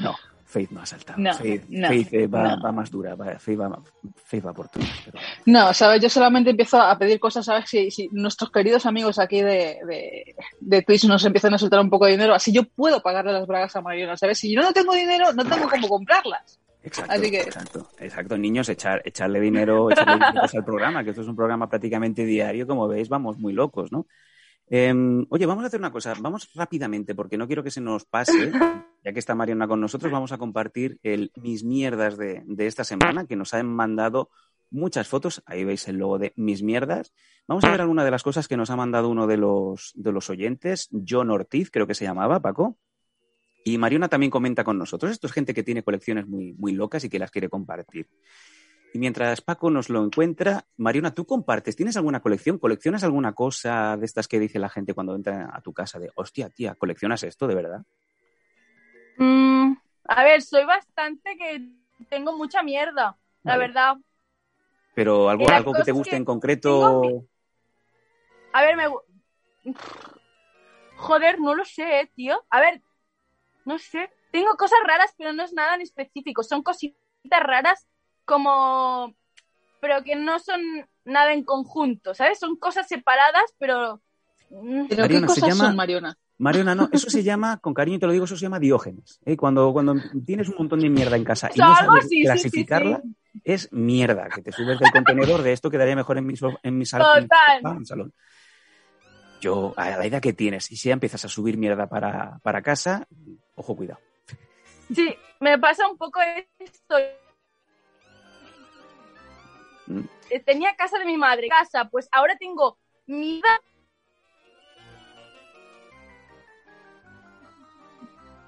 No, 0.00 0.14
Faith 0.44 0.70
no 0.70 0.80
ha 0.82 0.86
saltado. 0.86 1.18
No, 1.18 1.32
Faith, 1.34 1.64
no, 1.68 1.88
Faith, 1.88 2.12
eh, 2.12 2.26
va, 2.26 2.56
no. 2.56 2.62
va 2.62 2.72
más 2.72 2.90
dura, 2.90 3.14
va, 3.14 3.38
Faith, 3.38 3.58
va, 3.60 3.82
Faith 4.24 4.46
va 4.46 4.52
por 4.52 4.68
tu. 4.68 4.80
pero- 5.04 5.18
No, 5.46 5.72
¿sabes? 5.74 6.00
Yo 6.02 6.08
solamente 6.10 6.50
empiezo 6.50 6.80
a 6.80 6.98
pedir 6.98 7.18
cosas, 7.20 7.44
¿sabes? 7.46 7.68
Si, 7.68 7.90
si 7.90 8.08
nuestros 8.12 8.50
queridos 8.50 8.84
amigos 8.86 9.18
aquí 9.18 9.40
de, 9.40 9.78
de, 9.86 10.34
de 10.60 10.82
Twitch 10.82 11.04
nos 11.04 11.24
empiezan 11.24 11.54
a 11.54 11.58
soltar 11.58 11.80
un 11.80 11.90
poco 11.90 12.04
de 12.06 12.12
dinero, 12.12 12.34
así 12.34 12.52
yo 12.52 12.64
puedo 12.64 13.00
pagarle 13.02 13.32
las 13.32 13.46
bragas 13.46 13.74
a 13.76 13.80
Mariona, 13.82 14.16
¿sabes? 14.16 14.38
Si 14.38 14.54
yo 14.54 14.60
no 14.62 14.72
tengo 14.72 14.94
dinero, 14.94 15.32
no 15.32 15.44
tengo 15.44 15.68
cómo 15.70 15.88
comprarlas. 15.88 16.58
Exacto, 16.84 17.12
Así 17.12 17.30
que- 17.30 17.40
exacto, 17.42 17.88
exacto. 18.00 18.36
Niños, 18.36 18.68
echar, 18.68 19.00
echarle 19.04 19.38
dinero, 19.40 19.90
echarle 19.90 20.14
dinero 20.14 20.40
al 20.52 20.64
programa, 20.64 21.04
que 21.04 21.10
esto 21.10 21.22
es 21.22 21.28
un 21.28 21.36
programa 21.36 21.68
prácticamente 21.68 22.24
diario, 22.24 22.66
como 22.66 22.88
veis, 22.88 23.08
vamos 23.08 23.38
muy 23.38 23.52
locos, 23.52 23.92
¿no? 23.92 24.06
Em, 24.74 25.26
oye, 25.28 25.44
vamos 25.44 25.64
a 25.64 25.66
hacer 25.66 25.80
una 25.80 25.92
cosa, 25.92 26.14
vamos 26.18 26.48
rápidamente, 26.54 27.14
porque 27.14 27.36
no 27.36 27.46
quiero 27.46 27.62
que 27.62 27.70
se 27.70 27.82
nos 27.82 28.06
pase, 28.06 28.32
ya 29.04 29.12
que 29.12 29.18
está 29.18 29.34
Mariana 29.34 29.68
con 29.68 29.82
nosotros, 29.82 30.10
vamos 30.10 30.32
a 30.32 30.38
compartir 30.38 30.98
el 31.02 31.30
Mis 31.36 31.62
Mierdas 31.62 32.16
de, 32.16 32.42
de 32.46 32.66
esta 32.66 32.82
semana, 32.82 33.26
que 33.26 33.36
nos 33.36 33.52
han 33.52 33.66
mandado 33.66 34.30
muchas 34.70 35.08
fotos, 35.08 35.42
ahí 35.44 35.64
veis 35.64 35.86
el 35.88 35.98
logo 35.98 36.18
de 36.18 36.32
Mis 36.36 36.62
Mierdas. 36.62 37.12
Vamos 37.46 37.64
a 37.64 37.70
ver 37.70 37.82
alguna 37.82 38.02
de 38.02 38.12
las 38.12 38.22
cosas 38.22 38.48
que 38.48 38.56
nos 38.56 38.70
ha 38.70 38.76
mandado 38.76 39.10
uno 39.10 39.26
de 39.26 39.36
los, 39.36 39.92
de 39.94 40.10
los 40.10 40.30
oyentes, 40.30 40.88
John 41.06 41.28
Ortiz, 41.28 41.70
creo 41.70 41.86
que 41.86 41.94
se 41.94 42.06
llamaba, 42.06 42.40
Paco. 42.40 42.78
Y 43.66 43.76
Mariona 43.76 44.08
también 44.08 44.30
comenta 44.30 44.64
con 44.64 44.78
nosotros. 44.78 45.12
Esto 45.12 45.26
es 45.26 45.34
gente 45.34 45.52
que 45.52 45.62
tiene 45.62 45.82
colecciones 45.82 46.26
muy, 46.26 46.54
muy 46.54 46.72
locas 46.72 47.04
y 47.04 47.10
que 47.10 47.18
las 47.18 47.30
quiere 47.30 47.50
compartir. 47.50 48.08
Y 48.94 48.98
mientras 48.98 49.40
Paco 49.40 49.70
nos 49.70 49.88
lo 49.88 50.04
encuentra, 50.04 50.66
Mariona, 50.76 51.14
¿tú 51.14 51.24
compartes? 51.24 51.74
¿Tienes 51.74 51.96
alguna 51.96 52.20
colección? 52.20 52.58
¿Coleccionas 52.58 53.02
alguna 53.04 53.32
cosa 53.32 53.96
de 53.96 54.04
estas 54.04 54.28
que 54.28 54.38
dice 54.38 54.58
la 54.58 54.68
gente 54.68 54.92
cuando 54.92 55.14
entra 55.14 55.50
a 55.50 55.62
tu 55.62 55.72
casa? 55.72 55.98
De, 55.98 56.10
hostia, 56.14 56.50
tía, 56.50 56.74
¿coleccionas 56.74 57.22
esto 57.22 57.46
de 57.46 57.54
verdad? 57.54 57.82
Mm, 59.16 59.72
a 60.04 60.24
ver, 60.24 60.42
soy 60.42 60.66
bastante 60.66 61.38
que 61.38 61.70
tengo 62.10 62.36
mucha 62.36 62.62
mierda, 62.62 63.16
la 63.44 63.56
verdad. 63.56 63.96
Pero 64.94 65.30
algo, 65.30 65.48
algo 65.48 65.72
que 65.72 65.84
te 65.84 65.92
guste 65.92 66.10
que 66.10 66.16
en 66.16 66.26
concreto. 66.26 67.00
tengo 67.00 67.24
A 68.52 68.60
ver, 68.60 68.76
me... 68.76 68.84
Joder, 70.96 71.40
no 71.40 71.54
lo 71.54 71.64
sé, 71.64 72.00
eh, 72.00 72.10
tío. 72.14 72.44
A 72.50 72.60
ver, 72.60 72.82
no 73.64 73.78
sé. 73.78 74.10
Tengo 74.30 74.54
cosas 74.56 74.80
raras, 74.86 75.14
pero 75.16 75.32
no 75.32 75.44
es 75.44 75.54
nada 75.54 75.76
en 75.76 75.80
específico. 75.80 76.42
Son 76.42 76.62
cositas 76.62 76.96
raras 77.40 77.88
como... 78.32 79.14
Pero 79.80 80.02
que 80.04 80.14
no 80.16 80.38
son 80.38 80.60
nada 81.04 81.32
en 81.32 81.44
conjunto, 81.44 82.14
¿sabes? 82.14 82.38
Son 82.38 82.56
cosas 82.56 82.86
separadas, 82.88 83.54
pero... 83.58 84.00
mm, 84.50 84.86
Pero 84.88 85.02
Mariona, 85.02 85.26
¿qué 85.26 85.34
se 85.34 85.40
cosas 85.40 85.48
llama- 85.58 85.64
son, 85.68 85.76
Mariona? 85.76 86.16
Mariona, 86.38 86.74
no, 86.74 86.88
eso 86.90 87.08
se 87.10 87.22
llama, 87.22 87.58
con 87.58 87.72
cariño 87.74 87.98
te 88.00 88.06
lo 88.06 88.12
digo, 88.12 88.24
eso 88.24 88.36
se 88.36 88.42
llama 88.42 88.58
diógenes. 88.58 89.20
¿eh? 89.24 89.36
Cuando, 89.36 89.72
cuando 89.72 89.94
tienes 90.26 90.48
un 90.48 90.56
montón 90.58 90.80
de 90.80 90.88
mierda 90.90 91.16
en 91.16 91.22
casa 91.24 91.48
y 91.48 91.52
O 91.52 91.54
sea, 91.56 91.66
no 91.66 91.74
sabes 91.76 92.04
así, 92.04 92.08
sí, 92.08 92.16
sí, 92.16 92.22
clasificarla, 92.22 93.00
sí. 93.02 93.40
es 93.44 93.72
mierda, 93.72 94.28
que 94.28 94.42
te 94.42 94.50
subes 94.50 94.78
del 94.80 94.90
contenedor 94.90 95.42
de 95.42 95.52
esto 95.52 95.70
quedaría 95.70 95.94
mejor 95.94 96.18
en 96.18 96.26
mi, 96.26 96.34
en 96.64 96.78
mi 96.78 96.84
sal- 96.86 97.06
en 97.14 97.22
mi 97.22 97.28
Total. 97.28 97.60
sofá, 97.62 97.76
en 97.76 97.86
salón. 97.86 98.14
Yo, 99.40 99.72
a 99.76 99.90
la 99.98 100.06
idea 100.06 100.20
que 100.20 100.32
tienes, 100.32 100.70
y 100.72 100.76
si 100.76 100.88
ya 100.88 100.94
empiezas 100.94 101.24
a 101.24 101.28
subir 101.28 101.56
mierda 101.58 101.88
para, 101.88 102.38
para 102.42 102.62
casa, 102.62 103.06
ojo, 103.56 103.76
cuidado. 103.76 104.00
Sí, 104.94 105.14
me 105.40 105.58
pasa 105.58 105.88
un 105.88 105.96
poco 105.96 106.20
esto. 106.58 106.94
Mm. 109.86 110.00
Eh, 110.30 110.40
Tenía 110.40 110.74
casa 110.76 110.98
de 110.98 111.04
mi 111.04 111.16
madre, 111.16 111.48
casa, 111.48 111.88
pues 111.90 112.08
ahora 112.12 112.36
tengo 112.36 112.78
mi 113.06 113.36
vida. 113.36 113.60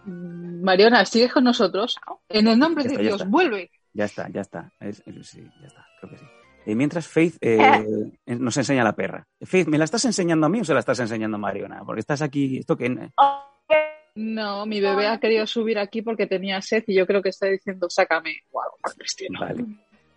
Mariona, 0.07 1.05
sigues 1.05 1.33
con 1.33 1.45
nosotros. 1.45 1.97
En 2.29 2.47
el 2.49 2.59
nombre 2.59 2.85
de 2.85 2.97
Dios, 2.99 3.15
está. 3.21 3.25
vuelve. 3.27 3.71
Ya 3.93 4.05
está, 4.05 4.29
ya 4.29 4.41
está. 4.43 4.73
Es- 4.81 5.03
es- 5.07 5.27
sí, 5.29 5.43
ya 5.61 5.67
está, 5.67 5.87
creo 6.01 6.13
que 6.13 6.19
sí. 6.19 6.25
Y 6.67 6.75
mientras 6.75 7.07
Faith 7.07 7.37
eh, 7.41 7.59
nos 8.27 8.57
enseña 8.57 8.85
la 8.85 8.95
perra. 8.95 9.27
Faith, 9.43 9.69
¿me 9.69 9.79
la 9.79 9.85
estás 9.85 10.05
enseñando 10.05 10.47
a 10.47 10.49
mí 10.49 10.61
o 10.61 10.65
se 10.65 10.75
la 10.75 10.81
estás 10.81 10.99
enseñando 11.01 11.37
a 11.37 11.41
Mariona? 11.41 11.83
Porque 11.85 12.01
estás 12.01 12.23
aquí, 12.23 12.59
esto 12.59 12.77
que... 12.77 13.11
No, 14.17 14.65
mi 14.65 14.81
bebé 14.81 15.09
ha 15.09 15.19
querido 15.19 15.45
subir 15.47 15.77
aquí 15.79 16.01
porque 16.01 16.27
tenía 16.29 16.61
sed 16.63 16.85
y 16.87 16.95
yo 16.95 17.05
creo 17.07 17.21
que 17.21 17.31
está 17.31 17.47
diciendo, 17.49 17.91
sácame. 17.91 18.37
Guau, 18.51 18.71
Cristina. 18.97 19.41
Vale. 19.41 19.65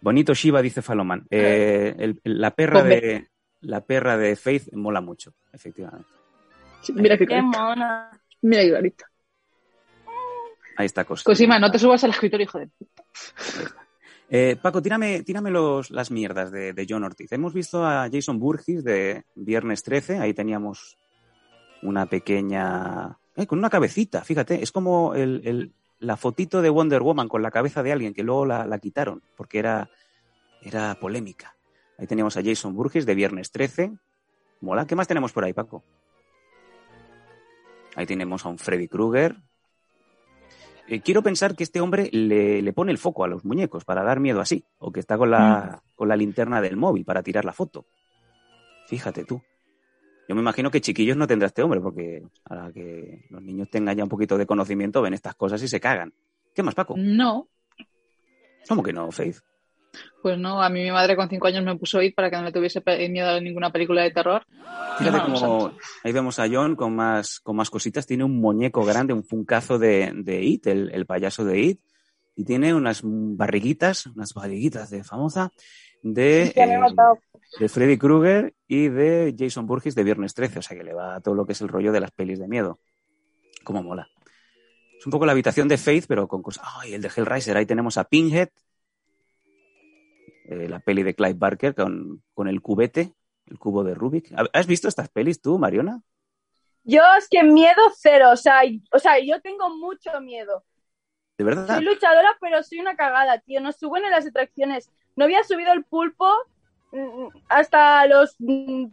Bonito 0.01 0.33
Shiva, 0.33 0.61
dice 0.61 0.81
Faloman. 0.81 1.25
Eh, 1.29 1.95
el- 1.97 2.19
el- 2.23 2.39
la, 2.41 2.51
perra 2.51 2.83
de, 2.83 3.27
la 3.61 3.81
perra 3.81 4.17
de 4.17 4.35
Faith 4.35 4.71
mola 4.73 5.01
mucho, 5.01 5.33
efectivamente. 5.51 6.07
Sí, 6.81 6.93
Mira 6.93 7.17
qué 7.17 7.25
Qué 7.25 7.41
mona. 7.41 8.11
Mira 8.41 8.61
qué 8.63 8.69
clarita. 8.69 9.05
Ahí 10.77 10.85
está 10.85 11.03
cosa. 11.05 11.23
Cosima, 11.23 11.57
no 11.59 11.71
te 11.71 11.79
subas 11.79 12.03
al 12.03 12.11
escritorio, 12.11 12.43
hijo 12.43 12.59
de... 12.59 12.69
Eh, 14.29 14.57
Paco, 14.61 14.81
tírame, 14.81 15.23
tírame 15.23 15.49
los, 15.49 15.89
las 15.89 16.11
mierdas 16.11 16.51
de, 16.51 16.73
de 16.73 16.85
John 16.87 17.03
Ortiz. 17.03 17.31
Hemos 17.31 17.53
visto 17.53 17.83
a 17.85 18.07
Jason 18.11 18.37
Burgis 18.39 18.83
de 18.83 19.23
Viernes 19.35 19.81
13. 19.83 20.19
Ahí 20.19 20.33
teníamos 20.33 20.97
una 21.81 22.05
pequeña... 22.05 23.17
eh, 23.35 23.47
con 23.47 23.57
una 23.57 23.69
cabecita, 23.69 24.23
fíjate. 24.23 24.61
Es 24.61 24.71
como 24.71 25.15
el, 25.15 25.41
el- 25.45 25.71
la 25.99 26.17
fotito 26.17 26.61
de 26.61 26.69
Wonder 26.69 27.01
Woman 27.01 27.27
con 27.27 27.41
la 27.41 27.51
cabeza 27.51 27.83
de 27.83 27.91
alguien 27.91 28.13
que 28.13 28.23
luego 28.23 28.45
la, 28.45 28.65
la 28.65 28.79
quitaron 28.79 29.21
porque 29.35 29.59
era, 29.59 29.89
era 30.61 30.95
polémica. 30.99 31.55
Ahí 31.97 32.07
teníamos 32.07 32.37
a 32.37 32.43
Jason 32.43 32.75
Burgis 32.75 33.05
de 33.05 33.15
Viernes 33.15 33.51
13. 33.51 33.91
Mola. 34.61 34.85
¿Qué 34.85 34.95
más 34.95 35.07
tenemos 35.07 35.31
por 35.31 35.43
ahí, 35.43 35.53
Paco? 35.53 35.83
Ahí 37.95 38.05
tenemos 38.05 38.45
a 38.45 38.49
un 38.49 38.59
Freddy 38.59 38.87
Krueger. 38.87 39.35
Eh, 40.87 41.01
quiero 41.01 41.21
pensar 41.21 41.55
que 41.55 41.63
este 41.63 41.81
hombre 41.81 42.09
le, 42.11 42.61
le 42.61 42.73
pone 42.73 42.91
el 42.91 42.97
foco 42.97 43.23
a 43.23 43.27
los 43.27 43.43
muñecos 43.43 43.83
para 43.83 44.03
dar 44.03 44.19
miedo 44.19 44.39
así, 44.39 44.63
o 44.77 44.91
que 44.91 44.99
está 44.99 45.17
con 45.17 45.31
la, 45.31 45.81
con 45.95 46.07
la 46.07 46.15
linterna 46.15 46.61
del 46.61 46.77
móvil 46.77 47.03
para 47.03 47.23
tirar 47.23 47.43
la 47.43 47.53
foto. 47.53 47.85
Fíjate 48.87 49.25
tú. 49.25 49.41
Yo 50.27 50.35
me 50.35 50.41
imagino 50.41 50.69
que 50.69 50.81
chiquillos 50.81 51.15
no 51.17 51.27
tendrá 51.27 51.47
este 51.47 51.63
hombre, 51.63 51.79
porque 51.79 52.23
a 52.45 52.55
la 52.55 52.71
que 52.71 53.25
los 53.29 53.41
niños 53.41 53.69
tengan 53.69 53.95
ya 53.95 54.03
un 54.03 54.09
poquito 54.09 54.37
de 54.37 54.45
conocimiento 54.45 55.01
ven 55.01 55.13
estas 55.13 55.35
cosas 55.35 55.61
y 55.63 55.67
se 55.67 55.79
cagan. 55.79 56.13
¿Qué 56.53 56.63
más, 56.63 56.75
Paco? 56.75 56.95
No, 56.97 57.47
¿Cómo 58.67 58.83
que 58.83 58.93
no, 58.93 59.11
Faith? 59.11 59.37
pues 60.21 60.37
no, 60.37 60.61
a 60.61 60.69
mí 60.69 60.83
mi 60.83 60.91
madre 60.91 61.15
con 61.15 61.29
cinco 61.29 61.47
años 61.47 61.63
me 61.63 61.75
puso 61.75 62.01
ir 62.01 62.13
para 62.13 62.29
que 62.29 62.35
no 62.35 62.43
le 62.43 62.51
tuviese 62.51 62.83
miedo 63.09 63.29
a 63.29 63.39
ninguna 63.39 63.71
película 63.71 64.03
de 64.03 64.11
terror. 64.11 64.45
Fíjate 64.99 65.17
No, 65.17 65.23
como 65.23 65.71
ahí 66.03 66.11
vemos 66.11 66.37
a 66.37 66.47
John 66.51 66.75
con 66.75 66.95
más, 66.95 67.39
con 67.39 67.55
más 67.55 67.69
cositas. 67.69 68.05
Tiene 68.05 68.23
un 68.23 68.39
muñeco 68.39 68.83
grande, 68.85 69.13
un 69.13 69.23
funcazo 69.23 69.79
de, 69.79 70.11
de 70.13 70.43
It, 70.43 70.67
el, 70.67 70.91
el 70.93 71.05
payaso 71.05 71.45
de 71.45 71.59
It. 71.59 71.79
Y 72.35 72.43
tiene 72.43 72.75
unas 72.75 73.01
barriguitas, 73.03 74.05
unas 74.07 74.33
barriguitas 74.33 74.91
de 74.91 75.03
famosa 75.03 75.51
de, 76.01 76.43
eh, 76.55 76.79
de 77.59 77.69
Freddy 77.69 77.97
Krueger 77.97 78.53
y 78.67 78.89
de 78.89 79.35
Jason 79.37 79.65
Burgess 79.65 79.95
de 79.95 80.03
Viernes 80.03 80.33
13. 80.33 80.59
O 80.59 80.61
sea 80.61 80.77
que 80.77 80.83
le 80.83 80.93
va 80.93 81.15
a 81.15 81.21
todo 81.21 81.35
lo 81.35 81.45
que 81.45 81.53
es 81.53 81.61
el 81.61 81.67
rollo 81.67 81.91
de 81.91 81.99
las 81.99 82.11
pelis 82.11 82.39
de 82.39 82.47
miedo. 82.47 82.79
Como 83.63 83.83
mola. 83.83 84.07
Es 84.97 85.05
un 85.05 85.11
poco 85.11 85.25
la 85.25 85.31
habitación 85.33 85.67
de 85.67 85.77
Faith, 85.77 86.05
pero 86.07 86.27
con 86.27 86.41
cosas. 86.41 86.65
¡Ay! 86.79 86.93
el 86.93 87.01
de 87.01 87.09
Hellraiser. 87.15 87.55
Ahí 87.57 87.65
tenemos 87.65 87.97
a 87.97 88.05
Pinhead. 88.05 88.49
eh, 90.49 90.67
la 90.69 90.79
peli 90.79 91.03
de 91.03 91.13
Clive 91.13 91.33
Barker 91.33 91.75
con, 91.75 92.23
con 92.33 92.47
el 92.47 92.61
cubete, 92.61 93.13
el 93.47 93.59
cubo 93.59 93.83
de 93.83 93.93
Rubik. 93.93 94.33
¿Has 94.53 94.67
visto 94.67 94.87
estas 94.87 95.09
pelis 95.09 95.41
tú, 95.41 95.59
Mariona? 95.59 96.01
Yo 96.83 97.01
es 97.17 97.27
que 97.29 97.43
miedo 97.43 97.81
cero, 97.97 98.29
o 98.31 98.37
sea, 98.37 98.61
o 98.93 98.99
sea, 98.99 99.19
yo 99.19 99.41
tengo 99.41 99.69
mucho 99.75 100.21
miedo. 100.21 100.63
¿De 101.37 101.43
verdad? 101.43 101.67
Soy 101.67 101.83
luchadora, 101.83 102.37
pero 102.39 102.63
soy 102.63 102.79
una 102.79 102.95
cagada, 102.95 103.39
tío. 103.39 103.59
No 103.59 103.73
suben 103.73 104.05
en 104.05 104.11
las 104.11 104.25
atracciones. 104.25 104.89
No 105.17 105.25
había 105.25 105.43
subido 105.43 105.73
el 105.73 105.83
pulpo 105.83 106.25
mm, 106.93 107.27
hasta 107.49 108.05
los 108.07 108.35
mm, 108.39 108.85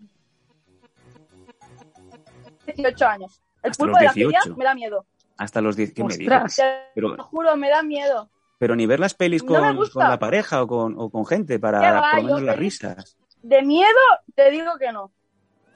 18 2.67 3.07
años. 3.07 3.43
El 3.63 3.71
Hasta 3.71 3.85
pulpo 3.85 3.99
de 3.99 4.05
la 4.05 4.13
feria 4.13 4.29
18. 4.43 4.57
me 4.57 4.65
da 4.65 4.75
miedo. 4.75 5.07
Hasta 5.37 5.61
los 5.61 5.77
10. 5.77 5.95
¿Qué 5.95 6.03
me 6.03 6.09
Ostras. 6.09 6.43
dices? 6.45 6.57
Te 6.57 6.91
Pero, 6.95 7.09
lo 7.17 7.23
juro, 7.25 7.57
me 7.57 7.69
da 7.71 7.83
miedo. 7.83 8.29
pero 8.59 8.77
ni 8.77 8.87
ver 8.87 9.01
las 9.01 9.15
pelis 9.15 9.43
con, 9.43 9.61
la 9.95 10.19
pareja 10.19 10.63
o 10.63 10.67
con, 10.67 10.95
o 10.99 11.11
con 11.11 11.27
gente 11.27 11.59
para 11.59 11.81
va, 11.81 12.01
por 12.01 12.19
lo 12.21 12.23
menos 12.25 12.41
yo 12.41 12.47
las 12.47 12.55
feliz. 12.57 12.81
risas. 12.83 13.17
De 13.43 13.63
miedo, 13.63 13.89
te 14.35 14.51
digo 14.51 14.77
que 14.79 14.93
no. 14.93 15.11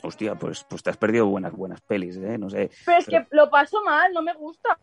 Hostia, 0.02 0.36
pues, 0.36 0.64
pues 0.64 0.82
te 0.82 0.90
has 0.90 0.96
perdido 0.96 1.26
buenas, 1.26 1.52
buenas 1.52 1.80
pelis, 1.80 2.16
¿eh? 2.16 2.38
No 2.38 2.48
sé. 2.48 2.70
Pero 2.86 2.98
es 2.98 3.04
Pero- 3.06 3.26
que 3.28 3.36
lo 3.36 3.50
paso 3.50 3.82
mal, 3.84 4.12
no 4.12 4.22
me 4.22 4.32
gusta. 4.34 4.78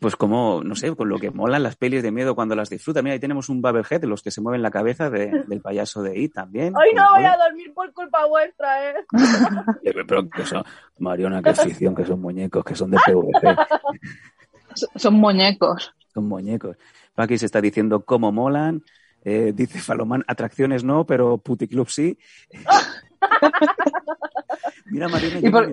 Pues 0.00 0.16
como, 0.16 0.62
no 0.64 0.74
sé, 0.74 0.96
con 0.96 1.10
lo 1.10 1.18
que 1.18 1.30
molan 1.30 1.62
las 1.62 1.76
pelis 1.76 2.02
de 2.02 2.10
miedo 2.10 2.34
cuando 2.34 2.54
las 2.56 2.70
disfrutas. 2.70 3.02
Mira, 3.02 3.12
ahí 3.12 3.20
tenemos 3.20 3.50
un 3.50 3.60
Bubblehead, 3.60 4.02
los 4.04 4.22
que 4.22 4.30
se 4.30 4.40
mueven 4.40 4.62
la 4.62 4.70
cabeza 4.70 5.10
de- 5.10 5.44
del 5.46 5.60
payaso 5.60 6.02
de 6.02 6.18
It 6.18 6.32
también. 6.32 6.74
Hoy 6.74 6.94
no 6.94 7.02
Pues, 7.10 7.22
voy 7.22 7.30
a 7.30 7.36
dormir 7.36 7.74
por 7.74 7.92
culpa 7.92 8.24
vuestra, 8.26 8.90
¿eh? 8.90 8.94
eh, 9.84 9.92
Pero 10.08 10.28
que 10.30 10.46
son, 10.46 10.64
Mariona, 10.98 11.42
que 11.42 11.50
es 11.50 11.60
ficción, 11.60 11.94
que 11.94 12.06
son 12.06 12.18
muñecos, 12.20 12.64
que 12.64 12.74
son 12.74 12.90
de 12.90 12.96
PVC, 13.04 13.56
So- 14.74 14.86
Son 14.96 15.14
muñecos. 15.14 15.92
son 16.14 16.26
muñecos. 16.28 16.76
Paqui 17.14 17.36
se 17.36 17.46
está 17.46 17.60
diciendo 17.60 18.04
cómo 18.04 18.32
molan. 18.32 18.82
Eh, 19.22 19.52
dice 19.54 19.80
Falomán, 19.80 20.24
atracciones 20.26 20.82
no, 20.82 21.04
pero 21.04 21.36
puticlub 21.36 21.90
sí. 21.90 22.16
Mira, 24.86 25.08
Mariona, 25.08 25.40
Y 25.40 25.42
yo, 25.42 25.50
por- 25.50 25.70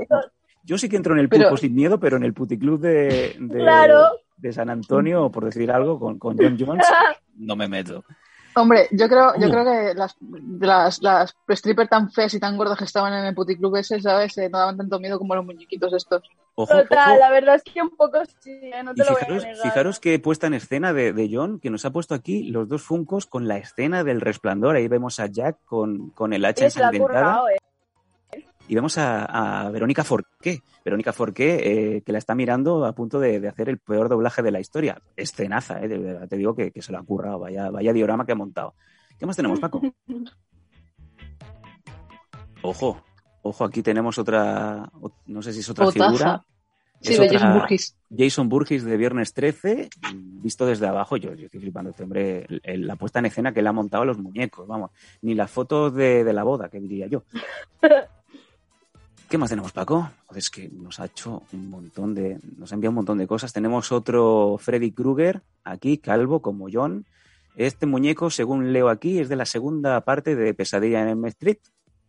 yo 0.67 0.77
sí 0.77 0.89
que 0.89 0.97
entro 0.97 1.13
en 1.13 1.19
el 1.19 1.29
Pero- 1.29 1.43
pulpo 1.45 1.57
sin 1.57 1.73
miedo, 1.73 1.99
pero 1.99 2.17
en 2.17 2.23
el 2.23 2.33
puticlub 2.33 2.79
de, 2.79 3.35
de, 3.39 3.57
Claro. 3.59 4.03
de 4.37 4.53
San 4.53 4.69
Antonio, 4.69 5.31
por 5.31 5.45
decir 5.45 5.71
algo, 5.71 5.97
con, 5.99 6.19
con 6.19 6.37
John 6.37 6.57
Jones, 6.59 6.85
no 7.37 7.55
me 7.55 7.67
meto. 7.67 8.03
Hombre, 8.55 8.87
yo 8.91 9.07
creo, 9.07 9.33
yo 9.39 9.47
Uh. 9.47 9.51
creo 9.51 9.63
que 9.65 9.93
las, 9.93 10.17
las, 10.59 11.01
las 11.03 11.35
strippers 11.47 11.89
tan 11.91 12.11
feas 12.11 12.33
y 12.33 12.39
tan 12.39 12.57
gordas 12.57 12.75
que 12.79 12.85
estaban 12.85 13.13
en 13.13 13.25
el 13.25 13.35
puticlub 13.35 13.75
ese, 13.75 14.01
¿sabes? 14.01 14.35
Eh, 14.39 14.49
no 14.49 14.57
daban 14.57 14.75
tanto 14.77 14.99
miedo 14.99 15.19
como 15.19 15.35
los 15.35 15.45
muñequitos 15.45 15.93
estos. 15.93 16.23
Ojo, 16.55 16.73
Total, 16.75 17.11
ojo. 17.11 17.19
la 17.19 17.29
verdad 17.29 17.55
es 17.55 17.61
que 17.71 17.79
un 17.83 17.95
poco 17.95 18.17
sí, 18.39 18.49
¿eh? 18.49 18.81
no 18.83 18.93
Y 18.93 18.95
te 18.95 19.03
lo 19.03 19.11
voy 19.11 19.19
fijaros, 19.19 19.43
a 19.43 19.47
negar. 19.47 19.61
fijaros 19.63 19.99
que 19.99 20.17
puesta 20.17 20.47
en 20.47 20.55
escena 20.55 20.91
de, 20.91 21.13
de 21.13 21.29
John, 21.31 21.59
que 21.59 21.69
nos 21.69 21.85
ha 21.85 21.91
puesto 21.91 22.15
aquí 22.15 22.49
los 22.49 22.67
dos 22.67 22.81
funcos 22.81 23.27
con 23.27 23.47
la 23.47 23.57
escena 23.59 24.03
del 24.03 24.21
resplandor. 24.21 24.75
Ahí 24.75 24.87
vemos 24.87 25.19
a 25.19 25.27
Jack 25.27 25.57
con, 25.65 26.09
con 26.09 26.33
el 26.33 26.43
hacha 26.43 26.67
currado, 26.97 27.49
¿eh? 27.49 27.57
Y 28.69 28.75
vemos 28.75 28.97
a, 28.97 29.65
a 29.65 29.69
Verónica 29.71 30.03
Forqué. 30.03 30.61
Verónica 30.83 31.13
Forqué, 31.13 31.95
eh, 31.97 32.01
que 32.01 32.11
la 32.11 32.17
está 32.17 32.35
mirando 32.35 32.85
a 32.85 32.93
punto 32.93 33.19
de, 33.19 33.39
de 33.39 33.47
hacer 33.47 33.69
el 33.69 33.77
peor 33.79 34.09
doblaje 34.09 34.41
de 34.41 34.51
la 34.51 34.59
historia. 34.59 35.01
Escenaza, 35.15 35.81
eh, 35.81 35.87
de 35.87 35.97
verdad, 35.97 36.27
te 36.27 36.35
digo 36.37 36.53
que, 36.55 36.71
que 36.71 36.81
se 36.81 36.91
lo 36.91 36.97
ha 36.97 37.03
currado. 37.03 37.39
Vaya, 37.39 37.69
vaya 37.69 37.93
diorama 37.93 38.25
que 38.25 38.33
ha 38.33 38.35
montado. 38.35 38.73
¿Qué 39.17 39.25
más 39.25 39.35
tenemos, 39.37 39.59
Paco? 39.59 39.81
Ojo, 42.63 43.01
ojo, 43.43 43.63
aquí 43.63 43.81
tenemos 43.81 44.17
otra, 44.17 44.89
no 45.27 45.41
sé 45.41 45.53
si 45.53 45.59
es 45.61 45.69
otra 45.69 45.85
Fotaza. 45.85 46.05
figura. 46.09 46.45
Sí, 46.99 47.13
Es 47.13 47.19
de 47.19 47.25
otra- 47.27 47.39
Jason 47.39 47.53
Burgess. 47.59 47.95
Jason 48.17 48.49
Burgess 48.49 48.83
de 48.83 48.97
Viernes 48.97 49.33
13, 49.33 49.89
visto 50.41 50.65
desde 50.65 50.87
abajo, 50.87 51.15
yo, 51.17 51.33
yo 51.35 51.45
estoy 51.45 51.61
flipando 51.61 51.91
este 51.91 52.03
hombre, 52.03 52.45
el- 52.49 52.61
el- 52.63 52.87
la 52.87 52.95
puesta 52.95 53.19
en 53.19 53.27
escena 53.27 53.53
que 53.53 53.61
le 53.61 53.69
ha 53.69 53.73
montado 53.73 54.01
a 54.03 54.05
los 54.07 54.17
muñecos, 54.17 54.67
vamos, 54.67 54.89
ni 55.21 55.35
las 55.35 55.51
fotos 55.51 55.93
de, 55.93 56.23
de 56.23 56.33
la 56.33 56.43
boda, 56.43 56.67
que 56.69 56.79
diría 56.79 57.05
yo. 57.07 57.23
¿Qué 59.29 59.37
más 59.37 59.49
tenemos, 59.49 59.73
Paco? 59.73 60.09
Joder, 60.27 60.39
es 60.39 60.49
que 60.49 60.69
nos 60.69 60.99
ha 60.99 61.05
hecho 61.05 61.43
un 61.51 61.69
montón 61.69 62.15
de, 62.15 62.39
nos 62.57 62.71
ha 62.71 62.75
enviado 62.75 62.91
un 62.91 62.95
montón 62.95 63.17
de 63.17 63.27
cosas. 63.27 63.51
Tenemos 63.51 63.91
otro 63.91 64.57
Freddy 64.57 64.91
Krueger, 64.93 65.41
aquí, 65.65 65.97
calvo, 65.97 66.41
como 66.41 66.67
John. 66.71 67.05
Este 67.57 67.85
muñeco, 67.85 68.29
según 68.29 68.71
leo 68.71 68.87
aquí, 68.87 69.19
es 69.19 69.27
de 69.27 69.35
la 69.35 69.45
segunda 69.45 69.99
parte 70.01 70.35
de 70.35 70.53
Pesadilla 70.53 71.01
en 71.01 71.09
M 71.09 71.27
Street. 71.29 71.57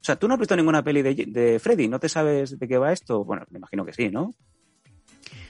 O 0.01 0.05
sea, 0.05 0.14
tú 0.16 0.29
no 0.29 0.35
has 0.35 0.41
visto 0.41 0.55
ninguna 0.55 0.85
peli 0.85 1.03
de, 1.03 1.14
de 1.27 1.59
Freddy, 1.59 1.89
¿no 1.89 1.99
te 1.99 2.09
sabes 2.09 2.57
de 2.57 2.69
qué 2.69 2.79
va 2.79 2.93
esto? 2.93 3.25
Bueno, 3.25 3.45
me 3.51 3.59
imagino 3.59 3.85
que 3.85 3.93
sí, 3.93 4.11
¿no? 4.11 4.35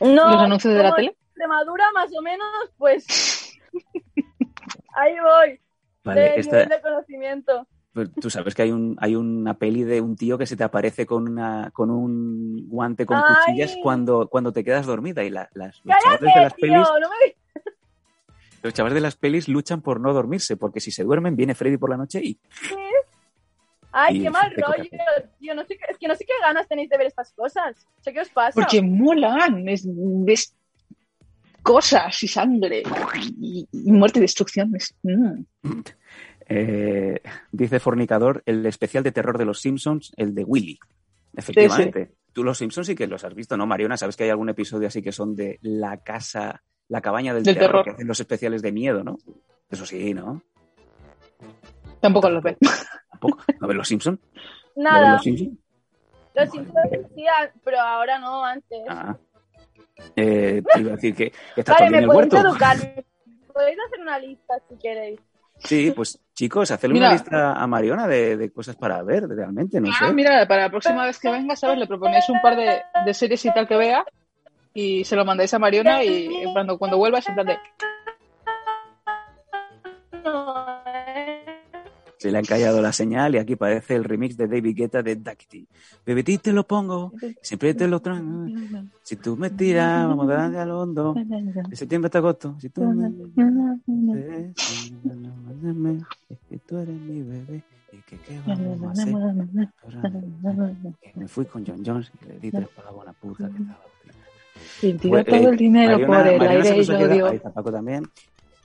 No, 0.01 0.31
¿Los 0.33 0.43
anuncios 0.43 0.73
de 0.75 0.83
la 0.83 0.95
tele? 0.95 1.17
Extremadura, 1.29 1.85
más 1.93 2.11
o 2.17 2.23
menos, 2.23 2.49
pues. 2.79 3.53
Ahí 4.97 5.13
voy. 5.21 5.61
Vale, 6.03 6.21
de 6.21 6.37
esta- 6.41 6.57
nivel 6.57 6.69
de 6.71 6.81
conocimiento. 6.81 7.69
Pues 7.99 8.11
tú 8.21 8.31
sabes 8.31 8.55
que 8.55 8.63
hay 8.63 8.71
un 8.71 8.97
hay 9.01 9.17
una 9.17 9.55
peli 9.55 9.83
de 9.83 10.01
un 10.01 10.15
tío 10.15 10.39
que 10.39 10.47
se 10.47 10.55
te 10.57 10.63
aparece 10.63 11.05
con 11.05 11.27
una 11.29 11.71
con 11.73 11.91
un 11.91 12.69
guante 12.69 13.05
con 13.05 13.17
Ay. 13.17 13.23
cuchillas 13.45 13.77
cuando 13.83 14.29
cuando 14.29 14.53
te 14.53 14.63
quedas 14.63 14.87
dormida 14.87 15.25
y 15.25 15.31
la- 15.31 15.49
las, 15.55 15.81
los 15.85 15.97
¡Cállate, 15.97 16.27
chavales 16.27 16.35
de 16.37 16.41
las 16.43 16.55
tío! 16.55 16.61
pelis 16.71 16.89
No 17.01 17.09
me 17.11 17.37
los 18.63 18.75
chavales 18.75 18.95
de 18.95 19.01
las 19.01 19.17
pelis 19.17 19.49
luchan 19.49 19.81
por 19.83 19.99
no 20.01 20.13
dormirse 20.13 20.57
porque 20.57 20.79
si 20.79 20.93
se 20.93 21.03
duermen 21.03 21.35
viene 21.35 21.57
Freddy 21.57 21.77
por 21.77 21.91
la 21.91 21.97
noche 21.97 22.21
y 22.23 22.39
Ay, 23.91 24.19
Y 24.19 24.23
qué 24.23 24.31
mal 24.31 24.53
rollo, 24.55 24.85
tío. 25.41 25.55
No 25.55 25.65
sé, 25.65 25.77
qué- 25.77 25.87
es 25.91 25.99
que 25.99 26.07
no 26.07 26.15
sé 26.15 26.25
qué 26.25 26.35
ganas 26.43 26.69
tenéis 26.69 26.91
de 26.91 26.99
ver 26.99 27.07
estas 27.09 27.33
cosas. 27.33 27.75
sé 28.03 28.13
qué 28.13 28.21
os 28.21 28.29
pasa. 28.29 28.53
Porque 28.55 28.83
molan. 28.83 29.67
Es, 29.69 29.83
ves 29.89 30.55
cosas 31.63 32.23
y 32.23 32.29
sangre 32.29 32.83
y, 33.41 33.67
y 33.73 33.91
muerte 33.93 34.19
y 34.19 34.23
destrucción. 34.23 34.77
Es- 34.77 34.95
mm. 35.03 35.43
Eh, 36.49 37.21
dice 37.53 37.79
Fornicador 37.81 38.43
el 38.47 38.65
especial 38.67 39.05
de 39.05 39.13
terror 39.13 39.39
de 39.39 39.45
los 39.45 39.61
Simpsons 39.61 40.13
el 40.17 40.35
de 40.35 40.45
Willy 40.45 40.79
efectivamente 41.37 42.15
tú 42.33 42.43
los 42.45 42.59
Simpsons 42.59 42.87
sí 42.87 42.95
que 42.95 43.07
los 43.07 43.25
has 43.25 43.35
visto 43.35 43.57
no 43.57 43.67
Mariona 43.67 43.97
sabes 43.97 44.17
que 44.17 44.25
hay 44.25 44.31
algún 44.31 44.49
episodio 44.49 44.89
así 44.89 45.03
que 45.03 45.13
son 45.13 45.35
de 45.37 45.59
la 45.63 45.99
casa 45.99 46.63
la 46.89 47.01
cabaña 47.03 47.35
del, 47.35 47.43
Del 47.43 47.55
terror, 47.57 47.71
terror. 47.71 47.85
que 47.85 47.91
hacen 47.93 48.09
los 48.09 48.21
especiales 48.21 48.63
de 48.63 48.73
miedo 48.73 49.05
no 49.05 49.19
eso 49.71 49.85
sí 49.87 50.15
no 50.15 50.43
Tampoco 52.01 52.31
lo 52.31 52.41
ve. 52.41 52.57
tampoco 53.11 53.39
a 53.61 53.67
ver 53.67 53.77
los 53.77 53.89
Simpsons 53.89 54.19
Nada, 54.77 55.15
los 55.15 55.23
Simpsons 55.23 55.59
los 56.35 56.51
Simpsons 56.51 56.91
decían, 56.93 57.51
pero 57.65 57.81
ahora 57.81 58.17
no, 58.21 58.45
antes. 58.45 58.79
Ah. 58.89 59.17
Eh, 60.15 60.63
te 60.73 60.81
iba 60.81 60.93
a 60.93 60.95
decir 60.95 61.13
que, 61.17 61.33
que 61.33 61.61
está 61.63 61.73
vale, 61.73 61.87
todo 61.87 61.87
en 61.87 61.93
me 61.93 61.99
el 61.99 62.07
podéis 62.07 62.33
huerto. 62.33 62.49
educar. 62.49 62.77
Podéis 63.53 63.79
hacer 63.89 64.01
una 64.01 64.19
lista 64.21 64.55
si 64.69 64.77
queréis. 64.79 65.21
Sí, 65.59 65.91
pues 65.97 66.21
chicos, 66.39 66.71
hacerle 66.71 66.95
Mira. 66.95 67.07
una 67.09 67.15
lista 67.15 67.53
a 67.55 67.67
Mariona 67.67 68.07
de, 68.07 68.37
de 68.37 68.51
cosas 68.53 68.77
para 68.77 69.03
ver, 69.03 69.27
realmente, 69.29 69.81
no 69.81 69.89
Ah, 69.91 70.07
sé. 70.07 70.13
mira, 70.15 70.47
para 70.47 70.63
la 70.63 70.71
próxima 70.71 71.05
vez 71.05 71.19
que 71.19 71.29
venga, 71.33 71.57
¿sabes? 71.57 71.79
Le 71.79 71.87
proponéis 71.89 72.29
un 72.29 72.41
par 72.41 72.55
de, 72.57 72.81
de 73.05 73.13
series 73.15 73.45
y 73.45 73.53
tal 73.53 73.67
que 73.67 73.77
vea 73.77 74.05
y 74.73 75.05
se 75.05 75.17
lo 75.17 75.25
mandáis 75.25 75.53
a 75.55 75.59
Mariona 75.59 76.05
y 76.05 76.29
cuando, 76.53 76.79
cuando 76.79 76.97
vuelva 76.97 77.19
es 77.19 77.29
en 77.29 77.35
plan 77.35 77.47
de... 77.49 77.57
Se 82.19 82.31
le 82.33 82.37
ha 82.39 82.41
encallado 82.41 82.81
la 82.83 82.93
señal 82.93 83.35
y 83.35 83.39
aquí 83.39 83.55
parece 83.55 83.95
el 83.95 84.03
remix 84.05 84.37
de 84.37 84.49
David 84.49 84.77
Guetta 84.77 85.03
de 85.03 85.15
Duckity. 85.17 85.67
Bebetí 86.05 86.39
te 86.39 86.53
lo 86.53 86.67
pongo, 86.67 87.13
siempre 87.43 87.75
te 87.75 87.87
lo 87.87 88.01
traigo. 88.01 88.47
Si 89.03 89.15
tú 89.17 89.37
me 89.37 89.51
tiras, 89.51 90.07
vamos 90.07 90.29
a 90.31 90.35
darle 90.35 90.59
al 90.59 90.71
hondo. 90.73 91.15
De 91.15 91.77
septiembre 91.77 92.07
hasta 92.09 92.19
agosto. 92.19 92.57
Si 92.61 92.71
tú 92.71 92.83
me... 92.83 93.13
Es 96.29 96.39
que 96.49 96.59
tú 96.59 96.79
eres 96.79 96.95
mi 97.01 97.23
bebé. 97.23 97.63
¿Y 97.93 97.97
que 98.03 98.19
qué 98.19 98.41
vamos 98.47 98.83
a 98.83 98.91
hacer? 98.91 99.15
Que 101.01 101.13
me 101.15 101.29
fui 101.29 101.47
con 101.47 101.65
John 101.67 101.83
Jones 101.85 102.11
y 102.23 102.27
le 102.29 102.39
di 102.39 102.51
tres 102.51 102.69
palos 102.69 102.93
a 102.93 102.95
una 102.95 103.13
puta 103.13 103.49
que 103.49 103.63
estaba. 103.63 103.79
Pues, 105.09 105.25
todo 105.27 105.37
eh, 105.37 105.51
el 105.51 105.57
dinero 105.57 105.99
Mariona- 105.99 106.07
por 106.07 106.27
el 106.27 106.39
Mariona 106.39 106.65
se 106.65 106.71
aire 106.71 106.83
y 107.17 107.19
lo 107.19 107.27
ahí 107.27 107.37
está 107.37 107.51
Paco 107.53 107.73
también. 107.73 108.05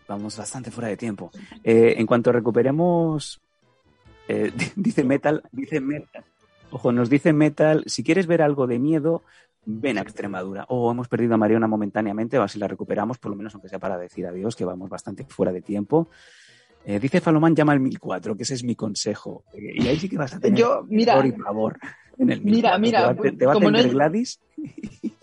Vamos 0.08 0.38
bastante 0.38 0.72
fuera 0.72 0.90
de 0.90 0.98
tiempo. 0.98 1.32
Eh, 1.64 1.96
en 1.98 2.06
cuanto 2.06 2.32
recuperemos, 2.32 3.42
eh, 4.28 4.52
dice 4.76 5.04
Metal, 5.04 5.42
dice 5.52 5.80
Metal. 5.80 6.24
Ojo, 6.72 6.92
nos 6.92 7.10
dice 7.10 7.32
Metal, 7.34 7.84
si 7.86 8.04
quieres 8.04 8.28
ver 8.28 8.42
algo 8.42 8.68
de 8.68 8.80
miedo, 8.80 9.22
ven 9.66 9.98
a 9.98 10.02
Extremadura. 10.02 10.66
O 10.70 10.92
hemos 10.92 11.08
perdido 11.08 11.36
a 11.36 11.38
Mariona 11.38 11.68
momentáneamente, 11.68 12.36
a 12.38 12.42
ver 12.42 12.50
si 12.50 12.60
la 12.60 12.68
recuperamos, 12.68 13.20
por 13.20 13.30
lo 13.32 13.38
menos 13.38 13.54
aunque 13.54 13.70
sea 13.70 13.80
para 13.80 13.98
decir 13.98 14.26
adiós, 14.26 14.56
que 14.56 14.66
vamos 14.66 14.90
bastante 14.90 15.24
fuera 15.26 15.52
de 15.52 15.62
tiempo. 15.62 16.10
Eh, 16.86 17.00
dice 17.00 17.22
Falomán, 17.22 17.56
llama 17.56 17.74
al 17.74 17.80
1004, 17.80 18.36
que 18.36 18.44
ese 18.44 18.56
es 18.56 18.64
mi 18.64 18.76
consejo. 18.76 19.44
Eh, 19.54 19.72
y 19.76 19.88
ahí 19.88 19.98
sí 20.00 20.10
que 20.10 20.18
vas 20.18 20.34
a 20.34 20.40
tener 20.40 20.60
Yo, 20.60 20.84
mira, 20.90 21.14
terror 21.14 21.26
y 21.28 21.32
pavor 21.32 21.80
en 22.18 22.30
el 22.32 22.42
mira, 22.42 22.78
1004. 22.78 22.80
mira, 22.80 23.00
te 23.00 23.04
va, 23.06 23.12
a- 23.12 23.16
te, 23.32 23.38
te 23.38 23.46
va 23.46 23.52
a 23.52 23.56
como 23.56 23.72
no 23.72 23.78
atender 23.78 23.86
es- 23.88 23.94
Gladys. 23.94 24.40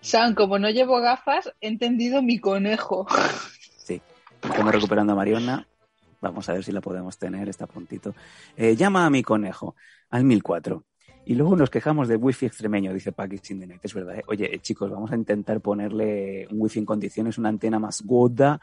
Sam, 0.00 0.34
como 0.34 0.58
no 0.58 0.68
llevo 0.70 1.00
gafas, 1.00 1.50
he 1.60 1.68
entendido 1.68 2.22
mi 2.22 2.38
conejo. 2.38 3.06
Sí, 3.84 4.00
estamos 4.42 4.72
recuperando 4.72 5.12
a 5.12 5.16
Mariona. 5.16 5.66
Vamos 6.22 6.48
a 6.48 6.54
ver 6.54 6.64
si 6.64 6.72
la 6.72 6.80
podemos 6.80 7.18
tener, 7.18 7.50
está 7.50 7.64
a 7.64 7.68
puntito. 7.68 8.14
Eh, 8.56 8.76
llama 8.76 9.04
a 9.04 9.10
mi 9.10 9.22
conejo 9.22 9.74
al 10.08 10.24
1004. 10.24 10.82
Y 11.26 11.34
luego 11.34 11.54
nos 11.54 11.68
quejamos 11.68 12.08
de 12.08 12.16
wifi 12.16 12.46
extremeño, 12.46 12.94
dice 12.94 13.12
Paki 13.12 13.36
sin 13.42 13.60
the 13.60 13.66
Night. 13.66 13.80
Es 13.84 13.92
verdad, 13.92 14.16
¿eh? 14.20 14.22
Oye, 14.26 14.58
chicos, 14.62 14.90
vamos 14.90 15.12
a 15.12 15.16
intentar 15.16 15.60
ponerle 15.60 16.46
un 16.50 16.62
wifi 16.62 16.78
en 16.78 16.86
condiciones, 16.86 17.36
una 17.36 17.50
antena 17.50 17.78
más 17.78 18.00
gorda 18.00 18.58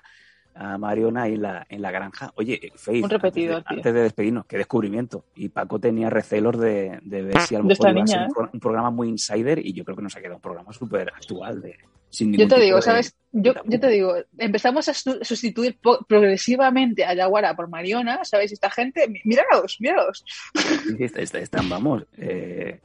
a 0.56 0.78
Mariona 0.78 1.28
en 1.28 1.42
la, 1.42 1.66
en 1.70 1.82
la 1.82 1.92
granja. 1.92 2.32
Oye, 2.36 2.60
eh, 2.62 2.72
Faith, 2.76 3.04
Un 3.04 3.10
repetidor, 3.10 3.58
antes 3.58 3.66
de, 3.66 3.70
tío. 3.70 3.78
antes 3.78 3.94
de 3.94 4.02
despedirnos, 4.02 4.46
qué 4.46 4.58
descubrimiento. 4.58 5.26
Y 5.36 5.50
Paco 5.50 5.80
tenía 5.80 6.10
recelos 6.10 6.60
de, 6.60 7.00
de 7.04 7.22
ver 7.24 7.40
si 7.42 7.56
a 7.56 7.60
lo 7.60 7.66
mejor 7.66 7.92
iba 7.92 8.04
a 8.04 8.08
ser 8.08 8.18
niña, 8.20 8.28
un, 8.28 8.34
pro- 8.34 8.50
un 8.54 8.60
programa 8.60 8.90
muy 8.92 9.08
insider 9.10 9.66
y 9.66 9.74
yo 9.74 9.84
creo 9.86 9.96
que 9.98 10.04
nos 10.04 10.16
ha 10.16 10.20
quedado 10.20 10.36
un 10.36 10.42
programa 10.42 10.74
súper 10.74 11.10
actual. 11.10 11.62
De, 11.62 11.78
sin 12.10 12.34
Yo 12.34 12.48
te 12.48 12.60
digo, 12.60 12.76
de- 12.78 12.82
¿sabes? 12.82 13.16
Yo, 13.32 13.54
yo 13.66 13.80
te 13.80 13.88
digo, 13.88 14.16
empezamos 14.38 14.90
a 14.90 14.94
su- 14.94 15.20
sustituir 15.22 15.78
progresivamente 16.08 17.06
a 17.06 17.14
Yaguara 17.14 17.56
por 17.56 17.70
Mariona, 17.70 18.24
¿sabes? 18.26 18.52
Y 18.52 18.56
esta 18.56 18.70
gente, 18.70 19.08
míralos, 19.24 19.78
míralos. 19.80 20.24
Sí, 20.54 20.96
está- 21.04 21.22
está- 21.22 21.40
están, 21.40 21.70
vamos. 21.70 22.04
Eh, 22.18 22.80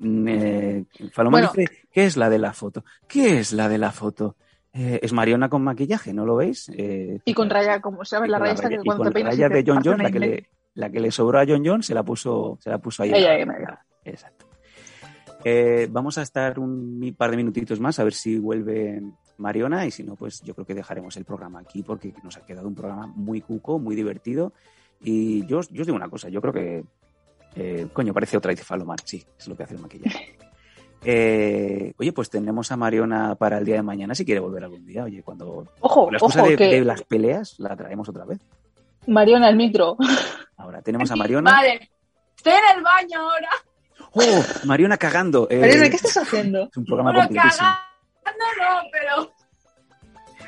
eh, 0.00 0.84
Bueno. 1.16 1.50
dice, 1.56 1.70
¿qué 1.90 2.04
es 2.04 2.16
la 2.16 2.30
de 2.30 2.38
la 2.38 2.52
foto? 2.52 2.84
¿Qué 3.08 3.38
es 3.38 3.52
la 3.52 3.68
de 3.68 3.78
la 3.78 3.90
foto? 3.90 4.36
Eh, 4.74 5.00
es 5.02 5.12
Mariona 5.12 5.48
con 5.48 5.62
maquillaje, 5.62 6.12
¿no 6.12 6.24
lo 6.26 6.36
veis? 6.36 6.70
Eh, 6.76 7.20
Y 7.24 7.34
con 7.34 7.48
raya, 7.50 7.80
como 7.80 8.04
sabes, 8.04 8.30
la 8.30 8.38
raya 8.38 8.54
raya- 8.54 8.68
que 8.68 8.76
cuando 8.84 9.04
con 9.04 9.12
te 9.12 9.14
peinas 9.14 9.34
raya 9.34 9.46
y 9.46 9.48
te 9.48 9.54
de 9.62 9.64
John 9.72 9.82
John, 9.84 9.98
la 10.02 10.10
que, 10.10 10.18
le, 10.20 10.46
la 10.74 10.90
que 10.90 11.00
le 11.00 11.10
sobró 11.10 11.38
a 11.40 11.44
John 11.46 11.62
John, 11.64 11.82
se 11.82 11.94
la 11.94 12.02
puso, 12.02 12.58
se 12.60 12.70
la 12.70 12.78
puso 12.78 13.02
ahí. 13.02 13.10
La- 13.10 13.16
ahí, 13.16 13.42
en 13.42 13.48
medio. 13.48 13.68
Exacto. 14.04 14.46
Eh, 15.44 15.88
vamos 15.90 16.18
a 16.18 16.22
estar 16.22 16.58
un 16.58 17.14
par 17.16 17.30
de 17.30 17.36
minutitos 17.36 17.80
más 17.80 17.98
a 17.98 18.04
ver 18.04 18.12
si 18.12 18.38
vuelve 18.38 19.00
Mariona 19.38 19.86
y 19.86 19.90
si 19.90 20.02
no, 20.02 20.16
pues 20.16 20.42
yo 20.42 20.52
creo 20.54 20.66
que 20.66 20.74
dejaremos 20.74 21.16
el 21.16 21.24
programa 21.24 21.60
aquí 21.60 21.82
porque 21.82 22.12
nos 22.22 22.36
ha 22.36 22.44
quedado 22.44 22.66
un 22.68 22.74
programa 22.74 23.06
muy 23.06 23.40
cuco, 23.40 23.78
muy 23.78 23.94
divertido. 23.96 24.52
Y 25.00 25.46
yo, 25.46 25.58
os- 25.58 25.70
yo 25.70 25.82
os 25.82 25.86
digo 25.86 25.96
una 25.96 26.08
cosa, 26.08 26.28
yo 26.28 26.40
creo 26.42 26.52
que, 26.52 26.84
coño, 27.92 28.12
parece 28.12 28.36
otra 28.36 28.54
Falomar, 28.56 28.98
sí, 29.04 29.24
es 29.38 29.48
lo 29.48 29.56
que 29.56 29.62
hace 29.62 29.74
el 29.74 29.80
maquillaje. 29.80 30.36
Eh, 31.04 31.92
oye, 31.98 32.12
pues 32.12 32.28
tenemos 32.28 32.70
a 32.72 32.76
Mariona 32.76 33.34
para 33.36 33.58
el 33.58 33.64
día 33.64 33.76
de 33.76 33.82
mañana 33.82 34.14
si 34.14 34.24
quiere 34.24 34.40
volver 34.40 34.64
algún 34.64 34.84
día. 34.84 35.04
Oye, 35.04 35.22
cuando 35.22 35.66
Ojo, 35.80 36.10
la 36.10 36.18
excusa 36.18 36.40
ojo, 36.42 36.50
de, 36.50 36.56
que 36.56 36.64
de 36.66 36.84
las 36.84 37.02
peleas 37.02 37.54
la 37.58 37.76
traemos 37.76 38.08
otra 38.08 38.24
vez. 38.24 38.38
Mariona, 39.06 39.48
el 39.48 39.56
micro. 39.56 39.96
Ahora 40.56 40.82
tenemos 40.82 41.10
a 41.10 41.16
Mariona. 41.16 41.50
Vale. 41.52 41.90
Estoy 42.36 42.52
en 42.52 42.76
el 42.78 42.82
baño 42.82 43.20
ahora. 43.20 43.48
¡Oh! 44.12 44.44
Mariona 44.66 44.96
cagando. 44.96 45.46
Eh, 45.50 45.60
Mariona, 45.60 45.88
¿qué 45.90 45.96
estás 45.96 46.16
haciendo? 46.16 46.64
Es 46.70 46.76
un 46.76 46.84
programa 46.84 47.10
Bueno, 47.12 47.26
completísimo. 47.28 47.68
cagando 48.24 48.44
no, 48.58 48.88
pero, 48.92 49.32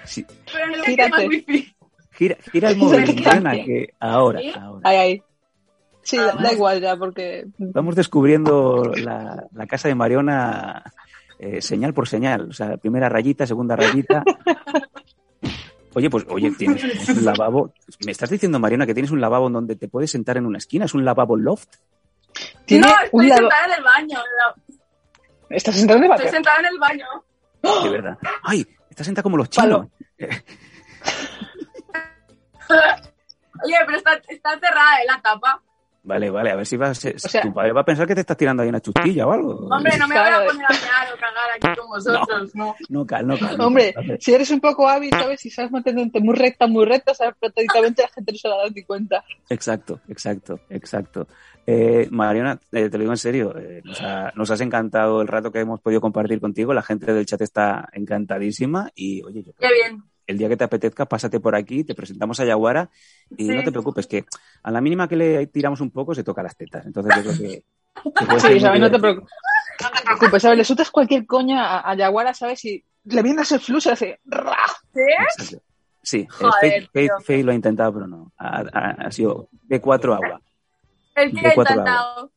Sí, 0.04 0.26
pero 0.52 0.82
Gírate. 0.84 1.10
tema 1.10 1.28
wifi. 1.28 1.74
gira, 2.12 2.36
gira 2.52 2.70
el 2.70 2.76
móvil. 2.78 3.22
Mariona, 3.24 3.52
que 3.52 3.94
ahora, 4.00 4.40
¿Sí? 4.40 4.52
ahora. 4.60 4.80
Ay, 4.90 4.96
ay. 4.96 5.22
Sí, 6.02 6.16
Ah, 6.18 6.34
da, 6.40 6.52
igual 6.52 6.80
ya, 6.80 6.96
porque. 6.96 7.46
Vamos 7.58 7.94
descubriendo 7.94 8.92
la, 8.96 9.44
la 9.52 9.66
casa 9.66 9.88
de 9.88 9.94
Mariona 9.94 10.82
eh, 11.38 11.60
señal 11.62 11.94
por 11.94 12.08
señal. 12.08 12.48
O 12.50 12.52
sea, 12.52 12.76
primera 12.76 13.08
rayita, 13.08 13.46
segunda 13.46 13.76
rayita. 13.76 14.22
Oye, 15.94 16.08
pues, 16.08 16.24
oye, 16.28 16.52
tienes 16.52 17.08
un 17.08 17.24
lavabo. 17.24 17.74
¿Me 18.06 18.12
estás 18.12 18.30
diciendo, 18.30 18.60
Mariona, 18.60 18.86
que 18.86 18.94
tienes 18.94 19.10
un 19.10 19.20
lavabo 19.20 19.48
en 19.48 19.54
donde 19.54 19.74
te 19.74 19.88
puedes 19.88 20.08
sentar 20.12 20.36
en 20.36 20.46
una 20.46 20.58
esquina? 20.58 20.84
¿Es 20.84 20.94
un 20.94 21.04
lavabo 21.04 21.36
loft? 21.36 21.66
Tiene 22.64 22.86
no, 22.86 22.92
un 23.10 23.24
estoy 23.24 23.36
sentada 23.38 23.64
en 23.66 23.72
el 23.72 23.82
baño. 23.82 24.18
no, 24.18 24.76
¿Estás 25.48 25.74
sentado 25.74 25.98
en 25.98 26.04
el 26.04 26.10
Estoy 26.12 26.26
váter? 26.26 26.36
sentada 26.36 26.60
en 26.60 26.66
el 26.66 26.78
baño. 26.78 27.06
De 27.82 27.90
verdad. 27.90 28.18
¡Ay! 28.44 28.64
Estás 28.88 29.04
sentada 29.06 29.24
como 29.24 29.36
los 29.36 29.50
chinos. 29.50 29.88
Oye, 33.64 33.74
pero 33.84 33.98
está, 33.98 34.14
está 34.28 34.50
cerrada 34.60 35.02
¿eh, 35.02 35.06
la 35.08 35.20
tapa. 35.20 35.60
Vale, 36.02 36.30
vale, 36.30 36.50
a 36.50 36.56
ver 36.56 36.64
si 36.66 36.78
vas, 36.78 36.96
sea- 36.98 37.42
tu 37.42 37.52
padre 37.52 37.72
va 37.72 37.82
a 37.82 37.84
pensar 37.84 38.06
que 38.06 38.14
te 38.14 38.22
estás 38.22 38.36
tirando 38.36 38.62
ahí 38.62 38.70
una 38.70 38.80
chutilla 38.80 39.26
o 39.26 39.32
algo. 39.32 39.68
Hombre, 39.68 39.98
no 39.98 40.08
me 40.08 40.14
voy 40.18 40.28
a 40.28 40.44
poner 40.46 40.64
a 40.64 40.68
mear 40.72 41.12
o 41.14 41.16
cagar 41.20 41.50
aquí 41.56 41.78
con 41.80 41.88
vosotros, 41.90 42.54
no. 42.54 42.74
No, 42.88 43.06
cal, 43.06 43.26
no, 43.26 43.38
cal. 43.38 43.58
no 43.58 43.66
Hombre, 43.66 43.92
cal. 43.92 44.16
si 44.18 44.32
eres 44.32 44.50
un 44.50 44.60
poco 44.60 44.88
hábil, 44.88 45.10
¿sabes? 45.10 45.40
Si 45.40 45.50
sabes 45.50 45.70
mantenerte 45.70 46.20
muy 46.20 46.34
recta, 46.34 46.66
muy 46.66 46.86
recta, 46.86 47.12
¿sabes? 47.14 47.34
Prácticamente 47.38 48.00
la 48.02 48.08
gente 48.08 48.32
no 48.32 48.38
se 48.38 48.48
va 48.48 48.54
a 48.54 48.58
dar 48.58 48.72
ni 48.74 48.82
cuenta. 48.82 49.22
Exacto, 49.50 50.00
exacto, 50.08 50.58
exacto. 50.70 51.28
Eh, 51.66 52.08
Mariana, 52.10 52.58
eh, 52.72 52.88
te 52.88 52.96
lo 52.96 53.02
digo 53.02 53.12
en 53.12 53.18
serio, 53.18 53.54
eh, 53.58 53.82
nos, 53.84 54.00
ha- 54.00 54.32
nos 54.34 54.50
has 54.50 54.60
encantado 54.62 55.20
el 55.20 55.28
rato 55.28 55.52
que 55.52 55.60
hemos 55.60 55.80
podido 55.82 56.00
compartir 56.00 56.40
contigo. 56.40 56.72
La 56.72 56.82
gente 56.82 57.12
del 57.12 57.26
chat 57.26 57.42
está 57.42 57.88
encantadísima 57.92 58.90
y, 58.94 59.22
oye, 59.22 59.42
yo 59.42 59.52
Qué 59.52 59.58
creo 59.58 59.70
que 59.70 59.88
bien. 59.90 60.02
El 60.30 60.38
día 60.38 60.48
que 60.48 60.56
te 60.56 60.64
apetezca, 60.64 61.06
pásate 61.06 61.40
por 61.40 61.54
aquí, 61.54 61.84
te 61.84 61.94
presentamos 61.94 62.40
a 62.40 62.44
Yaguara 62.44 62.88
y 63.36 63.46
Sí. 63.46 63.54
no 63.54 63.62
te 63.62 63.70
preocupes, 63.70 64.06
que 64.06 64.24
a 64.62 64.70
la 64.70 64.80
mínima 64.80 65.06
que 65.08 65.16
le 65.16 65.46
tiramos 65.48 65.80
un 65.80 65.90
poco 65.90 66.14
se 66.14 66.24
toca 66.24 66.42
las 66.42 66.56
tetas. 66.56 66.86
Entonces 66.86 67.14
yo 67.16 67.22
creo 67.22 67.38
que... 67.38 67.64
Sí, 68.40 68.60
¿sabes? 68.60 68.80
No 68.80 68.90
te 68.90 68.98
preocupes. 68.98 69.30
No 69.82 69.90
te 69.90 70.02
preocupes, 70.04 70.42
¿sabes? 70.42 70.58
Le 70.58 70.64
sueltas 70.64 70.90
cualquier 70.90 71.26
coña 71.26 71.64
a, 71.64 71.90
a 71.90 71.94
Yaguara, 71.94 72.32
¿sabes? 72.34 72.64
Y 72.64 72.84
le 73.04 73.22
vienes 73.22 73.50
el 73.52 73.60
flujo 73.60 73.88
y 73.88 73.92
hace. 73.92 74.20
¿Sí? 75.38 75.56
Sí, 76.02 76.26
Joder, 76.30 76.52
Faith, 76.60 76.90
Faith- 76.92 77.06
tío. 77.08 77.20
Faith 77.24 77.44
lo 77.44 77.52
ha 77.52 77.54
intentado, 77.54 77.92
pero 77.94 78.06
no. 78.06 78.32
Ha, 78.38 78.62
ha- 78.72 78.96
ha 79.06 79.10
sido 79.10 79.48
de 79.64 79.80
cuatro 79.80 80.14
agua. 80.14 80.40
El 81.14 81.32
que 81.34 81.40
De 81.42 81.48
ha 81.48 81.54
cuatro 81.54 81.74
intentado. 81.74 82.32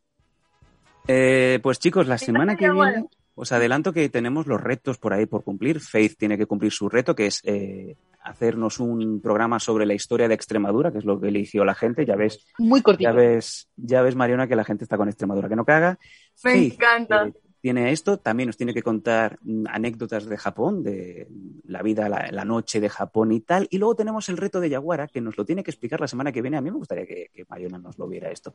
Eh, 1.06 1.60
pues 1.62 1.78
chicos, 1.78 2.06
la 2.06 2.18
semana 2.18 2.56
que 2.56 2.64
viene 2.64 2.74
bueno. 2.74 3.08
Os 3.34 3.52
adelanto 3.52 3.92
que 3.92 4.08
tenemos 4.08 4.46
los 4.46 4.60
retos 4.60 4.98
por 4.98 5.12
ahí 5.12 5.26
por 5.26 5.42
cumplir. 5.44 5.80
Faith 5.80 6.16
tiene 6.18 6.38
que 6.38 6.46
cumplir 6.46 6.72
su 6.72 6.88
reto, 6.88 7.14
que 7.14 7.26
es 7.26 7.40
eh, 7.44 7.96
hacernos 8.22 8.80
un 8.80 9.20
programa 9.20 9.58
sobre 9.60 9.86
la 9.86 9.94
historia 9.94 10.28
de 10.28 10.34
Extremadura, 10.34 10.92
que 10.92 10.98
es 10.98 11.04
lo 11.04 11.20
que 11.20 11.28
eligió 11.28 11.64
la 11.64 11.74
gente. 11.74 12.06
Ya 12.06 12.16
ves, 12.16 12.46
Muy 12.58 12.80
cortito. 12.82 13.10
ya 13.10 13.12
ves, 13.14 13.68
ya 13.76 14.02
ves, 14.02 14.14
Mariona, 14.16 14.46
que 14.46 14.56
la 14.56 14.64
gente 14.64 14.84
está 14.84 14.96
con 14.96 15.08
Extremadura, 15.08 15.48
que 15.48 15.56
no 15.56 15.64
caga. 15.64 15.98
Me 16.44 16.50
Faith, 16.52 16.74
encanta. 16.74 17.26
eh, 17.26 17.32
tiene 17.60 17.92
esto, 17.92 18.18
también 18.18 18.48
nos 18.48 18.56
tiene 18.58 18.74
que 18.74 18.82
contar 18.82 19.38
mm, 19.42 19.64
anécdotas 19.70 20.26
de 20.26 20.36
Japón, 20.36 20.82
de 20.82 21.26
la 21.64 21.82
vida, 21.82 22.08
la, 22.10 22.28
la 22.30 22.44
noche 22.44 22.78
de 22.78 22.90
Japón 22.90 23.32
y 23.32 23.40
tal. 23.40 23.66
Y 23.70 23.78
luego 23.78 23.96
tenemos 23.96 24.28
el 24.28 24.36
reto 24.36 24.60
de 24.60 24.68
Yaguara, 24.68 25.08
que 25.08 25.20
nos 25.22 25.36
lo 25.38 25.44
tiene 25.46 25.64
que 25.64 25.70
explicar 25.70 25.98
la 26.00 26.06
semana 26.08 26.30
que 26.30 26.42
viene. 26.42 26.58
A 26.58 26.60
mí 26.60 26.70
me 26.70 26.76
gustaría 26.76 27.06
que, 27.06 27.30
que 27.32 27.44
Mariona 27.48 27.78
nos 27.78 27.98
lo 27.98 28.06
viera 28.06 28.30
esto. 28.30 28.54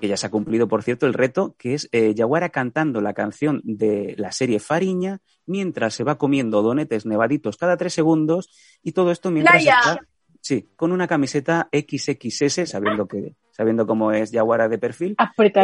Que 0.00 0.08
ya 0.08 0.16
se 0.16 0.26
ha 0.26 0.30
cumplido, 0.30 0.66
por 0.66 0.82
cierto, 0.82 1.06
el 1.06 1.12
reto, 1.14 1.54
que 1.58 1.74
es 1.74 1.88
eh, 1.92 2.14
Yaguara 2.14 2.48
cantando 2.48 3.00
la 3.00 3.12
canción 3.12 3.60
de 3.64 4.14
la 4.18 4.32
serie 4.32 4.58
Fariña 4.58 5.20
mientras 5.46 5.94
se 5.94 6.04
va 6.04 6.16
comiendo 6.16 6.62
donetes 6.62 7.04
nevaditos 7.06 7.56
cada 7.56 7.76
tres 7.76 7.92
segundos 7.92 8.48
y 8.82 8.92
todo 8.92 9.10
esto 9.10 9.30
mientras 9.30 9.62
está, 9.90 10.00
sí, 10.40 10.70
con 10.76 10.92
una 10.92 11.06
camiseta 11.06 11.68
XXS, 11.72 12.68
sabiendo 12.70 13.06
que 13.06 13.34
sabiendo 13.50 13.86
cómo 13.86 14.10
es 14.10 14.30
Yaguara 14.30 14.68
de 14.70 14.78
perfil, 14.78 15.14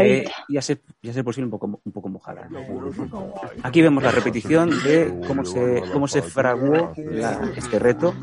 eh, 0.07 0.25
y 0.49 0.59
a 0.59 0.61
ser, 0.63 0.83
y 1.01 1.09
a 1.09 1.15
ser 1.15 1.25
posible 1.25 1.47
un 1.47 1.51
poco, 1.53 1.81
un 1.83 1.93
poco 1.93 2.11
mojada. 2.11 2.47
Aquí 3.63 3.81
vemos 3.81 4.03
la 4.03 4.11
repetición 4.11 4.69
de 4.85 5.15
cómo 5.27 5.47
se, 5.47 5.83
cómo 5.95 6.07
se 6.07 6.21
fraguó 6.21 6.93
la- 6.97 7.53
este 7.57 7.79
reto. 7.79 8.15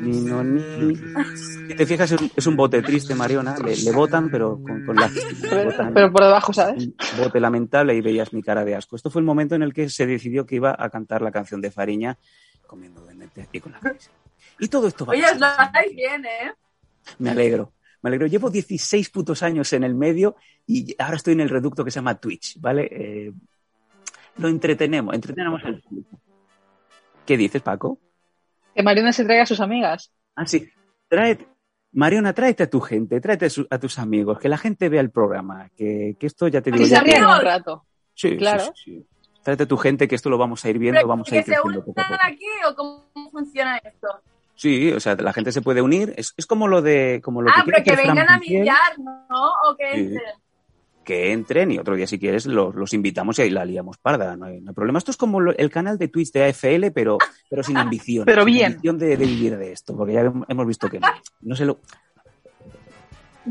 Ni, 0.00 0.20
no, 0.20 0.44
ni. 0.44 0.96
Si 1.36 1.74
te 1.74 1.86
fijas, 1.86 2.12
es 2.12 2.46
un, 2.46 2.56
bote 2.56 2.82
triste, 2.82 3.14
Mariona. 3.14 3.58
Le, 3.58 3.76
le 3.76 3.92
botan, 3.92 4.30
pero 4.30 4.60
con, 4.62 4.84
con 4.86 4.96
la. 4.96 5.10
pero, 5.50 5.92
pero 5.94 6.12
por 6.12 6.24
debajo, 6.24 6.52
¿sabes? 6.52 6.86
un 6.86 6.94
bote 7.18 7.40
lamentable 7.40 7.94
y 7.94 8.00
veías 8.00 8.32
mi 8.32 8.42
cara 8.42 8.64
de 8.64 8.74
asco. 8.74 8.96
Esto 8.96 9.10
fue 9.10 9.20
el 9.20 9.26
momento 9.26 9.54
en 9.54 9.62
el 9.62 9.72
que 9.72 9.88
se 9.90 10.06
decidió 10.06 10.46
que 10.46 10.56
iba 10.56 10.74
a 10.78 10.90
cantar 10.90 11.22
la 11.22 11.32
canción 11.32 11.60
de 11.60 11.70
Fariña 11.70 12.16
comiendo 12.66 13.00
donetes 13.00 13.48
y 13.52 13.60
con 13.60 13.72
la 13.72 13.80
camisa. 13.80 14.10
Y 14.60 14.68
todo 14.68 14.86
esto 14.86 15.04
va 15.04 15.14
Oye, 15.14 15.24
a 15.24 15.32
os 15.32 15.40
lo 15.40 15.46
hacéis 15.46 15.96
bien, 15.96 16.24
¿eh? 16.24 16.52
me 17.18 17.30
alegro. 17.30 17.72
Me 18.02 18.10
alegro. 18.10 18.26
Llevo 18.28 18.50
16 18.50 19.10
putos 19.10 19.42
años 19.42 19.72
en 19.72 19.82
el 19.82 19.94
medio 19.94 20.36
y 20.66 20.94
ahora 20.98 21.16
estoy 21.16 21.32
en 21.32 21.40
el 21.40 21.48
reducto 21.48 21.84
que 21.84 21.90
se 21.90 21.96
llama 21.96 22.20
Twitch, 22.20 22.60
¿vale? 22.60 22.88
Eh, 22.92 23.32
lo 24.36 24.48
entretenemos, 24.48 25.14
entretenemos 25.14 25.60
el 25.64 25.80
público. 25.80 26.20
¿Qué 27.26 27.36
dices, 27.36 27.60
Paco? 27.60 27.98
Que 28.78 28.84
Mariona 28.84 29.12
se 29.12 29.24
traiga 29.24 29.42
a 29.42 29.46
sus 29.46 29.58
amigas. 29.58 30.12
Ah, 30.36 30.46
sí. 30.46 30.70
Trae, 31.08 31.36
Mariona, 31.90 32.32
tráete 32.32 32.62
a 32.62 32.70
tu 32.70 32.80
gente, 32.80 33.20
tráete 33.20 33.46
a, 33.46 33.50
su- 33.50 33.66
a 33.68 33.76
tus 33.80 33.98
amigos, 33.98 34.38
que 34.38 34.48
la 34.48 34.56
gente 34.56 34.88
vea 34.88 35.00
el 35.00 35.10
programa, 35.10 35.68
que, 35.76 36.14
que 36.16 36.28
esto 36.28 36.46
ya 36.46 36.60
te 36.60 36.70
digo 36.70 36.84
Que 36.84 36.88
se 36.88 36.94
que- 37.02 37.10
rían 37.10 37.24
un 37.26 37.40
rato. 37.40 37.84
Sí, 38.14 38.36
claro. 38.36 38.62
sí, 38.76 38.84
sí. 38.84 39.06
Tráete 39.42 39.64
a 39.64 39.66
tu 39.66 39.76
gente, 39.78 40.06
que 40.06 40.14
esto 40.14 40.30
lo 40.30 40.38
vamos 40.38 40.64
a 40.64 40.70
ir 40.70 40.78
viendo, 40.78 40.98
Pero, 41.00 41.08
vamos 41.08 41.26
a 41.26 41.30
¿Que 41.32 41.36
ir 41.38 41.42
se 41.44 41.50
creciendo 41.54 41.84
poco 41.84 42.00
a 42.00 42.04
unan 42.06 42.18
poco. 42.18 42.22
aquí 42.24 42.46
o 42.70 42.74
cómo 42.76 43.30
funciona 43.32 43.78
esto? 43.78 44.06
Sí, 44.54 44.92
o 44.92 45.00
sea, 45.00 45.16
la 45.16 45.32
gente 45.32 45.50
se 45.50 45.60
puede 45.60 45.82
unir. 45.82 46.14
Es, 46.16 46.34
es 46.36 46.46
como 46.46 46.68
lo 46.68 46.80
de. 46.80 47.20
Como 47.24 47.42
lo 47.42 47.50
Ah, 47.50 47.64
que 47.64 47.72
pero 47.72 47.82
que 47.84 47.96
vengan 47.96 48.30
a 48.30 48.38
millar, 48.38 48.96
¿no? 48.98 49.50
O 49.68 49.76
que 49.76 49.90
Sí. 49.92 50.00
entren. 50.02 50.22
Que 51.08 51.32
entren 51.32 51.70
y 51.72 51.78
otro 51.78 51.94
día 51.96 52.06
si 52.06 52.18
quieres 52.18 52.44
los, 52.44 52.74
los 52.74 52.92
invitamos 52.92 53.38
y 53.38 53.42
ahí 53.42 53.48
la 53.50 53.64
liamos 53.64 53.96
parda, 53.96 54.36
no 54.36 54.44
hay, 54.44 54.60
no 54.60 54.70
hay 54.70 54.74
problema. 54.74 54.98
Esto 54.98 55.10
es 55.10 55.16
como 55.16 55.40
lo- 55.40 55.56
el 55.56 55.70
canal 55.70 55.96
de 55.96 56.08
Twitch 56.08 56.30
de 56.32 56.44
AFL, 56.44 56.90
pero, 56.92 57.16
pero 57.48 57.62
sin 57.62 57.78
ambición. 57.78 58.26
Pero 58.26 58.44
sin 58.44 58.52
bien. 58.52 58.66
ambición 58.72 58.98
de, 58.98 59.16
de 59.16 59.24
vivir 59.24 59.56
de 59.56 59.72
esto, 59.72 59.96
porque 59.96 60.12
ya 60.12 60.24
hem- 60.24 60.44
hemos 60.48 60.66
visto 60.66 60.90
que 60.90 61.00
no. 61.00 61.06
No 61.40 61.56
se 61.56 61.64
lo... 61.64 61.80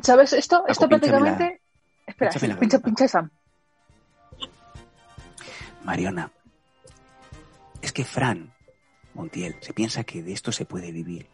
¿Sabes 0.04 0.34
esto? 0.34 0.58
Paco, 0.58 0.72
Esto 0.72 0.88
prácticamente. 0.88 1.62
Espera, 2.06 2.32
la 2.48 2.60
pincha, 2.60 2.78
pincha 2.80 3.06
esa. 3.06 3.30
Mariona, 5.84 6.30
es 7.82 7.92
que 7.92 8.04
Fran 8.04 8.54
Montiel 9.16 9.56
se 9.62 9.74
piensa 9.74 10.04
que 10.04 10.22
de 10.22 10.34
esto 10.34 10.52
se 10.52 10.66
puede 10.66 10.92
vivir. 10.92 11.26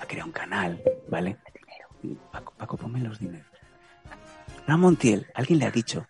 Ha 0.00 0.06
creado 0.06 0.26
un 0.26 0.32
canal, 0.32 0.82
¿vale? 1.08 1.36
Paco, 2.32 2.52
Paco, 2.56 2.76
ponme 2.76 3.00
los 3.00 3.20
dineros. 3.20 3.46
Fran 4.66 4.80
Montiel, 4.80 5.26
alguien 5.34 5.58
le 5.58 5.66
ha 5.66 5.70
dicho 5.70 6.06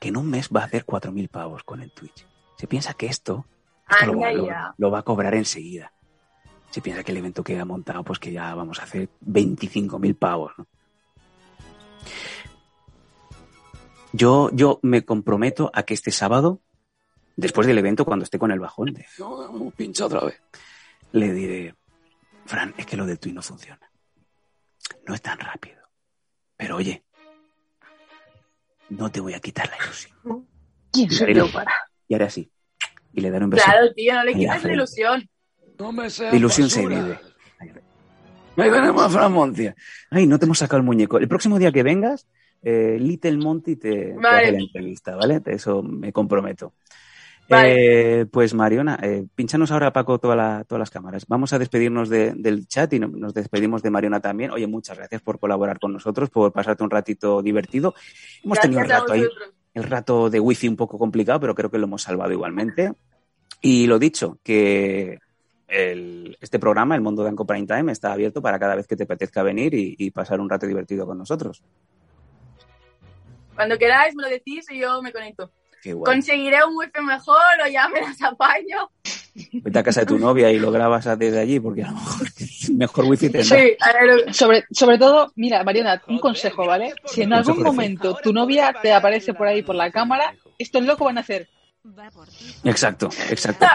que 0.00 0.08
en 0.08 0.16
un 0.16 0.28
mes 0.28 0.48
va 0.54 0.62
a 0.62 0.64
hacer 0.64 0.84
4.000 0.84 1.28
pavos 1.28 1.62
con 1.62 1.80
el 1.82 1.92
Twitch. 1.92 2.26
Se 2.56 2.66
piensa 2.66 2.94
que 2.94 3.06
esto, 3.06 3.46
esto 3.88 4.06
lo, 4.06 4.18
va- 4.20 4.28
Anda 4.28 4.38
lo- 4.42 4.46
ya. 4.46 4.74
lo 4.78 4.90
va 4.90 4.98
a 5.00 5.02
cobrar 5.02 5.34
enseguida. 5.34 5.92
Se 6.70 6.80
piensa 6.80 7.02
que 7.04 7.12
el 7.12 7.18
evento 7.18 7.42
que 7.44 7.58
ha 7.58 7.64
montado, 7.64 8.02
pues 8.04 8.18
que 8.18 8.32
ya 8.32 8.54
vamos 8.54 8.78
a 8.80 8.84
hacer 8.84 9.08
25.000 9.26 10.14
pavos, 10.16 10.52
¿no? 10.56 10.66
Yo, 14.12 14.50
yo 14.52 14.80
me 14.82 15.04
comprometo 15.04 15.70
a 15.72 15.84
que 15.84 15.94
este 15.94 16.10
sábado, 16.10 16.60
después 17.36 17.66
del 17.66 17.78
evento, 17.78 18.04
cuando 18.04 18.24
esté 18.24 18.38
con 18.38 18.50
el 18.50 18.58
bajón, 18.58 18.92
de, 18.92 19.06
otra 20.02 20.20
vez, 20.24 20.40
le 21.12 21.32
diré, 21.32 21.74
Fran, 22.46 22.74
es 22.76 22.86
que 22.86 22.96
lo 22.96 23.06
del 23.06 23.20
Twitch 23.20 23.34
no 23.34 23.42
funciona. 23.42 23.88
No 25.06 25.14
es 25.14 25.22
tan 25.22 25.38
rápido. 25.38 25.78
Pero 26.56 26.76
oye, 26.76 27.04
no 28.90 29.10
te 29.10 29.20
voy 29.20 29.34
a 29.34 29.40
quitar 29.40 29.68
la 29.68 29.76
ilusión. 29.84 30.46
¿Quién 30.92 31.10
soy 31.10 31.34
yo 31.34 31.50
para? 31.50 31.72
Y 32.08 32.14
haré 32.14 32.24
así. 32.24 32.50
Y 33.12 33.20
le 33.20 33.30
daré 33.30 33.44
un 33.44 33.50
beso. 33.50 33.64
Claro, 33.64 33.92
tío, 33.94 34.14
no 34.14 34.24
le 34.24 34.32
en 34.32 34.42
la 34.46 34.72
ilusión. 34.72 35.28
La 35.78 36.36
ilusión 36.36 36.68
se 36.68 36.86
vive. 36.86 37.18
Ahí 38.56 38.70
tenemos 38.70 39.02
a 39.02 39.08
Fran 39.08 39.32
Montiel. 39.32 39.74
Ay, 40.10 40.26
no 40.26 40.38
te 40.38 40.44
hemos 40.44 40.58
sacado 40.58 40.78
el 40.78 40.84
muñeco. 40.84 41.18
El 41.18 41.28
próximo 41.28 41.58
día 41.58 41.72
que 41.72 41.82
vengas, 41.82 42.26
eh, 42.62 42.98
Little 43.00 43.38
Monty 43.38 43.76
te, 43.76 43.90
te 43.90 44.12
Vale. 44.14 44.48
hace 44.48 44.52
la 44.52 44.58
entrevista, 44.58 45.16
¿vale? 45.16 45.40
De 45.40 45.54
eso 45.54 45.82
me 45.82 46.12
comprometo. 46.12 46.74
Vale. 47.50 48.20
Eh, 48.20 48.26
pues 48.26 48.54
Mariona, 48.54 48.98
eh, 49.02 49.26
pinchanos 49.34 49.70
ahora, 49.72 49.92
Paco, 49.92 50.18
toda 50.18 50.36
la- 50.36 50.64
todas 50.64 50.78
las 50.78 50.90
cámaras. 50.90 51.26
Vamos 51.26 51.52
a 51.52 51.58
despedirnos 51.58 52.08
de- 52.08 52.32
del 52.36 52.66
chat 52.68 52.92
y 52.92 52.98
no- 53.00 53.08
nos 53.08 53.34
despedimos 53.34 53.82
de 53.82 53.90
Mariona 53.90 54.20
también. 54.20 54.52
Oye, 54.52 54.66
muchas 54.68 54.96
gracias 54.96 55.20
por 55.20 55.38
colaborar 55.40 55.80
con 55.80 55.92
nosotros, 55.92 56.30
por 56.30 56.52
pasarte 56.52 56.84
un 56.84 56.90
ratito 56.90 57.42
divertido. 57.42 57.94
Hemos 58.44 58.58
tenido 58.60 58.80
a 58.80 58.84
rato 58.84 59.12
ahí, 59.12 59.24
el 59.74 59.82
rato 59.84 60.30
de 60.30 60.38
wifi 60.40 60.68
un 60.68 60.76
poco 60.76 60.96
complicado, 60.96 61.40
pero 61.40 61.54
creo 61.54 61.70
que 61.70 61.78
lo 61.78 61.84
hemos 61.86 62.02
salvado 62.02 62.32
igualmente. 62.32 62.92
Y 63.60 63.86
lo 63.88 63.98
dicho, 63.98 64.38
que 64.44 65.18
el- 65.66 66.36
este 66.40 66.58
programa, 66.58 66.94
El 66.94 67.00
Mundo 67.00 67.22
de 67.24 67.30
Anco 67.30 67.46
Prime 67.46 67.66
Time, 67.66 67.92
está 67.92 68.12
abierto 68.12 68.40
para 68.40 68.58
cada 68.58 68.74
vez 68.76 68.86
que 68.86 68.96
te 68.96 69.02
apetezca 69.04 69.42
venir 69.42 69.74
y, 69.74 69.96
y 69.98 70.10
pasar 70.12 70.40
un 70.40 70.48
rato 70.48 70.66
divertido 70.66 71.04
con 71.06 71.18
nosotros. 71.18 71.62
Cuando 73.54 73.76
queráis 73.76 74.14
me 74.14 74.22
lo 74.22 74.28
decís 74.28 74.66
y 74.70 74.78
yo 74.80 75.02
me 75.02 75.12
conecto. 75.12 75.50
Qué 75.82 75.92
guay. 75.94 76.12
¿Conseguiré 76.14 76.64
un 76.64 76.76
wifi 76.76 77.00
mejor 77.02 77.36
o 77.64 77.68
ya 77.68 77.88
me 77.88 78.00
las 78.00 78.20
apaño? 78.22 78.90
Vete 79.52 79.78
a 79.78 79.82
casa 79.82 80.00
de 80.00 80.06
tu 80.06 80.18
novia 80.18 80.50
y 80.50 80.58
lo 80.58 80.70
grabas 80.70 81.06
desde 81.18 81.38
allí, 81.40 81.58
porque 81.60 81.84
a 81.84 81.90
lo 81.90 81.94
mejor 81.96 82.26
mejor 82.76 83.04
wifi 83.06 83.30
tendrá. 83.30 83.56
Sí, 83.56 83.76
a 83.80 83.92
ver, 83.92 84.34
Sobre, 84.34 84.64
sobre 84.70 84.98
todo, 84.98 85.32
mira, 85.36 85.64
Mariana, 85.64 86.02
un 86.08 86.18
consejo, 86.18 86.66
¿vale? 86.66 86.92
Si 87.06 87.22
en 87.22 87.32
algún 87.32 87.62
momento 87.62 88.16
tu 88.22 88.32
novia 88.32 88.74
te 88.82 88.92
aparece 88.92 89.32
por 89.34 89.46
ahí 89.46 89.62
por 89.62 89.74
la 89.74 89.90
cámara, 89.90 90.34
estos 90.58 90.82
locos 90.84 91.06
van 91.06 91.18
a 91.18 91.22
hacer. 91.22 91.48
Exacto, 92.64 93.08
exacto. 93.30 93.66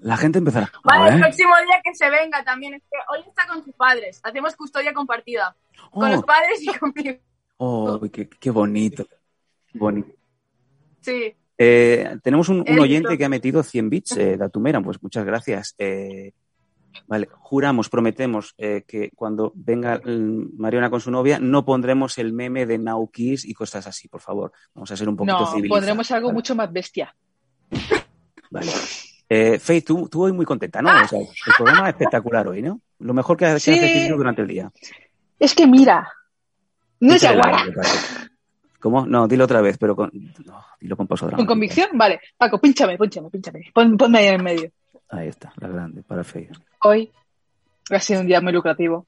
La 0.00 0.16
gente 0.16 0.38
empezará. 0.38 0.70
A 0.84 0.98
Vale, 0.98 1.14
el 1.14 1.20
próximo 1.20 1.50
día 1.66 1.80
que 1.82 1.94
se 1.94 2.08
venga 2.10 2.44
también. 2.44 2.74
Es 2.74 2.82
que 2.82 2.96
hoy 3.10 3.20
está 3.26 3.46
con 3.46 3.64
sus 3.64 3.74
padres. 3.74 4.20
Hacemos 4.22 4.54
custodia 4.54 4.92
compartida. 4.92 5.56
Con 5.90 6.10
los 6.10 6.20
Oh, 6.20 6.26
padres 6.26 6.62
y 6.62 6.66
conmigo. 6.78 7.18
oh, 7.56 8.00
qué, 8.12 8.28
qué 8.28 8.50
bonito. 8.50 9.06
Bonito. 9.72 10.08
Sí. 11.04 11.34
Eh, 11.58 12.16
tenemos 12.22 12.48
un, 12.48 12.56
un 12.56 12.62
Éxito. 12.62 12.82
oyente 12.82 13.18
que 13.18 13.24
ha 13.24 13.28
metido 13.28 13.62
100 13.62 13.90
bits, 13.90 14.16
eh, 14.16 14.36
Datumera, 14.38 14.80
pues 14.80 15.02
muchas 15.02 15.24
gracias. 15.24 15.74
Eh, 15.78 16.32
vale, 17.06 17.28
juramos, 17.30 17.88
prometemos 17.88 18.54
eh, 18.58 18.82
que 18.86 19.10
cuando 19.14 19.52
venga 19.54 20.00
Mariona 20.04 20.90
con 20.90 21.00
su 21.00 21.10
novia 21.10 21.38
no 21.38 21.64
pondremos 21.64 22.18
el 22.18 22.32
meme 22.32 22.66
de 22.66 22.78
Now 22.78 23.08
Kiss 23.10 23.44
y 23.44 23.54
cosas 23.54 23.86
así, 23.86 24.08
por 24.08 24.20
favor. 24.20 24.52
Vamos 24.74 24.90
a 24.90 24.96
ser 24.96 25.08
un 25.08 25.16
poquito 25.16 25.38
No, 25.38 25.68
pondremos 25.68 26.10
algo 26.10 26.28
¿vale? 26.28 26.34
mucho 26.34 26.54
más 26.54 26.72
bestia. 26.72 27.14
Vale. 28.50 28.70
Eh, 29.28 29.58
tú, 29.84 30.08
tú 30.08 30.24
hoy 30.24 30.32
muy 30.32 30.44
contenta, 30.44 30.80
¿no? 30.82 30.90
O 30.90 31.08
sea, 31.08 31.18
el 31.20 31.26
programa 31.56 31.88
es 31.88 31.94
espectacular 31.94 32.46
hoy, 32.46 32.62
¿no? 32.62 32.80
Lo 33.00 33.14
mejor 33.14 33.36
que, 33.36 33.46
ha- 33.46 33.54
que 33.54 33.60
Sí. 33.60 33.72
has 33.72 33.80
decidido 33.80 34.16
durante 34.16 34.42
el 34.42 34.48
día. 34.48 34.70
Es 35.38 35.54
que 35.54 35.66
mira, 35.66 36.08
no 37.00 37.14
es 37.14 37.22
Échale 37.22 37.42
¿Cómo? 38.84 39.06
No, 39.06 39.26
dilo 39.26 39.44
otra 39.44 39.62
vez, 39.62 39.78
pero 39.78 39.96
con, 39.96 40.10
no, 40.44 40.62
dilo 40.78 40.94
con 40.94 41.06
pausa 41.06 41.30
¿Con 41.30 41.46
convicción? 41.46 41.88
Vale. 41.94 42.20
Paco, 42.36 42.60
pínchame, 42.60 42.98
pínchame, 42.98 43.30
pínchame. 43.30 43.70
Pon- 43.72 43.96
ponme 43.96 44.18
ahí 44.18 44.26
en 44.26 44.44
medio. 44.44 44.70
Ahí 45.08 45.28
está, 45.28 45.54
la 45.56 45.68
grande, 45.68 46.02
para 46.02 46.22
Faith. 46.22 46.50
Hoy 46.82 47.10
ha 47.90 47.98
sido 47.98 48.20
un 48.20 48.26
día 48.26 48.42
muy 48.42 48.52
lucrativo. 48.52 49.06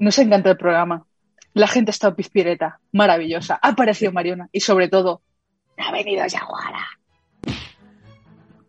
Nos 0.00 0.18
encanta 0.18 0.50
el 0.50 0.56
programa. 0.56 1.06
La 1.54 1.68
gente 1.68 1.90
ha 1.90 1.92
estado 1.92 2.16
pizpireta, 2.16 2.80
maravillosa. 2.90 3.60
Ha 3.62 3.68
aparecido 3.68 4.10
Mariona 4.10 4.48
y 4.50 4.58
sobre 4.58 4.88
todo, 4.88 5.22
ha 5.78 5.92
venido 5.92 6.26
Yaguara. 6.26 6.84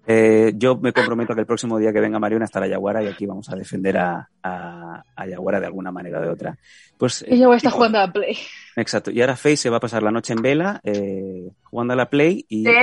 Eh, 0.08 0.54
yo 0.56 0.78
me 0.78 0.92
comprometo 0.94 1.32
a 1.34 1.36
que 1.36 1.42
el 1.42 1.46
próximo 1.48 1.78
día 1.78 1.94
que 1.94 2.00
venga 2.00 2.18
Mariona 2.18 2.46
estará 2.46 2.68
Yaguara 2.68 3.04
y 3.04 3.08
aquí 3.08 3.26
vamos 3.28 3.48
a 3.50 3.56
defender 3.56 3.98
a, 3.98 4.28
a, 4.42 5.04
a 5.16 5.28
Yaguara 5.28 5.60
de 5.60 5.68
alguna 5.68 5.92
manera 5.92 6.20
o 6.20 6.22
de 6.24 6.30
otra. 6.30 6.58
Pues, 6.98 7.22
eh, 7.22 7.28
Ella 7.32 7.48
va 7.48 7.54
a 7.54 7.58
estar 7.58 7.70
chicos, 7.70 7.78
jugando 7.78 8.00
a 8.00 8.08
la 8.08 8.14
Play. 8.14 8.38
Exacto. 8.76 9.12
Y 9.12 9.22
ahora 9.22 9.36
Faith 9.36 9.58
se 9.58 9.70
va 9.70 9.78
a 9.78 9.82
pasar 9.82 10.02
la 10.02 10.12
noche 10.12 10.34
en 10.34 10.42
vela 10.42 10.82
eh, 10.84 11.52
jugando 11.64 11.94
a 11.94 11.98
la 11.98 12.10
Play 12.10 12.46
y 12.50 12.68
¿Eh? 12.68 12.74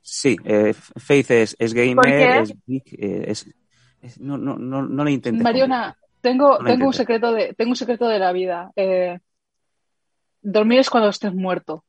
sí, 0.00 0.36
eh, 0.44 0.74
Faith 0.74 1.30
es, 1.32 1.56
es 1.58 1.74
gamer, 1.74 2.42
es 2.42 2.54
geek, 2.66 2.92
eh, 2.92 3.24
es, 3.28 3.46
es- 4.00 4.20
no, 4.20 4.38
no, 4.38 4.56
no, 4.56 4.82
no 4.82 5.04
le 5.04 5.10
intentes. 5.10 5.42
Mariona, 5.42 5.96
tengo, 6.20 6.58
No 6.58 6.58
lo 6.60 6.70
tengo 6.70 6.86
un 6.86 6.92
secreto 6.94 7.32
de, 7.32 7.52
tengo 7.54 7.70
un 7.70 7.76
secreto 7.76 8.06
de 8.06 8.18
la 8.20 8.32
vida. 8.32 8.70
Eh, 8.76 9.18
dormir 10.40 10.78
es 10.78 10.90
cuando 10.90 11.08
estés 11.08 11.34
muerto. 11.34 11.84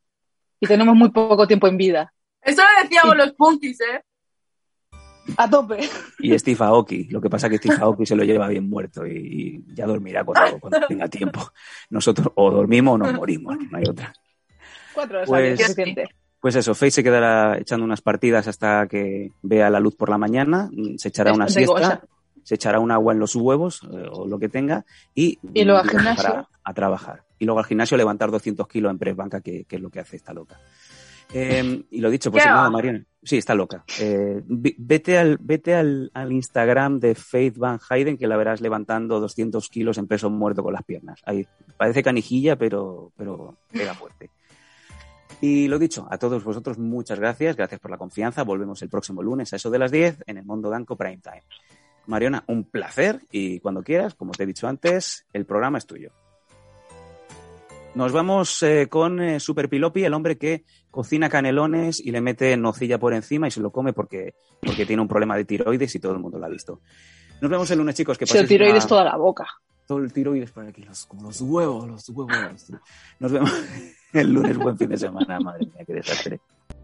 Y 0.60 0.66
tenemos 0.68 0.96
muy 0.96 1.12
poco 1.12 1.46
tiempo 1.46 1.68
en 1.68 1.78
vida. 1.78 2.14
Eso 2.42 2.62
lo 2.64 2.84
decíamos 2.84 3.16
los 3.18 3.34
punkis, 3.34 3.80
¿eh? 3.82 4.02
A 5.38 5.50
tope. 5.50 5.80
Y 6.20 6.38
Steve 6.38 6.64
Aoki, 6.64 7.06
lo 7.06 7.20
que 7.22 7.30
pasa 7.30 7.48
es 7.48 7.52
que 7.52 7.58
Steve 7.58 7.78
Aoki 7.82 8.06
se 8.06 8.16
lo 8.16 8.24
lleva 8.24 8.48
bien 8.48 8.70
muerto 8.70 9.06
y, 9.08 9.12
y 9.68 9.74
ya 9.74 9.86
dormirá 9.86 10.24
cuando, 10.24 10.60
cuando 10.60 10.88
tenga 10.88 11.08
tiempo. 11.08 11.52
Nosotros 11.90 12.30
o 12.36 12.52
dormimos 12.52 12.96
o 12.96 12.98
nos 13.00 13.14
morimos, 13.14 13.56
no 13.72 13.78
hay 13.78 13.84
otra. 13.90 14.14
Cuatro 14.94 15.18
horas 15.18 15.30
Pues- 15.30 15.60
es 15.60 15.68
suficiente. 15.68 16.08
Pues 16.40 16.56
eso, 16.56 16.76
Faye 16.76 16.92
se 16.92 17.04
quedará 17.04 17.58
echando 17.58 17.84
unas 17.86 18.02
partidas 18.02 18.48
hasta 18.48 18.86
que 18.88 19.32
vea 19.42 19.68
la 19.72 19.80
luz 19.80 19.96
por 19.96 20.10
la 20.10 20.20
mañana, 20.20 20.70
mm, 20.72 20.98
se 20.98 21.08
echará 21.08 21.34
una 21.34 21.48
siesta, 21.50 22.02
se 22.44 22.54
echará 22.54 22.80
un 22.80 22.92
agua 22.92 23.14
en 23.14 23.20
los 23.20 23.36
huevos 23.36 23.82
eh, 23.92 24.06
o 24.12 24.28
lo 24.28 24.38
que 24.38 24.48
tenga 24.48 24.86
y, 25.16 25.40
Y 25.56 25.64
luego 25.66 25.80
al 25.82 25.90
gimnasio. 25.90 26.48
a 26.64 26.74
trabajar. 26.76 27.24
Y 27.40 27.46
luego 27.46 27.58
al 27.60 27.66
gimnasio 27.66 27.98
levantar 27.98 28.30
200 28.30 28.68
kilos 28.68 28.92
en 28.92 29.00
press 29.00 29.16
banca, 29.16 29.42
que, 29.42 29.64
que 29.66 29.78
es 29.78 29.82
lo 29.82 29.90
que 29.90 30.02
hace 30.02 30.18
esta 30.18 30.34
loca. 30.36 30.60
Eh, 31.34 31.84
y 31.90 32.00
lo 32.00 32.12
dicho, 32.12 32.32
pues 32.32 32.44
¿Qué 32.44 32.50
nada? 32.50 32.70
Mariana. 32.70 33.04
Sí, 33.26 33.38
está 33.38 33.56
loca. 33.56 33.84
Eh, 34.00 34.42
vete 34.46 35.18
al, 35.18 35.40
vete 35.42 35.74
al, 35.74 36.12
al 36.14 36.32
Instagram 36.32 37.00
de 37.00 37.16
Faith 37.16 37.58
Van 37.58 37.80
Hayden, 37.90 38.18
que 38.18 38.28
la 38.28 38.38
verás 38.38 38.62
levantando 38.62 39.20
200 39.20 39.68
kilos 39.70 39.98
en 39.98 40.06
peso 40.06 40.30
muerto 40.30 40.62
con 40.62 40.74
las 40.74 40.84
piernas. 40.84 41.22
Ahí 41.26 41.48
parece 41.76 42.04
canijilla, 42.04 42.56
pero, 42.56 43.12
pero 43.18 43.58
pega 43.72 43.96
fuerte. 43.96 44.30
Y 45.42 45.68
lo 45.68 45.80
dicho, 45.80 46.08
a 46.10 46.20
todos 46.20 46.44
vosotros 46.44 46.78
muchas 46.78 47.20
gracias, 47.20 47.56
gracias 47.56 47.82
por 47.82 47.90
la 47.90 47.98
confianza. 47.98 48.44
Volvemos 48.44 48.82
el 48.84 48.90
próximo 48.90 49.24
lunes 49.24 49.52
a 49.52 49.56
eso 49.56 49.72
de 49.72 49.80
las 49.80 49.92
10 49.92 50.24
en 50.28 50.38
el 50.38 50.46
Mundo 50.46 50.70
Danco 50.70 50.96
Prime 50.96 51.18
Time. 51.18 51.44
Mariona, 52.06 52.44
un 52.48 52.66
placer 52.66 53.22
y 53.32 53.60
cuando 53.60 53.82
quieras, 53.82 54.14
como 54.14 54.34
te 54.34 54.44
he 54.44 54.46
dicho 54.46 54.68
antes, 54.68 55.26
el 55.34 55.46
programa 55.46 55.80
es 55.80 55.88
tuyo. 55.88 56.12
Nos 57.96 58.12
vamos 58.12 58.62
eh, 58.64 58.88
con 58.90 59.22
eh, 59.22 59.40
Super 59.40 59.70
Pilopi, 59.70 60.04
el 60.04 60.14
hombre 60.14 60.38
que 60.38 60.66
cocina 60.92 61.30
canelones 61.30 62.00
y 62.00 62.12
le 62.12 62.20
mete 62.22 62.56
nocilla 62.58 62.98
por 63.00 63.14
encima 63.14 63.48
y 63.48 63.52
se 63.52 63.62
lo 63.62 63.72
come 63.72 63.94
porque, 63.94 64.36
porque 64.62 64.86
tiene 64.86 65.02
un 65.02 65.08
problema 65.08 65.38
de 65.38 65.46
tiroides 65.46 65.96
y 65.96 66.00
todo 66.00 66.12
el 66.12 66.20
mundo 66.20 66.38
lo 66.38 66.46
ha 66.46 66.50
visto. 66.50 66.82
Nos 67.42 67.50
vemos 67.50 67.72
el 67.72 67.78
lunes, 67.78 67.96
chicos. 67.96 68.18
Que 68.18 68.26
paséis 68.26 68.48
tiroides 68.50 68.84
una- 68.84 68.90
toda 68.90 69.04
la 69.06 69.16
boca. 69.18 69.48
todo 69.88 70.00
el 70.00 70.12
tiroides 70.12 70.52
por 70.52 70.66
aquí, 70.66 70.84
los, 70.84 71.06
como 71.06 71.24
los 71.24 71.40
huevos, 71.42 71.88
los 71.88 72.10
huevos. 72.10 72.72
Nos 73.20 73.32
vemos 73.32 73.52
el 74.14 74.34
lunes, 74.34 74.58
buen 74.58 74.78
fin 74.78 74.90
de 74.90 74.98
semana, 74.98 75.40
madre 75.40 75.66
mía, 75.66 75.84
qué 75.86 75.94
desastre. 75.94 76.40